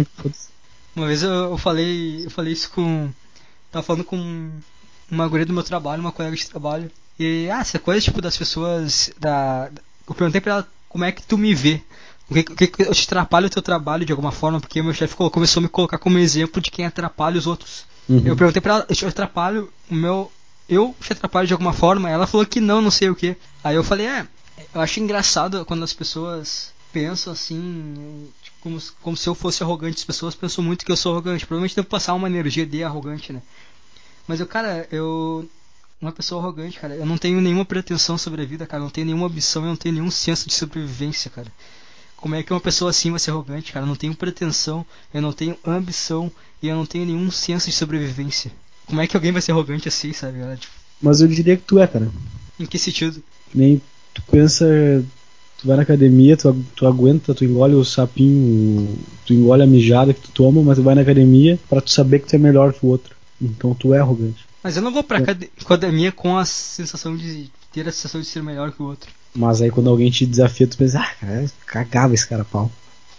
[0.96, 2.26] Uma vez eu, eu, falei.
[2.26, 3.12] Eu falei isso com.
[3.72, 4.50] Tava falando com
[5.12, 6.90] uma guria do meu trabalho, uma colega de trabalho.
[7.20, 9.12] E, ah, essa coisa, tipo, das pessoas.
[9.20, 9.70] Da,
[10.08, 11.80] eu perguntei pra ela como é que tu me vê.
[12.28, 14.96] O que, que, que eu te atrapalho o teu trabalho de alguma forma, porque meu
[14.96, 17.86] chefe começou a me colocar como exemplo de quem atrapalha os outros.
[18.10, 18.24] Uhum.
[18.26, 20.32] Eu perguntei pra ela, eu atrapalho o meu,
[20.70, 22.10] eu te atrapalho de alguma forma?
[22.10, 23.36] Ela falou que não, não sei o que.
[23.64, 24.28] Aí eu falei, é,
[24.74, 29.98] eu acho engraçado quando as pessoas pensam assim, tipo, como, como se eu fosse arrogante.
[29.98, 31.46] As pessoas pensam muito que eu sou arrogante.
[31.46, 33.42] Provavelmente devo passar uma energia de arrogante, né?
[34.28, 35.50] Mas eu, cara, eu.
[36.02, 36.96] Uma pessoa arrogante, cara.
[36.96, 38.82] Eu não tenho nenhuma pretensão sobre a vida, cara.
[38.82, 41.52] Eu não tenho nenhuma ambição, eu não tenho nenhum senso de sobrevivência, cara.
[42.16, 43.84] Como é que uma pessoa assim vai ser arrogante, cara?
[43.84, 46.32] Eu não tenho pretensão, eu não tenho ambição
[46.62, 48.52] e eu não tenho nenhum senso de sobrevivência.
[48.90, 50.40] Como é que alguém vai ser arrogante assim, sabe?
[50.58, 50.74] Tipo...
[51.00, 52.10] Mas eu diria que tu é, cara.
[52.60, 53.22] Em que sentido?
[53.54, 53.80] Nem
[54.14, 54.66] tu pensa,
[55.60, 60.14] tu vai na academia, tu, tu aguenta, tu engole o sapinho, tu engole a mijada
[60.14, 62.74] que tu toma, mas tu vai na academia para tu saber que tu é melhor
[62.74, 63.16] que o outro.
[63.40, 64.44] Então tu é arrogante.
[64.64, 65.22] Mas eu não vou pra é.
[65.62, 69.10] academia com a sensação de ter a sensação de ser melhor que o outro.
[69.36, 72.72] Mas aí quando alguém te desafia, tu pensa, ah, cara, cagava esse cara pau.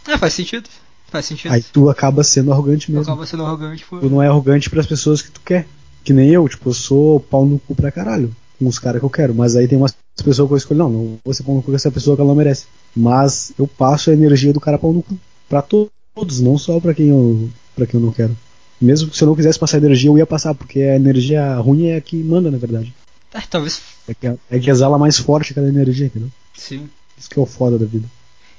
[0.07, 0.69] É, faz sentido.
[1.11, 1.53] Faz sentido.
[1.53, 3.05] Aí tu acaba sendo arrogante mesmo.
[3.05, 4.01] Tu acaba sendo arrogante por...
[4.01, 5.67] Tu não é arrogante para as pessoas que tu quer.
[6.05, 8.35] Que nem eu, tipo, eu sou pau no cu pra caralho.
[8.59, 9.35] Com os caras que eu quero.
[9.35, 11.71] Mas aí tem umas pessoas que eu escolho, não, não vou ser pau no cu
[11.71, 12.67] com essa pessoa que ela não merece.
[12.95, 15.19] Mas eu passo a energia do cara pau no cu.
[15.49, 18.37] Pra todos, não só pra quem eu, pra quem eu não quero.
[18.81, 21.97] Mesmo se eu não quisesse passar energia, eu ia passar, porque a energia ruim é
[21.97, 22.95] a que manda, na verdade.
[23.35, 23.83] É, talvez.
[24.09, 26.31] É que, é que exala mais forte aquela energia, entendeu?
[26.55, 26.89] Sim.
[27.19, 28.07] Isso que é o foda da vida.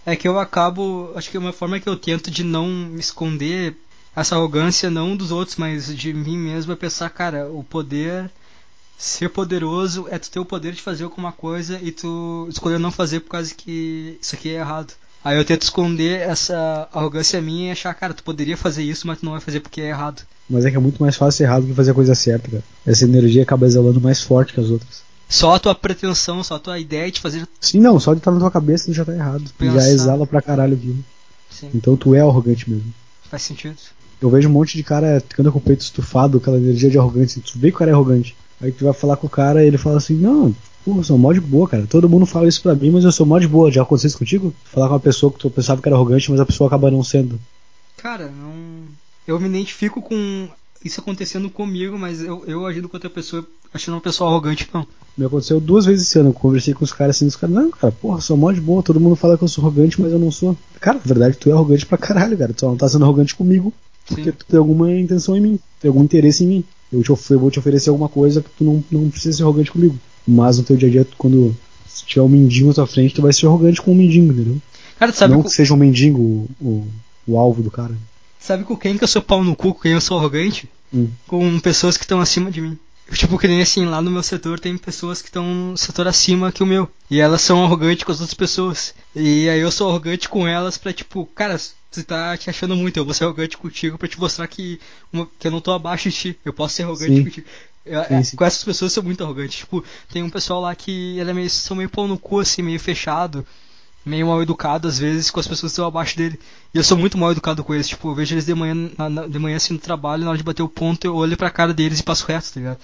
[0.06, 1.11] É que eu acabo.
[1.15, 3.76] Acho que uma forma que eu tento de não esconder
[4.15, 8.30] essa arrogância, não dos outros, mas de mim mesmo, é pensar, cara, o poder.
[8.98, 12.91] Ser poderoso é tu ter o poder de fazer alguma coisa e tu escolher não
[12.91, 14.94] fazer por causa que isso aqui é errado.
[15.23, 19.19] Aí eu tento esconder essa arrogância minha e achar, cara, tu poderia fazer isso, mas
[19.19, 20.22] tu não vai fazer porque é errado.
[20.48, 22.64] Mas é que é muito mais fácil ser errado que fazer a coisa certa, cara.
[22.86, 25.02] Essa energia acaba exalando mais forte que as outras.
[25.32, 27.48] Só a tua pretensão, só a tua ideia de fazer.
[27.60, 29.45] Sim, não, só de estar na tua cabeça tu já tá errado.
[29.58, 29.80] Pensar.
[29.80, 30.98] já exala pra caralho aquilo.
[31.49, 32.94] Sim, Então tu é arrogante mesmo.
[33.30, 33.76] faz sentido.
[34.22, 36.98] Eu vejo um monte de cara que anda com o peito estufado, aquela energia de
[36.99, 37.41] arrogância.
[37.41, 38.36] Tu vê que o cara é arrogante.
[38.62, 40.53] Aí tu vai falar com o cara e ele fala assim: Não,
[40.86, 41.88] pô, eu sou mó de boa, cara.
[41.88, 43.72] Todo mundo fala isso pra mim, mas eu sou mó de boa.
[43.72, 44.53] Já aconteceu isso contigo?
[44.66, 47.03] Falar com uma pessoa que tu pensava que era arrogante, mas a pessoa acaba não
[47.03, 47.40] sendo.
[47.98, 48.84] Cara, não.
[49.28, 50.48] Eu me identifico com
[50.84, 54.86] isso acontecendo comigo, mas eu, eu agindo com outra pessoa, achando uma pessoa arrogante, não.
[55.18, 56.30] Me aconteceu duas vezes esse ano.
[56.30, 58.82] Eu conversei com os caras assim, os caras, não, cara, porra, sou mó de boa.
[58.82, 60.58] Todo mundo fala que eu sou arrogante, mas eu não sou.
[60.80, 62.53] Cara, na verdade, tu é arrogante pra caralho, cara.
[62.53, 63.74] Tu só não tá sendo arrogante comigo
[64.08, 64.32] porque Sim.
[64.32, 66.64] tu tem alguma intenção em mim, tem algum interesse em mim.
[66.91, 69.72] Eu, te eu vou te oferecer alguma coisa que tu não, não precisa ser arrogante
[69.72, 69.98] comigo.
[70.28, 71.56] Mas no teu dia a dia, quando
[71.88, 74.58] se tiver um mendigo na tua frente, tu vai ser arrogante com um mendigo, entendeu?
[74.99, 76.88] Cara, tu sabe, não com, que seja um mendigo o, o,
[77.28, 77.95] o alvo do cara.
[78.42, 80.70] Sabe com quem que eu sou pau no cu, com quem eu sou arrogante?
[80.94, 81.10] Hum.
[81.28, 82.78] Com pessoas que estão acima de mim.
[83.14, 86.52] Tipo, que nem assim, lá no meu setor tem pessoas que estão no setor acima
[86.52, 86.90] que o meu.
[87.10, 88.94] E elas são arrogantes com as outras pessoas.
[89.16, 92.96] E aí eu sou arrogante com elas pra, tipo, cara, você tá te achando muito,
[92.98, 94.80] eu vou ser arrogante contigo pra te mostrar que,
[95.12, 96.40] uma- que eu não tô abaixo de ti.
[96.46, 97.24] Eu posso ser arrogante Sim.
[97.26, 97.48] contigo.
[97.86, 98.38] Eu- Sim, é, sim.
[98.38, 99.58] Com essas pessoas eu sou muito arrogante.
[99.58, 102.62] Tipo, tem um pessoal lá que ele é meio, são meio pau no cu, assim,
[102.62, 103.46] meio fechado.
[104.06, 106.40] Meio mal educado às vezes com as pessoas que estão abaixo dele.
[106.73, 107.88] E eu sou muito mal educado com eles.
[107.88, 110.38] Tipo, eu vejo eles de manhã, na- na- de manhã assim no trabalho, na hora
[110.38, 112.78] de bater o ponto, eu olho pra cara deles e passo reto, tá ligado?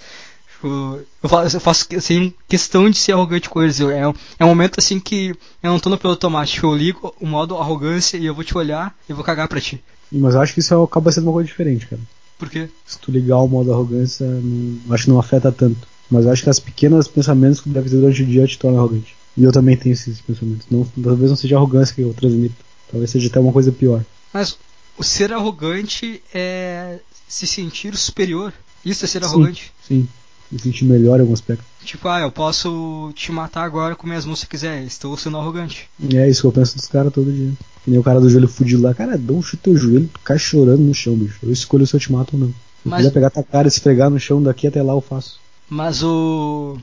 [0.54, 3.78] Tipo, eu faço, eu faço assim, questão de ser arrogante com eles.
[3.80, 6.66] Eu- é, um- é um momento assim que eu não tô no piloto automático.
[6.66, 9.82] Eu ligo o modo arrogância e eu vou te olhar e vou cagar pra ti.
[10.10, 12.00] Mas eu acho que isso acaba sendo uma coisa diferente, cara.
[12.38, 12.68] Por quê?
[12.86, 15.86] Se tu ligar o modo arrogância, não, acho que não afeta tanto.
[16.10, 18.56] Mas eu acho que as pequenas pensamentos que tu deve ter durante o dia te
[18.58, 19.14] tornam arrogante.
[19.38, 20.66] E eu também tenho esses pensamentos.
[20.70, 22.56] Não, talvez não seja arrogância que eu transmito.
[22.90, 24.04] Talvez seja até uma coisa pior.
[24.34, 24.58] Mas
[24.98, 26.98] o ser arrogante é
[27.28, 28.52] se sentir superior.
[28.84, 29.26] Isso é ser Sim.
[29.28, 29.72] arrogante.
[29.86, 30.08] Sim.
[30.50, 31.62] Me sentir melhor em algum aspecto.
[31.84, 34.82] Tipo, ah, eu posso te matar agora com minhas mãos se quiser.
[34.82, 35.88] Estou sendo arrogante.
[36.00, 37.52] E é isso que eu penso dos caras todo dia.
[37.84, 38.92] Que nem o cara do joelho fudido lá.
[38.94, 41.38] Cara, dá um chute teu joelho, tu cai chorando no chão, bicho.
[41.42, 42.48] Eu escolho se eu te mato ou não.
[42.48, 42.54] Se
[42.84, 45.38] Mas- quiser pegar tua cara e esfregar no chão daqui até lá, eu faço.
[45.68, 46.76] Mas o.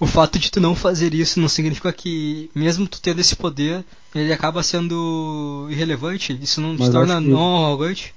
[0.00, 3.84] O fato de tu não fazer isso não significa que, mesmo tu tendo esse poder,
[4.14, 6.36] ele acaba sendo irrelevante?
[6.42, 8.14] Isso não Mas te torna não arrogante?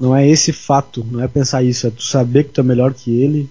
[0.00, 2.92] Não é esse fato, não é pensar isso, é tu saber que tu é melhor
[2.92, 3.48] que ele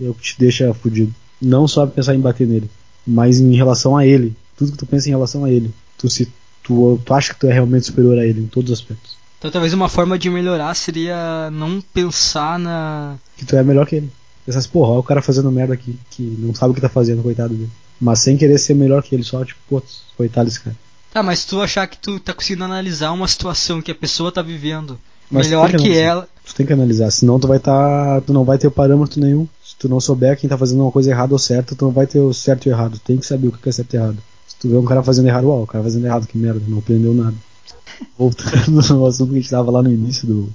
[0.00, 1.14] é o que te deixa fudido.
[1.40, 2.70] Não só pensar em bater nele,
[3.06, 4.36] mas em relação a ele.
[4.56, 5.72] Tudo que tu pensa em relação a ele.
[5.98, 6.32] Tu, se,
[6.62, 9.16] tu, tu acha que tu é realmente superior a ele em todos os aspectos.
[9.38, 13.16] Então talvez uma forma de melhorar seria não pensar na.
[13.36, 14.10] Que tu é melhor que ele.
[14.48, 17.22] Assim, porra, olha o cara fazendo merda aqui, que não sabe o que tá fazendo,
[17.22, 17.70] coitado dele.
[18.00, 19.82] Mas sem querer ser melhor que ele, só tipo, pô,
[20.16, 20.76] coitado desse cara.
[21.12, 24.30] Tá, mas se tu achar que tu tá conseguindo analisar uma situação que a pessoa
[24.30, 24.98] tá vivendo
[25.30, 26.00] Mas melhor que, analisar.
[26.00, 26.28] ela.
[26.44, 28.20] Tu tem que analisar, senão tu vai tá.
[28.20, 29.48] Tu não vai ter parâmetro nenhum.
[29.64, 32.06] Se tu não souber quem tá fazendo uma coisa errada ou certa, tu não vai
[32.06, 32.98] ter o certo e o errado.
[32.98, 34.18] Tu tem que saber o que é certo e errado.
[34.46, 36.78] Se tu vê um cara fazendo errado, uau, o cara fazendo errado, que merda, não
[36.78, 37.34] aprendeu nada.
[38.18, 40.48] Voltando no assunto que a gente tava lá no início do,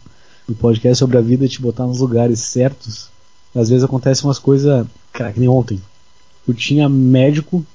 [0.47, 3.09] do podcast sobre a vida te botar nos lugares certos,
[3.55, 4.85] às vezes acontecem umas coisas.
[5.13, 5.81] Cara, que nem ontem.
[6.47, 7.65] Eu tinha médico,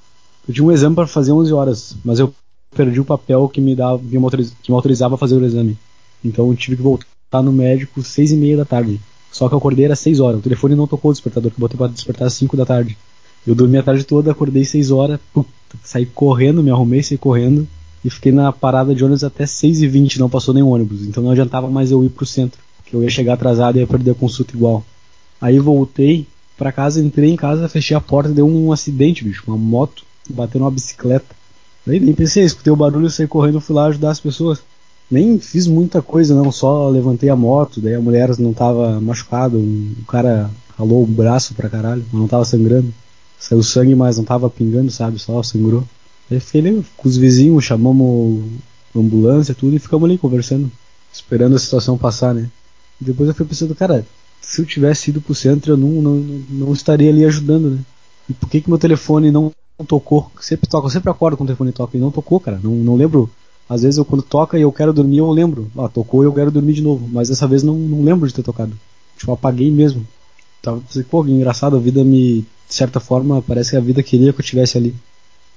[0.48, 2.32] eu tinha um exame para fazer 11 horas, mas eu
[2.74, 5.44] perdi o papel que me, dava, que me autoriz- que me autorizava a fazer o
[5.44, 5.78] exame.
[6.24, 9.00] Então eu tive que voltar no médico seis e meia da tarde.
[9.30, 10.38] Só que eu acordei às 6 horas.
[10.38, 12.96] O telefone não tocou o despertador, que eu botei pra despertar às 5 da tarde.
[13.46, 15.50] Eu dormi a tarde toda, acordei 6 horas, puta,
[15.84, 17.68] saí correndo, me arrumei, saí correndo.
[18.02, 21.02] E fiquei na parada de ônibus até 6 e 20 não passou nem ônibus.
[21.02, 23.86] Então não adiantava mais eu ir pro centro, porque eu ia chegar atrasado e ia
[23.86, 24.82] perder a consulta igual.
[25.40, 26.26] Aí voltei
[26.56, 29.44] pra casa, entrei em casa, fechei a porta, deu um acidente, bicho.
[29.46, 31.34] Uma moto bateu numa bicicleta.
[31.86, 34.60] Daí nem pensei, escutei o barulho, saí correndo, fui lá ajudar as pessoas.
[35.08, 39.56] Nem fiz muita coisa, não, só levantei a moto, daí a mulher não tava machucada,
[39.56, 42.92] um, o cara ralou o braço pra caralho, mas não tava sangrando.
[43.38, 45.84] Saiu sangue, mas não tava pingando, sabe, só sangrou.
[46.28, 48.42] Aí fiquei ali com os vizinhos, chamamos
[48.94, 50.70] ambulância tudo e ficamos ali conversando,
[51.12, 52.50] esperando a situação passar, né.
[53.00, 54.04] Depois eu fui pensando, cara,
[54.46, 56.14] se eu tivesse ido pro centro eu não, não,
[56.48, 57.78] não estaria ali ajudando, né.
[58.28, 59.52] E por que que meu telefone não
[59.86, 60.30] tocou?
[60.40, 62.96] Sempre toca, eu sempre acordo com o telefone toca e não tocou, cara, não, não
[62.96, 63.30] lembro
[63.68, 65.70] às vezes eu quando toca e eu quero dormir, eu lembro.
[65.76, 67.08] Ah, tocou e eu quero dormir de novo.
[67.08, 68.78] Mas dessa vez não, não lembro de ter tocado.
[69.18, 70.06] Tipo, apaguei mesmo.
[70.62, 72.46] Tava pensando, pô, que engraçado, a vida me.
[72.68, 74.94] De certa forma, parece que a vida queria que eu estivesse ali.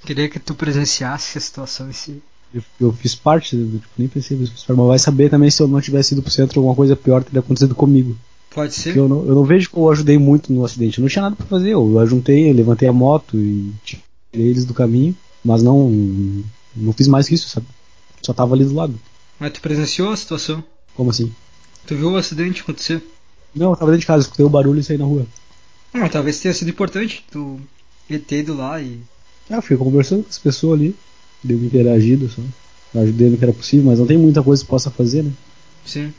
[0.04, 2.22] Queria que tu presenciasse a situação em si.
[2.54, 5.80] Eu, eu fiz parte, do, tipo, nem pensei mas vai saber também se eu não
[5.80, 8.16] tivesse ido pro centro, alguma coisa pior teria acontecido comigo.
[8.50, 8.96] Pode ser.
[8.96, 10.98] Eu não, eu não vejo que eu ajudei muito no acidente.
[10.98, 11.70] Eu não tinha nada pra fazer.
[11.70, 14.02] Eu ajuntei, eu levantei a moto e tirei
[14.32, 15.88] eles do caminho, mas não,
[16.74, 17.66] não fiz mais que isso, sabe?
[18.22, 18.98] Só tava ali do lado.
[19.38, 20.62] Mas tu presenciou a situação?
[20.94, 21.32] Como assim?
[21.86, 23.02] Tu viu o acidente acontecer?
[23.54, 25.26] Não, eu tava dentro de casa, escutei o barulho e saí na rua.
[25.94, 27.58] Não, mas talvez tenha sido importante tu
[28.26, 29.00] ter ido lá e.
[29.48, 30.96] Ah, eu fui conversando com as pessoas ali,
[31.42, 32.42] deu uma interagida só.
[32.94, 35.32] Eu ajudei no que era possível, mas não tem muita coisa que possa fazer, né?
[35.84, 36.12] Sim.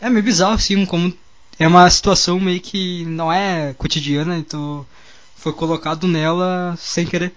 [0.00, 1.12] É meio bizarro, assim, como
[1.58, 4.86] é uma situação meio que não é cotidiana, então
[5.36, 7.32] foi colocado nela sem querer.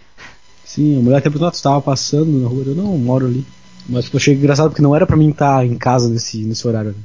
[0.66, 2.64] Sim, a mulher até perguntou, ah, tu tava passando na rua?
[2.66, 3.46] Eu não, moro ali.
[3.90, 6.92] Mas eu achei engraçado porque não era pra mim estar em casa nesse, nesse horário.
[6.92, 6.98] Né?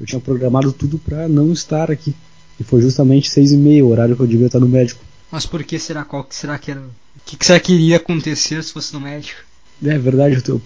[0.00, 2.14] Eu tinha programado tudo pra não estar aqui.
[2.58, 5.04] E foi justamente seis e meia, o horário que eu devia estar no médico.
[5.30, 6.04] Mas por que será?
[6.04, 6.80] Qual que será que era?
[6.80, 9.40] O que, que será que iria acontecer se fosse no médico?
[9.84, 10.60] É verdade, eu,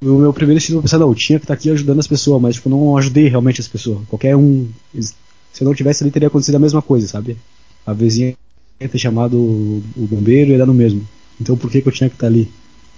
[0.00, 2.40] o meu primeiro instinto foi pensar, não, eu tinha que estar aqui ajudando as pessoas,
[2.40, 4.06] mas tipo, não ajudei realmente as pessoas.
[4.08, 4.68] Qualquer um.
[5.54, 7.38] Se eu não tivesse ali, teria acontecido a mesma coisa, sabe?
[7.86, 8.36] A vizinha
[8.80, 11.06] ia ter chamado o, o bombeiro e dar no mesmo.
[11.40, 12.50] Então por que, que eu tinha que estar ali?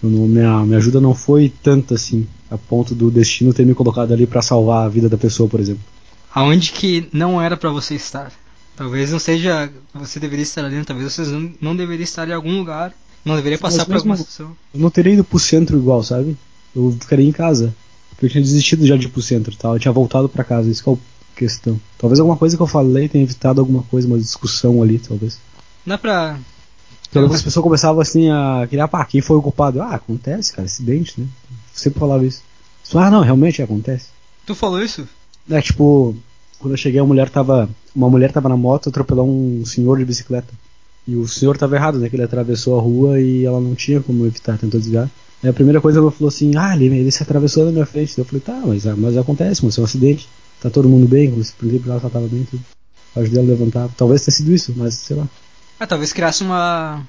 [0.03, 4.12] Não, minha, minha ajuda não foi tanta assim, a ponto do destino ter me colocado
[4.12, 5.83] ali para salvar a vida da pessoa, por exemplo.
[6.35, 8.33] Aonde que não era para você estar?
[8.74, 12.57] Talvez não seja você deveria estar ali, talvez você não, não deveria estar em algum
[12.57, 14.57] lugar, não deveria passar por alguma situação.
[14.73, 16.37] Eu não teria ido pro centro igual, sabe?
[16.74, 17.74] Eu ficaria em casa.
[18.11, 19.69] Porque eu tinha desistido já de ir pro centro, tá?
[19.69, 20.97] Eu tinha voltado para casa, isso que é a
[21.37, 21.79] questão.
[21.99, 25.39] Talvez alguma coisa que eu falei tenha evitado alguma coisa, uma discussão ali, talvez.
[25.87, 26.39] Dá pra
[27.09, 29.81] então as pessoas começavam assim a criar, pá, quem foi o culpado?
[29.81, 31.27] Ah, acontece, cara, acidente, né?
[31.51, 32.43] Eu sempre falava isso.
[32.95, 34.09] Ah, não, realmente acontece.
[34.45, 35.09] Tu falou isso?
[35.51, 36.15] É, tipo,
[36.59, 37.69] quando eu cheguei a mulher tava.
[37.95, 40.53] Uma mulher tava na moto atropelou um senhor de bicicleta.
[41.07, 42.09] E o senhor tava errado, né?
[42.09, 45.09] Que ele atravessou a rua e ela não tinha como evitar, tentou desviar.
[45.43, 48.19] Aí a primeira coisa ela falou assim, ah, ele, ele se atravessou na minha frente.
[48.19, 50.29] Eu falei, tá, mas, mas acontece, mas é um acidente.
[50.61, 52.65] Tá todo mundo bem, por exemplo, ela só tava bem tudo.
[53.15, 53.89] Ajudei ela a levantar.
[53.97, 55.28] Talvez tenha sido isso, mas sei lá.
[55.78, 57.07] Ah, talvez criasse uma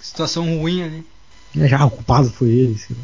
[0.00, 1.06] situação ruim ali.
[1.56, 3.02] É, já o culpado foi ele, sei lá.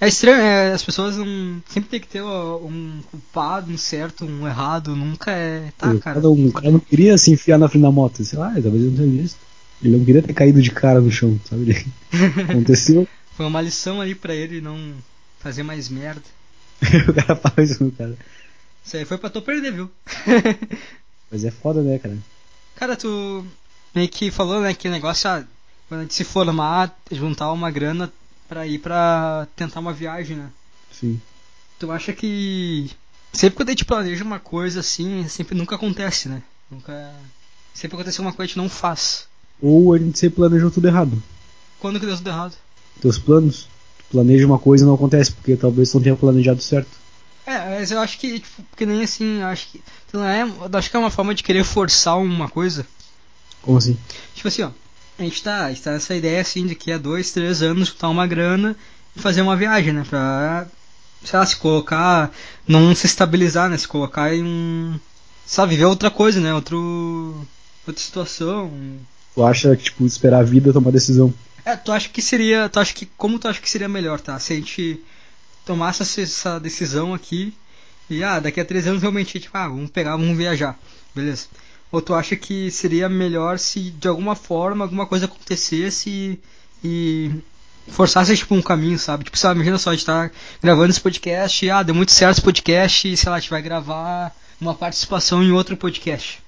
[0.00, 1.60] É estranho, é, as pessoas não.
[1.68, 5.72] Sempre tem que ter um culpado, um certo, um errado, nunca é.
[5.76, 6.20] Tá, eu, cara.
[6.28, 8.90] Um, o cara não queria se enfiar na frente da moto, sei lá, talvez eu
[8.90, 9.38] não tenha visto.
[9.82, 11.84] Ele não queria ter caído de cara no chão, sabe?
[12.48, 13.08] Aconteceu.
[13.36, 14.94] Foi uma lição ali pra ele não
[15.40, 16.22] fazer mais merda.
[17.08, 18.16] o cara fala isso no cara.
[18.84, 19.90] Isso aí foi pra tu perder, viu?
[21.30, 22.16] Mas é foda, né, cara?
[22.76, 23.44] Cara, tu
[23.94, 25.44] meio que falou, né, que o negócio, ah,
[25.88, 28.12] quando a gente se formar, juntar uma grana
[28.48, 30.50] pra ir pra tentar uma viagem, né?
[30.92, 31.20] Sim.
[31.78, 32.90] Tu acha que
[33.32, 36.42] sempre quando a gente planeja uma coisa assim, sempre nunca acontece, né?
[36.70, 37.12] Nunca.
[37.74, 39.26] Sempre acontece uma coisa que a gente não faz.
[39.60, 41.22] Ou a gente sempre planejou tudo errado.
[41.78, 42.54] Quando que deu tudo errado?
[43.00, 43.68] Teus planos.
[43.98, 46.90] Tu planeja uma coisa e não acontece, porque talvez tu não tenha planejado certo.
[47.48, 49.82] É, mas eu acho que, tipo, que nem assim, acho que.
[50.12, 52.86] Não é, acho que é uma forma de querer forçar uma coisa.
[53.62, 53.96] Como assim?
[54.34, 54.70] Tipo assim, ó.
[55.18, 57.88] A gente tá, a gente tá nessa ideia assim de que há dois, três anos
[57.88, 58.76] juntar uma grana
[59.16, 60.04] e fazer uma viagem, né?
[60.06, 60.66] Pra,
[61.24, 62.30] sei lá, se colocar,
[62.66, 63.78] não se estabilizar, né?
[63.78, 65.00] Se colocar em um.
[65.46, 66.52] Sabe, viver outra coisa, né?
[66.52, 67.46] Outro.
[67.86, 68.70] Outra situação.
[69.34, 71.32] Tu acha que, tipo, esperar a vida tomar decisão?
[71.64, 72.68] É, tu acha que seria.
[72.68, 73.06] Tu acha que.
[73.06, 74.38] Como tu acha que seria melhor, tá?
[74.38, 75.02] Se a gente
[75.68, 77.52] tomasse essa decisão aqui
[78.08, 80.78] e ah, daqui a três anos realmente, tipo, ah, vamos pegar, vamos viajar.
[81.14, 81.46] Beleza.
[81.92, 86.40] Ou tu acha que seria melhor se de alguma forma alguma coisa acontecesse
[86.82, 87.30] e,
[87.88, 89.24] forçasse tipo um caminho, sabe?
[89.24, 90.30] Tipo, sabe, imagina só, a gente tá
[90.62, 93.50] gravando esse podcast, e, ah, deu muito certo esse podcast, e sei lá, a gente
[93.50, 96.42] vai gravar uma participação em outro podcast.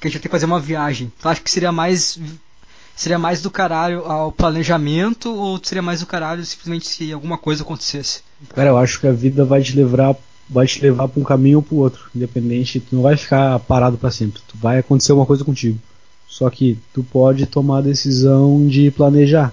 [0.00, 1.12] Que a gente vai ter que fazer uma viagem.
[1.20, 2.18] Tu acha que seria mais
[2.96, 7.62] seria mais do caralho ao planejamento ou seria mais do caralho simplesmente se alguma coisa
[7.62, 8.22] acontecesse?
[8.50, 10.16] Cara, eu acho que a vida vai te levar
[10.48, 13.58] vai te levar para um caminho ou para o outro, independente, tu não vai ficar
[13.60, 15.78] parado para sempre, tu vai acontecer uma coisa contigo.
[16.28, 19.52] Só que tu pode tomar a decisão de planejar.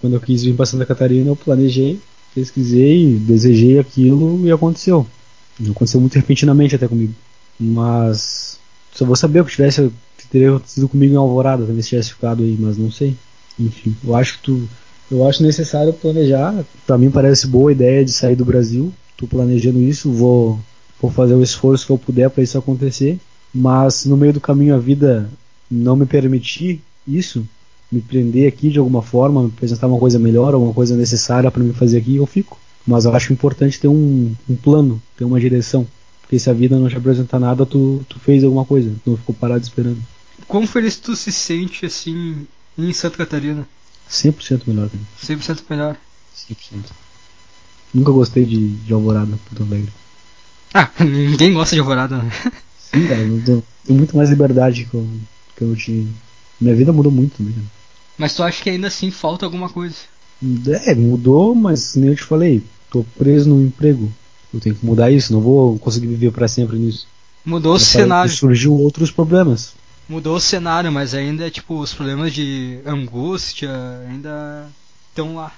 [0.00, 1.98] Quando eu quis vir para Santa Catarina, eu planejei,
[2.34, 5.06] pesquisei, desejei aquilo e aconteceu.
[5.70, 7.14] Aconteceu muito repentinamente até comigo.
[7.58, 8.58] Mas
[8.92, 9.90] só vou saber o que tivesse
[10.34, 13.16] teria acontecido comigo em Alvorada, talvez tivesse ficado aí, mas não sei.
[13.58, 14.68] Enfim, eu acho que tu
[15.14, 16.64] eu acho necessário planejar.
[16.86, 20.58] Para mim parece boa ideia de sair do Brasil, estou planejando isso, vou,
[21.00, 23.18] vou fazer o esforço que eu puder para isso acontecer,
[23.54, 25.30] mas no meio do caminho a vida
[25.70, 27.46] não me permitir isso,
[27.90, 31.62] me prender aqui de alguma forma, me apresentar uma coisa melhor, alguma coisa necessária para
[31.62, 32.58] me fazer aqui, eu fico.
[32.86, 35.86] Mas eu acho importante ter um, um plano, ter uma direção.
[36.20, 39.16] Porque se a vida não te apresentar nada, tu, tu fez alguma coisa, tu não
[39.16, 39.98] ficou parado esperando.
[40.48, 42.46] Como feliz tu se sente assim
[42.76, 43.66] em Santa Catarina?
[44.10, 44.88] 100% melhor.
[44.88, 45.02] Cara.
[45.22, 45.96] 100% melhor.
[46.36, 46.56] 100%.
[47.92, 49.92] Nunca gostei de, de Alvorada, Porto Alegre.
[50.72, 52.30] Ah, ninguém gosta de Alvorada, né?
[52.78, 55.08] Sim, cara, eu tenho, tenho muito mais liberdade que eu,
[55.56, 56.06] que eu tinha.
[56.60, 57.66] Minha vida mudou muito também, cara.
[58.16, 59.96] Mas tu acha que ainda assim falta alguma coisa?
[60.86, 64.12] É, mudou, mas nem eu te falei, tô preso no emprego.
[64.52, 67.08] Eu tenho que mudar isso, não vou conseguir viver pra sempre nisso.
[67.44, 68.30] Mudou o cenário.
[68.30, 69.74] Surgiu outros problemas.
[70.08, 73.70] Mudou o cenário, mas ainda, tipo, os problemas de angústia
[74.08, 74.68] ainda
[75.08, 75.52] estão lá.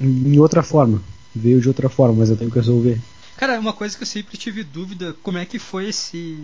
[0.00, 1.00] Em outra forma.
[1.34, 3.00] Veio de outra forma, mas eu tenho que resolver.
[3.36, 6.38] Cara, uma coisa que eu sempre tive dúvida, como é que foi esse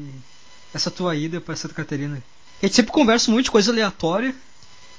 [0.75, 2.23] essa tua ida pra Santa Catarina?
[2.63, 4.35] A gente sempre conversa um monte de coisa aleatória,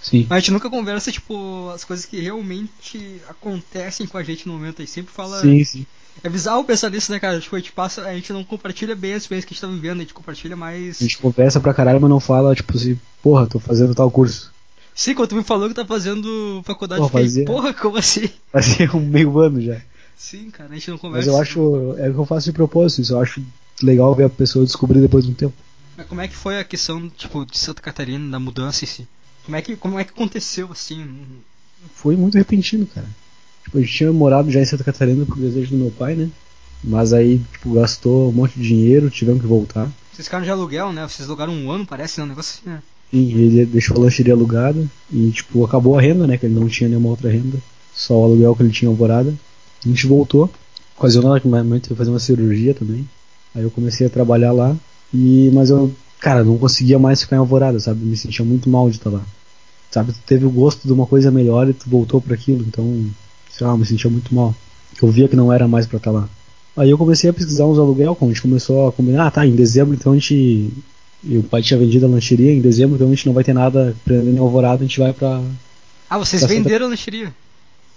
[0.01, 0.25] Sim.
[0.27, 4.53] mas a gente nunca conversa, tipo, as coisas que realmente acontecem com a gente no
[4.53, 4.81] momento.
[4.81, 5.39] A gente sempre fala.
[5.41, 5.85] Sim, sim.
[6.23, 7.39] É bizarro pensar nisso, né, cara?
[7.39, 9.67] Tipo, a gente passa, a gente não compartilha bem as experiências que a gente tá
[9.67, 10.97] vivendo, a gente compartilha mais.
[10.99, 14.51] A gente conversa pra caralho, mas não fala, tipo assim, porra, tô fazendo tal curso.
[14.93, 17.45] Sim, quando tu me falou que tá fazendo faculdade, fiquei, fazia.
[17.45, 18.29] porra, como assim?
[18.51, 19.79] Fazia um meio ano já.
[20.17, 21.29] Sim, cara, a gente não Mas conversa.
[21.29, 21.95] eu acho.
[21.97, 23.41] É o que eu faço de propósito, isso eu acho
[23.81, 25.55] legal ver a pessoa descobrir depois de um tempo.
[25.97, 29.07] Mas como é que foi a questão, tipo, de Santa Catarina, da mudança em si?
[29.45, 31.05] Como é que, como é que aconteceu assim?
[31.95, 33.07] Foi muito repentino, cara.
[33.63, 36.29] Tipo, a gente tinha morado já em Santa Catarina por desejo do meu pai, né?
[36.83, 39.89] Mas aí, tipo, gastou um monte de dinheiro, tivemos que voltar.
[40.11, 41.07] Vocês ficaram de aluguel, né?
[41.07, 42.25] Vocês alugaram um ano, parece, né?
[42.25, 42.81] Um negócio assim, né?
[43.13, 46.37] E ele deixou a lancheria alugada e, tipo, acabou a renda, né?
[46.37, 47.57] Que ele não tinha nenhuma outra renda.
[47.93, 49.33] Só o aluguel que ele tinha alvorada.
[49.85, 50.49] A gente voltou.
[50.97, 53.07] Ocasional que minha mãe teve que fazer uma cirurgia também.
[53.53, 54.75] Aí eu comecei a trabalhar lá.
[55.13, 58.05] E, mas eu, cara, não conseguia mais ficar em alvorada, sabe?
[58.05, 59.21] Me sentia muito mal de estar lá.
[59.91, 62.63] Sabe, tu teve o gosto de uma coisa melhor e tu voltou para aquilo.
[62.65, 63.05] Então,
[63.51, 64.55] sei lá, me sentia muito mal.
[65.01, 66.29] Eu via que não era mais para estar lá.
[66.77, 69.53] Aí eu comecei a pesquisar uns aluguel, a gente começou a combinar, ah tá, em
[69.55, 70.71] dezembro então a gente.
[71.23, 73.53] E o pai tinha vendido a lancheria, em dezembro então a gente não vai ter
[73.53, 75.41] nada prendendo em Alvorada, a gente vai pra.
[76.09, 77.33] Ah, vocês Santa- venderam a lancheria.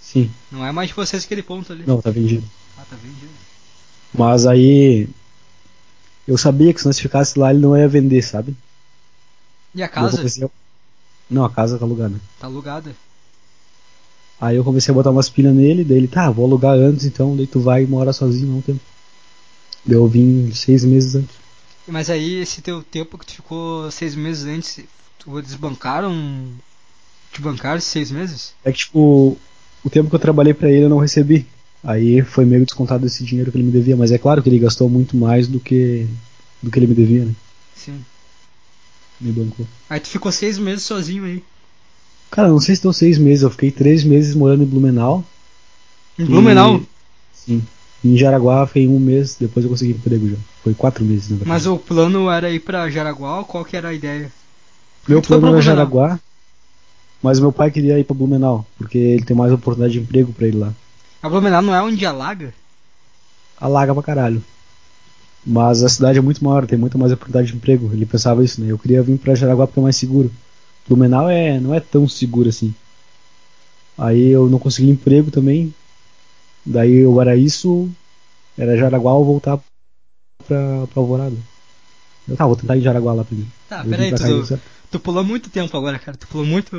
[0.02, 1.84] Sim, Não é mais de vocês aquele ponto ali.
[1.86, 2.44] não, tá vendido.
[2.76, 3.30] Ah, tá vendido.
[4.12, 5.08] Mas aí.
[6.26, 8.56] Eu sabia que se nós ficasse lá ele não ia vender, sabe?
[9.74, 10.22] E a casa?
[10.44, 10.48] a-
[11.30, 12.20] Não, a casa tá alugada.
[12.38, 12.94] Tá alugada.
[14.40, 17.36] Aí eu comecei a botar umas pilhas nele, daí ele, tá, vou alugar antes então,
[17.36, 18.80] daí tu vai e mora sozinho um tempo.
[19.86, 21.36] Daí eu vim seis meses antes.
[21.86, 24.80] Mas aí, esse teu tempo que tu ficou seis meses antes,
[25.18, 26.48] tu desbancaram?
[27.32, 28.54] Te bancaram esses seis meses?
[28.64, 29.36] É que, tipo,
[29.84, 31.46] o tempo que eu trabalhei pra ele eu não recebi.
[31.84, 34.58] Aí foi meio descontado esse dinheiro que ele me devia, mas é claro que ele
[34.58, 36.06] gastou muito mais do que
[36.62, 37.34] do que ele me devia, né?
[37.76, 38.02] Sim.
[39.20, 39.66] Me bancou.
[39.90, 41.42] Aí tu ficou seis meses sozinho aí.
[42.30, 45.22] Cara, não sei se deu seis meses, eu fiquei três meses morando em Blumenau.
[46.18, 46.78] Em Blumenau?
[46.78, 46.86] E-
[47.34, 47.62] Sim.
[48.02, 50.36] Em Jaraguá foi um mês, depois eu consegui emprego já.
[50.62, 51.48] Foi quatro meses, na verdade.
[51.50, 54.32] Mas o plano era ir pra Jaraguá ou qual que era a ideia?
[55.06, 55.60] Meu plano era?
[55.60, 56.18] Jaraguá,
[57.22, 60.46] mas meu pai queria ir pra Blumenau, porque ele tem mais oportunidade de emprego pra
[60.46, 60.72] ele lá.
[61.24, 62.52] A Blumenau não é onde alaga?
[63.58, 64.44] Alaga pra caralho.
[65.46, 67.90] Mas a cidade é muito maior, tem muito mais oportunidade de emprego.
[67.94, 68.70] Ele pensava isso, né?
[68.70, 70.30] Eu queria vir pra Jaraguá porque é mais seguro.
[70.86, 72.74] Blumenau é, não é tão seguro assim.
[73.96, 75.74] Aí eu não consegui emprego também.
[76.62, 77.88] Daí eu era isso,
[78.58, 79.56] era Jaraguá ou voltar
[80.46, 81.36] pra, pra Alvorada.
[82.28, 83.50] Eu tá, vou tentar ir em Jaraguá lá primeiro.
[83.66, 84.60] Tá, peraí, cá, tu,
[84.90, 86.18] tu pulou muito tempo agora, cara.
[86.18, 86.76] Tu pulou muito.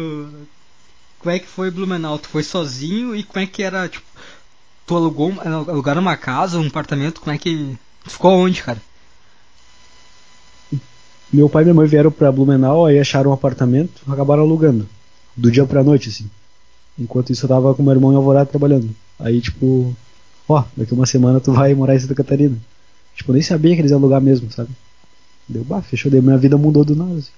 [1.18, 2.20] Como é que foi Blumenau?
[2.20, 4.06] Tu foi sozinho e como é que era, tipo.
[4.88, 7.76] Tu alugou alugaram uma casa, um apartamento, como é que.
[8.04, 8.82] Tu ficou onde, cara?
[11.34, 14.88] Meu pai e minha mãe vieram pra Blumenau, aí acharam um apartamento, acabaram alugando.
[15.36, 16.30] Do dia pra noite, assim.
[16.98, 18.90] Enquanto isso eu tava com meu irmão em Alvorada trabalhando.
[19.20, 19.94] Aí, tipo,
[20.48, 22.56] ó, daqui uma semana tu vai morar em Santa Catarina.
[23.16, 24.70] Tipo, eu nem sabia que eles iam alugar mesmo, sabe?
[25.48, 27.32] Deu, bah, fechou, daí minha vida mudou do nada, assim.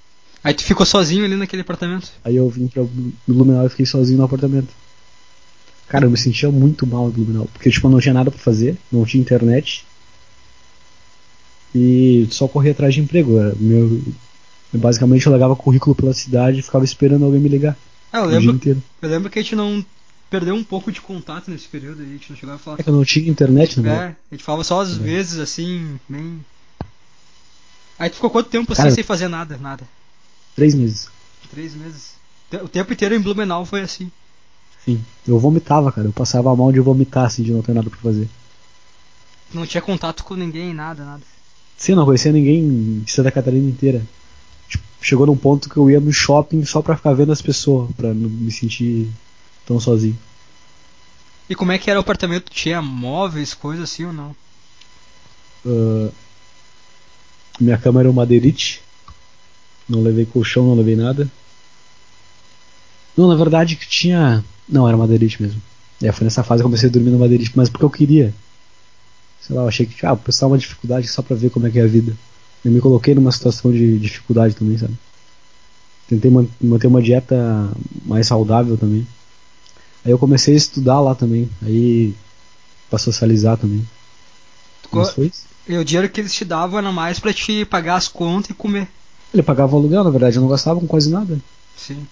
[0.43, 2.11] Aí tu ficou sozinho ali naquele apartamento?
[2.23, 4.69] Aí eu vim pra Blu- Blumenau e fiquei sozinho no apartamento.
[5.89, 8.39] Cara, eu me sentia muito mal em Blumenau, porque tipo, eu não tinha nada pra
[8.39, 9.85] fazer, não tinha internet.
[11.73, 13.37] E só corria atrás de emprego.
[13.39, 14.01] Era Meu,
[14.73, 17.77] basicamente eu largava currículo pela cidade e ficava esperando alguém me ligar
[18.11, 18.83] Ah, eu o dia lembro, inteiro.
[19.01, 19.85] eu lembro que a gente não
[20.29, 22.79] perdeu um pouco de contato nesse período aí, a gente não chegava a falar.
[22.79, 23.89] É que eu não tinha internet, né?
[23.89, 24.99] É, a gente falava só às É.
[24.99, 26.43] vezes, assim, bem.
[27.99, 29.57] Aí tu ficou quanto tempo assim Cara- sem fazer nada?
[29.57, 29.87] Nada.
[30.55, 31.07] Três meses.
[31.49, 32.11] Três meses.
[32.61, 34.11] O tempo inteiro em Blumenau foi assim.
[34.87, 35.03] Sim.
[35.27, 36.07] Eu vomitava, cara.
[36.07, 38.29] Eu passava mal de vomitar, assim, de não ter nada pra fazer.
[39.53, 41.23] Não tinha contato com ninguém, nada, nada.
[41.75, 44.01] Sim, não conhecia ninguém em Santa Catarina inteira.
[44.69, 47.91] Tipo, chegou num ponto que eu ia no shopping só pra ficar vendo as pessoas,
[47.97, 49.09] pra não me sentir
[49.65, 50.17] tão sozinho.
[51.49, 52.49] E como é que era o apartamento?
[52.49, 54.35] Tinha móveis, coisas assim ou não?
[55.65, 56.09] Ah,
[57.59, 58.81] minha cama era uma madeirite.
[59.87, 61.29] Não levei colchão, não levei nada.
[63.15, 64.43] Não, na verdade que tinha.
[64.67, 65.61] Não, era madeirite mesmo.
[66.01, 67.89] E aí foi nessa fase que eu comecei a dormir no Madeirite, mas porque eu
[67.89, 68.33] queria.
[69.41, 71.71] Sei lá, eu achei que, ah, o pessoal uma dificuldade só pra ver como é
[71.71, 72.15] que é a vida.
[72.63, 74.93] Eu me coloquei numa situação de dificuldade também, sabe?
[76.07, 76.31] Tentei
[76.61, 77.69] manter uma dieta
[78.05, 79.07] mais saudável também.
[80.05, 81.49] Aí eu comecei a estudar lá também.
[81.61, 82.13] Aí
[82.89, 83.87] pra socializar também.
[84.91, 85.45] Mas foi isso?
[85.67, 88.53] E o dinheiro que eles te davam era mais pra te pagar as contas e
[88.53, 88.87] comer.
[89.33, 91.37] Ele pagava o aluguel, na verdade, eu não gastava com quase nada.
[91.75, 92.07] Sim.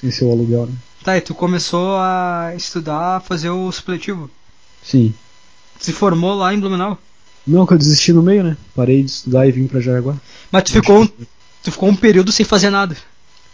[0.00, 0.72] Sem ser o aluguel, né?
[1.04, 4.30] Tá, e tu começou a estudar, fazer o supletivo?
[4.82, 5.14] Sim.
[5.78, 6.98] Se formou lá em Blumenau?
[7.46, 8.56] Não, que eu desisti no meio, né?
[8.74, 10.16] Parei de estudar e vim pra Jaraguá.
[10.50, 12.96] Mas tu ficou, um, tu ficou um período sem fazer nada?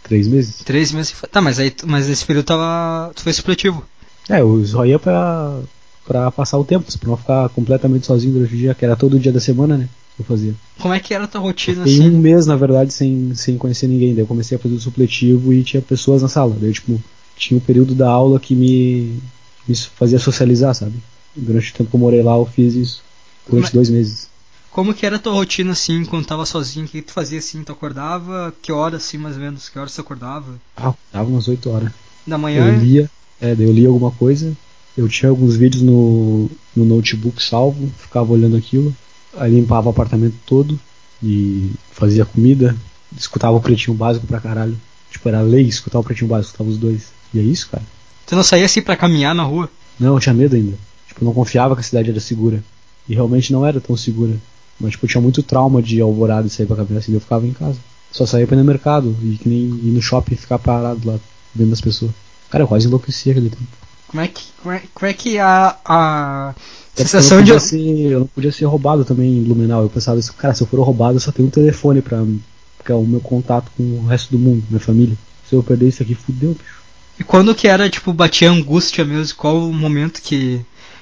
[0.03, 0.57] Três meses.
[0.63, 1.15] Três meses.
[1.31, 3.83] Tá, mas aí mas nesse período tava, tu foi supletivo?
[4.29, 5.59] É, eu só ia pra,
[6.05, 9.19] pra passar o tempo, pra não ficar completamente sozinho durante o dia, que era todo
[9.19, 9.89] dia da semana, né?
[10.19, 10.55] Eu fazia.
[10.79, 12.09] Como é que era a tua rotina assim?
[12.09, 14.13] um mês, na verdade, sem, sem conhecer ninguém.
[14.13, 16.55] Daí eu comecei a fazer o supletivo e tinha pessoas na sala.
[16.59, 16.99] Daí, tipo,
[17.35, 19.19] tinha um período da aula que me,
[19.67, 20.95] me fazia socializar, sabe?
[21.35, 23.03] Durante o tempo que eu morei lá, eu fiz isso.
[23.47, 24.27] Durante Mas, dois meses.
[24.71, 26.85] Como que era a tua rotina, assim, quando tava sozinho?
[26.85, 27.63] O que tu fazia, assim?
[27.63, 28.53] Tu acordava?
[28.61, 29.69] Que horas, assim, mais ou menos?
[29.69, 30.59] Que horas você acordava?
[30.75, 31.91] Ah, acordava umas 8 horas.
[32.25, 32.67] Da manhã?
[32.67, 34.55] Eu lia, é, eu lia alguma coisa.
[34.97, 38.95] Eu tinha alguns vídeos no, no notebook salvo, ficava olhando aquilo.
[39.37, 40.79] Aí limpava o apartamento todo
[41.21, 42.75] e fazia comida.
[43.17, 44.77] Escutava o pretinho básico pra caralho.
[45.11, 47.07] Tipo, era lei escutar o pretinho básico, escutava os dois.
[47.33, 47.83] E é isso, cara.
[48.25, 49.69] Você não saía assim pra caminhar na rua?
[49.99, 50.77] Não, eu tinha medo ainda.
[51.07, 52.63] Tipo, eu não confiava que a cidade era segura.
[53.07, 54.35] E realmente não era tão segura.
[54.79, 57.47] Mas, tipo, eu tinha muito trauma de alvorada e sair pra caminhar assim, eu ficava
[57.47, 57.79] em casa.
[58.11, 61.07] Só saía pra ir no mercado e que nem ir no shopping e ficar parado
[61.07, 61.19] lá,
[61.53, 62.11] vendo as pessoas.
[62.49, 63.86] Cara, eu quase enlouqueci aquele tempo.
[64.07, 66.55] Como é que, como é, como é que a, a
[66.95, 67.59] é sensação de.
[67.59, 69.83] Ser, eu não podia ser roubado também em Blumenau.
[69.83, 72.23] Eu pensava assim, cara, se eu for roubado, eu só tenho um telefone pra.
[72.77, 75.17] Porque é o meu contato com o resto do mundo, minha família.
[75.47, 76.77] Se eu perder isso aqui, fudeu, bicho.
[77.19, 79.35] E quando que era, tipo, batia angústia mesmo?
[79.35, 80.61] Qual o momento que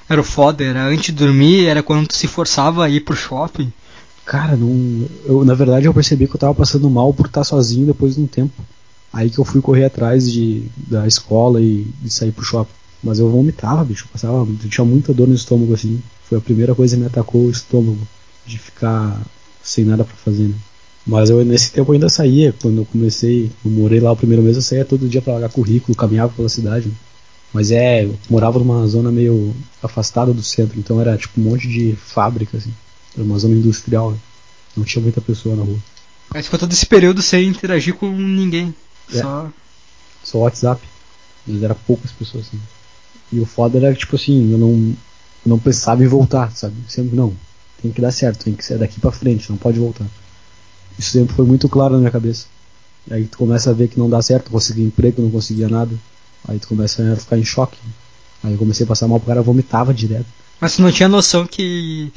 [0.09, 0.63] era o foda?
[0.63, 1.65] Era antes de dormir?
[1.65, 3.71] Era quando tu se forçava a ir pro shopping?
[4.25, 5.07] Cara, não.
[5.25, 8.21] Eu, na verdade, eu percebi que eu tava passando mal por estar sozinho depois de
[8.21, 8.53] um tempo.
[9.13, 12.73] Aí que eu fui correr atrás de, da escola e de sair pro shopping.
[13.05, 14.05] Mas eu vomitava, bicho.
[14.05, 16.01] Eu passava, eu tinha muita dor no estômago, assim.
[16.27, 17.99] Foi a primeira coisa que me atacou o estômago.
[18.47, 19.21] De ficar
[19.63, 20.55] sem nada para fazer, né?
[21.05, 22.51] Mas eu nesse tempo ainda saía.
[22.59, 25.51] Quando eu comecei, eu morei lá o primeiro mês, eu saía todo dia para largar
[25.51, 26.91] currículo, caminhava pela cidade.
[27.53, 31.67] Mas é, eu morava numa zona meio afastada do centro, então era tipo um monte
[31.67, 32.73] de fábrica, assim.
[33.13, 34.17] Era uma zona industrial, né?
[34.75, 35.77] Não tinha muita pessoa na rua.
[36.33, 38.73] Mas ficou todo esse período sem interagir com ninguém.
[39.13, 39.21] É.
[39.21, 39.49] Só.
[40.23, 40.81] Só WhatsApp.
[41.47, 42.59] Mas era poucas pessoas assim.
[43.31, 46.75] E o foda era tipo assim, eu não, eu não pensava em voltar, sabe?
[46.87, 47.33] Sempre não.
[47.81, 50.05] Tem que dar certo, tem que ser daqui para frente, não pode voltar.
[50.97, 52.47] Isso sempre foi muito claro na minha cabeça.
[53.07, 55.95] E aí tu começa a ver que não dá certo, conseguir emprego, não conseguia nada.
[56.47, 57.77] Aí tu começa a ficar em choque.
[58.43, 60.27] Aí eu comecei a passar mal, o cara vomitava direto.
[60.59, 62.11] Mas tu não tinha noção que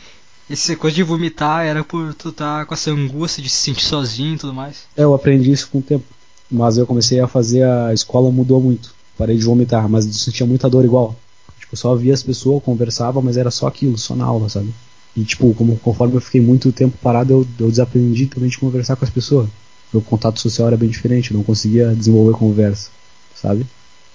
[0.48, 3.84] essa coisa de vomitar era por tu estar tá com essa angústia de se sentir
[3.84, 4.84] sozinho e tudo mais?
[4.96, 6.04] É, eu aprendi isso com o tempo.
[6.50, 10.46] Mas eu comecei a fazer, a escola mudou muito parei de vomitar, mas eu sentia
[10.46, 11.16] muita dor igual.
[11.58, 14.72] Tipo, eu só via as pessoas, conversava, mas era só aquilo, só na aula, sabe?
[15.16, 18.94] E tipo, como, conforme eu fiquei muito tempo parado, eu, eu desaprendi também de conversar
[18.94, 19.48] com as pessoas.
[19.92, 22.90] Meu contato social era bem diferente, eu não conseguia desenvolver conversa,
[23.34, 23.66] sabe?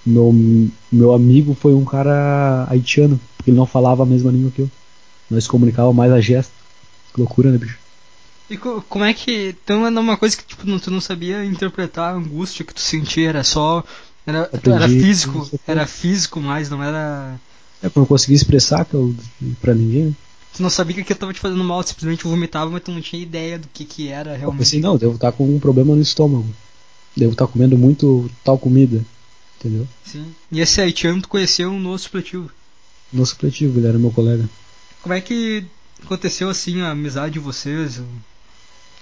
[0.06, 0.34] Meu,
[0.92, 4.72] meu amigo foi um cara haitiano, porque ele não falava a mesma língua que eu.
[5.30, 6.52] Nós comunicava mais a gesto.
[7.14, 7.78] Que loucura, né, bicho?
[8.50, 9.56] E como é que.
[9.64, 12.82] Então era uma coisa que tipo, não, tu não sabia interpretar a angústia que tu
[12.82, 13.84] sentia, era só
[14.26, 17.40] era, era físico, era físico mais, não era.
[17.82, 19.14] É, pra não conseguir expressar que eu,
[19.62, 20.06] pra ninguém.
[20.06, 20.14] Né?
[20.54, 23.22] Tu não sabia que aquilo tava te fazendo mal, simplesmente vomitava, mas tu não tinha
[23.22, 24.54] ideia do que que era realmente.
[24.54, 26.48] Eu pensei, não, devo estar com um problema no estômago.
[27.18, 29.04] Devo estar comendo muito tal comida.
[29.60, 29.88] Entendeu?
[30.06, 30.34] Sim.
[30.52, 32.52] E esse haitiano tu conheceu no supletivo?
[33.12, 34.48] No supletivo, ele era meu colega.
[35.02, 35.66] Como é que
[36.04, 38.02] aconteceu assim a amizade de vocês?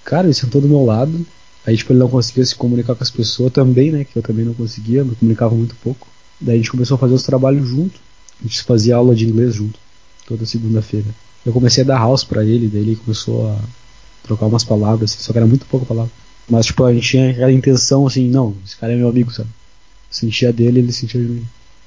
[0.04, 1.26] Cara, ele sentou do meu lado,
[1.66, 4.04] Aí, tipo, ele não conseguia se comunicar com as pessoas também, né?
[4.04, 6.08] Que eu também não conseguia, me comunicava muito pouco.
[6.40, 8.00] Daí a gente começou a fazer os trabalhos junto.
[8.40, 9.78] A gente fazia aula de inglês junto,
[10.26, 11.06] toda segunda-feira.
[11.46, 13.58] Eu comecei a dar house para ele, daí ele começou a
[14.24, 16.10] trocar umas palavras, assim, só que era muito pouca palavra.
[16.48, 19.48] Mas, tipo, a gente tinha aquela intenção, assim, não, esse cara é meu amigo, sabe?
[19.48, 21.46] Eu sentia dele, ele sentia de mim.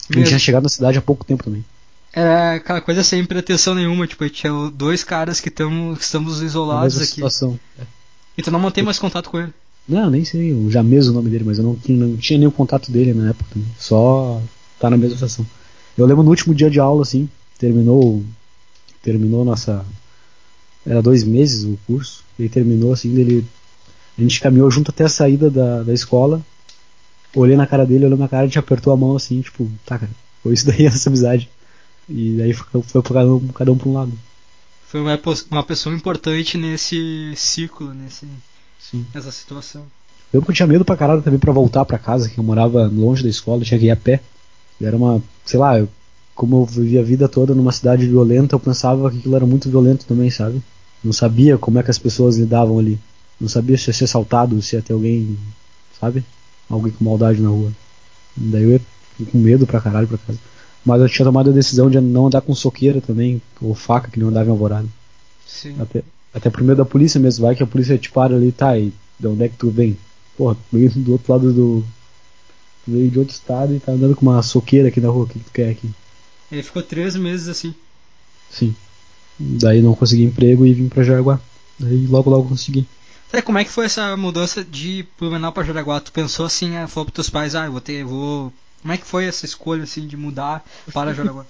[0.09, 1.65] A gente tinha chegado na cidade há pouco tempo também.
[2.13, 6.97] Era aquela coisa sem pretensão nenhuma, tipo, tinha dois caras que, tamo, que estamos isolados
[6.97, 7.15] aqui.
[7.15, 7.59] Situação.
[7.77, 7.83] É.
[8.37, 9.53] E tu não mantém mais contato com ele?
[9.87, 12.91] Não, nem sei o James o nome dele, mas eu não, não tinha nenhum contato
[12.91, 13.51] dele na época.
[13.55, 13.65] Né?
[13.77, 14.41] Só
[14.79, 15.45] tá na mesma situação.
[15.97, 18.23] Eu lembro no último dia de aula, assim, terminou.
[19.01, 19.85] Terminou nossa.
[20.85, 22.23] Era dois meses o curso.
[22.37, 23.45] Ele terminou assim, ele.
[24.17, 26.41] A gente caminhou junto até a saída da, da escola.
[27.35, 29.99] Olhei na cara dele, olhou na cara, a gente apertou a mão assim, tipo, tá,
[29.99, 31.49] cara, Foi isso daí, essa amizade.
[32.07, 34.13] E daí foi, foi cada, um, cada um pra um lado.
[34.87, 35.19] Foi uma,
[35.51, 38.25] uma pessoa importante nesse ciclo, nesse,
[38.95, 39.05] Sim.
[39.13, 39.83] nessa situação.
[40.31, 43.29] Eu tinha medo pra caralho também pra voltar pra casa, que eu morava longe da
[43.29, 44.21] escola, tinha que ir a pé.
[44.79, 45.87] E era uma, sei lá, eu,
[46.33, 49.69] como eu vivia a vida toda numa cidade violenta, eu pensava que aquilo era muito
[49.69, 50.61] violento também, sabe?
[51.03, 52.99] Não sabia como é que as pessoas lidavam ali.
[53.39, 55.37] Não sabia se ia ser assaltado, se ia ter alguém,
[55.99, 56.23] sabe?
[56.69, 57.71] Alguém com maldade na rua.
[58.35, 58.81] Daí eu ia
[59.31, 60.39] com medo pra caralho pra casa.
[60.85, 64.19] Mas eu tinha tomado a decisão de não andar com soqueira também, ou faca, que
[64.19, 64.87] não andava em alvorada.
[65.47, 65.75] Sim.
[65.79, 66.03] Até,
[66.35, 68.93] até por medo da polícia mesmo, vai que a polícia te para ali, tá, e
[69.17, 69.97] de onde é que tu vem?
[70.37, 71.85] Porra, tu veio do outro lado do.
[72.83, 75.27] Tu veio de outro estado e tá andando com uma soqueira aqui na rua, o
[75.27, 75.89] que tu quer aqui?
[76.51, 77.73] Ele ficou três meses assim.
[78.51, 78.75] Sim.
[79.39, 81.39] Daí não consegui emprego e vim pra Jaraguá.
[81.79, 82.85] Daí logo logo consegui.
[83.31, 85.99] Sabe como é que foi essa mudança de Blumenau pra Jaraguá?
[85.99, 88.53] Tu pensou assim, ah, falou pros teus pais, ah, eu vou ter, eu vou.
[88.81, 90.63] Como é que foi essa escolha assim de mudar
[90.93, 91.45] para Jaraguá?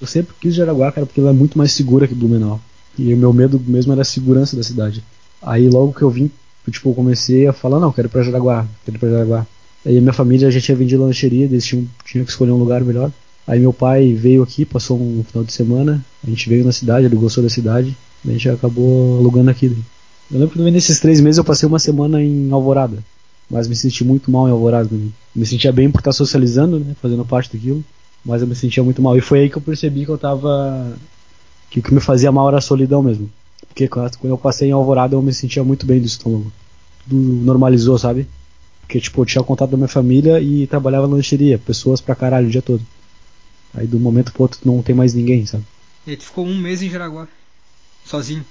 [0.00, 2.60] Eu sempre quis Jaraguá, cara, porque ela é muito mais segura que Blumenau.
[2.98, 5.02] E o meu medo mesmo era a segurança da cidade.
[5.40, 6.30] Aí logo que eu vim,
[6.68, 9.46] tipo, eu comecei a falar, não, quero ir pra Jaraguá, quero ir pra Jaraguá.
[9.86, 12.82] Aí a minha família já tinha vendido lancheria, eles tinham, tinham que escolher um lugar
[12.82, 13.10] melhor.
[13.46, 17.06] Aí meu pai veio aqui, passou um final de semana, a gente veio na cidade,
[17.06, 17.96] ele gostou da cidade,
[18.26, 19.74] a gente acabou alugando aqui.
[20.30, 22.98] Eu lembro que nesses três meses eu passei uma semana em Alvorada,
[23.50, 25.14] mas me senti muito mal em Alvorada também.
[25.34, 27.82] Me sentia bem por estar socializando, né, fazendo parte daquilo,
[28.22, 29.16] mas eu me sentia muito mal.
[29.16, 30.94] E foi aí que eu percebi que eu tava.
[31.70, 33.30] Que o que me fazia mal era a solidão mesmo.
[33.68, 36.50] Porque quando eu passei em Alvorada eu me sentia muito bem do estômago.
[37.08, 38.26] Tudo normalizou, sabe?
[38.80, 42.48] Porque, tipo, eu tinha contato da minha família e trabalhava na lancheria, pessoas pra caralho
[42.48, 42.82] o dia todo.
[43.74, 45.64] Aí do momento pro outro não tem mais ninguém, sabe?
[46.06, 47.28] E aí tu ficou um mês em Jaraguá.
[48.04, 48.44] Sozinho.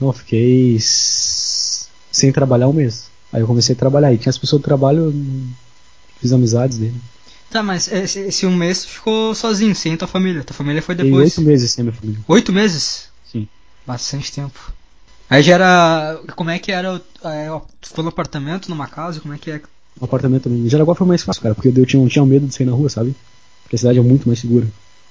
[0.00, 3.08] Não, eu fiquei sem trabalhar um mês.
[3.32, 4.12] Aí eu comecei a trabalhar.
[4.12, 5.46] E tinha as pessoas do trabalho, não-
[6.20, 6.94] fiz amizades dele.
[7.52, 10.42] Tá, mas esse, esse um mês tu ficou sozinho, sem tua família.
[10.42, 11.36] Tua família foi depois.
[11.36, 12.18] oito meses sem minha família.
[12.26, 13.10] Oito meses?
[13.30, 13.46] Sim.
[13.86, 14.72] Bastante tempo.
[15.28, 16.18] Aí já era.
[16.34, 17.00] Como é que era?
[17.24, 17.48] é,
[17.78, 19.20] tu ficou no apartamento, numa casa?
[19.20, 19.60] Como é que é?
[20.00, 20.60] No apartamento também.
[20.60, 22.72] Em Jaraguá foi mais fácil, cara, porque eu tinha, não tinha medo de sair na
[22.72, 23.14] rua, sabe?
[23.62, 24.66] Porque a cidade é muito mais segura.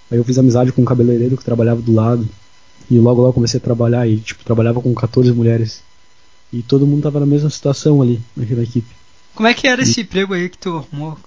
[0.09, 2.27] Aí eu fiz amizade com um cabeleireiro que trabalhava do lado.
[2.89, 5.83] E logo logo comecei a trabalhar e, tipo, trabalhava com 14 mulheres.
[6.51, 8.89] E todo mundo tava na mesma situação ali, naquela equipe.
[9.35, 11.17] Como é que era esse emprego aí que tu arrumou?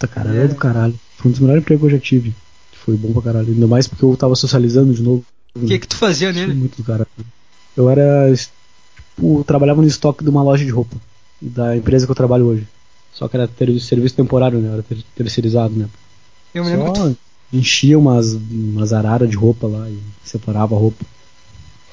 [0.00, 0.98] Puta caralho, é do caralho.
[1.18, 2.34] Foi um dos melhores empregos que eu já tive.
[2.72, 3.48] Foi bom pra caralho.
[3.48, 5.22] Ainda mais porque eu tava socializando de novo.
[5.54, 6.54] O que que tu fazia nele?
[6.54, 7.06] muito do caralho.
[7.76, 8.32] Eu era.
[8.34, 10.96] Tipo, trabalhava no estoque de uma loja de roupa.
[11.40, 12.66] Da empresa que eu trabalho hoje.
[13.12, 14.72] Só que era ter, serviço temporário, né?
[14.72, 15.86] Era ter, terceirizado, né?
[16.54, 17.12] Eu me lembro, Só
[17.52, 21.04] enchia umas, umas araras de roupa lá e separava a roupa.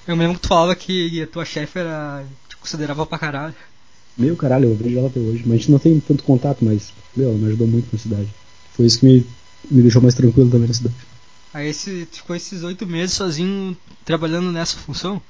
[0.08, 2.24] eu me lembro que tu falava que a tua chefe era.
[2.48, 3.56] te considerava pra caralho.
[4.18, 5.44] Meu caralho, eu vejo ela até hoje.
[5.46, 8.28] Mas a gente não tem tanto contato, mas, meu, ela me ajudou muito na cidade.
[8.74, 9.26] Foi isso que me,
[9.70, 10.96] me deixou mais tranquilo também na cidade.
[11.54, 13.76] Aí tu ficou esses oito meses sozinho
[14.06, 15.22] trabalhando nessa função?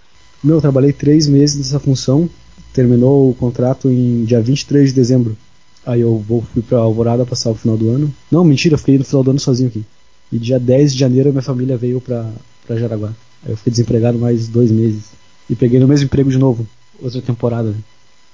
[0.43, 2.29] Meu, eu trabalhei três meses nessa função.
[2.73, 5.37] Terminou o contrato em dia 23 de dezembro.
[5.85, 8.13] Aí eu vou, fui pra Alvorada passar o final do ano.
[8.29, 9.85] Não, mentira, eu fiquei no final do ano sozinho aqui.
[10.31, 12.29] E dia 10 de janeiro minha família veio pra,
[12.65, 13.13] pra Jaraguá.
[13.43, 15.05] Aí eu fui desempregado mais dois meses.
[15.49, 16.67] E peguei no mesmo emprego de novo,
[17.01, 17.69] outra temporada.
[17.69, 17.77] né?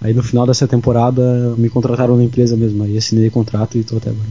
[0.03, 2.83] Aí no final dessa temporada me contrataram na empresa mesmo.
[2.83, 4.27] Aí assinei contrato e tô até agora.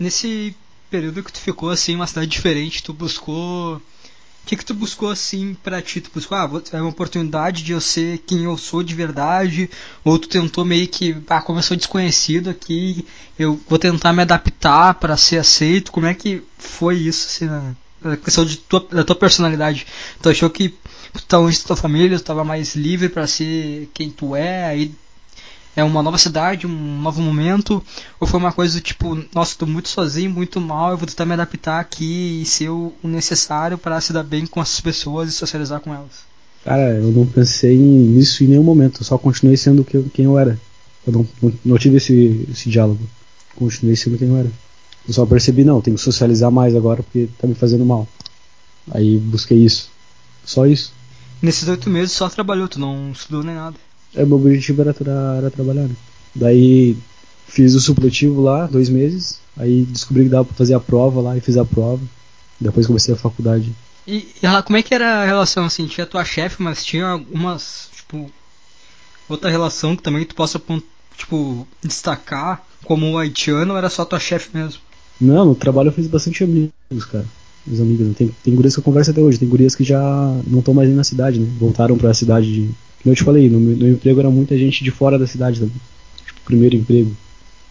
[0.00, 0.56] Nesse
[0.90, 3.76] período que tu ficou assim, uma cidade diferente, tu buscou.
[3.76, 6.00] O que, que tu buscou assim pra ti?
[6.00, 9.70] Tu buscou, ah, é uma oportunidade de eu ser quem eu sou de verdade?
[10.02, 13.06] Ou tu tentou meio que, ah, como eu sou desconhecido aqui,
[13.38, 15.92] eu vou tentar me adaptar pra ser aceito?
[15.92, 17.46] Como é que foi isso, assim,
[18.02, 19.86] na questão de tua, da tua personalidade?
[20.20, 20.74] Tu achou que
[21.32, 24.94] longe da tua família, tu tava mais livre pra ser quem tu é, aí
[25.74, 27.82] é uma nova cidade, um novo momento?
[28.20, 31.24] Ou foi uma coisa do tipo, nossa, tô muito sozinho, muito mal, eu vou tentar
[31.24, 35.32] me adaptar aqui e ser o necessário para se dar bem com essas pessoas e
[35.32, 36.32] socializar com elas?
[36.64, 39.00] Cara, eu não pensei nisso em nenhum momento.
[39.00, 40.58] Eu só continuei sendo quem eu era.
[41.06, 41.26] Eu não,
[41.64, 43.00] não tive esse, esse diálogo.
[43.56, 44.50] Continuei sendo quem eu era.
[45.06, 48.06] Eu só percebi, não, tenho que socializar mais agora porque tá me fazendo mal.
[48.92, 49.90] Aí busquei isso.
[50.44, 50.92] Só isso.
[51.42, 53.76] Nesses oito meses só trabalhou, tu não estudou nem nada.
[54.14, 55.96] É, meu objetivo era, tra- era trabalhar, né?
[56.34, 56.96] Daí
[57.48, 59.40] fiz o supletivo lá, dois meses.
[59.56, 62.00] Aí descobri que dava pra fazer a prova lá e fiz a prova.
[62.60, 63.72] Depois comecei a faculdade.
[64.06, 65.86] E, ela- como é que era a relação assim?
[65.86, 68.30] Tinha tua chefe, mas tinha algumas, tipo,
[69.28, 70.60] outra relação que também tu possa,
[71.16, 74.80] tipo, destacar como haitiano ou era só tua chefe mesmo?
[75.20, 76.72] Não, no trabalho eu fiz bastante amigos,
[77.10, 77.26] cara.
[77.70, 78.14] Os amigos, né?
[78.16, 80.00] tem, tem gurias que eu converso até hoje, tem gurias que já
[80.46, 81.48] não estão mais nem na cidade, né?
[81.58, 82.70] Voltaram pra cidade de.
[83.02, 85.60] Como eu te falei, no, meu- no emprego era muita gente de fora da cidade
[85.60, 85.74] também.
[86.26, 87.12] Tipo, primeiro emprego.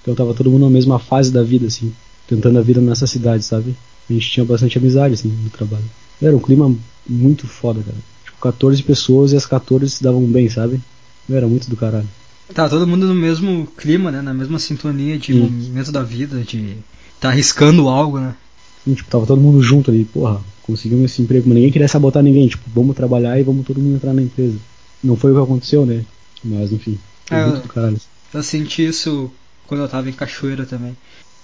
[0.02, 1.94] Então tava todo mundo na mesma fase da vida, assim,
[2.28, 3.76] tentando a vida nessa cidade, sabe?
[4.10, 5.84] A gente tinha bastante amizade, assim, no trabalho.
[6.22, 6.74] Era um clima
[7.08, 7.98] muito foda, cara.
[8.26, 10.82] Tipo, 14 pessoas e as 14 se davam bem, sabe?
[11.30, 12.08] Era muito do caralho.
[12.54, 14.22] Tá todo mundo no mesmo clima, né?
[14.22, 15.40] Na mesma sintonia de Sim.
[15.40, 16.76] momento da vida, de
[17.20, 18.36] tá arriscando algo, né?
[18.82, 22.24] Assim, tipo, tava todo mundo junto ali, porra, conseguimos esse emprego, mas ninguém queria sabotar
[22.24, 24.58] ninguém, tipo, vamos trabalhar e vamos todo mundo entrar na empresa.
[25.04, 26.04] Não foi o que aconteceu, né?
[26.44, 28.00] Mas enfim, foi É, muito do caralho.
[28.34, 29.32] Eu senti isso
[29.68, 30.96] quando eu tava em Cachoeira também.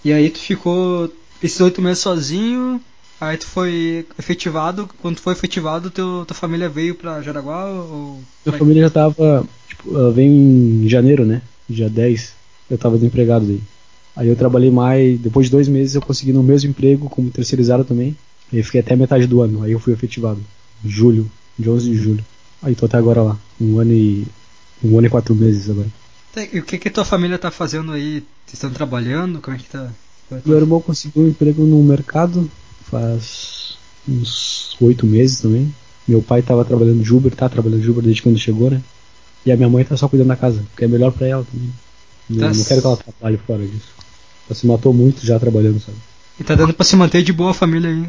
[0.04, 1.12] E aí tu ficou
[1.44, 2.82] esses oito meses sozinho,
[3.20, 8.20] aí tu foi efetivado, quando tu foi efetivado, teu, tua família veio pra Jaraguá ou...
[8.46, 11.42] Minha família já tava, tipo, veio em janeiro, né?
[11.70, 12.34] Dia 10,
[12.70, 13.62] eu tava desempregado daí.
[14.18, 17.86] Aí eu trabalhei mais, depois de dois meses eu consegui no mesmo emprego, como terceirizado
[17.86, 18.18] também.
[18.52, 20.40] Aí eu fiquei até a metade do ano, aí eu fui efetivado.
[20.84, 22.26] Em julho, de 11 de julho.
[22.62, 24.26] Aí tô até agora lá, um ano e.
[24.84, 25.88] um ano e quatro meses agora.
[26.34, 28.24] Tá, E o que que tua família tá fazendo aí?
[28.46, 29.40] Vocês estão trabalhando?
[29.40, 29.92] Como é que tá?
[30.46, 32.50] Meu irmão conseguiu um emprego no mercado
[32.90, 33.78] faz
[34.08, 35.74] uns oito meses também.
[36.08, 38.82] Meu pai tava trabalhando de Uber, tá trabalhando de Uber desde quando chegou, né?
[39.46, 41.70] E a minha mãe tá só cuidando da casa, porque é melhor pra ela também.
[42.30, 43.97] Eu Tá não quero que ela trabalhe fora disso.
[44.50, 45.98] Ela se matou muito já trabalhando, sabe?
[46.40, 48.08] E tá dando pra se manter de boa a família aí.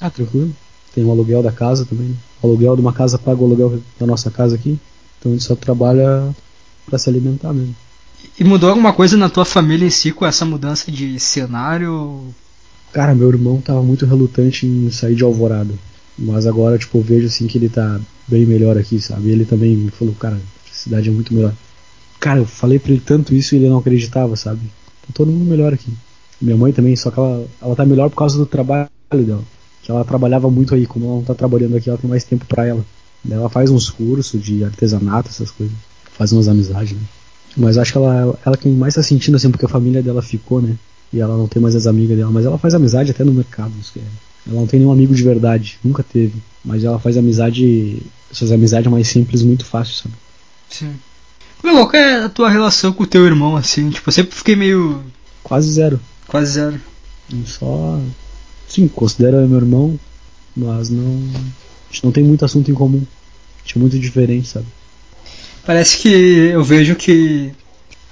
[0.00, 0.54] Ah, tranquilo.
[0.94, 2.08] Tem o aluguel da casa também.
[2.08, 2.14] né?
[2.42, 4.78] O aluguel de uma casa paga o aluguel da nossa casa aqui.
[5.18, 6.34] Então a gente só trabalha
[6.86, 7.74] pra se alimentar mesmo.
[8.38, 12.34] E mudou alguma coisa na tua família em si com essa mudança de cenário?
[12.92, 15.74] Cara, meu irmão tava muito relutante em sair de Alvorada.
[16.18, 19.30] Mas agora, tipo, eu vejo assim que ele tá bem melhor aqui, sabe?
[19.30, 21.54] Ele também me falou, cara, a cidade é muito melhor.
[22.18, 24.60] Cara, eu falei pra ele tanto isso e ele não acreditava, sabe?
[25.14, 25.92] Todo mundo melhor aqui.
[26.40, 29.42] Minha mãe também, só que ela, ela tá melhor por causa do trabalho dela.
[29.82, 32.44] Que ela trabalhava muito aí, como ela não tá trabalhando aqui, ela tem mais tempo
[32.46, 32.84] pra ela.
[33.28, 35.74] Ela faz uns cursos de artesanato, essas coisas.
[36.12, 37.02] Faz umas amizades, né?
[37.56, 40.62] Mas acho que ela, ela quem mais tá sentindo, assim, porque a família dela ficou,
[40.62, 40.76] né?
[41.12, 42.30] E ela não tem mais as amigas dela.
[42.30, 43.72] Mas ela faz amizade até no mercado.
[43.80, 44.02] Isso que é.
[44.46, 45.78] Ela não tem nenhum amigo de verdade.
[45.82, 46.34] Nunca teve.
[46.64, 48.02] Mas ela faz amizade.
[48.30, 50.14] Essas amizades mais simples muito fácil, sabe?
[50.68, 50.94] Sim.
[51.62, 53.90] Meu, qual é a tua relação com o teu irmão, assim?
[53.90, 55.02] Tipo, eu sempre fiquei meio.
[55.42, 56.00] Quase zero.
[56.26, 56.80] quase zero.
[57.46, 58.00] Só.
[58.68, 59.98] Sim, considero meu irmão.
[60.56, 61.04] Mas não.
[61.04, 63.02] A gente não tem muito assunto em comum.
[63.58, 64.66] A gente é muito diferente, sabe?
[65.64, 67.52] Parece que eu vejo que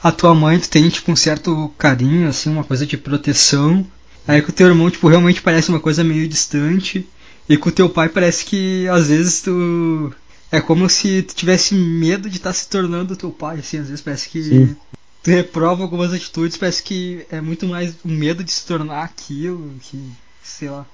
[0.02, 3.86] a tua mãe tu tem, tipo, um certo carinho, assim, uma coisa de proteção.
[4.28, 7.06] Aí com o teu irmão, tipo, realmente parece uma coisa meio distante.
[7.48, 10.12] E com o teu pai parece que às vezes tu.
[10.50, 14.00] É como se tu tivesse medo de estar se tornando teu pai, assim, às vezes
[14.00, 14.76] parece que Sim.
[15.22, 19.72] tu reprova algumas atitudes, parece que é muito mais o medo de se tornar aquilo,
[19.80, 19.98] que.
[20.42, 20.86] sei lá.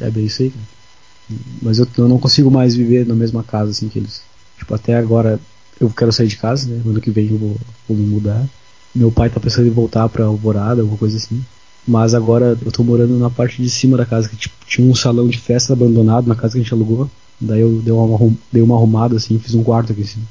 [0.00, 0.64] É bem isso aí, cara.
[1.60, 4.22] Mas eu, eu não consigo mais viver na mesma casa assim que eles.
[4.58, 5.38] Tipo, até agora
[5.80, 6.82] eu quero sair de casa, né?
[6.84, 7.56] Ano que vem eu vou,
[7.88, 8.46] vou me mudar.
[8.94, 11.42] Meu pai tá pensando em voltar pra Alvorada, alguma coisa assim.
[11.86, 14.94] Mas agora eu tô morando na parte de cima da casa, que tipo, tinha um
[14.94, 17.10] salão de festa abandonado na casa que a gente alugou.
[17.44, 20.22] Daí eu dei uma, dei uma arrumada assim, fiz um quarto aqui assim.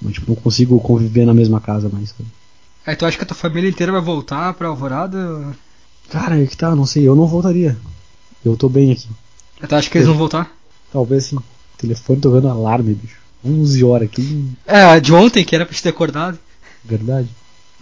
[0.00, 2.10] Mas tipo, não consigo conviver na mesma casa mais.
[2.10, 2.28] Sabe?
[2.86, 5.54] Aí tu acha que a tua família inteira vai voltar pra Alvorada?
[6.10, 7.76] Cara, é que tá, não sei, eu não voltaria.
[8.44, 9.08] Eu tô bem aqui.
[9.60, 10.50] Aí tu acha que eles vão voltar?
[10.92, 11.38] Talvez sim.
[11.78, 13.18] Telefone tocando alarme, bicho.
[13.44, 16.38] 11 horas aqui, É, de ontem que era pra te ter acordado.
[16.84, 17.28] verdade.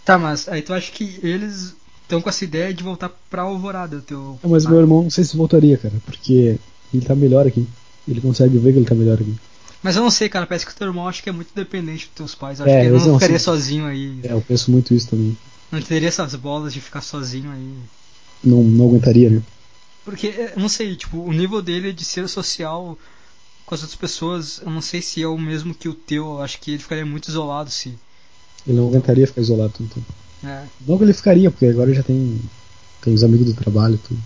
[0.04, 4.00] Tá, mas aí tu acha que eles estão com essa ideia de voltar pra Alvorada,
[4.06, 4.38] teu.
[4.42, 6.58] É, mas meu irmão não sei se voltaria, cara, porque
[6.94, 7.66] ele tá melhor aqui.
[8.08, 9.34] Ele consegue ver que ele tá melhor aqui.
[9.82, 12.06] Mas eu não sei, cara, parece que o teu irmão acho que é muito dependente
[12.06, 12.58] dos teus pais.
[12.58, 14.18] Eu É, acho que ele não não ficaria são- sozinho aí.
[14.24, 15.36] É, eu penso muito isso também.
[15.70, 17.74] Não teria essas bolas de ficar sozinho aí.
[18.42, 19.42] Não, não aguentaria, né?
[20.04, 22.98] Porque, é, eu não sei, tipo, o nível dele de ser social
[23.66, 26.24] com as outras pessoas, eu não sei se é o mesmo que o teu.
[26.24, 27.90] Eu acho que ele ficaria muito isolado se.
[28.66, 30.06] Ele não aguentaria ficar isolado tanto tempo.
[30.44, 30.64] É.
[30.86, 32.40] Não que ele ficaria, porque agora já tem,
[33.02, 34.20] tem os amigos do trabalho e tudo.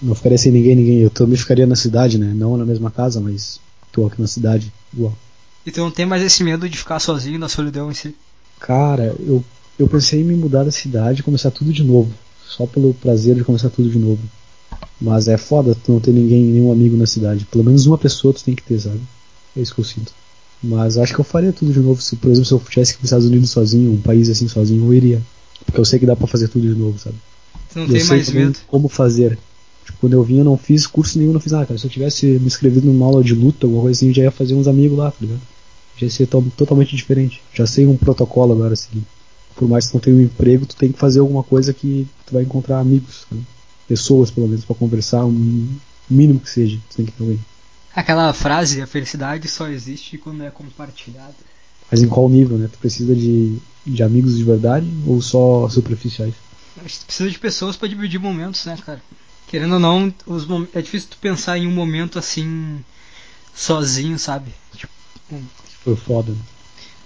[0.00, 0.98] Não ficaria sem ninguém, ninguém.
[1.00, 2.32] Eu também ficaria na cidade, né?
[2.34, 3.60] Não na mesma casa, mas
[3.92, 5.16] tô aqui na cidade, igual.
[5.66, 8.14] E tu não tem mais esse medo de ficar sozinho na solidão em si.
[8.60, 9.44] Cara, eu,
[9.78, 12.12] eu pensei em me mudar da cidade e começar tudo de novo.
[12.46, 14.20] Só pelo prazer de começar tudo de novo.
[15.00, 17.44] Mas é foda tu não ter ninguém, nenhum amigo na cidade.
[17.50, 19.00] Pelo menos uma pessoa tu tem que ter, sabe?
[19.56, 20.12] É isso que eu sinto.
[20.62, 22.00] Mas acho que eu faria tudo de novo.
[22.00, 24.48] Se, por exemplo, se eu tivesse que ir pros Estados Unidos sozinho, um país assim
[24.48, 25.22] sozinho, eu iria.
[25.64, 27.16] Porque eu sei que dá pra fazer tudo de novo, sabe?
[27.72, 28.58] Tu não eu tem sei mais medo.
[28.66, 29.38] como fazer.
[29.88, 31.78] Tipo, quando eu vim, eu não fiz curso nenhum, não fiz nada, cara.
[31.78, 34.30] Se eu tivesse me inscrevido numa aula de luta, alguma coisa assim, eu já ia
[34.30, 35.40] fazer uns amigos lá, tá ligado?
[35.96, 37.40] Já ia ser to- totalmente diferente.
[37.54, 39.02] Já sei um protocolo agora, assim.
[39.56, 42.06] Por mais que tu não tenha um emprego, tu tem que fazer alguma coisa que
[42.26, 43.42] tu vai encontrar amigos, sabe?
[43.88, 45.66] pessoas, pelo menos, pra conversar, um
[46.10, 46.78] mínimo que seja.
[46.90, 47.40] Tu tem que ter alguém.
[47.94, 51.34] Aquela frase, a felicidade só existe quando é compartilhada.
[51.90, 52.68] Mas em qual nível, né?
[52.70, 53.56] Tu precisa de,
[53.86, 56.34] de amigos de verdade ou só superficiais?
[56.76, 59.02] A gente precisa de pessoas pra dividir momentos, né, cara?
[59.48, 62.84] Querendo ou não, os é difícil tu pensar em um momento assim
[63.54, 64.52] sozinho, sabe?
[64.76, 64.92] Tipo.
[65.82, 66.32] Foi foda.
[66.32, 66.38] Né?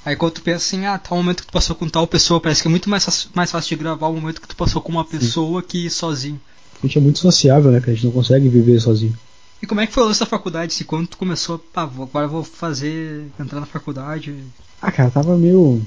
[0.04, 2.60] Aí quando tu pensa assim, ah, tal momento que tu passou com tal pessoa, parece
[2.60, 5.04] que é muito mais, mais fácil de gravar o momento que tu passou com uma
[5.04, 5.66] pessoa Sim.
[5.68, 6.40] que sozinho.
[6.82, 7.80] A gente é muito sociável, né?
[7.80, 9.16] Que a gente não consegue viver sozinho.
[9.62, 10.74] E como é que foi essa faculdade?
[10.74, 14.36] Se quando tu começou, pá, agora eu vou fazer, entrar na faculdade?
[14.80, 15.80] Ah, cara, tava meio.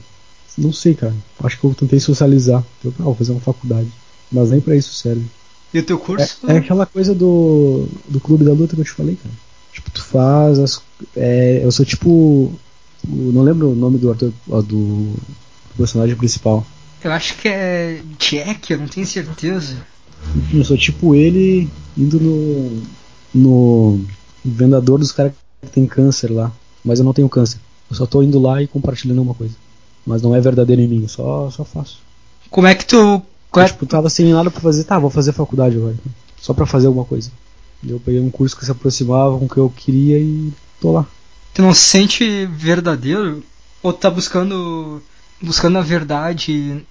[0.58, 1.14] Não sei, cara.
[1.44, 2.64] Acho que eu tentei socializar.
[2.82, 3.92] Eu, ah, vou fazer uma faculdade.
[4.32, 5.26] Mas nem pra isso serve.
[5.74, 6.40] E o teu curso?
[6.48, 9.36] É, é, aquela coisa do, do clube da luta que eu te falei, cara.
[9.74, 10.82] Tipo, tu faz as.
[11.16, 12.58] É, eu sou tipo
[13.08, 15.16] não lembro o nome do ator, do, do
[15.78, 16.66] personagem principal.
[17.04, 19.76] Eu acho que é Jack, eu não tenho certeza.
[20.54, 22.82] Eu sou tipo ele indo no.
[23.34, 24.06] no
[24.44, 26.52] vendedor dos caras que tem câncer lá.
[26.84, 27.60] Mas eu não tenho câncer.
[27.90, 29.56] Eu só tô indo lá e compartilhando alguma coisa.
[30.06, 32.00] Mas não é verdadeiro em mim, eu só, só faço.
[32.50, 33.22] Como é que tu.
[33.60, 35.96] Eu, é tipo, tava sem nada pra fazer, tá, vou fazer faculdade agora.
[36.40, 37.32] Só pra fazer alguma coisa.
[37.86, 41.08] Eu peguei um curso que se aproximava com o que eu queria e tô lá
[41.56, 43.42] tu não se sente verdadeiro?
[43.82, 45.02] Ou tu tá buscando
[45.42, 46.86] buscando a verdade?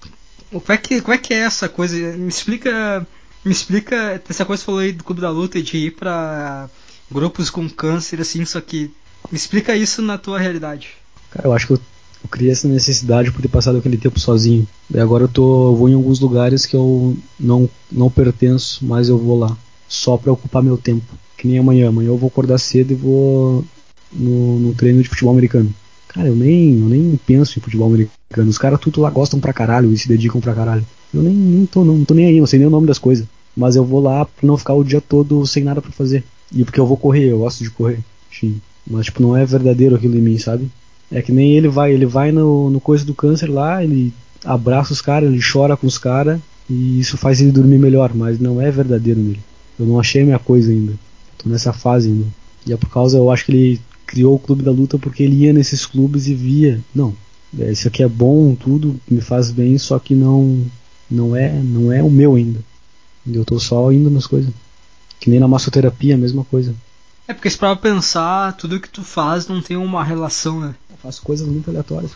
[0.51, 1.97] Como é que, como é, que é essa coisa?
[2.16, 3.07] Me explica,
[3.45, 6.69] me explica essa coisa que você falou aí do Clube da Luta de ir pra
[7.11, 8.91] grupos com câncer, assim, só que
[9.31, 10.91] me explica isso na tua realidade.
[11.31, 11.81] Cara, eu acho que eu,
[12.24, 14.66] eu criei essa necessidade por ter passado aquele tempo sozinho.
[14.92, 19.18] E agora eu tô vou em alguns lugares que eu não, não pertenço, mas eu
[19.18, 19.56] vou lá.
[19.86, 21.05] Só pra ocupar meu tempo.
[21.36, 21.88] Que nem amanhã.
[21.88, 23.64] Amanhã eu vou acordar cedo e vou
[24.10, 25.72] no, no treino de futebol americano.
[26.09, 28.48] Cara, eu nem, eu nem penso em futebol americano.
[28.48, 30.84] Os caras tudo lá gostam pra caralho e se dedicam pra caralho.
[31.12, 32.98] Eu nem, nem tô, não, não tô nem aí, não sei nem o nome das
[32.98, 33.26] coisas.
[33.56, 36.24] Mas eu vou lá pra não ficar o dia todo sem nada pra fazer.
[36.52, 38.01] E porque eu vou correr, eu gosto de correr.
[38.32, 38.60] Sim.
[38.86, 40.70] Mas tipo, não é verdadeiro aquilo em mim, sabe?
[41.15, 44.12] É que nem ele vai, ele vai no, no coisa do câncer lá, ele
[44.45, 48.41] abraça os caras, ele chora com os caras, e isso faz ele dormir melhor, mas
[48.41, 49.41] não é verdadeiro nele.
[49.78, 50.95] Eu não achei a minha coisa ainda.
[51.39, 52.27] Tô nessa fase ainda.
[52.66, 55.36] E é por causa, eu acho que ele criou o Clube da Luta porque ele
[55.36, 57.15] ia nesses clubes e via, não,
[57.59, 60.65] é, isso aqui é bom, tudo me faz bem, só que não
[61.09, 62.59] não é não é o meu ainda.
[63.24, 64.53] Eu tô só indo nas coisas.
[65.20, 66.74] Que nem na massoterapia, a mesma coisa.
[67.27, 70.74] É porque se para pensar, tudo que tu faz não tem uma relação, né?
[71.05, 72.12] Faço coisas muito aleatórias.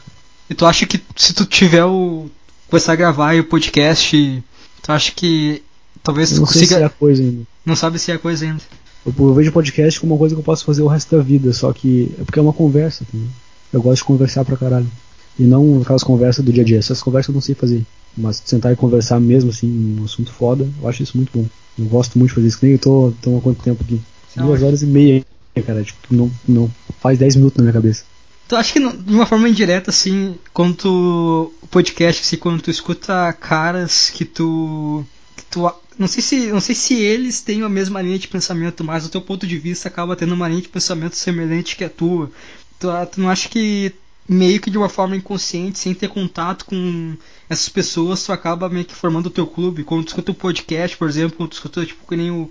[0.48, 2.30] E tu acha que se tu tiver o
[2.70, 4.42] começar a gravar o podcast,
[4.82, 5.62] tu acha que
[6.02, 7.42] talvez tu não consiga sei se é a coisa ainda.
[7.66, 8.62] Não sabe se é a coisa ainda.
[9.04, 11.52] Eu, eu vejo podcast como uma coisa que eu posso fazer o resto da vida,
[11.52, 13.04] só que é porque é uma conversa.
[13.12, 13.28] Também.
[13.70, 14.90] Eu gosto de conversar pra caralho.
[15.38, 16.78] E não aquelas conversas do dia a dia.
[16.78, 17.84] Essas conversas eu não sei fazer.
[18.16, 21.46] Mas sentar e conversar mesmo, assim, um assunto foda, eu acho isso muito bom.
[21.78, 22.58] Eu gosto muito de fazer isso.
[22.62, 24.00] Nem eu tô, tô há quanto tempo aqui?
[24.34, 25.22] Duas horas e meia,
[25.66, 25.84] cara.
[25.84, 26.70] Tipo, não, não
[27.00, 28.04] faz dez minutos na minha cabeça.
[28.48, 31.52] Tu acha que de uma forma indireta, assim, quando tu.
[31.60, 35.04] O podcast, assim, quando tu escuta caras que tu.
[35.36, 38.84] que tu não sei se não sei se eles têm a mesma linha de pensamento,
[38.84, 41.90] mas o teu ponto de vista acaba tendo uma linha de pensamento semelhante que a
[41.90, 42.30] tua.
[42.78, 43.92] Tu, tu não acha que
[44.28, 47.16] meio que de uma forma inconsciente, sem ter contato com
[47.50, 49.84] essas pessoas, tu acaba meio que formando o teu clube.
[49.84, 52.50] Quando tu escuta o um podcast, por exemplo, quando tu escuta tipo que nem o,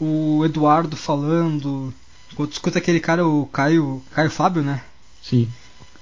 [0.00, 1.94] o Eduardo falando,
[2.34, 4.82] quando tu escuta aquele cara, o Caio, Caio Fábio, né?
[5.28, 5.48] Sim.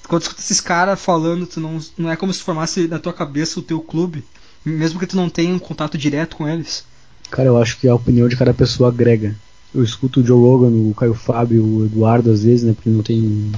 [0.09, 3.13] Quando tu escuta esses caras falando, tu não, não é como se formasse na tua
[3.13, 4.25] cabeça o teu clube
[4.67, 6.85] mesmo que tu não tenha um contato direto com eles?
[7.31, 9.35] Cara, eu acho que a opinião de cada pessoa agrega.
[9.75, 13.03] Eu escuto o Joe Rogan, o Caio Fábio, o Eduardo às vezes, né, porque não
[13.03, 13.53] tem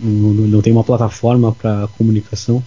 [0.00, 2.64] não, não tem uma plataforma para comunicação,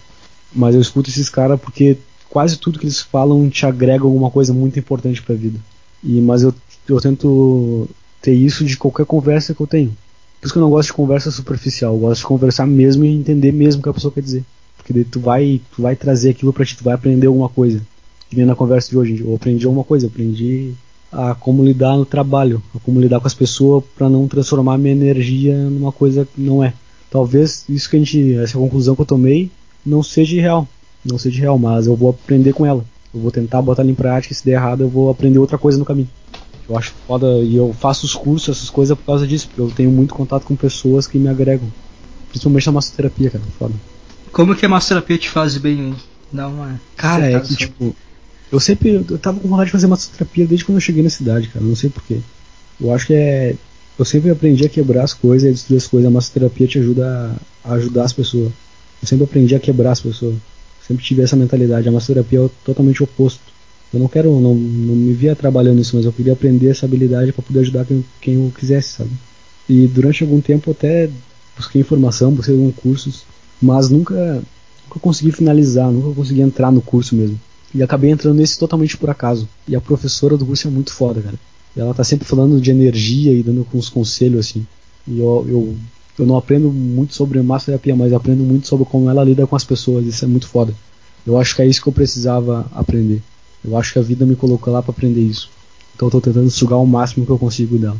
[0.54, 1.98] mas eu escuto esses caras porque
[2.30, 5.58] quase tudo que eles falam te agrega alguma coisa muito importante para a vida.
[6.02, 6.54] E mas eu
[6.88, 7.88] eu tento
[8.20, 9.96] ter isso de qualquer conversa que eu tenho.
[10.44, 13.08] Por isso que eu não gosto de conversa superficial, eu gosto de conversar mesmo e
[13.08, 14.44] entender mesmo o que a pessoa quer dizer.
[14.76, 17.80] Porque daí tu vai, tu vai trazer aquilo pra ti, tu vai aprender alguma coisa.
[18.28, 20.74] Que nem na conversa de hoje, eu aprendi alguma coisa, eu aprendi
[21.10, 24.92] a como lidar no trabalho, a como lidar com as pessoas para não transformar minha
[24.92, 26.74] energia numa coisa que não é.
[27.10, 29.50] Talvez isso que a gente, essa conclusão que eu tomei,
[29.86, 30.68] não seja real,
[31.02, 32.84] não seja real, mas eu vou aprender com ela.
[33.14, 35.78] Eu vou tentar botar ela em prática, se der errado eu vou aprender outra coisa
[35.78, 36.10] no caminho.
[36.68, 39.70] Eu acho foda e eu faço os cursos, essas coisas por causa disso, porque eu
[39.70, 41.70] tenho muito contato com pessoas que me agregam.
[42.30, 43.74] Principalmente na massoterapia, cara, foda.
[44.32, 45.94] Como que a massoterapia te faz bem?
[46.32, 46.80] Dá uma.
[46.96, 47.94] Cara, é que tipo.
[48.50, 49.04] Eu sempre.
[49.08, 51.64] Eu tava com vontade de fazer massoterapia desde quando eu cheguei na cidade, cara.
[51.64, 52.18] Não sei porquê.
[52.80, 53.54] Eu acho que é.
[53.96, 56.08] Eu sempre aprendi a quebrar as coisas e a destruir as coisas.
[56.08, 58.50] A massoterapia te ajuda a, ajudar as pessoas.
[59.00, 60.34] Eu sempre aprendi a quebrar as pessoas.
[60.84, 61.88] Sempre tive essa mentalidade.
[61.88, 63.53] A massoterapia é totalmente oposto.
[63.94, 67.32] Eu não quero, não, não me via trabalhando isso, mas eu queria aprender essa habilidade
[67.32, 69.10] para poder ajudar quem, quem eu quisesse, sabe?
[69.68, 71.08] E durante algum tempo até
[71.56, 73.24] busquei informação, busquei alguns cursos
[73.64, 74.42] mas nunca,
[74.84, 77.40] nunca consegui finalizar, nunca consegui entrar no curso mesmo.
[77.74, 79.48] E acabei entrando nesse totalmente por acaso.
[79.66, 81.38] E a professora do curso é muito foda, cara.
[81.76, 84.64] Ela tá sempre falando de energia e dando uns conselhos assim.
[85.08, 85.76] E eu, eu,
[86.18, 89.64] eu não aprendo muito sobre massoterapia, mas aprendo muito sobre como ela lida com as
[89.64, 90.06] pessoas.
[90.06, 90.72] Isso é muito foda.
[91.26, 93.22] Eu acho que é isso que eu precisava aprender.
[93.64, 95.50] Eu acho que a vida me colocou lá para aprender isso.
[95.94, 97.96] Então eu tô tentando sugar o máximo que eu consigo dela.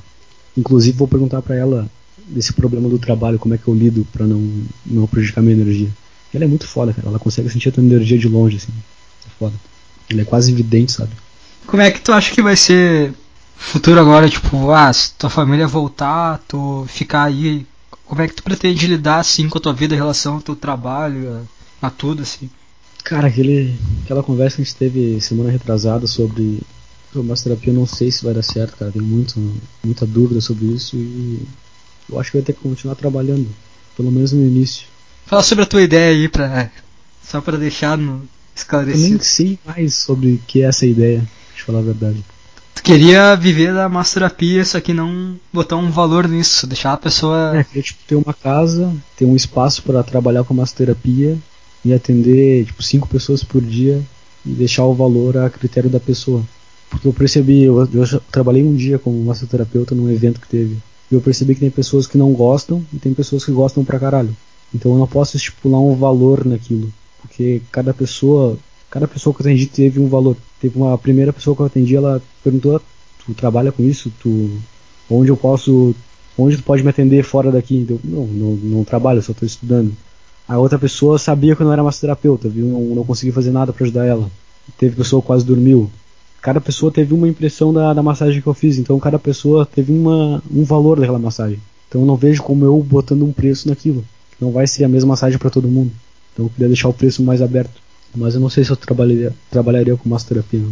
[0.57, 1.89] Inclusive vou perguntar para ela
[2.29, 5.89] desse problema do trabalho, como é que eu lido para não não prejudicar minha energia.
[6.33, 7.09] Ela é muito foda, cara.
[7.09, 8.73] Ela consegue sentir a tua energia de longe assim.
[9.27, 9.55] É foda.
[10.11, 11.13] Ela é quase evidente, sabe?
[11.67, 13.15] Como é que tu acha que vai ser
[13.57, 17.67] futuro agora, tipo, ah, se tua família voltar, tu ficar aí,
[18.05, 20.57] como é que tu pretende lidar assim com a tua vida em relação ao teu
[20.57, 21.47] trabalho,
[21.81, 22.51] a, a tudo assim?
[23.05, 26.59] Cara, aquele, aquela conversa que a gente teve semana retrasada sobre,
[27.13, 28.91] sobre massoterapia, eu não sei se vai dar certo, cara.
[28.91, 29.39] Tenho muito,
[29.85, 31.47] muita dúvida sobre isso e
[32.11, 33.47] eu acho que vai ter que continuar trabalhando,
[33.95, 34.87] pelo menos no início.
[35.27, 36.71] Fala sobre a tua ideia aí, pra,
[37.23, 38.27] só para deixar no
[38.57, 39.05] esclarecido.
[39.05, 42.25] Eu nem sei mais sobre o que é essa ideia, deixa eu falar a verdade.
[42.75, 47.55] Tu queria viver da massoterapia, só que não botar um valor nisso, deixar a pessoa.
[47.55, 51.39] É, queria tipo, ter uma casa, ter um espaço para trabalhar com massoterapia
[51.85, 54.03] e atender tipo cinco pessoas por dia
[54.45, 56.43] e deixar o valor a critério da pessoa.
[56.89, 60.77] Porque eu percebi, eu, eu trabalhei um dia como massoterapeuta num evento que teve.
[61.11, 63.99] E eu percebi que tem pessoas que não gostam e tem pessoas que gostam pra
[63.99, 64.35] caralho.
[64.75, 66.93] Então eu não posso estipular um valor naquilo.
[67.21, 68.59] Porque cada pessoa,
[68.91, 70.37] cada pessoa que eu atendi teve um valor.
[70.61, 72.81] Teve uma primeira pessoa que eu atendi, ela perguntou:
[73.25, 74.13] "Tu trabalha com isso?
[74.21, 74.51] Tu
[75.11, 75.95] onde eu posso,
[76.37, 79.95] onde tu pode me atender fora daqui?" Eu, não, não, não trabalho, só estou estudando.
[80.47, 82.67] A outra pessoa sabia que eu não era massoterapeuta, viu?
[82.67, 84.31] Não, não consegui fazer nada para ajudar ela.
[84.79, 85.91] Teve pessoa que quase dormiu.
[86.43, 89.91] Cada pessoa teve uma impressão da, da massagem que eu fiz, então cada pessoa teve
[89.91, 91.59] uma, um valor daquela massagem.
[91.89, 94.05] Então eu não vejo como eu botando um preço naquilo.
[94.39, 95.91] Não vai ser a mesma massagem para todo mundo.
[96.33, 97.81] Então eu queria deixar o preço mais aberto.
[98.15, 100.63] Mas eu não sei se eu trabalharia, trabalharia com massoterapia.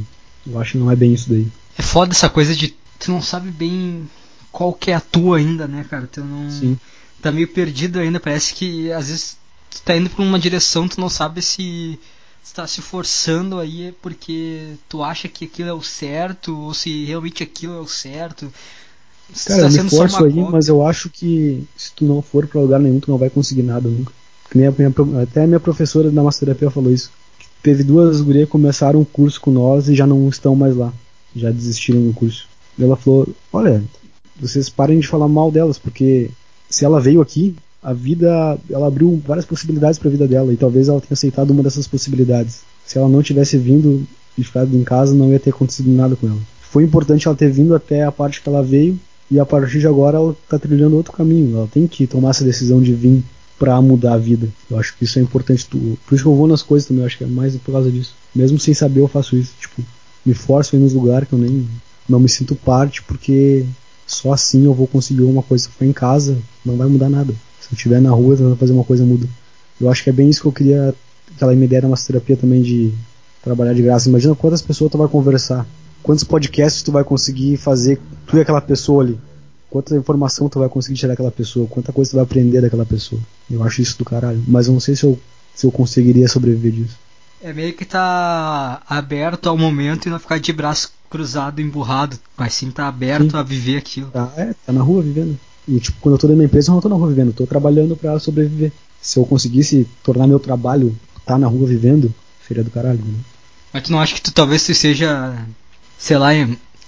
[0.46, 1.46] Eu acho que não é bem isso daí.
[1.78, 4.08] É foda essa coisa de tu não sabe bem
[4.50, 6.06] qual que é a tua ainda, né, cara?
[6.10, 6.78] Tu não Sim.
[7.20, 9.36] tá meio perdido ainda, parece que às vezes
[9.84, 11.98] tá indo pra uma direção, tu não sabe se
[12.42, 17.42] está se forçando aí porque tu acha que aquilo é o certo ou se realmente
[17.42, 18.52] aquilo é o certo.
[19.32, 22.46] Se Cara, tá eu me forço aí, mas eu acho que se tu não for
[22.46, 24.12] pra lugar nenhum, tu não vai conseguir nada nunca.
[24.54, 24.92] Nem a minha
[25.22, 27.10] até a minha professora da massoterapia falou isso.
[27.62, 30.92] Teve duas gurias que começaram um curso com nós e já não estão mais lá.
[31.34, 32.46] Já desistiram do curso.
[32.78, 33.82] E ela falou: Olha,
[34.38, 36.30] vocês parem de falar mal delas, porque
[36.68, 40.88] se ela veio aqui, a vida, ela abriu várias possibilidades pra vida dela e talvez
[40.88, 42.60] ela tenha aceitado uma dessas possibilidades.
[42.86, 44.06] Se ela não tivesse vindo
[44.38, 46.38] e ficado em casa, não ia ter acontecido nada com ela.
[46.60, 48.98] Foi importante ela ter vindo até a parte que ela veio
[49.30, 51.56] e a partir de agora ela tá trilhando outro caminho.
[51.56, 53.22] Ela tem que tomar essa decisão de vir
[53.58, 54.48] pra mudar a vida.
[54.70, 55.66] Eu acho que isso é importante.
[55.66, 57.90] Por isso que eu vou nas coisas também, eu acho que é mais por causa
[57.90, 58.14] disso.
[58.34, 59.52] Mesmo sem saber, eu faço isso.
[59.60, 59.82] Tipo,
[60.24, 61.66] me forço a ir nos lugares que eu nem
[62.08, 63.64] não me sinto parte, porque
[64.06, 65.64] só assim eu vou conseguir uma coisa.
[65.64, 67.34] Se for em casa, não vai mudar nada.
[67.72, 69.26] Se eu estiver na rua tentando fazer uma coisa, muda.
[69.80, 70.94] Eu acho que é bem isso que eu queria,
[71.38, 72.92] que ela me dera uma terapia também de
[73.42, 74.10] trabalhar de graça.
[74.10, 75.66] Imagina quantas pessoas tu vai conversar,
[76.02, 79.18] quantos podcasts tu vai conseguir fazer, tu e aquela pessoa ali.
[79.70, 83.20] Quanta informação tu vai conseguir tirar daquela pessoa, quanta coisa tu vai aprender daquela pessoa.
[83.50, 84.44] Eu acho isso do caralho.
[84.46, 85.18] Mas eu não sei se eu,
[85.54, 86.98] se eu conseguiria sobreviver disso.
[87.40, 92.54] É meio que tá aberto ao momento e não ficar de braço cruzado, emburrado, mas
[92.54, 93.36] sim tá aberto Sim.
[93.36, 94.10] a viver aquilo.
[94.10, 95.38] Tá, é, tá na rua vivendo.
[95.68, 97.34] E tipo, quando eu tô dentro da empresa, eu não tô na rua vivendo, eu
[97.34, 98.72] tô trabalhando pra sobreviver.
[99.00, 100.94] Se eu conseguisse tornar meu trabalho
[101.24, 102.12] tá na rua vivendo,
[102.46, 103.14] seria do caralho, né?
[103.72, 105.34] Mas tu não acha que tu talvez tu esteja,
[105.98, 106.30] sei lá,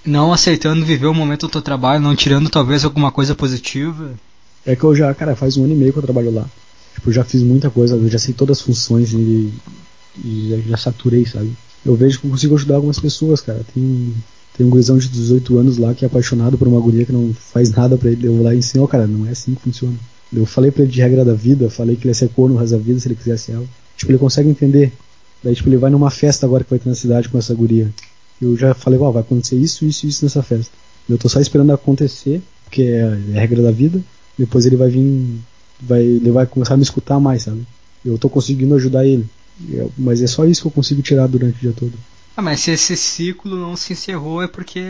[0.05, 4.13] não aceitando viver o momento do teu trabalho, não tirando talvez alguma coisa positiva?
[4.67, 6.47] É que eu já, cara, faz um ano e meio que eu trabalho lá.
[6.95, 9.53] Tipo, eu já fiz muita coisa, eu já sei todas as funções e,
[10.23, 11.53] e já, já saturei, sabe?
[11.85, 13.65] Eu vejo que eu consigo ajudar algumas pessoas, cara.
[13.75, 14.15] Tem,
[14.57, 17.33] tem um gurizão de 18 anos lá que é apaixonado por uma guria que não
[17.35, 18.27] faz nada pra ele.
[18.27, 19.95] Eu vou lá e ensino, ó, cara, não é assim que funciona.
[20.33, 22.59] Eu falei pra ele de regra da vida, falei que ele ia ser corno o
[22.59, 23.65] resto da vida se ele quisesse ela.
[23.97, 24.93] Tipo, ele consegue entender.
[25.43, 27.93] Daí, tipo, ele vai numa festa agora que vai ter na cidade com essa guria.
[28.41, 30.73] Eu já falei, ó, vai acontecer isso, isso isso nessa festa.
[31.09, 34.01] Eu tô só esperando acontecer, porque é a regra da vida.
[34.39, 35.39] Depois ele vai vir,
[35.81, 37.63] vai, ele vai começar a me escutar mais, sabe?
[38.05, 39.25] Eu tô conseguindo ajudar ele.
[39.71, 41.93] Eu- mas é só isso que eu consigo tirar durante o dia todo.
[42.37, 44.83] Ah, mas se esse ciclo não se encerrou é porque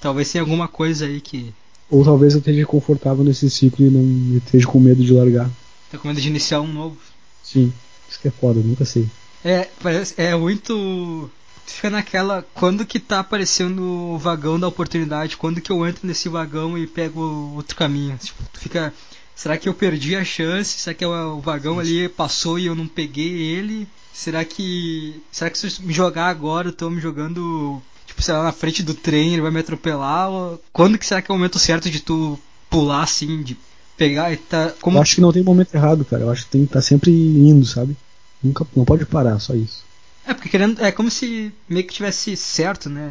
[0.00, 1.52] talvez tenha alguma coisa aí que
[1.88, 5.48] Ou talvez eu esteja confortável nesse ciclo e não esteja com medo de largar.
[5.90, 6.96] tá com medo de iniciar um novo.
[7.42, 7.72] Sim,
[8.08, 9.06] isso que é foda, nunca sei.
[9.44, 11.30] É, parece, é muito.
[11.66, 12.44] tu Fica naquela.
[12.54, 15.36] Quando que tá aparecendo o vagão da oportunidade?
[15.36, 17.20] Quando que eu entro nesse vagão e pego
[17.54, 18.16] outro caminho?
[18.16, 18.92] Tipo, tu fica.
[19.36, 20.78] Será que eu perdi a chance?
[20.78, 23.86] Será que o o vagão ali passou e eu não peguei ele?
[24.14, 25.20] Será que.
[25.32, 27.82] Será que se eu me jogar agora, eu tô me jogando.
[28.06, 30.30] Tipo, sei lá, na frente do trem, ele vai me atropelar?
[30.30, 30.62] Ou...
[30.72, 32.38] Quando que será que é o momento certo de tu
[32.70, 33.58] pular assim, de
[33.96, 34.72] pegar e tá.
[34.80, 34.98] Como...
[34.98, 36.22] Eu acho que não tem momento errado, cara.
[36.22, 37.96] Eu acho que tem que estar tá sempre indo, sabe?
[38.40, 39.82] Nunca, não pode parar, só isso.
[40.24, 40.80] É, porque querendo.
[40.80, 43.10] É como se meio que tivesse certo, né?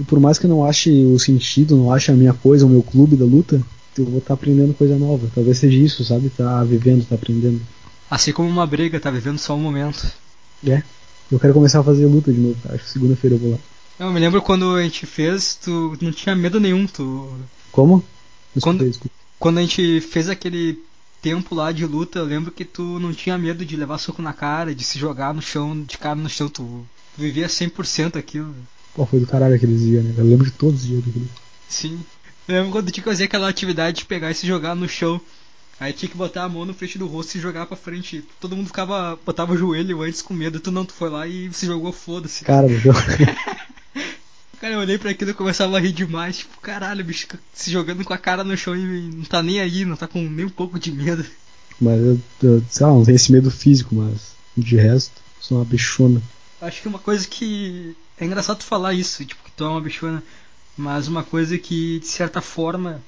[0.00, 2.70] E por mais que eu não ache o sentido, não ache a minha coisa, o
[2.70, 3.62] meu clube da luta,
[3.98, 5.30] eu vou estar tá aprendendo coisa nova.
[5.34, 6.30] Talvez seja isso, sabe?
[6.30, 7.60] Tá vivendo, tá aprendendo.
[8.10, 10.21] Assim como uma briga, tá vivendo só um momento.
[10.66, 10.82] É.
[11.30, 12.74] Eu quero começar a fazer luta de novo, cara.
[12.74, 13.58] Acho que segunda-feira eu vou lá.
[13.98, 17.32] Eu me lembro quando a gente fez, tu não tinha medo nenhum, tu.
[17.70, 18.04] Como?
[18.60, 18.90] Quando,
[19.38, 20.78] quando a gente fez aquele
[21.22, 24.32] tempo lá de luta, eu lembro que tu não tinha medo de levar soco na
[24.32, 26.84] cara, de se jogar no chão, de cara no chão, tu
[27.16, 28.54] vivia 100% aquilo.
[28.94, 30.14] Pô, foi do caralho aqueles dias, né?
[30.18, 31.28] Eu lembro de todos os dias daquele.
[31.68, 32.00] Sim.
[32.46, 35.20] Eu lembro quando tinha que fazer aquela atividade de pegar e se jogar no chão.
[35.80, 38.24] Aí tinha que botar a mão no frente do rosto e jogar pra frente.
[38.40, 39.18] Todo mundo ficava.
[39.24, 40.60] botava o joelho antes com medo.
[40.60, 42.44] Tu não, tu foi lá e se jogou, foda-se.
[42.44, 42.94] Cara, meu
[44.60, 46.38] Cara, eu olhei pra aquilo e começava a rir demais.
[46.38, 49.84] Tipo, caralho, bicho se jogando com a cara no chão e não tá nem aí,
[49.84, 51.26] não tá com nem um pouco de medo.
[51.80, 55.64] Mas eu, eu sei lá, não tenho esse medo físico, mas de resto, sou uma
[55.64, 56.22] bichona.
[56.60, 57.96] Acho que uma coisa que.
[58.16, 60.22] É engraçado tu falar isso, tipo, que tu é uma bichona.
[60.76, 63.02] Mas uma coisa que, de certa forma,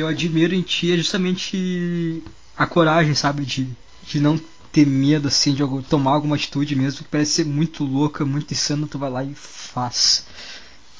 [0.00, 2.22] eu admiro em ti é justamente
[2.56, 3.44] a coragem, sabe?
[3.44, 3.68] De,
[4.06, 4.40] de não
[4.72, 8.88] ter medo, assim, de tomar alguma atitude mesmo, que parece ser muito louca, muito insano,
[8.88, 10.26] tu vai lá e faz.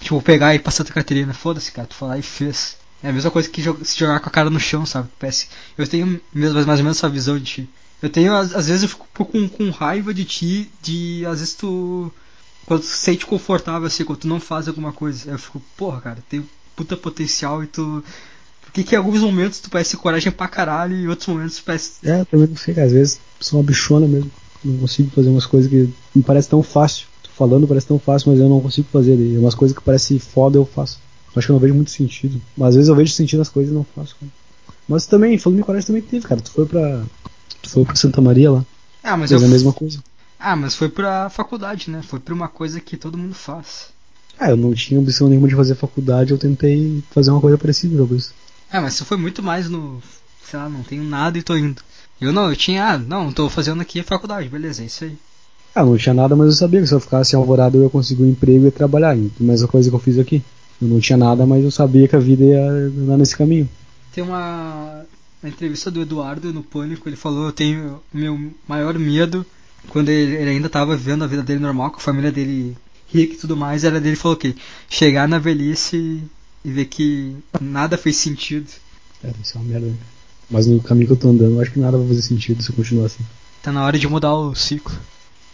[0.00, 1.32] Tipo, pegar e passar a Catarina.
[1.32, 1.88] Foda-se, cara.
[1.88, 2.76] Tu falar e fez.
[3.02, 5.08] É a mesma coisa que se jogar com a cara no chão, sabe?
[5.18, 5.48] Parece.
[5.76, 7.70] Eu tenho mesmo, mais ou menos essa visão de ti.
[8.02, 12.12] Eu tenho, às, vezes eu fico com, com raiva de ti, de às vezes tu.
[12.66, 15.30] Quando tu se sente confortável assim, quando tu não faz alguma coisa.
[15.30, 18.04] Eu fico, porra, cara, tem puta potencial e tu.
[18.74, 21.64] Porque que em alguns momentos tu parece coragem pra caralho e em outros momentos tu
[21.64, 21.92] parece.
[22.02, 22.78] É, eu também não sei.
[22.78, 24.30] Às vezes sou uma bichona mesmo.
[24.64, 28.40] Não consigo fazer umas coisas que me parece tão fácil falando parece tão fácil, mas
[28.40, 29.14] eu não consigo fazer.
[29.14, 30.98] E umas coisas que parecem foda eu faço.
[31.36, 32.40] Acho que eu não vejo muito sentido.
[32.56, 34.32] Mas às vezes eu vejo sentido nas coisas e não faço, cara.
[34.88, 36.40] Mas também, falando em coragem também teve, cara.
[36.40, 37.02] Tu foi pra.
[37.60, 38.64] Tu foi pra Santa Maria lá.
[39.02, 39.48] Ah, mas Fez eu...
[39.48, 39.98] a mesma coisa.
[40.38, 42.02] Ah, mas foi pra faculdade, né?
[42.02, 43.88] Foi pra uma coisa que todo mundo faz.
[44.38, 47.96] Ah, eu não tinha ambição nenhuma de fazer faculdade, eu tentei fazer uma coisa parecida,
[47.96, 48.32] talvez.
[48.74, 50.02] Ah, mas você foi muito mais no.
[50.44, 51.80] Sei lá, não tenho nada e tô indo.
[52.20, 52.84] Eu não, eu tinha.
[52.84, 55.16] Ah, não, tô fazendo aqui a faculdade, beleza, é isso aí.
[55.72, 57.88] Ah, não tinha nada, mas eu sabia que se eu ficasse em Alvorada eu ia
[57.88, 59.16] conseguir um emprego e trabalhar.
[59.38, 60.42] Mesma coisa que eu fiz aqui.
[60.82, 63.70] Eu não tinha nada, mas eu sabia que a vida ia andar nesse caminho.
[64.12, 65.04] Tem uma,
[65.40, 69.46] uma entrevista do Eduardo no Pânico, ele falou, eu tenho o meu maior medo
[69.88, 72.76] quando ele, ele ainda estava vivendo a vida dele normal, com a família dele
[73.06, 74.56] rica e tudo mais, era dele falou que
[74.88, 76.24] chegar na velhice
[76.64, 78.68] e ver que nada fez sentido.
[79.22, 79.92] É, isso é uma merda.
[80.50, 82.70] Mas no caminho que eu tô andando, eu acho que nada vai fazer sentido se
[82.70, 83.24] eu continuar assim.
[83.62, 84.94] Tá na hora de mudar o ciclo.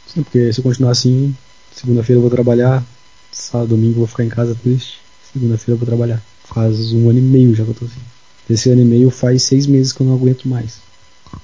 [0.06, 1.34] Sim, porque se eu continuar assim,
[1.74, 2.84] segunda-feira eu vou trabalhar,
[3.30, 4.98] sábado, domingo eu vou ficar em casa triste,
[5.32, 6.22] segunda-feira eu vou trabalhar.
[6.44, 8.00] Faz um ano e meio já que eu tô assim.
[8.48, 10.80] Esse ano e meio faz seis meses que eu não aguento mais.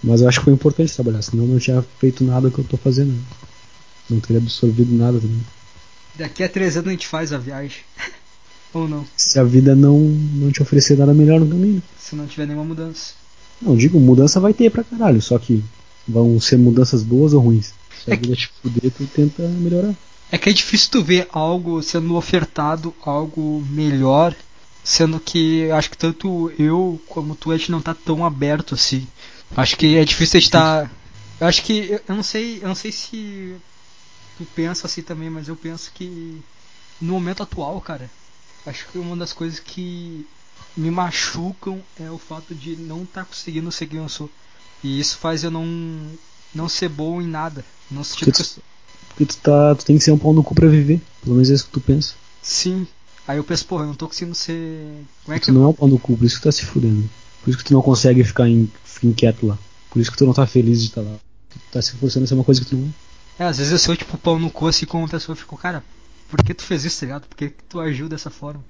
[0.03, 2.65] Mas eu acho que foi importante trabalhar, senão eu não tinha feito nada que eu
[2.65, 3.17] tô fazendo.
[4.11, 5.45] Não teria absorvido nada também.
[6.17, 7.83] Daqui a três anos a gente faz a viagem.
[8.77, 9.07] Ou não?
[9.17, 11.83] Se a vida não, não te oferecer nada melhor no caminho.
[11.99, 13.15] Se não tiver nenhuma mudança.
[13.61, 15.65] Não, digo, mudança vai ter pra caralho, só que
[16.07, 17.73] vão ser mudanças boas ou ruins.
[18.05, 19.95] Se a é vida te fuder, tu tenta melhorar.
[20.31, 24.35] É que é difícil tu ver algo sendo ofertado, algo melhor,
[24.85, 29.07] sendo que acho que tanto eu como tu a gente não tá tão aberto assim.
[29.57, 30.83] Acho que é difícil a gente estar.
[30.85, 30.91] Tá...
[31.41, 31.99] Eu acho que.
[32.07, 32.59] Eu não sei.
[32.61, 33.55] Eu não sei se
[34.37, 36.43] tu pensa assim também, mas eu penso que
[37.01, 38.11] no momento atual, cara,
[38.67, 40.27] acho que uma das coisas que
[40.77, 44.29] me machucam é o fato de não estar tá conseguindo ser quem eu sou.
[44.83, 45.65] E isso faz eu não
[46.55, 47.65] não ser bom em nada.
[47.89, 48.63] Sentido porque, tu,
[49.09, 51.01] porque tu, tá, tu tem que ser um pau no cu pra viver.
[51.23, 52.15] Pelo menos é isso que tu pensa.
[52.43, 52.87] Sim.
[53.27, 55.05] Aí eu penso, porra, eu não tô conseguindo ser.
[55.25, 55.55] Como é que tu eu...
[55.55, 57.09] não é um pau no cu, por isso que tu tá se fudendo.
[57.43, 59.59] Por isso que tu não consegue ficar, em, ficar inquieto lá.
[59.91, 61.17] Por isso que tu não tá feliz de estar lá.
[61.51, 62.89] Tu tá se forçando a ser uma coisa que tu não
[63.39, 63.45] é.
[63.45, 65.85] É, às vezes eu sou tipo pau no cu assim como uma pessoa ficou, cara,
[66.29, 67.27] por que tu fez isso, tá ligado?
[67.27, 68.65] Por que tu agiu dessa forma?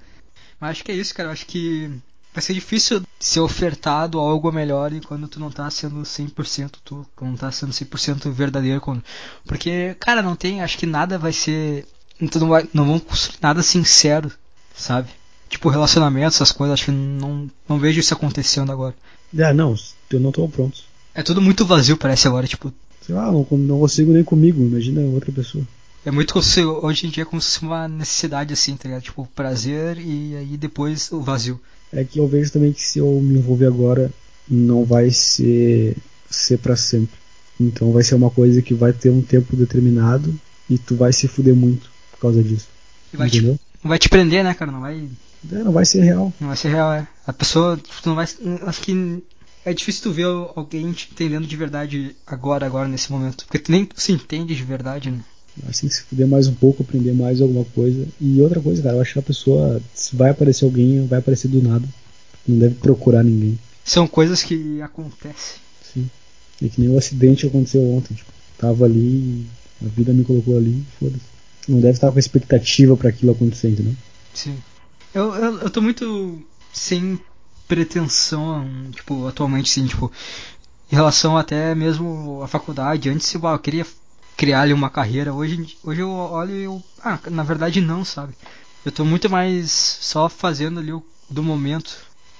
[0.59, 1.31] Mas acho que é isso, cara.
[1.31, 1.91] Acho que
[2.33, 7.05] vai ser difícil ser ofertado algo melhor e quando tu não tá sendo 100% tu,
[7.15, 8.79] quando não tá sendo 100% verdadeiro.
[8.79, 9.03] Quando...
[9.45, 11.85] Porque, cara, não tem, acho que nada vai ser.
[12.31, 14.31] Tu não, vai, não vão construir nada sincero,
[14.75, 15.09] sabe?
[15.49, 18.95] Tipo, relacionamento, essas coisas, acho que não, não vejo isso acontecendo agora.
[19.39, 19.75] Ah, não,
[20.11, 20.79] eu não tô pronto.
[21.13, 22.71] É tudo muito vazio, parece agora, tipo.
[23.01, 25.65] Sei lá, não, não consigo nem comigo, imagina outra pessoa.
[26.05, 26.39] É muito
[26.83, 29.03] hoje em dia é como se fosse uma necessidade assim, tá ligado?
[29.03, 31.59] Tipo, prazer e aí depois o vazio
[31.91, 34.11] é que eu vejo também que se eu me envolver agora,
[34.47, 35.95] não vai ser,
[36.29, 37.17] ser para sempre.
[37.59, 40.33] Então vai ser uma coisa que vai ter um tempo determinado
[40.69, 42.67] e tu vai se fuder muito por causa disso.
[43.13, 44.71] E vai, te, Não vai te prender, né, cara?
[44.71, 45.07] Não vai.
[45.51, 46.33] É, não vai ser real.
[46.39, 47.07] Não vai ser real, é.
[47.25, 48.27] A pessoa, tipo, tu não vai.
[48.65, 49.23] Acho que
[49.63, 53.45] é difícil tu ver alguém te entendendo de verdade agora, agora, nesse momento.
[53.45, 55.19] Porque tu nem se entende de verdade, né?
[55.67, 58.05] Assim, se fuder mais um pouco, aprender mais alguma coisa.
[58.19, 61.47] E outra coisa, cara, eu acho que a pessoa, se vai aparecer alguém, vai aparecer
[61.47, 61.87] do nada.
[62.47, 63.57] Não deve procurar ninguém.
[63.83, 65.59] São coisas que acontecem.
[65.93, 66.09] Sim.
[66.61, 68.13] É que nem o acidente aconteceu ontem.
[68.13, 69.45] Tipo, tava ali,
[69.83, 71.25] a vida me colocou ali, foda-se.
[71.67, 73.95] Não deve estar com expectativa para aquilo acontecer, entendeu?
[74.33, 74.57] Sim.
[75.13, 77.19] Eu, eu, eu tô muito sem
[77.67, 80.11] pretensão, tipo, atualmente, sim, tipo,
[80.91, 83.09] em relação até mesmo à faculdade.
[83.09, 83.85] Antes, eu, eu queria
[84.37, 85.33] criar ali uma carreira.
[85.33, 86.81] Hoje, hoje eu olho e eu.
[87.03, 88.33] Ah, na verdade não, sabe?
[88.85, 91.97] Eu tô muito mais só fazendo ali o do momento.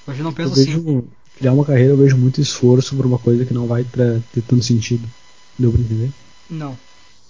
[0.08, 1.04] Hoje eu não penso eu vejo, assim.
[1.38, 4.64] Criar uma carreira eu vejo muito esforço por uma coisa que não vai ter tanto
[4.64, 5.08] sentido.
[5.58, 6.12] Deu pra entender?
[6.50, 6.72] Não.
[6.72, 6.78] O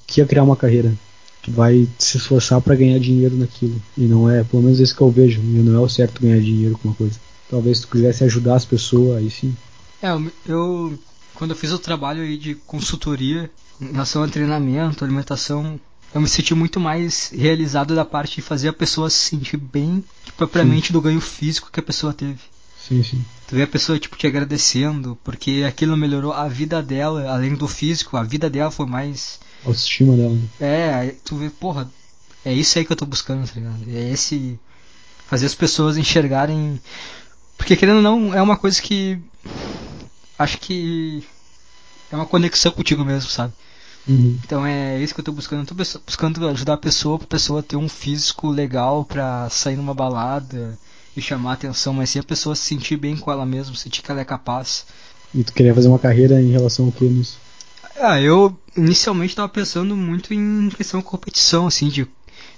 [0.05, 0.93] que é criar uma carreira?
[1.41, 3.81] Tu vai se esforçar para ganhar dinheiro naquilo.
[3.97, 5.39] E não é, pelo menos esse que eu vejo.
[5.41, 7.19] E não é o certo ganhar dinheiro com uma coisa.
[7.49, 9.55] Talvez tu quisesse ajudar as pessoas, aí sim.
[10.01, 10.09] É,
[10.45, 10.97] eu.
[11.37, 15.79] Quando eu fiz o trabalho aí de consultoria, em relação a treinamento, alimentação,
[16.11, 20.03] eu me senti muito mais realizado da parte de fazer a pessoa se sentir bem,
[20.25, 20.93] tipo, propriamente sim.
[20.93, 22.39] do ganho físico que a pessoa teve.
[22.87, 23.23] Sim, sim.
[23.47, 27.67] Tu vê a pessoa tipo te agradecendo porque aquilo melhorou a vida dela, além do
[27.67, 30.33] físico, a vida dela foi mais a autoestima dela.
[30.33, 30.47] Né?
[30.59, 31.87] É, tu vê, porra,
[32.43, 33.83] é isso aí que eu tô buscando, tá ligado?
[33.87, 34.59] É esse
[35.27, 36.81] fazer as pessoas enxergarem
[37.57, 39.19] porque querendo ou não é uma coisa que
[40.37, 41.23] acho que
[42.11, 43.53] é uma conexão contigo mesmo, sabe?
[44.07, 44.39] Uhum.
[44.43, 45.61] Então é isso que eu tô buscando.
[45.61, 49.93] Eu tô buscando ajudar a pessoa, pra pessoa ter um físico legal pra sair numa
[49.93, 50.77] balada
[51.15, 54.01] e chamar a atenção, mas sim a pessoa se sentir bem com ela mesma, sentir
[54.01, 54.85] que ela é capaz.
[55.33, 57.37] E tu queria fazer uma carreira em relação ao que nisso?
[57.99, 62.07] Ah, eu inicialmente estava pensando muito em questão de competição, assim, de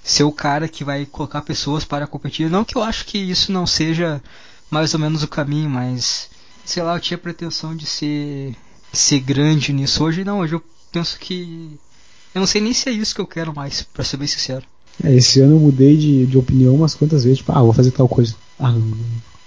[0.03, 2.49] ser o cara que vai colocar pessoas para competir.
[2.49, 4.22] Não que eu acho que isso não seja
[4.69, 6.30] mais ou menos o caminho, mas
[6.69, 8.55] sei lá, eu tinha pretensão de ser
[8.93, 10.03] ser grande nisso.
[10.03, 11.77] Hoje não, hoje eu penso que
[12.33, 14.63] eu não sei nem se é isso que eu quero mais, para ser bem sincero.
[15.03, 17.91] É, esse ano eu mudei de, de opinião umas quantas vezes, tipo, ah, vou fazer
[17.91, 18.35] tal coisa.
[18.59, 18.97] Ah, não, não.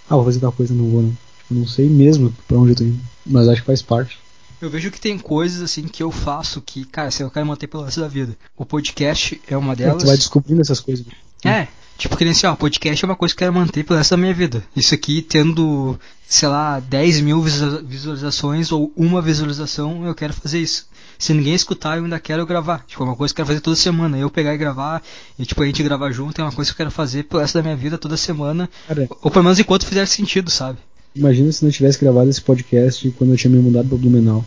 [0.08, 1.10] Ah, vou fazer tal coisa, não vou não.
[1.10, 4.18] Tipo, não sei mesmo para onde eu tô indo, mas acho que faz parte.
[4.60, 7.66] Eu vejo que tem coisas assim que eu faço que, cara, se eu quero manter
[7.66, 8.36] pelo resto da vida.
[8.56, 10.02] O podcast é uma delas.
[10.02, 11.04] É, tu vai descobrindo essas coisas.
[11.44, 11.66] É,
[12.02, 14.10] Tipo, que nem assim, ó, podcast é uma coisa que eu quero manter pelo resto
[14.10, 14.60] da minha vida.
[14.74, 15.96] Isso aqui tendo,
[16.26, 20.88] sei lá, 10 mil visualizações ou uma visualização, eu quero fazer isso.
[21.16, 22.84] Se ninguém escutar, eu ainda quero gravar.
[22.88, 24.18] Tipo, é uma coisa que eu quero fazer toda semana.
[24.18, 25.00] Eu pegar e gravar,
[25.38, 27.54] e tipo, a gente gravar junto é uma coisa que eu quero fazer pelo resto
[27.54, 28.68] da minha vida, toda semana.
[28.88, 30.80] Cara, ou pelo menos enquanto fizer sentido, sabe?
[31.14, 34.44] Imagina se não tivesse gravado esse podcast quando eu tinha me mudado para Blumenau.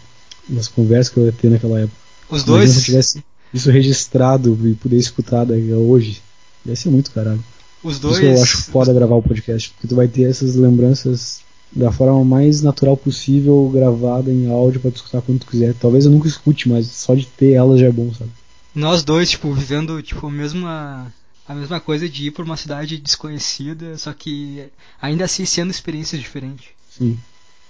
[0.50, 1.96] Nas conversas que eu ia ter naquela época.
[2.30, 2.66] Os dois?
[2.66, 3.24] Imagina se eu tivesse
[3.54, 6.22] isso registrado e poder escutar hoje.
[6.66, 7.44] Ia ser muito caralho.
[7.84, 8.18] Os dois.
[8.18, 12.24] Isso eu acho foda gravar o podcast, porque tu vai ter essas lembranças da forma
[12.24, 15.74] mais natural possível, gravada em áudio para escutar quando tu quiser.
[15.74, 18.32] Talvez eu nunca escute, mas só de ter ela já é bom, sabe?
[18.74, 21.14] Nós dois, tipo, vivendo, tipo, a mesma,
[21.48, 24.66] a mesma coisa de ir por uma cidade desconhecida, só que
[25.02, 26.68] ainda assim sendo experiências diferentes.
[26.98, 27.18] Sim.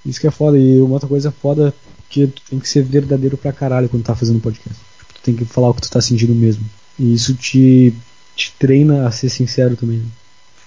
[0.06, 0.58] Isso que é foda.
[0.58, 1.74] E uma outra coisa foda
[2.10, 4.80] que tu tem que ser verdadeiro pra caralho quando tá fazendo podcast.
[5.00, 6.64] Tipo, tu tem que falar o que tu tá sentindo mesmo.
[6.98, 7.94] E isso te
[8.36, 10.00] te treina a ser sincero também.
[10.00, 10.06] Né?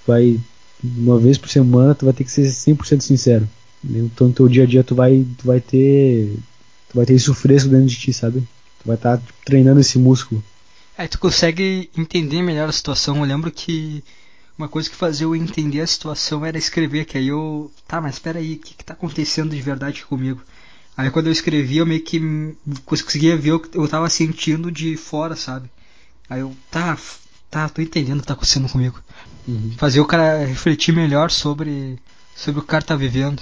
[0.06, 0.40] Vai
[0.82, 3.48] uma vez por semana tu vai ter que ser 100% sincero.
[3.84, 6.36] Então no teu dia a dia tu vai tu vai ter
[6.88, 8.40] tu vai ter isso fresco dentro de ti, sabe?
[8.40, 10.42] Tu vai estar tá, treinando esse músculo.
[10.96, 13.18] Aí tu consegue entender melhor a situação.
[13.18, 14.02] Eu lembro que
[14.58, 18.14] uma coisa que fazia eu entender a situação era escrever, que aí eu, tá, mas
[18.14, 20.42] espera aí, o que, que tá acontecendo de verdade comigo?
[20.96, 22.20] Aí quando eu escrevi, eu meio que
[22.84, 25.70] conseguia ver o que eu tava sentindo de fora, sabe?
[26.28, 26.98] Aí eu, tá,
[27.50, 29.00] tá, tô entendendo o que tá acontecendo comigo.
[29.46, 29.72] Uhum.
[29.76, 31.98] Fazer o cara refletir melhor sobre,
[32.36, 33.40] sobre o que o cara tá vivendo.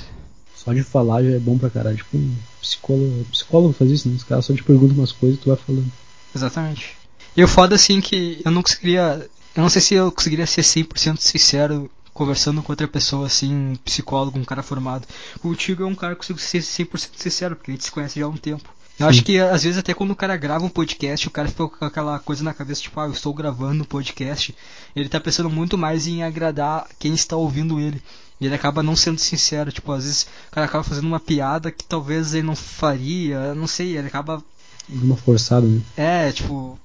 [0.55, 1.97] Só de falar já é bom pra caralho.
[1.97, 4.16] Tipo, um psicólogo, psicólogo faz isso, né?
[4.16, 5.91] Os caras só te perguntam umas coisas e tu vai falando.
[6.35, 6.97] Exatamente.
[7.37, 9.28] E o foda assim que eu não conseguiria.
[9.55, 13.77] Eu não sei se eu conseguiria ser 100% sincero conversando com outra pessoa, assim, um
[13.77, 15.07] psicólogo, um cara formado.
[15.41, 18.24] Contigo é um cara que consigo ser 100% sincero, porque a gente se conhece já
[18.24, 18.69] há um tempo.
[18.98, 21.68] Eu acho que às vezes até quando o cara grava um podcast, o cara fica
[21.68, 24.55] com aquela coisa na cabeça, tipo, ah, eu estou gravando um podcast.
[24.94, 28.02] Ele tá pensando muito mais em agradar quem está ouvindo ele.
[28.40, 31.70] E ele acaba não sendo sincero, tipo, às vezes o cara acaba fazendo uma piada
[31.70, 34.43] que talvez ele não faria, não sei, ele acaba.
[34.89, 35.81] Uma forçada, né?
[35.97, 36.78] É, tipo.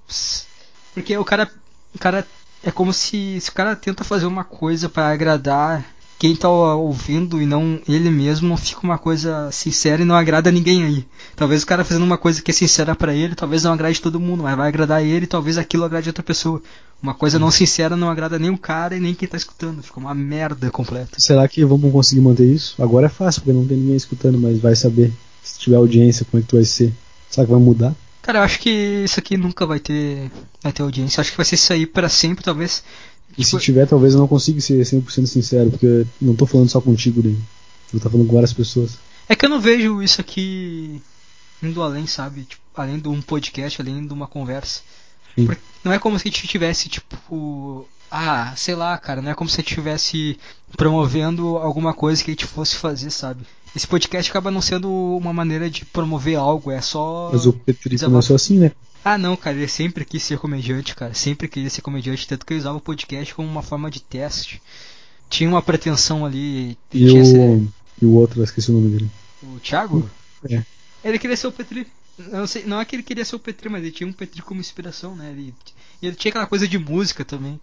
[0.94, 1.50] Porque o cara.
[1.94, 2.28] O cara.
[2.64, 5.84] É como se, se o cara tenta fazer uma coisa para agradar
[6.22, 10.84] quem tá ouvindo e não ele mesmo fica uma coisa sincera e não agrada ninguém
[10.84, 11.08] aí.
[11.42, 14.20] Talvez o cara fazendo uma coisa que é sincera para ele, talvez não agrade todo
[14.20, 16.62] mundo, mas vai agradar ele, talvez aquilo agrade outra pessoa.
[17.02, 19.82] Uma coisa não sincera não agrada nem o cara e nem quem tá escutando.
[19.82, 21.18] Fica uma merda completa.
[21.18, 22.76] Será que vamos conseguir manter isso?
[22.80, 25.12] Agora é fácil, porque não tem ninguém escutando, mas vai saber.
[25.42, 26.94] Se tiver audiência, como é que tu vai ser?
[27.28, 27.96] Será que vai mudar?
[28.22, 28.70] Cara, eu acho que
[29.04, 30.30] isso aqui nunca vai ter,
[30.62, 31.18] vai ter audiência.
[31.18, 32.84] Eu acho que vai ser isso aí pra sempre, talvez.
[33.32, 36.46] E Tipo, se tiver, talvez eu não consiga ser 100% sincero, porque eu não tô
[36.46, 37.36] falando só contigo daí.
[37.92, 39.00] Eu tô falando com várias pessoas.
[39.28, 41.02] É que eu não vejo isso aqui
[41.62, 42.44] indo além, sabe?
[42.44, 44.82] Tipo, além de um podcast, além de uma conversa.
[45.84, 47.88] Não é como se a gente tivesse, tipo.
[48.10, 49.22] Ah, sei lá, cara.
[49.22, 50.38] Não é como se a gente estivesse
[50.76, 53.46] promovendo alguma coisa que a gente fosse fazer, sabe?
[53.76, 57.30] Esse podcast acaba não sendo uma maneira de promover algo, é só.
[57.32, 58.72] Mas o Petri começou assim, né?
[59.04, 61.14] Ah, não, cara, ele sempre quis ser comediante, cara.
[61.14, 64.62] Sempre queria ser comediante, tanto que ele usava o podcast como uma forma de teste.
[65.30, 66.78] Tinha uma pretensão ali.
[66.94, 67.68] E o,
[68.02, 69.12] e o outro, eu esqueci o nome dele.
[69.42, 70.08] o Thiago?
[70.50, 70.64] É.
[71.04, 71.88] Ele queria ser o Petri.
[72.32, 74.42] Não, sei, não é que ele queria ser o Petri, mas ele tinha um Petri
[74.42, 75.32] como inspiração, né?
[75.32, 75.54] Ele,
[76.02, 77.60] e ele tinha aquela coisa de música também.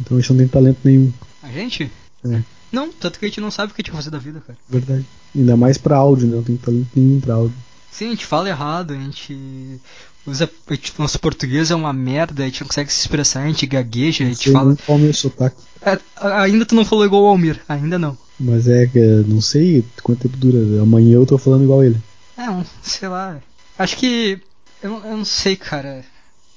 [0.00, 1.12] Então a gente não tem talento nenhum.
[1.42, 1.90] A gente?
[2.24, 2.42] É,
[2.72, 4.40] Não, tanto que a gente não sabe o que a gente vai fazer da vida,
[4.46, 4.58] cara.
[4.68, 5.04] verdade.
[5.36, 6.36] Ainda mais pra áudio, né?
[6.36, 7.56] Não tem talento nenhum pra áudio.
[7.90, 9.80] Sim, a gente fala errado, a gente
[10.26, 10.50] usa.
[10.66, 13.66] a gente- nosso português é uma merda, a gente não consegue se expressar, a gente
[13.66, 14.76] gagueja, a gente Sei fala.
[14.86, 15.56] qual é o meu sotaque.
[15.82, 18.16] É, ainda tu não falou igual o Almir, ainda não.
[18.40, 18.88] Mas é
[19.28, 20.82] não sei quanto tempo dura.
[20.82, 22.00] Amanhã eu tô falando igual ele.
[22.36, 23.40] É, um, sei lá.
[23.78, 24.40] Acho que.
[24.82, 26.04] Eu, não- eu não sei, cara.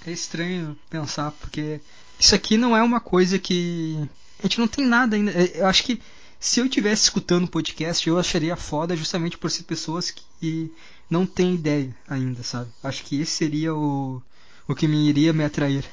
[0.06, 1.82] É estranho pensar, porque
[2.20, 3.98] isso aqui não é uma coisa que.
[4.40, 5.32] A gente não tem nada ainda.
[5.32, 6.02] É, Eu acho que
[6.40, 10.72] se eu estivesse escutando o podcast, eu acharia foda justamente por ser pessoas que
[11.10, 12.70] não têm ideia ainda, sabe?
[12.84, 14.22] Acho que esse seria o,
[14.68, 15.84] o que me iria me atrair.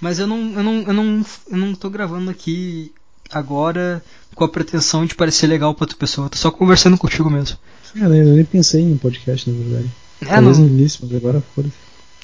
[0.00, 2.92] Mas eu não, eu não, eu não, eu não tô gravando aqui
[3.30, 4.04] agora
[4.34, 6.26] com a pretensão de parecer legal pra outra pessoa.
[6.26, 7.58] Eu tô só conversando contigo mesmo.
[7.96, 8.20] É, né?
[8.22, 9.90] Eu nem pensei em podcast, na verdade.
[10.22, 11.74] É, Talvez não, no início, mas agora foda-se.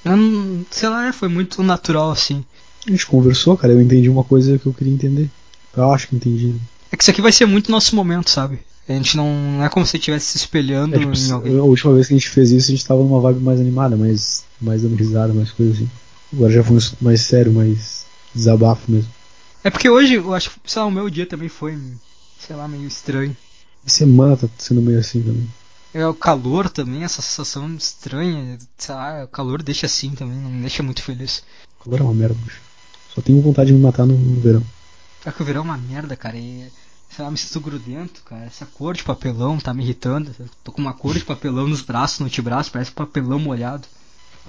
[0.05, 2.45] eu não, sei lá, foi muito natural assim.
[2.87, 3.73] A gente conversou, cara.
[3.73, 5.29] Eu entendi uma coisa que eu queria entender.
[5.77, 6.55] Eu acho que entendi.
[6.91, 8.61] É que isso aqui vai ser muito nosso momento, sabe?
[8.89, 9.27] A gente não,
[9.59, 11.59] não é como se estivesse se espelhando É, tipo, em alguém.
[11.59, 13.97] a última vez que a gente fez isso, a gente tava numa vibe mais animada,
[13.97, 15.91] mais, mais dando risada, mais coisa assim.
[16.33, 19.11] Agora já foi um mais sério, mais desabafo mesmo.
[19.63, 21.77] É porque hoje, eu acho que, sei lá, o meu dia também foi,
[22.41, 23.37] sei lá, meio estranho.
[23.85, 25.47] A semana tá sendo meio assim também.
[25.95, 30.51] É o calor também, essa sensação estranha, sei lá, o calor deixa assim também, não
[30.51, 31.43] me deixa muito feliz.
[31.85, 32.61] Agora é uma merda, bicho.
[33.15, 34.63] Só tenho vontade de me matar no, no verão.
[35.25, 36.71] Só que o verão é uma merda, cara, e
[37.15, 38.45] sei lá, me sinto grudento, cara.
[38.45, 40.31] Essa cor de papelão tá me irritando.
[40.39, 43.89] Eu tô com uma cor de papelão nos braços, no antebraço, parece papelão molhado.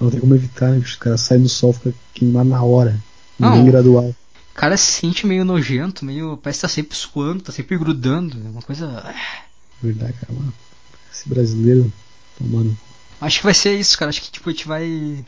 [0.00, 0.96] Não tem como evitar, bicho?
[0.96, 3.02] O cara sai no sol, fica queimado na hora.
[3.38, 3.56] Não.
[3.56, 4.14] Nem gradual.
[4.50, 6.36] O cara se sente meio nojento, meio.
[6.36, 8.38] parece que tá sempre suando, tá sempre grudando.
[8.44, 9.14] É uma coisa.
[9.82, 10.32] Verdade, cara.
[10.32, 10.52] Mano.
[11.12, 11.92] Esse brasileiro
[12.38, 12.76] tomando.
[13.20, 14.08] Acho que vai ser isso, cara.
[14.08, 15.24] Acho que tipo, a gente vai.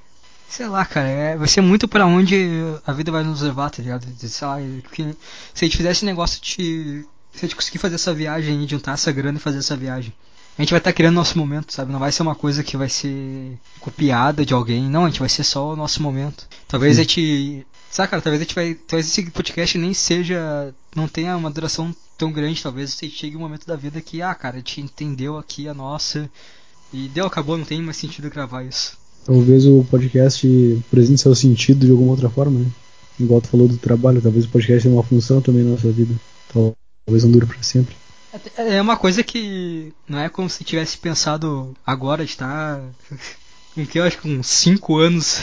[0.48, 1.08] Sei lá, cara.
[1.08, 2.36] é- vai ser muito pra onde
[2.86, 4.06] a vida vai nos levar, tá ligado?
[4.18, 4.58] Sei lá,
[4.90, 5.02] que,
[5.54, 7.04] se a gente fizesse esse negócio de.
[7.32, 10.12] Se a gente conseguir fazer essa viagem juntar essa grana e fazer essa viagem.
[10.58, 11.92] A gente vai estar criando nosso momento, sabe?
[11.92, 14.82] Não vai ser uma coisa que vai ser copiada de alguém.
[14.88, 16.46] Não, a gente vai ser só o nosso momento.
[16.68, 17.00] Talvez Sim.
[17.00, 17.66] a gente.
[17.90, 18.74] Sabe, cara, talvez a gente vai.
[18.74, 20.74] Talvez esse podcast nem seja.
[20.94, 22.62] Não tenha uma duração tão grande.
[22.62, 25.74] Talvez você chegue um momento da vida que, ah, cara, a gente entendeu aqui a
[25.74, 26.28] nossa.
[26.92, 28.98] E deu, acabou, não tem mais sentido gravar isso.
[29.24, 30.46] Talvez o podcast
[30.90, 32.66] presente seu sentido de alguma outra forma, né?
[33.18, 36.14] Igual tu falou do trabalho, talvez o podcast tenha uma função também na nossa vida.
[36.52, 38.01] Talvez não dure pra sempre.
[38.56, 42.80] É uma coisa que não é como se tivesse pensado agora, a gente tá.
[43.74, 45.40] Com que eu acho que com 5 anos.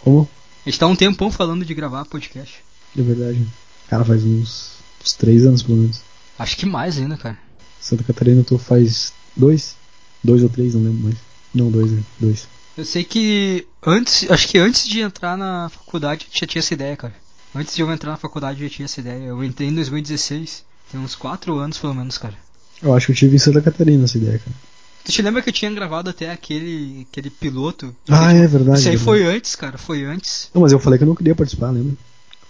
[0.00, 0.28] Como?
[0.64, 2.56] A gente tá um tempão falando de gravar podcast.
[2.94, 3.46] De verdade.
[3.88, 6.00] Cara, faz uns, uns três anos pelo menos.
[6.38, 7.38] Acho que mais ainda, cara.
[7.80, 9.76] Santa Catarina eu tô faz dois?
[10.22, 11.16] Dois ou três, não lembro mais.
[11.54, 12.02] Não, dois, né?
[12.18, 12.48] Dois.
[12.76, 16.96] Eu sei que antes, acho que antes de entrar na faculdade já tinha essa ideia,
[16.96, 17.14] cara.
[17.54, 19.24] Antes de eu entrar na faculdade já tinha essa ideia.
[19.24, 22.34] Eu entrei em 2016, tem uns 4 anos pelo menos, cara.
[22.82, 24.56] Eu acho que eu tive em Santa Catarina essa ideia, cara.
[25.04, 27.94] Tu te lembra que eu tinha gravado até aquele, aquele piloto?
[28.08, 28.80] Ah, é verdade.
[28.80, 29.04] Isso aí verdade.
[29.04, 30.50] foi antes, cara, foi antes.
[30.52, 31.96] Não, mas eu falei que eu não queria participar, lembra?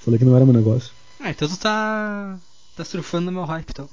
[0.01, 0.91] Falei que não era meu negócio.
[1.21, 2.39] Ah, então tu tá.
[2.77, 3.89] tá surfando no meu hype, então.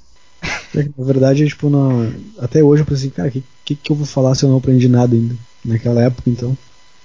[0.74, 2.12] É Na verdade, tipo, na...
[2.38, 4.58] até hoje eu pensei, cara, o que, que, que eu vou falar se eu não
[4.58, 5.36] aprendi nada ainda?
[5.64, 6.56] Naquela época, então.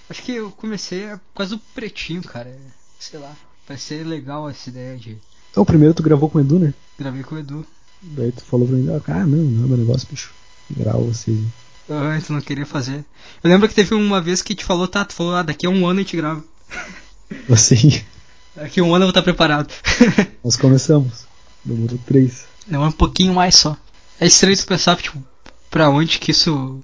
[0.10, 2.56] Acho que eu comecei por causa do pretinho, cara.
[3.00, 3.36] Sei lá,
[3.68, 5.18] vai ser legal essa ideia de.
[5.52, 6.74] Então, primeiro tu gravou com o Edu, né?
[6.98, 7.66] Gravei com o Edu.
[8.02, 10.32] Daí tu falou pra mim, ah, não, não é meu negócio, bicho.
[10.70, 11.38] Grava você.
[11.90, 13.04] Ah, tu não queria fazer.
[13.44, 15.70] Eu lembro que teve uma vez que te falou, tá, tu falou, ah, daqui a
[15.70, 16.44] um ano a gente grava.
[17.50, 18.02] Assim,
[18.56, 19.74] Daqui a um ano eu vou estar preparado.
[20.44, 21.26] nós começamos.
[21.64, 22.46] Demorou três.
[22.68, 23.78] Não, é um pouquinho mais só.
[24.20, 25.24] É estranho tu pensar, tipo,
[25.70, 26.82] pra onde que isso.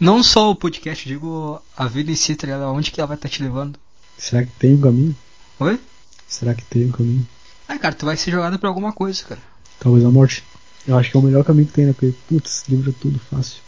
[0.00, 2.62] Não só o podcast, digo a vida em si, tá ligado?
[2.62, 3.78] Aonde que ela vai estar te levando.
[4.16, 5.16] Será que tem um caminho?
[5.60, 5.78] Oi?
[6.26, 7.26] Será que tem um caminho?
[7.68, 9.40] Ah, cara, tu vai ser jogado pra alguma coisa, cara.
[9.78, 10.42] Talvez a morte.
[10.86, 11.92] Eu acho que é o melhor caminho que tem, né?
[11.92, 13.60] Porque, putz, livra tudo fácil.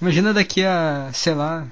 [0.00, 1.66] Imagina daqui a, sei lá,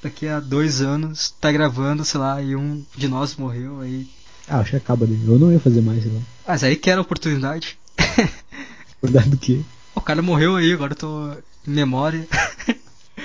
[0.00, 4.08] daqui a dois anos, tá gravando, sei lá, e um de nós morreu, aí.
[4.48, 5.24] Ah, acho que acaba dele.
[5.26, 6.20] Eu não ia fazer mais, sei lá.
[6.46, 7.76] Mas aí que era a oportunidade.
[9.02, 9.60] Verdade do quê?
[9.94, 11.32] O cara morreu aí, agora eu tô
[11.66, 12.26] em memória.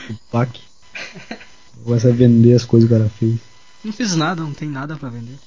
[0.09, 0.61] O PAC.
[1.83, 3.37] Começa a vender as coisas que o cara fez.
[3.83, 5.37] Não fiz nada, não tem nada pra vender.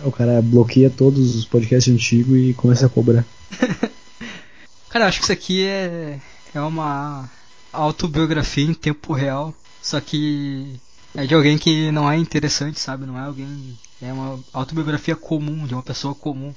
[0.00, 3.24] O cara bloqueia todos os podcasts antigos e começa a cobrar.
[4.88, 6.20] Cara, eu acho que isso aqui é,
[6.54, 7.30] é uma
[7.72, 10.78] autobiografia em tempo real, só que
[11.14, 13.06] é de alguém que não é interessante, sabe?
[13.06, 13.78] Não é alguém.
[14.00, 16.54] É uma autobiografia comum, de uma pessoa comum.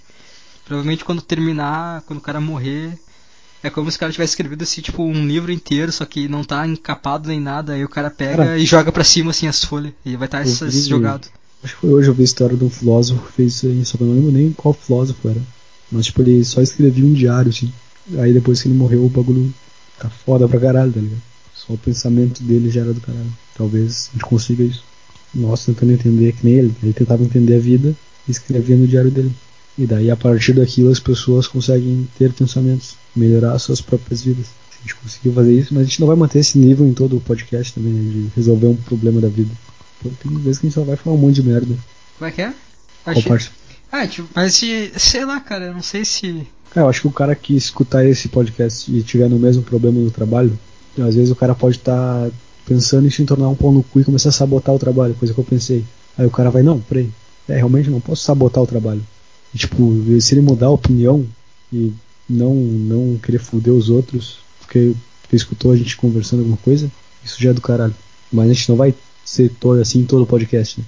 [0.65, 2.97] Provavelmente quando terminar, quando o cara morrer,
[3.61, 6.43] é como se o cara tivesse escrevido assim, tipo, um livro inteiro, só que não
[6.43, 9.63] tá encapado nem nada, aí o cara pega Cara, e joga pra cima assim as
[9.63, 9.93] folhas.
[10.05, 11.27] E vai estar tá vi- jogado.
[11.65, 13.83] Acho que foi hoje eu vi a história de um filósofo que fez isso aí,
[13.83, 15.41] só que eu não lembro nem qual filósofo era.
[15.91, 17.73] Mas tipo, ele só escrevia um diário, assim.
[18.19, 19.51] Aí depois que ele morreu, o bagulho
[19.97, 21.21] tá foda pra caralho, tá ligado?
[21.55, 23.33] Só o pensamento dele já era do caralho.
[23.57, 24.83] Talvez a gente consiga isso.
[25.33, 26.75] Nossa, tentando entender que nem ele.
[26.83, 27.95] Ele tentava entender a vida
[28.27, 29.31] e escrevia no diário dele.
[29.75, 34.45] E daí, a partir daquilo, as pessoas conseguem ter pensamentos, melhorar as suas próprias vidas.
[34.71, 37.17] A gente conseguiu fazer isso, mas a gente não vai manter esse nível em todo
[37.17, 39.49] o podcast também, né, de resolver um problema da vida.
[40.21, 41.75] Tem vezes que a gente só vai falar um monte de merda.
[42.17, 42.53] Como é que é?
[43.03, 43.51] Qual Achei- parte?
[43.91, 46.45] Ah, tipo, mas se, sei lá, cara, eu não sei se.
[46.71, 49.99] Cara, eu acho que o cara que escutar esse podcast e tiver no mesmo problema
[49.99, 50.57] no trabalho,
[50.99, 52.29] às vezes o cara pode estar
[52.65, 55.33] pensando em se tornar um pau no cu e começar a sabotar o trabalho, coisa
[55.33, 55.85] que eu pensei.
[56.17, 57.09] Aí o cara vai, não, peraí,
[57.47, 59.01] é, realmente não posso sabotar o trabalho.
[59.53, 61.25] E, tipo, se ele mudar a opinião
[61.71, 61.93] e
[62.27, 66.91] não, não querer foder os outros, porque, porque escutou a gente conversando alguma coisa,
[67.23, 67.95] isso já é do caralho.
[68.33, 68.93] Mas a gente não vai
[69.25, 70.85] ser todo assim em todo podcast, né?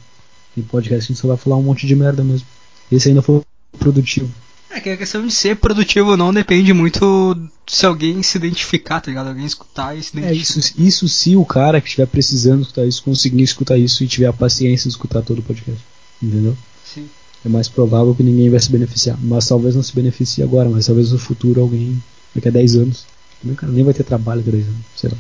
[0.56, 2.48] Em podcast a gente só vai falar um monte de merda mesmo.
[2.92, 3.42] Esse ainda foi
[3.78, 4.30] produtivo.
[4.70, 7.36] É que a questão de ser produtivo ou não depende muito
[7.66, 9.28] se alguém se identificar, tá ligado?
[9.30, 10.60] Alguém escutar e se É identificar.
[10.60, 14.28] isso, isso se o cara que estiver precisando escutar isso conseguir escutar isso e tiver
[14.28, 15.84] a paciência de escutar todo o podcast.
[16.22, 16.56] Entendeu?
[16.86, 17.08] Sim.
[17.46, 19.18] É mais provável que ninguém vai se beneficiar.
[19.22, 22.02] Mas talvez não se beneficie agora, mas talvez no futuro alguém,
[22.36, 23.06] daqui a 10 anos.
[23.42, 24.86] Também o cara nem vai ter trabalho a 10 anos.
[24.96, 25.18] Sei lá.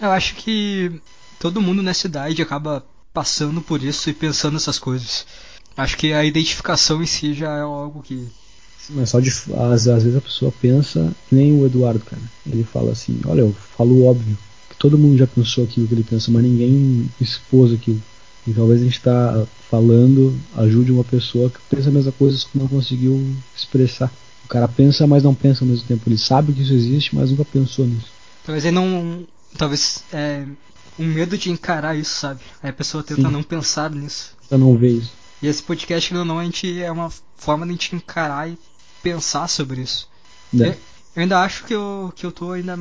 [0.00, 0.92] Eu acho que
[1.38, 5.26] todo mundo nessa idade acaba passando por isso e pensando nessas coisas.
[5.76, 8.26] Acho que a identificação em si já é algo que.
[8.90, 9.30] Mas só de.
[9.30, 12.22] Às, às vezes a pessoa pensa que nem o Eduardo, cara.
[12.46, 14.36] Ele fala assim: olha, eu falo óbvio.
[14.70, 18.00] Que todo mundo já pensou aquilo que ele pensa, mas ninguém expôs aquilo.
[18.46, 22.48] E talvez a gente tá falando, ajude uma pessoa que pensa a mesma coisa, só
[22.48, 24.12] que não conseguiu expressar.
[24.44, 26.08] O cara pensa, mas não pensa ao mesmo tempo.
[26.08, 28.06] Ele sabe que isso existe, mas nunca pensou nisso.
[28.44, 29.26] Talvez ele não.
[29.58, 30.04] Talvez.
[30.12, 30.44] É,
[30.98, 32.40] um medo de encarar isso, sabe?
[32.62, 33.30] Aí a pessoa tenta Sim.
[33.30, 34.34] não pensar nisso.
[34.48, 35.12] Pra não ver isso.
[35.42, 38.48] E esse podcast, querendo ou não, a gente é uma forma de a gente encarar
[38.48, 38.58] e
[39.02, 40.08] pensar sobre isso.
[40.52, 40.68] Né?
[40.68, 40.72] Eu,
[41.16, 42.78] eu ainda acho que eu, que eu tô ainda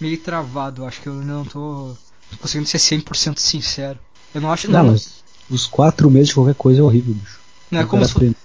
[0.00, 0.84] meio travado.
[0.84, 1.94] Acho que eu ainda não tô
[2.40, 3.98] conseguindo ser 100% sincero.
[4.34, 4.70] Eu não acho.
[4.70, 7.40] Não, Não, mas os quatro meses de qualquer coisa é horrível, bicho.
[7.70, 8.36] não é, como se, aprender.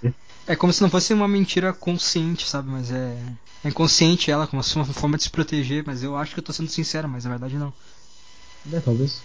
[0.47, 2.69] é como se não fosse uma mentira consciente, sabe?
[2.69, 3.17] Mas é.
[3.63, 5.83] É inconsciente ela, como se fosse uma forma de se proteger.
[5.85, 7.73] Mas eu acho que eu tô sendo sincero, mas na verdade não.
[8.73, 9.21] É, talvez.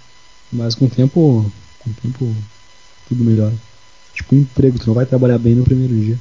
[0.53, 1.51] Mas com o tempo.
[1.79, 2.35] Com o tempo.
[3.09, 3.55] Tudo melhora.
[4.15, 6.19] Tipo um emprego, tu não vai trabalhar bem no primeiro dia.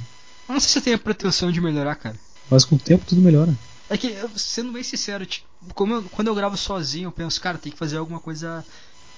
[0.48, 2.16] Eu não sei se eu tenho a pretensão de melhorar, cara.
[2.50, 3.56] Mas com o tempo tudo melhora.
[3.90, 7.42] É que, eu- sendo bem sincero, tipo, como eu- quando eu gravo sozinho, eu penso,
[7.42, 8.64] cara, tem que fazer alguma coisa,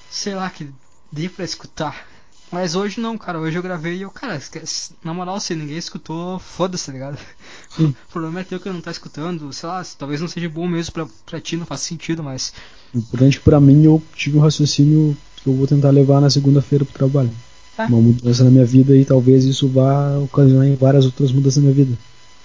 [0.10, 0.70] sei lá, que
[1.12, 2.08] dê pra escutar.
[2.52, 3.40] Mas hoje não, cara.
[3.40, 7.18] Hoje eu gravei e eu, cara, esquece- na moral, se ninguém escutou, foda-se, tá ligado?
[7.80, 10.92] O problema é teu que não tá escutando, sei lá, talvez não seja bom mesmo
[10.94, 12.54] pra, pra ti, não faz sentido, mas.
[12.94, 16.86] O importante pra mim, eu tive um raciocínio que eu vou tentar levar na segunda-feira
[16.86, 17.32] pro trabalho.
[17.76, 17.86] Tá.
[17.86, 21.72] Uma mudança na minha vida e talvez isso vá ocasionar em várias outras mudanças na
[21.72, 21.98] minha vida.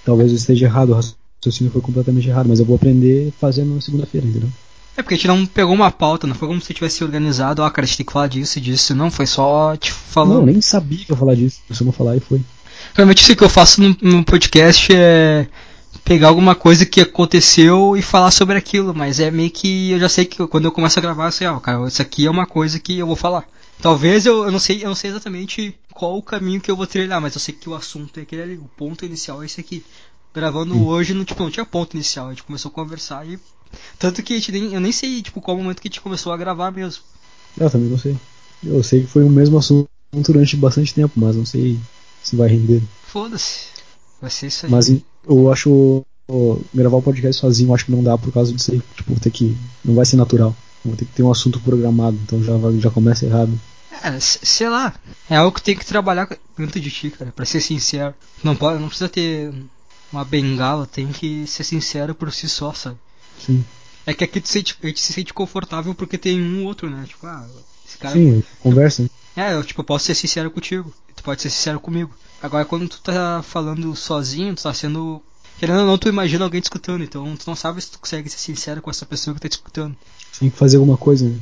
[0.05, 3.81] Talvez eu esteja errado, o raciocínio foi completamente errado, mas eu vou aprender fazendo na
[3.81, 4.49] segunda-feira, entendeu?
[4.97, 7.69] É porque a gente não pegou uma pauta, não foi como se tivesse organizado, ó,
[7.69, 10.39] cara, a gente tem que falar disso e disso, não, foi só te falando.
[10.39, 11.61] Não, nem sabia que eu ia falar disso.
[11.69, 12.41] Eu só vou falar e foi.
[12.95, 15.47] Realmente isso que eu faço no, no podcast é
[16.07, 20.09] pegar alguma coisa que aconteceu e falar sobre aquilo, mas é meio que eu já
[20.09, 22.47] sei que quando eu começo a gravar, eu sei, ó, cara, isso aqui é uma
[22.47, 23.45] coisa que eu vou falar.
[23.83, 26.87] Talvez eu, eu não sei, eu não sei exatamente qual o caminho que eu vou
[26.87, 29.61] trilhar, mas eu sei que o assunto é aquele ali, o ponto inicial é esse
[29.61, 29.85] aqui.
[30.33, 30.85] Gravando Sim.
[30.85, 33.37] hoje, não, tipo, não tinha ponto inicial, a gente começou a conversar e
[33.99, 36.01] tanto que a gente nem, eu nem sei, tipo, qual o momento que a gente
[36.01, 37.03] começou a gravar mesmo.
[37.59, 38.17] Eu também não sei.
[38.63, 41.77] Eu sei que foi o mesmo assunto durante bastante tempo, mas não sei
[42.23, 42.81] se vai render.
[43.09, 43.75] Foda-se.
[44.21, 44.73] Vai ser isso aí.
[44.73, 44.89] Mas
[45.29, 46.05] eu acho
[46.75, 48.83] gravar o podcast sozinho, acho que não dá por causa disso aí.
[48.97, 49.57] Tipo, ter que.
[49.85, 50.55] Não vai ser natural.
[50.85, 53.59] Vou ter que ter um assunto programado, então já, já começa errado.
[54.03, 54.95] É, sei lá.
[55.29, 58.15] É algo que tem que trabalhar dentro de ti, cara, pra ser sincero.
[58.43, 59.53] Não, pode, não precisa ter
[60.13, 62.97] uma bengala, tem que ser sincero por si só, sabe?
[63.45, 63.65] Sim.
[64.05, 66.89] É que aqui tu se sente, a gente se sente confortável porque tem um outro,
[66.89, 67.05] né?
[67.09, 67.45] Tipo, ah,
[67.87, 68.15] esse cara.
[68.15, 69.03] Sim, conversa.
[69.03, 69.09] né?
[69.37, 70.93] É, eu, tipo, eu posso ser sincero contigo.
[71.15, 72.15] Tu pode ser sincero comigo.
[72.47, 75.21] Agora, quando tu tá falando sozinho, tu tá sendo.
[75.59, 77.03] Querendo ou não, tu imagina alguém te escutando.
[77.03, 79.53] Então, tu não sabe se tu consegue ser sincero com essa pessoa que tá te
[79.53, 79.97] escutando.
[80.39, 81.41] Tem que fazer alguma coisa, né?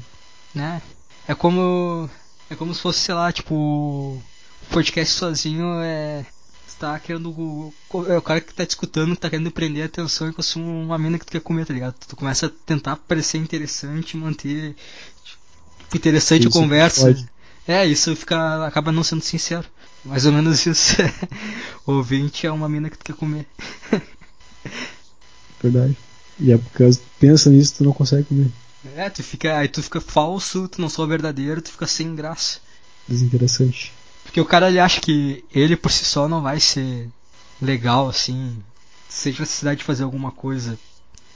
[0.55, 0.83] Né?
[1.29, 2.09] É como.
[2.49, 3.55] É como se fosse, sei lá, tipo.
[3.55, 4.23] O
[4.71, 6.25] podcast sozinho é.
[6.69, 7.73] Tu tá querendo.
[8.09, 10.97] É o cara que tá te escutando, tá querendo prender a atenção e consumir uma
[10.97, 11.95] mina que tu quer comer, tá ligado?
[12.09, 14.75] Tu começa a tentar parecer interessante, manter.
[15.23, 17.03] Tipo, interessante a Isso, conversa.
[17.03, 17.29] pode.
[17.67, 18.65] É, isso fica.
[18.67, 19.67] acaba não sendo sincero.
[20.05, 20.97] Mais ou menos isso.
[21.87, 23.47] ouvinte é uma mina que tu quer comer.
[25.63, 25.97] Verdade.
[26.39, 28.51] E é porque tu pensa nisso tu não consegue comer.
[28.97, 29.59] É, tu fica.
[29.59, 32.59] Aí tu fica falso, tu não sou verdadeiro, tu fica sem graça.
[33.09, 33.93] Desinteressante.
[34.25, 37.09] Porque o cara ele acha que ele por si só não vai ser
[37.61, 38.57] legal assim.
[39.09, 40.79] Seja necessidade de fazer alguma coisa,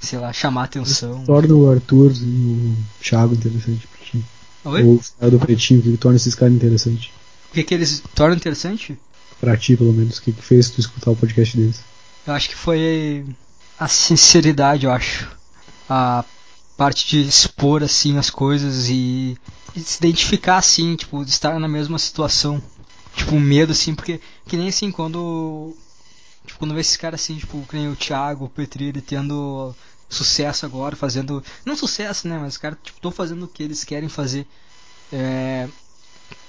[0.00, 1.24] sei lá, chamar atenção.
[1.24, 4.24] Torna o Arthur e o Thiago interessante pra ti.
[4.64, 4.82] Oi?
[4.82, 7.10] Ou o cara do Pretinho, que torna esses caras interessantes?
[7.50, 8.98] O que, que eles tornam interessante?
[9.40, 10.18] Pra ti, pelo menos.
[10.18, 11.80] O que, que fez tu escutar o podcast deles?
[12.26, 13.24] Eu acho que foi
[13.78, 15.28] a sinceridade, eu acho.
[15.88, 16.24] A
[16.76, 19.36] parte de expor assim as coisas e,
[19.74, 22.62] e se identificar assim, tipo, de estar na mesma situação.
[23.16, 25.74] Tipo, medo assim, porque que nem assim quando
[26.46, 29.74] tipo, quando vê esses caras assim, tipo, que nem o Thiago, o Petri, ele tendo
[30.08, 33.84] sucesso agora, fazendo, não sucesso, né, mas os caras tipo, estão fazendo o que eles
[33.84, 34.46] querem fazer.
[35.12, 35.68] É,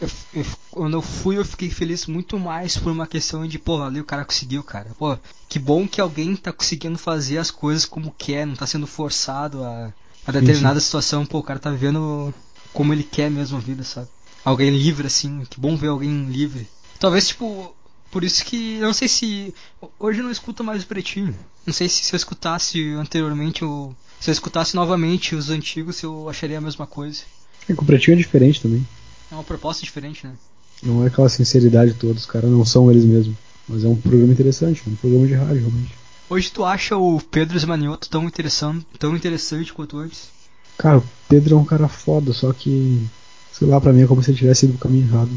[0.02, 3.82] eu- eu- quando eu fui, eu fiquei feliz muito mais por uma questão de, pô,
[3.82, 4.92] ali o cara conseguiu, cara.
[4.98, 8.88] Pô, que bom que alguém tá conseguindo fazer as coisas como quer, não tá sendo
[8.88, 9.94] forçado a,
[10.28, 11.26] a determinada situação.
[11.26, 12.34] Pô, o cara tá vivendo
[12.74, 14.08] como ele quer mesmo a vida, sabe?
[14.46, 16.68] Alguém livre, assim, que bom ver alguém livre.
[17.00, 17.76] Talvez, tipo,
[18.12, 19.54] por isso que, eu não sei se,
[20.00, 21.36] hoje eu não escuto mais o Pretinho.
[21.66, 26.30] Não sei se se eu escutasse anteriormente, ou se eu escutasse novamente os antigos, eu
[26.30, 27.22] acharia a mesma coisa.
[27.68, 28.86] É que o Pretinho é diferente também.
[29.32, 30.34] É uma proposta diferente, né?
[30.82, 33.36] Não é aquela sinceridade toda, os caras não são eles mesmos.
[33.68, 35.94] Mas é um programa interessante, um programa de rádio, realmente.
[36.30, 40.30] Hoje tu acha o Pedro Esmanioto tão interessante, tão interessante quanto antes?
[40.78, 43.06] Cara, o Pedro é um cara foda, só que,
[43.52, 45.32] sei lá, pra mim é como se ele tivesse ido pro caminho errado.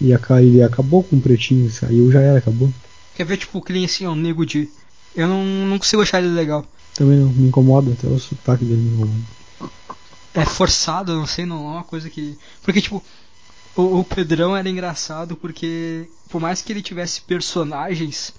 [0.00, 2.72] E aca- ele acabou com o Pretinho, saiu, já era, acabou.
[3.14, 4.68] Quer ver, tipo, que nem assim, ó, o Nego de...
[5.14, 6.64] Eu não, não consigo achar ele legal.
[6.94, 9.20] Também não me incomoda, até o sotaque dele me incomoda.
[10.34, 12.38] É forçado, eu não sei, não é uma coisa que...
[12.62, 13.02] Porque, tipo,
[13.76, 18.34] o, o Pedrão era engraçado porque, por mais que ele tivesse personagens,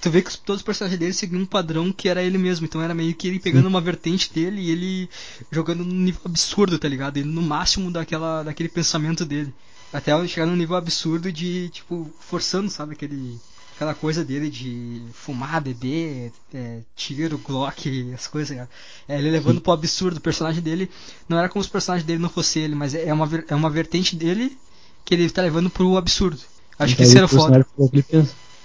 [0.00, 2.66] tu vê que os- todos os personagens dele seguiam um padrão que era ele mesmo.
[2.66, 5.10] Então era meio que ele pegando uma vertente dele e ele
[5.50, 7.16] jogando num nível absurdo, tá ligado?
[7.18, 9.52] Ele no máximo daquela, daquele pensamento dele.
[9.92, 13.38] Até chegar num nível absurdo de, tipo, forçando, sabe, aquele.
[13.78, 18.68] Aquela coisa dele de fumar, beber, é, tiro, Glock, as coisas, cara.
[19.08, 20.16] É, ele levando pro absurdo.
[20.16, 20.90] O personagem dele
[21.28, 23.70] não era como se o personagem dele não fosse ele, mas é uma, é uma
[23.70, 24.58] vertente dele
[25.04, 26.40] que ele tá levando pro absurdo.
[26.76, 27.66] Acho que isso era foda.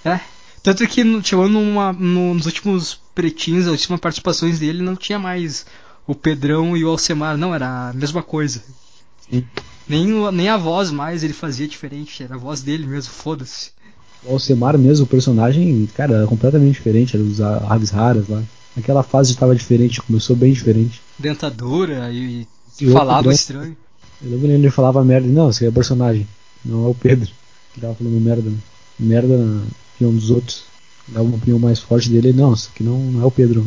[0.04, 0.20] É.
[0.64, 5.18] Tanto que no- chegou numa, no- nos últimos pretinhos, as últimas participações dele, não tinha
[5.20, 5.64] mais
[6.08, 8.64] o Pedrão e o Alcemar, não, era a mesma coisa.
[9.30, 9.46] Sim.
[9.88, 13.70] Nem, nem a voz mais ele fazia diferente, era a voz dele mesmo, foda-se.
[14.26, 18.42] O Alcemar mesmo, o personagem, cara, era completamente diferente, era os a- aves raras lá.
[18.76, 21.00] Naquela fase estava diferente, começou bem diferente.
[21.18, 22.46] Dentadura e,
[22.80, 23.76] E o falava Pedrão- estranho.
[24.22, 26.26] Eu lembro ele falava merda, não, esse é personagem,
[26.64, 27.30] não é o Pedro.
[27.72, 28.56] Que tava falando merda, né?
[28.98, 29.62] Merda na
[29.94, 30.62] opinião dos outros.
[31.08, 33.66] Dava uma opinião mais forte dele, não, isso aqui não, não é o Pedro.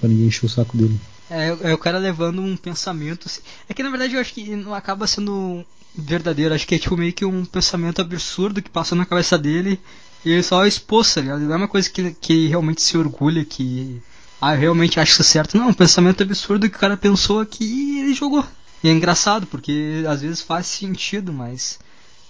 [0.00, 0.98] Pra ninguém encher o saco dele.
[1.30, 3.26] É, é o cara levando um pensamento.
[3.26, 5.62] assim- É que na verdade eu acho que não acaba sendo
[5.98, 6.54] verdadeiro.
[6.54, 9.78] Acho que é tipo meio que um pensamento absurdo que passou na cabeça dele
[10.24, 11.40] e ele só expôs, tá ligado?
[11.40, 14.00] Não é uma coisa que, que realmente se orgulha, que.
[14.40, 15.56] Ah, eu realmente acho isso certo.
[15.56, 18.44] Não, é um pensamento absurdo que o cara pensou aqui e ele jogou.
[18.82, 21.78] E é engraçado, porque às vezes faz sentido, mas.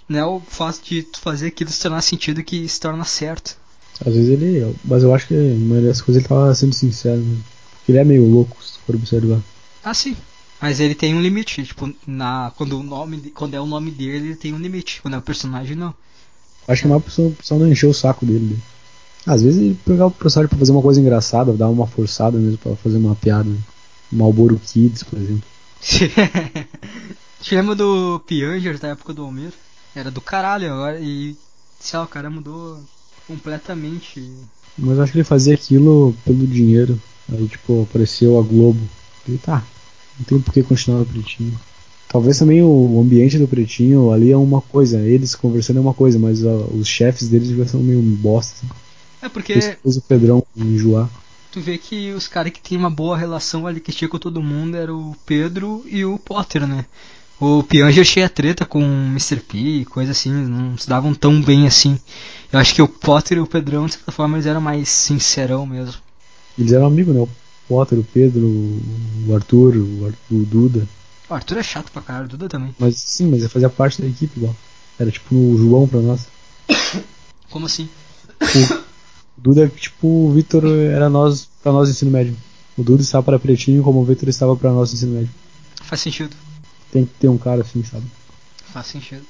[0.07, 3.55] Não é o fato de tu fazer aquilo se tornar sentido que se torna certo.
[4.03, 4.75] Às vezes ele.
[4.83, 7.23] Mas eu acho que a maioria das coisas ele tava sendo sincero.
[7.77, 9.39] Porque ele é meio louco, se for observar.
[9.83, 10.15] Ah, sim.
[10.61, 14.27] Mas ele tem um limite, tipo, na, quando, o nome, quando é o nome dele,
[14.29, 15.01] ele tem um limite.
[15.01, 15.93] Quando é o personagem, não.
[16.67, 18.55] Acho que mais pra pessoa- pessoal não encher o saco dele.
[18.55, 18.57] né?
[19.25, 22.57] Às vezes ele pegava o personagem pra fazer uma coisa engraçada, dar uma forçada mesmo
[22.57, 23.49] pra fazer uma piada.
[24.11, 25.43] Malboro Kids, por exemplo.
[27.41, 29.53] Te lembra do Pianger da época do Almir?
[29.95, 31.35] Era do caralho agora e.
[31.79, 32.79] Sei lá, o cara mudou
[33.27, 34.29] completamente.
[34.77, 36.99] Mas eu acho que ele fazia aquilo pelo dinheiro.
[37.31, 38.79] Aí, tipo, apareceu a Globo.
[39.27, 39.63] Ele tá,
[40.19, 41.57] não tem por que continuar no pretinho.
[42.09, 46.17] Talvez também o ambiente do Pretinho ali é uma coisa, eles conversando é uma coisa,
[46.17, 48.55] mas ó, os chefes deles já são meio bosta.
[48.57, 48.73] Assim.
[49.21, 49.53] É porque.
[49.53, 51.07] Depois o Pedrão enjoar.
[51.51, 54.41] Tu vê que os caras que tinham uma boa relação ali que tinha com todo
[54.41, 56.85] mundo era o Pedro e o Potter, né?
[57.39, 59.39] O Pianger tinha treta com o Mr.
[59.39, 61.97] P, coisa assim, não se davam tão bem assim.
[62.51, 65.65] Eu acho que o Potter e o Pedrão, de certa forma, eles eram mais sincerão
[65.65, 66.01] mesmo.
[66.57, 67.21] Eles eram amigos, né?
[67.21, 67.29] O
[67.69, 70.87] Potter, o Pedro, o Arthur, o, Arthur, o Duda.
[71.29, 72.75] O Arthur é chato pra caralho, o Duda também.
[72.79, 74.55] Mas sim, mas ele fazia parte da equipe igual.
[74.97, 76.27] Era tipo o João pra nós.
[77.51, 77.87] Como assim?
[79.37, 82.35] O Duda, tipo, o Vitor era nós pra nós ensino médio.
[82.75, 85.29] O Duda estava para Pretinho como o Vitor estava para nós ensino médio.
[85.83, 86.35] Faz sentido.
[86.91, 88.05] Tem que ter um cara assim, sabe?
[88.73, 89.25] Faz sentido.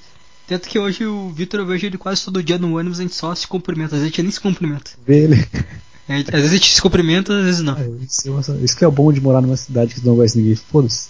[0.48, 3.16] Tanto que hoje o Vitor eu vejo ele quase todo dia no ônibus, a gente
[3.16, 4.92] só se cumprimenta, a gente nem se cumprimenta.
[5.06, 5.48] Vê ele.
[6.10, 7.74] É, às vezes a gente se cumprimenta, às vezes não.
[7.78, 10.56] Ah, isso, isso que é bom de morar numa cidade que tu não conhece ninguém.
[10.56, 11.10] Foda-se.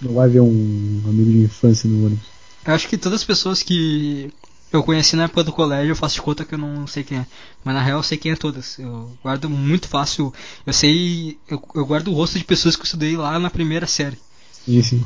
[0.00, 2.24] Tu não vai ver um amigo de infância no ônibus.
[2.66, 4.32] Eu acho que todas as pessoas que
[4.72, 7.18] eu conheci na época do colégio, eu faço de conta que eu não sei quem
[7.18, 7.26] é.
[7.62, 8.78] Mas na real eu sei quem é todas.
[8.78, 10.32] Eu guardo muito fácil.
[10.64, 11.36] Eu sei.
[11.46, 14.16] Eu, eu guardo o rosto de pessoas que eu estudei lá na primeira série.
[14.64, 15.04] Sim, sim.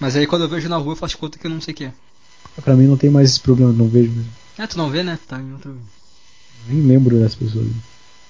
[0.00, 1.72] Mas aí quando eu vejo na rua eu faço de conta que eu não sei
[1.72, 1.92] quem é.
[2.60, 4.32] Pra mim não tem mais esse problema, não vejo mesmo.
[4.58, 5.16] É, tu não vê, né?
[5.28, 5.78] Tá em outro.
[6.66, 7.68] Nem lembro das pessoas.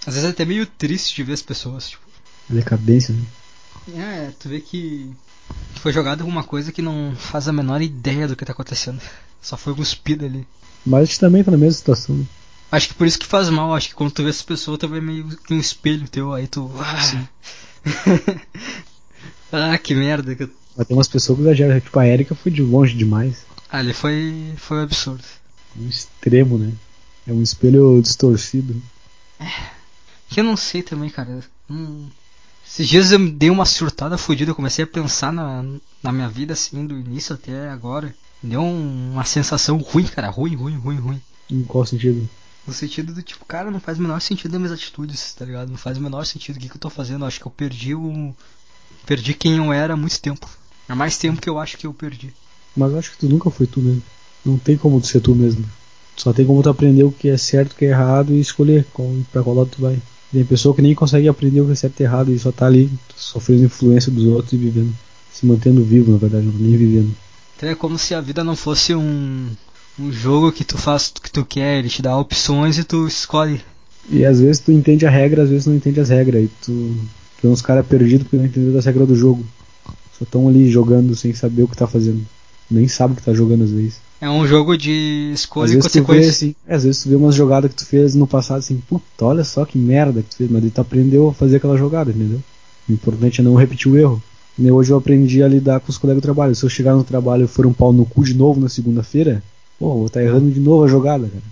[0.06, 2.06] Às vezes é até meio triste de ver as pessoas, tipo.
[2.48, 3.24] A decadência, né?
[3.94, 5.12] É, tu vê que
[5.80, 9.00] foi jogado alguma coisa que não faz a menor ideia do que tá acontecendo.
[9.42, 10.46] Só foi cuspido ali.
[10.84, 12.16] Mas a gente também tá na mesma situação.
[12.16, 12.24] Né?
[12.70, 14.88] Acho que por isso que faz mal, acho que quando tu vê essa pessoa, tu
[14.88, 16.70] vê meio que um espelho teu, aí tu.
[16.78, 17.28] Ah,
[19.72, 20.34] ah que merda.
[20.34, 20.48] Que...
[20.76, 23.44] Mas tem umas pessoas que exageram, tipo a Erika foi de longe demais.
[23.68, 24.52] Ah, ali foi.
[24.56, 25.24] foi um absurdo.
[25.78, 26.72] Um extremo, né?
[27.26, 28.80] É um espelho distorcido.
[29.38, 29.75] É.
[30.28, 31.40] Que eu não sei também, cara.
[31.70, 32.08] Hum.
[32.66, 35.64] Esses dias eu dei uma surtada fodida, eu comecei a pensar na,
[36.02, 38.14] na minha vida assim, do início até agora.
[38.42, 40.28] Deu um, uma sensação ruim, cara.
[40.28, 41.22] Ruim, ruim, ruim, ruim.
[41.50, 42.28] Em qual sentido?
[42.66, 45.70] No sentido do tipo, cara, não faz o menor sentido as minhas atitudes, tá ligado?
[45.70, 47.22] Não faz o menor sentido o que, que eu tô fazendo.
[47.22, 48.34] Eu acho que eu perdi o.
[49.06, 50.48] Perdi quem eu era há muito tempo.
[50.88, 52.34] Há mais tempo que eu acho que eu perdi.
[52.76, 54.02] Mas eu acho que tu nunca foi tu mesmo.
[54.44, 55.64] Não tem como tu ser tu mesmo.
[56.16, 58.84] Só tem como tu aprender o que é certo, o que é errado e escolher
[58.92, 60.00] qual, pra qual lado tu vai.
[60.36, 62.66] Tem pessoa que nem consegue aprender o que é certo e errado e só tá
[62.66, 64.94] ali sofrendo influência dos outros e vivendo.
[65.32, 67.10] Se mantendo vivo, na verdade, não nem vivendo.
[67.56, 69.48] Então é como se a vida não fosse um,
[69.98, 73.06] um jogo que tu faz o que tu quer, ele te dá opções e tu
[73.06, 73.62] escolhe.
[74.10, 76.44] E às vezes tu entende a regra, às vezes não entende as regras.
[76.44, 76.94] E tu,
[77.40, 79.42] tu é uns caras perdidos porque não entendeu as regras do jogo.
[80.18, 82.22] Só estão ali jogando sem saber o que tá fazendo.
[82.70, 84.02] Nem sabe o que tá jogando às vezes.
[84.20, 86.30] É um jogo de escolha às e consequência.
[86.30, 89.24] Assim, é, às vezes tu vê umas jogadas que tu fez no passado assim, puta,
[89.24, 92.40] olha só que merda que tu fez, mas tu aprendeu a fazer aquela jogada, entendeu?
[92.88, 94.22] O importante é não repetir o erro.
[94.58, 96.54] E hoje eu aprendi a lidar com os colegas do trabalho.
[96.54, 99.42] Se eu chegar no trabalho e for um pau no cu de novo na segunda-feira,
[99.78, 101.42] pô, vou estar tá errando de novo a jogada, cara.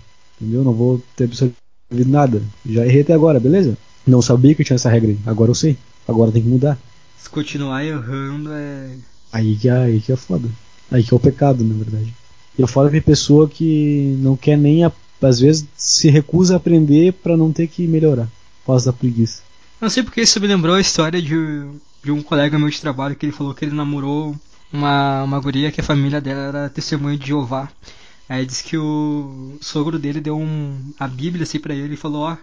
[0.41, 0.63] Entendeu?
[0.63, 1.55] Não vou ter absorvido
[1.91, 2.41] nada.
[2.65, 3.77] Já errei até agora, beleza?
[4.07, 5.19] Não sabia que tinha essa regra aí.
[5.25, 5.77] Agora eu sei.
[6.07, 6.79] Agora tem que mudar.
[7.17, 8.89] Se continuar errando é.
[9.31, 10.49] Aí que, é, aí que é foda.
[10.89, 12.13] Aí que é o pecado, na verdade.
[12.57, 14.83] E eu falo que pessoa que não quer nem,
[15.21, 18.27] às vezes, se recusa a aprender para não ter que melhorar.
[18.61, 19.43] Por causa da preguiça.
[19.79, 21.67] Não sei porque isso me lembrou a história de,
[22.03, 24.35] de um colega meu de trabalho que ele falou que ele namorou
[24.71, 27.69] uma, uma guria que a família dela era testemunha de Jeová.
[28.27, 32.23] Aí disse que o sogro dele deu um, a Bíblia assim pra ele e falou:
[32.23, 32.37] Ó,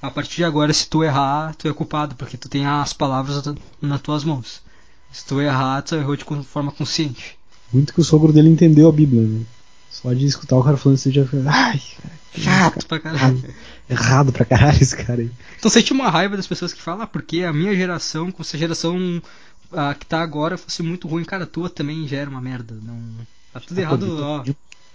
[0.00, 3.42] a partir de agora, se tu errar, tu é culpado, porque tu tem as palavras
[3.80, 4.62] nas tuas mãos.
[5.12, 7.36] Se tu errar, tu errou de forma consciente.
[7.72, 9.42] Muito que o sogro dele entendeu a Bíblia, né?
[9.90, 11.42] Só de escutar o cara falando isso já fica.
[11.46, 12.22] Ai, cara.
[12.34, 13.44] Chato pra caralho.
[13.88, 15.30] Errado pra caralho esse cara aí.
[15.58, 18.56] Então sente uma raiva das pessoas que falam, ah, porque a minha geração, com essa
[18.56, 19.22] geração
[19.70, 22.74] ah, que tá agora, fosse muito ruim, cara, a tua também já era uma merda.
[22.82, 22.98] Não.
[23.52, 24.44] Tá tudo ah, errado, ó.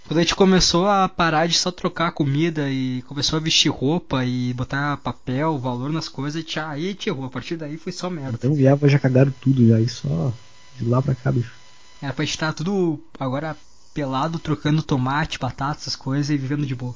[0.06, 4.24] Quando a gente começou a parar de só trocar comida e começou a vestir roupa
[4.24, 7.26] e botar papel, valor nas coisas, tchau, aí te errou.
[7.26, 8.32] A partir daí foi só merda.
[8.32, 10.32] Então viava já cagaram tudo já, e só
[10.78, 11.52] de lá pra cá, bicho.
[12.00, 13.56] Era pra estar tudo agora
[13.92, 16.94] pelado, trocando tomate, batata, essas coisas e vivendo de boa.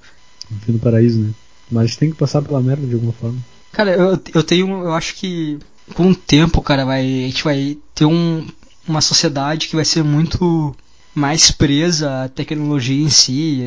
[0.49, 1.35] Vivendo paraíso, né?
[1.71, 3.39] Mas tem que passar pela merda de alguma forma.
[3.73, 4.69] Cara, eu, eu tenho.
[4.69, 5.59] Eu acho que
[5.95, 8.47] com o tempo, cara, vai, a gente vai ter um,
[8.87, 10.75] uma sociedade que vai ser muito
[11.15, 13.65] mais presa à tecnologia em si,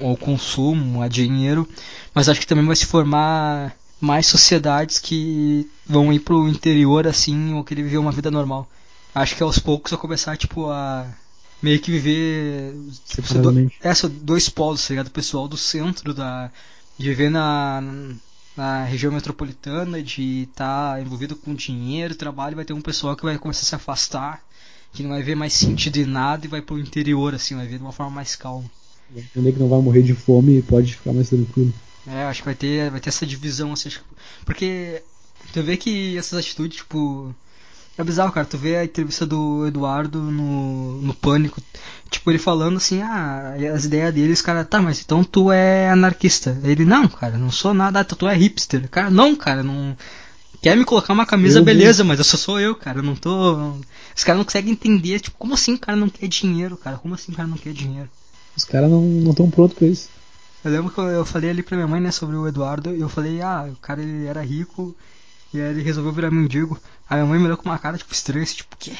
[0.00, 1.66] ao consumo, a dinheiro,
[2.14, 7.54] mas acho que também vai se formar mais sociedades que vão ir pro interior assim
[7.54, 8.68] ou querer viver uma vida normal
[9.14, 11.06] acho que aos poucos vai começar, tipo, a
[11.62, 12.74] meio que viver
[13.04, 13.76] separadamente.
[13.80, 15.08] Essa dois polos, tá ligado?
[15.08, 16.50] O pessoal do centro da
[16.98, 17.82] de viver na,
[18.56, 23.24] na região metropolitana, de estar tá envolvido com dinheiro, trabalho, vai ter um pessoal que
[23.24, 24.42] vai começar a se afastar
[24.92, 27.78] que não vai ver mais sentido em nada e vai pro interior, assim, vai ver
[27.78, 28.70] de uma forma mais calma.
[29.10, 31.72] Vai entender que não vai morrer de fome e pode ficar mais tranquilo.
[32.06, 33.90] É, acho que vai ter, vai ter essa divisão, assim,
[34.44, 35.02] porque
[35.52, 37.34] tu vê que essas atitudes, tipo,
[37.96, 38.46] é bizarro, cara.
[38.46, 41.60] Tu vê a entrevista do Eduardo no, no Pânico.
[42.10, 45.90] Tipo, ele falando assim, ah, as ideias dele, os caras, tá, mas então tu é
[45.90, 46.58] anarquista.
[46.62, 48.88] Ele, não, cara, não sou nada, ah, tu é hipster.
[48.88, 49.96] Cara, não, cara, não.
[50.60, 52.08] Quer me colocar uma camisa, eu beleza, vi.
[52.08, 52.98] mas eu só sou eu, cara.
[52.98, 53.74] Eu não tô.
[54.14, 56.98] Os caras não conseguem entender, tipo, como assim o cara não quer dinheiro, cara?
[56.98, 58.08] Como assim o cara não quer dinheiro?
[58.56, 60.08] Os caras não estão prontos pra isso.
[60.64, 63.08] Eu lembro que eu falei ali pra minha mãe, né, sobre o Eduardo, e eu
[63.08, 64.94] falei, ah, o cara ele era rico,
[65.52, 66.78] e aí ele resolveu virar mendigo.
[67.20, 68.92] A mãe me olhou com uma cara, tipo, estranha, assim, tipo, quê?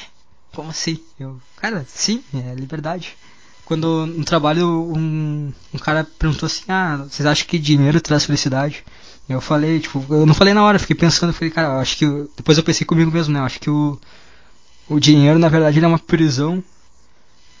[0.53, 0.99] Como assim?
[1.19, 3.17] Eu, cara, sim, é liberdade.
[3.65, 8.83] Quando no trabalho um, um cara perguntou assim, ah, vocês acham que dinheiro traz felicidade?
[9.27, 12.05] Eu falei, tipo, eu não falei na hora, fiquei pensando, falei, cara, eu acho que.
[12.35, 13.39] Depois eu pensei comigo mesmo, né?
[13.39, 13.99] Eu acho que o,
[14.89, 16.63] o dinheiro, na verdade, ele é uma prisão.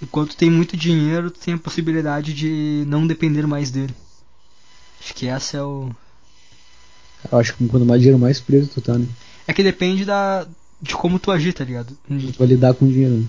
[0.01, 3.95] Enquanto tem muito dinheiro, tem a possibilidade de não depender mais dele.
[4.99, 5.89] Acho que essa é o,
[7.31, 9.07] eu acho que quanto mais dinheiro, mais preso tu tá, né?
[9.47, 10.47] É que depende da,
[10.81, 11.97] de como tu agir, tá ligado?
[12.07, 13.27] Tu vai lidar com o dinheiro, né?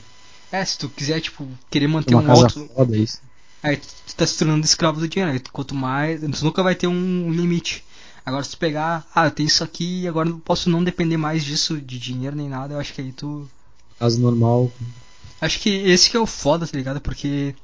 [0.53, 2.69] É, se tu quiser, tipo, querer manter um alto.
[2.75, 3.21] Foda, isso.
[3.63, 5.33] Aí tu, tu tá se tornando escravo do dinheiro.
[5.33, 6.21] Aí, quanto mais.
[6.21, 7.85] Tu nunca vai ter um limite.
[8.25, 11.17] Agora se tu pegar, ah, eu tenho isso aqui e agora eu posso não depender
[11.17, 13.49] mais disso, de dinheiro nem nada, eu acho que aí tu.
[13.99, 14.73] Caso normal.
[15.41, 17.01] Acho que esse que é o foda, tá ligado?
[17.01, 17.55] Porque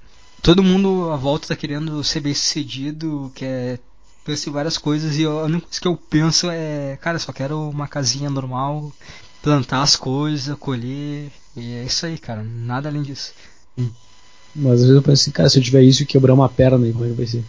[0.42, 3.80] todo mundo à volta tá querendo ser bem sucedido, quer
[4.24, 7.68] penso em várias coisas e a única coisa que eu penso é, cara, só quero
[7.68, 8.92] uma casinha normal,
[9.42, 13.32] plantar as coisas, colher, e é isso aí, cara, nada além disso.
[14.54, 16.90] Mas às vezes eu penso assim, cara, se eu tiver isso e quebrar uma perna,
[16.92, 17.44] como é que vai ser?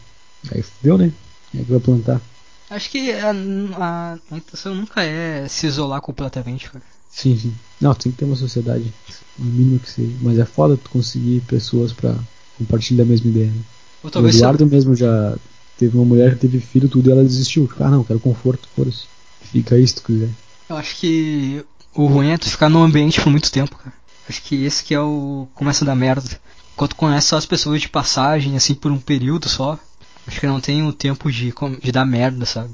[0.51, 1.11] Aí fudeu, né?
[1.51, 2.21] Como é que vai plantar?
[2.69, 6.83] Acho que a, a, a intenção nunca é se isolar completamente, cara.
[7.09, 7.53] Sim, sim.
[7.81, 8.93] Não, tem que ter uma sociedade,
[9.37, 10.13] o mínimo que seja.
[10.21, 12.15] Mas é foda tu conseguir pessoas pra
[12.57, 13.61] compartilhar a mesma ideia, né?
[14.03, 15.35] o Eduardo mesmo já
[15.81, 17.65] Teve uma mulher que teve filho tudo e ela desistiu.
[17.65, 19.05] Tipo, ah não, quero conforto, foda-se.
[19.51, 20.29] Fica aí se tu quiser.
[20.69, 23.91] Eu acho que o ruim é tu ficar no ambiente por muito tempo, cara.
[24.29, 26.39] Acho que esse que é o começo da merda.
[26.75, 29.79] Quando tu conhece só as pessoas de passagem, assim, por um período só,
[30.27, 31.51] acho que não tem o tempo de,
[31.81, 32.69] de dar merda, sabe?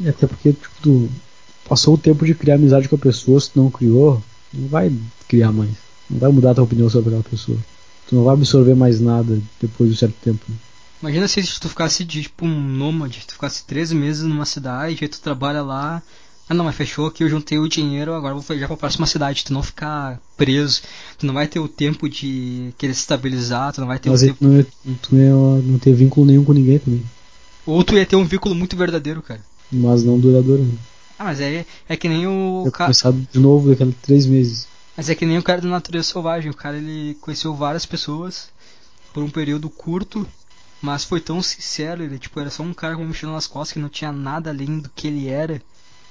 [0.00, 1.10] É, até porque, tipo, tu
[1.68, 4.22] passou o tempo de criar amizade com a pessoa, se tu não criou,
[4.54, 4.92] não vai
[5.26, 5.72] criar mais.
[6.08, 7.58] Não vai mudar a tua opinião sobre aquela pessoa.
[8.06, 10.44] Tu não vai absorver mais nada depois de um certo tempo.
[10.48, 10.54] Né?
[11.02, 15.08] Imagina se tu ficasse de, tipo um nômade, tu ficasse 13 meses numa cidade, aí
[15.08, 16.00] tu trabalha lá.
[16.48, 19.44] Ah não, mas fechou aqui, eu juntei o dinheiro, agora vou viajar pra próxima cidade.
[19.44, 20.82] Tu não ficar preso,
[21.18, 24.22] tu não vai ter o tempo de querer se estabilizar, tu não vai ter mas
[24.22, 24.44] o tempo.
[24.44, 24.66] Não ia,
[25.02, 27.02] tu ia não ter vínculo nenhum com ninguém também.
[27.66, 29.40] Ou tu ia ter um vínculo muito verdadeiro, cara.
[29.72, 30.62] Mas não duradouro.
[30.62, 30.74] Né?
[31.18, 32.68] Ah, mas é, é que nem o.
[32.72, 32.86] cara.
[32.86, 34.68] começar de novo daqui a três meses.
[34.96, 36.50] Mas é que nem o cara do Natureza Selvagem.
[36.50, 38.50] O cara ele conheceu várias pessoas
[39.12, 40.26] por um período curto
[40.82, 43.78] mas foi tão sincero, ele tipo, era só um cara com mochila nas costas que
[43.78, 45.62] não tinha nada além do que ele era.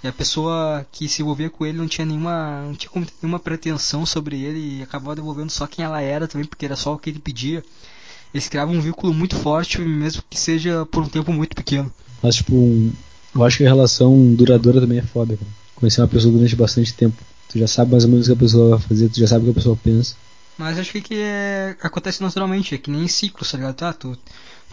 [0.01, 2.89] E a pessoa que se envolvia com ele não tinha nenhuma, não tinha
[3.21, 6.93] nenhuma pretensão sobre ele e acabava devolvendo só quem ela era também, porque era só
[6.93, 7.63] o que ele pedia.
[8.33, 11.93] Eles criavam um vínculo muito forte, mesmo que seja por um tempo muito pequeno.
[12.23, 12.91] Mas, tipo,
[13.35, 15.51] eu acho que a relação duradoura também é foda, cara.
[15.75, 17.21] Conhecer uma pessoa durante bastante tempo.
[17.49, 19.41] Tu já sabe mais ou menos o que a pessoa vai fazer, tu já sabe
[19.41, 20.15] o que a pessoa pensa.
[20.57, 23.83] Mas acho que, que é, acontece naturalmente, é que nem ciclo, tá ligado?
[23.83, 24.17] Ah, tu,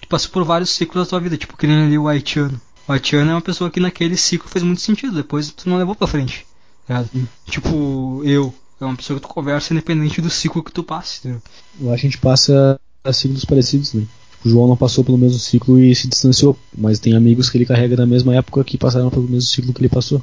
[0.00, 2.60] tu passou por vários ciclos da tua vida, tipo que nem ali o haitiano.
[2.86, 5.94] O haitiano é uma pessoa que naquele ciclo fez muito sentido, depois tu não levou
[5.94, 6.46] pra frente.
[6.86, 7.04] Tá
[7.46, 8.54] tipo, eu.
[8.80, 11.42] É uma pessoa que tu conversa independente do ciclo que tu passe, entendeu?
[11.80, 14.06] Eu acho que a gente passa a ciclos parecidos, né?
[14.30, 17.58] Tipo, o João não passou pelo mesmo ciclo e se distanciou, mas tem amigos que
[17.58, 20.22] ele carrega da mesma época que passaram pelo mesmo ciclo que ele passou.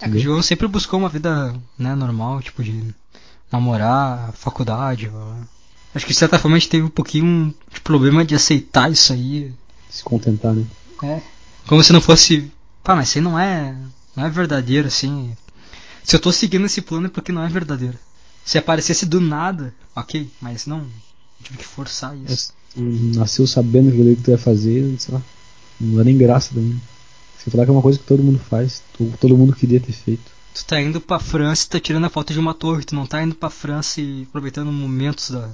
[0.00, 2.94] É, o João sempre buscou uma vida né, normal, tipo de
[3.50, 5.10] namorar, faculdade.
[5.94, 9.12] Acho que de certa forma a gente teve um pouquinho de problema de aceitar isso
[9.12, 9.52] aí.
[9.88, 10.64] Se contentar, né?
[11.02, 11.20] É.
[11.66, 12.50] Como se não fosse.
[12.82, 13.76] Pá, mas isso aí não é.
[14.16, 15.36] Não é verdadeiro, assim.
[16.02, 17.96] Se eu tô seguindo esse plano é porque não é verdadeiro.
[18.44, 20.84] Se aparecesse do nada, ok, mas não.
[21.42, 22.52] Tive que forçar isso.
[22.76, 22.80] É,
[23.16, 25.22] nasceu sabendo aquilo que tu ia fazer, sei lá.
[25.80, 26.80] Não é nem graça também.
[27.38, 28.82] Você falar que é uma coisa que todo mundo faz,
[29.20, 32.32] todo mundo queria ter feito tu tá indo pra França e tá tirando a foto
[32.32, 35.50] de uma torre, tu não tá indo pra França e aproveitando momentos da,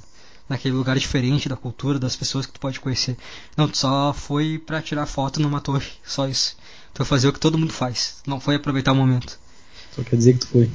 [0.51, 3.17] daquele lugar diferente, da cultura, das pessoas que tu pode conhecer.
[3.57, 6.57] Não, tu só foi pra tirar foto numa torre, só isso.
[6.93, 9.39] Tu foi fazer o que todo mundo faz, não foi aproveitar o momento.
[9.95, 10.69] Só quer dizer que tu foi.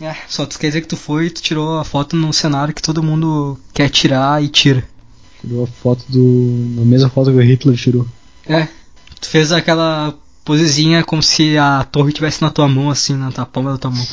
[0.00, 2.74] É, só tu quer dizer que tu foi e tu tirou a foto num cenário
[2.74, 4.84] que todo mundo quer tirar e tira.
[5.40, 6.82] Tirou a foto do.
[6.82, 8.04] a mesma foto que o Hitler tirou.
[8.44, 8.66] É,
[9.20, 10.12] tu fez aquela
[10.44, 13.92] posezinha como se a torre estivesse na tua mão, assim, na tua palma da tua
[13.92, 14.06] mão.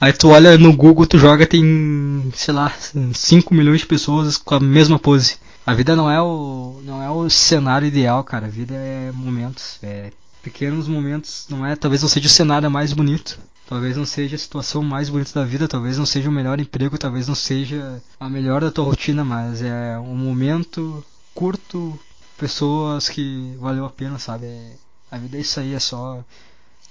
[0.00, 2.72] Aí tu olha no Google, tu joga, tem, sei lá,
[3.14, 5.36] 5 milhões de pessoas com a mesma pose.
[5.66, 8.46] A vida não é o não é o cenário ideal, cara.
[8.46, 10.10] A vida é momentos, é
[10.42, 13.38] pequenos momentos, não é, talvez não seja o cenário mais bonito.
[13.66, 16.98] Talvez não seja a situação mais bonita da vida, talvez não seja o melhor emprego,
[16.98, 21.02] talvez não seja a melhor da tua rotina, mas é um momento
[21.34, 21.98] curto,
[22.36, 24.44] pessoas que valeu a pena, sabe?
[24.44, 24.72] É,
[25.10, 26.22] a vida é isso aí, é só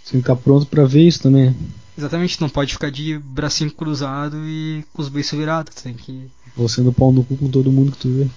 [0.04, 1.56] Você tá pronto pra ver isso também.
[1.98, 5.76] Exatamente, não pode ficar de bracinho cruzado e com os beiços virados.
[5.76, 6.30] Tem que.
[6.56, 8.30] Você no pau no cu com todo mundo que tu vê.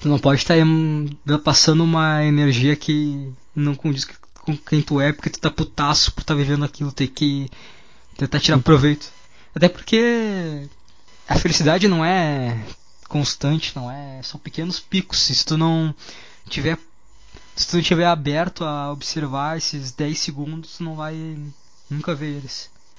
[0.00, 1.08] Tu não pode estar hum,
[1.42, 6.20] passando uma energia que não condiz com quem tu é, porque tu tá putaço por
[6.20, 7.48] estar tá vivendo aquilo, tem que
[8.16, 9.10] tentar tirar proveito.
[9.54, 10.68] Até porque
[11.28, 12.64] a felicidade não é
[13.08, 14.20] constante, não é.
[14.22, 15.20] São pequenos picos.
[15.20, 15.94] Se tu não
[16.48, 16.78] tiver.
[17.56, 21.14] Se tu não tiver aberto a observar esses 10 segundos, tu não vai
[21.88, 22.68] nunca ver eles.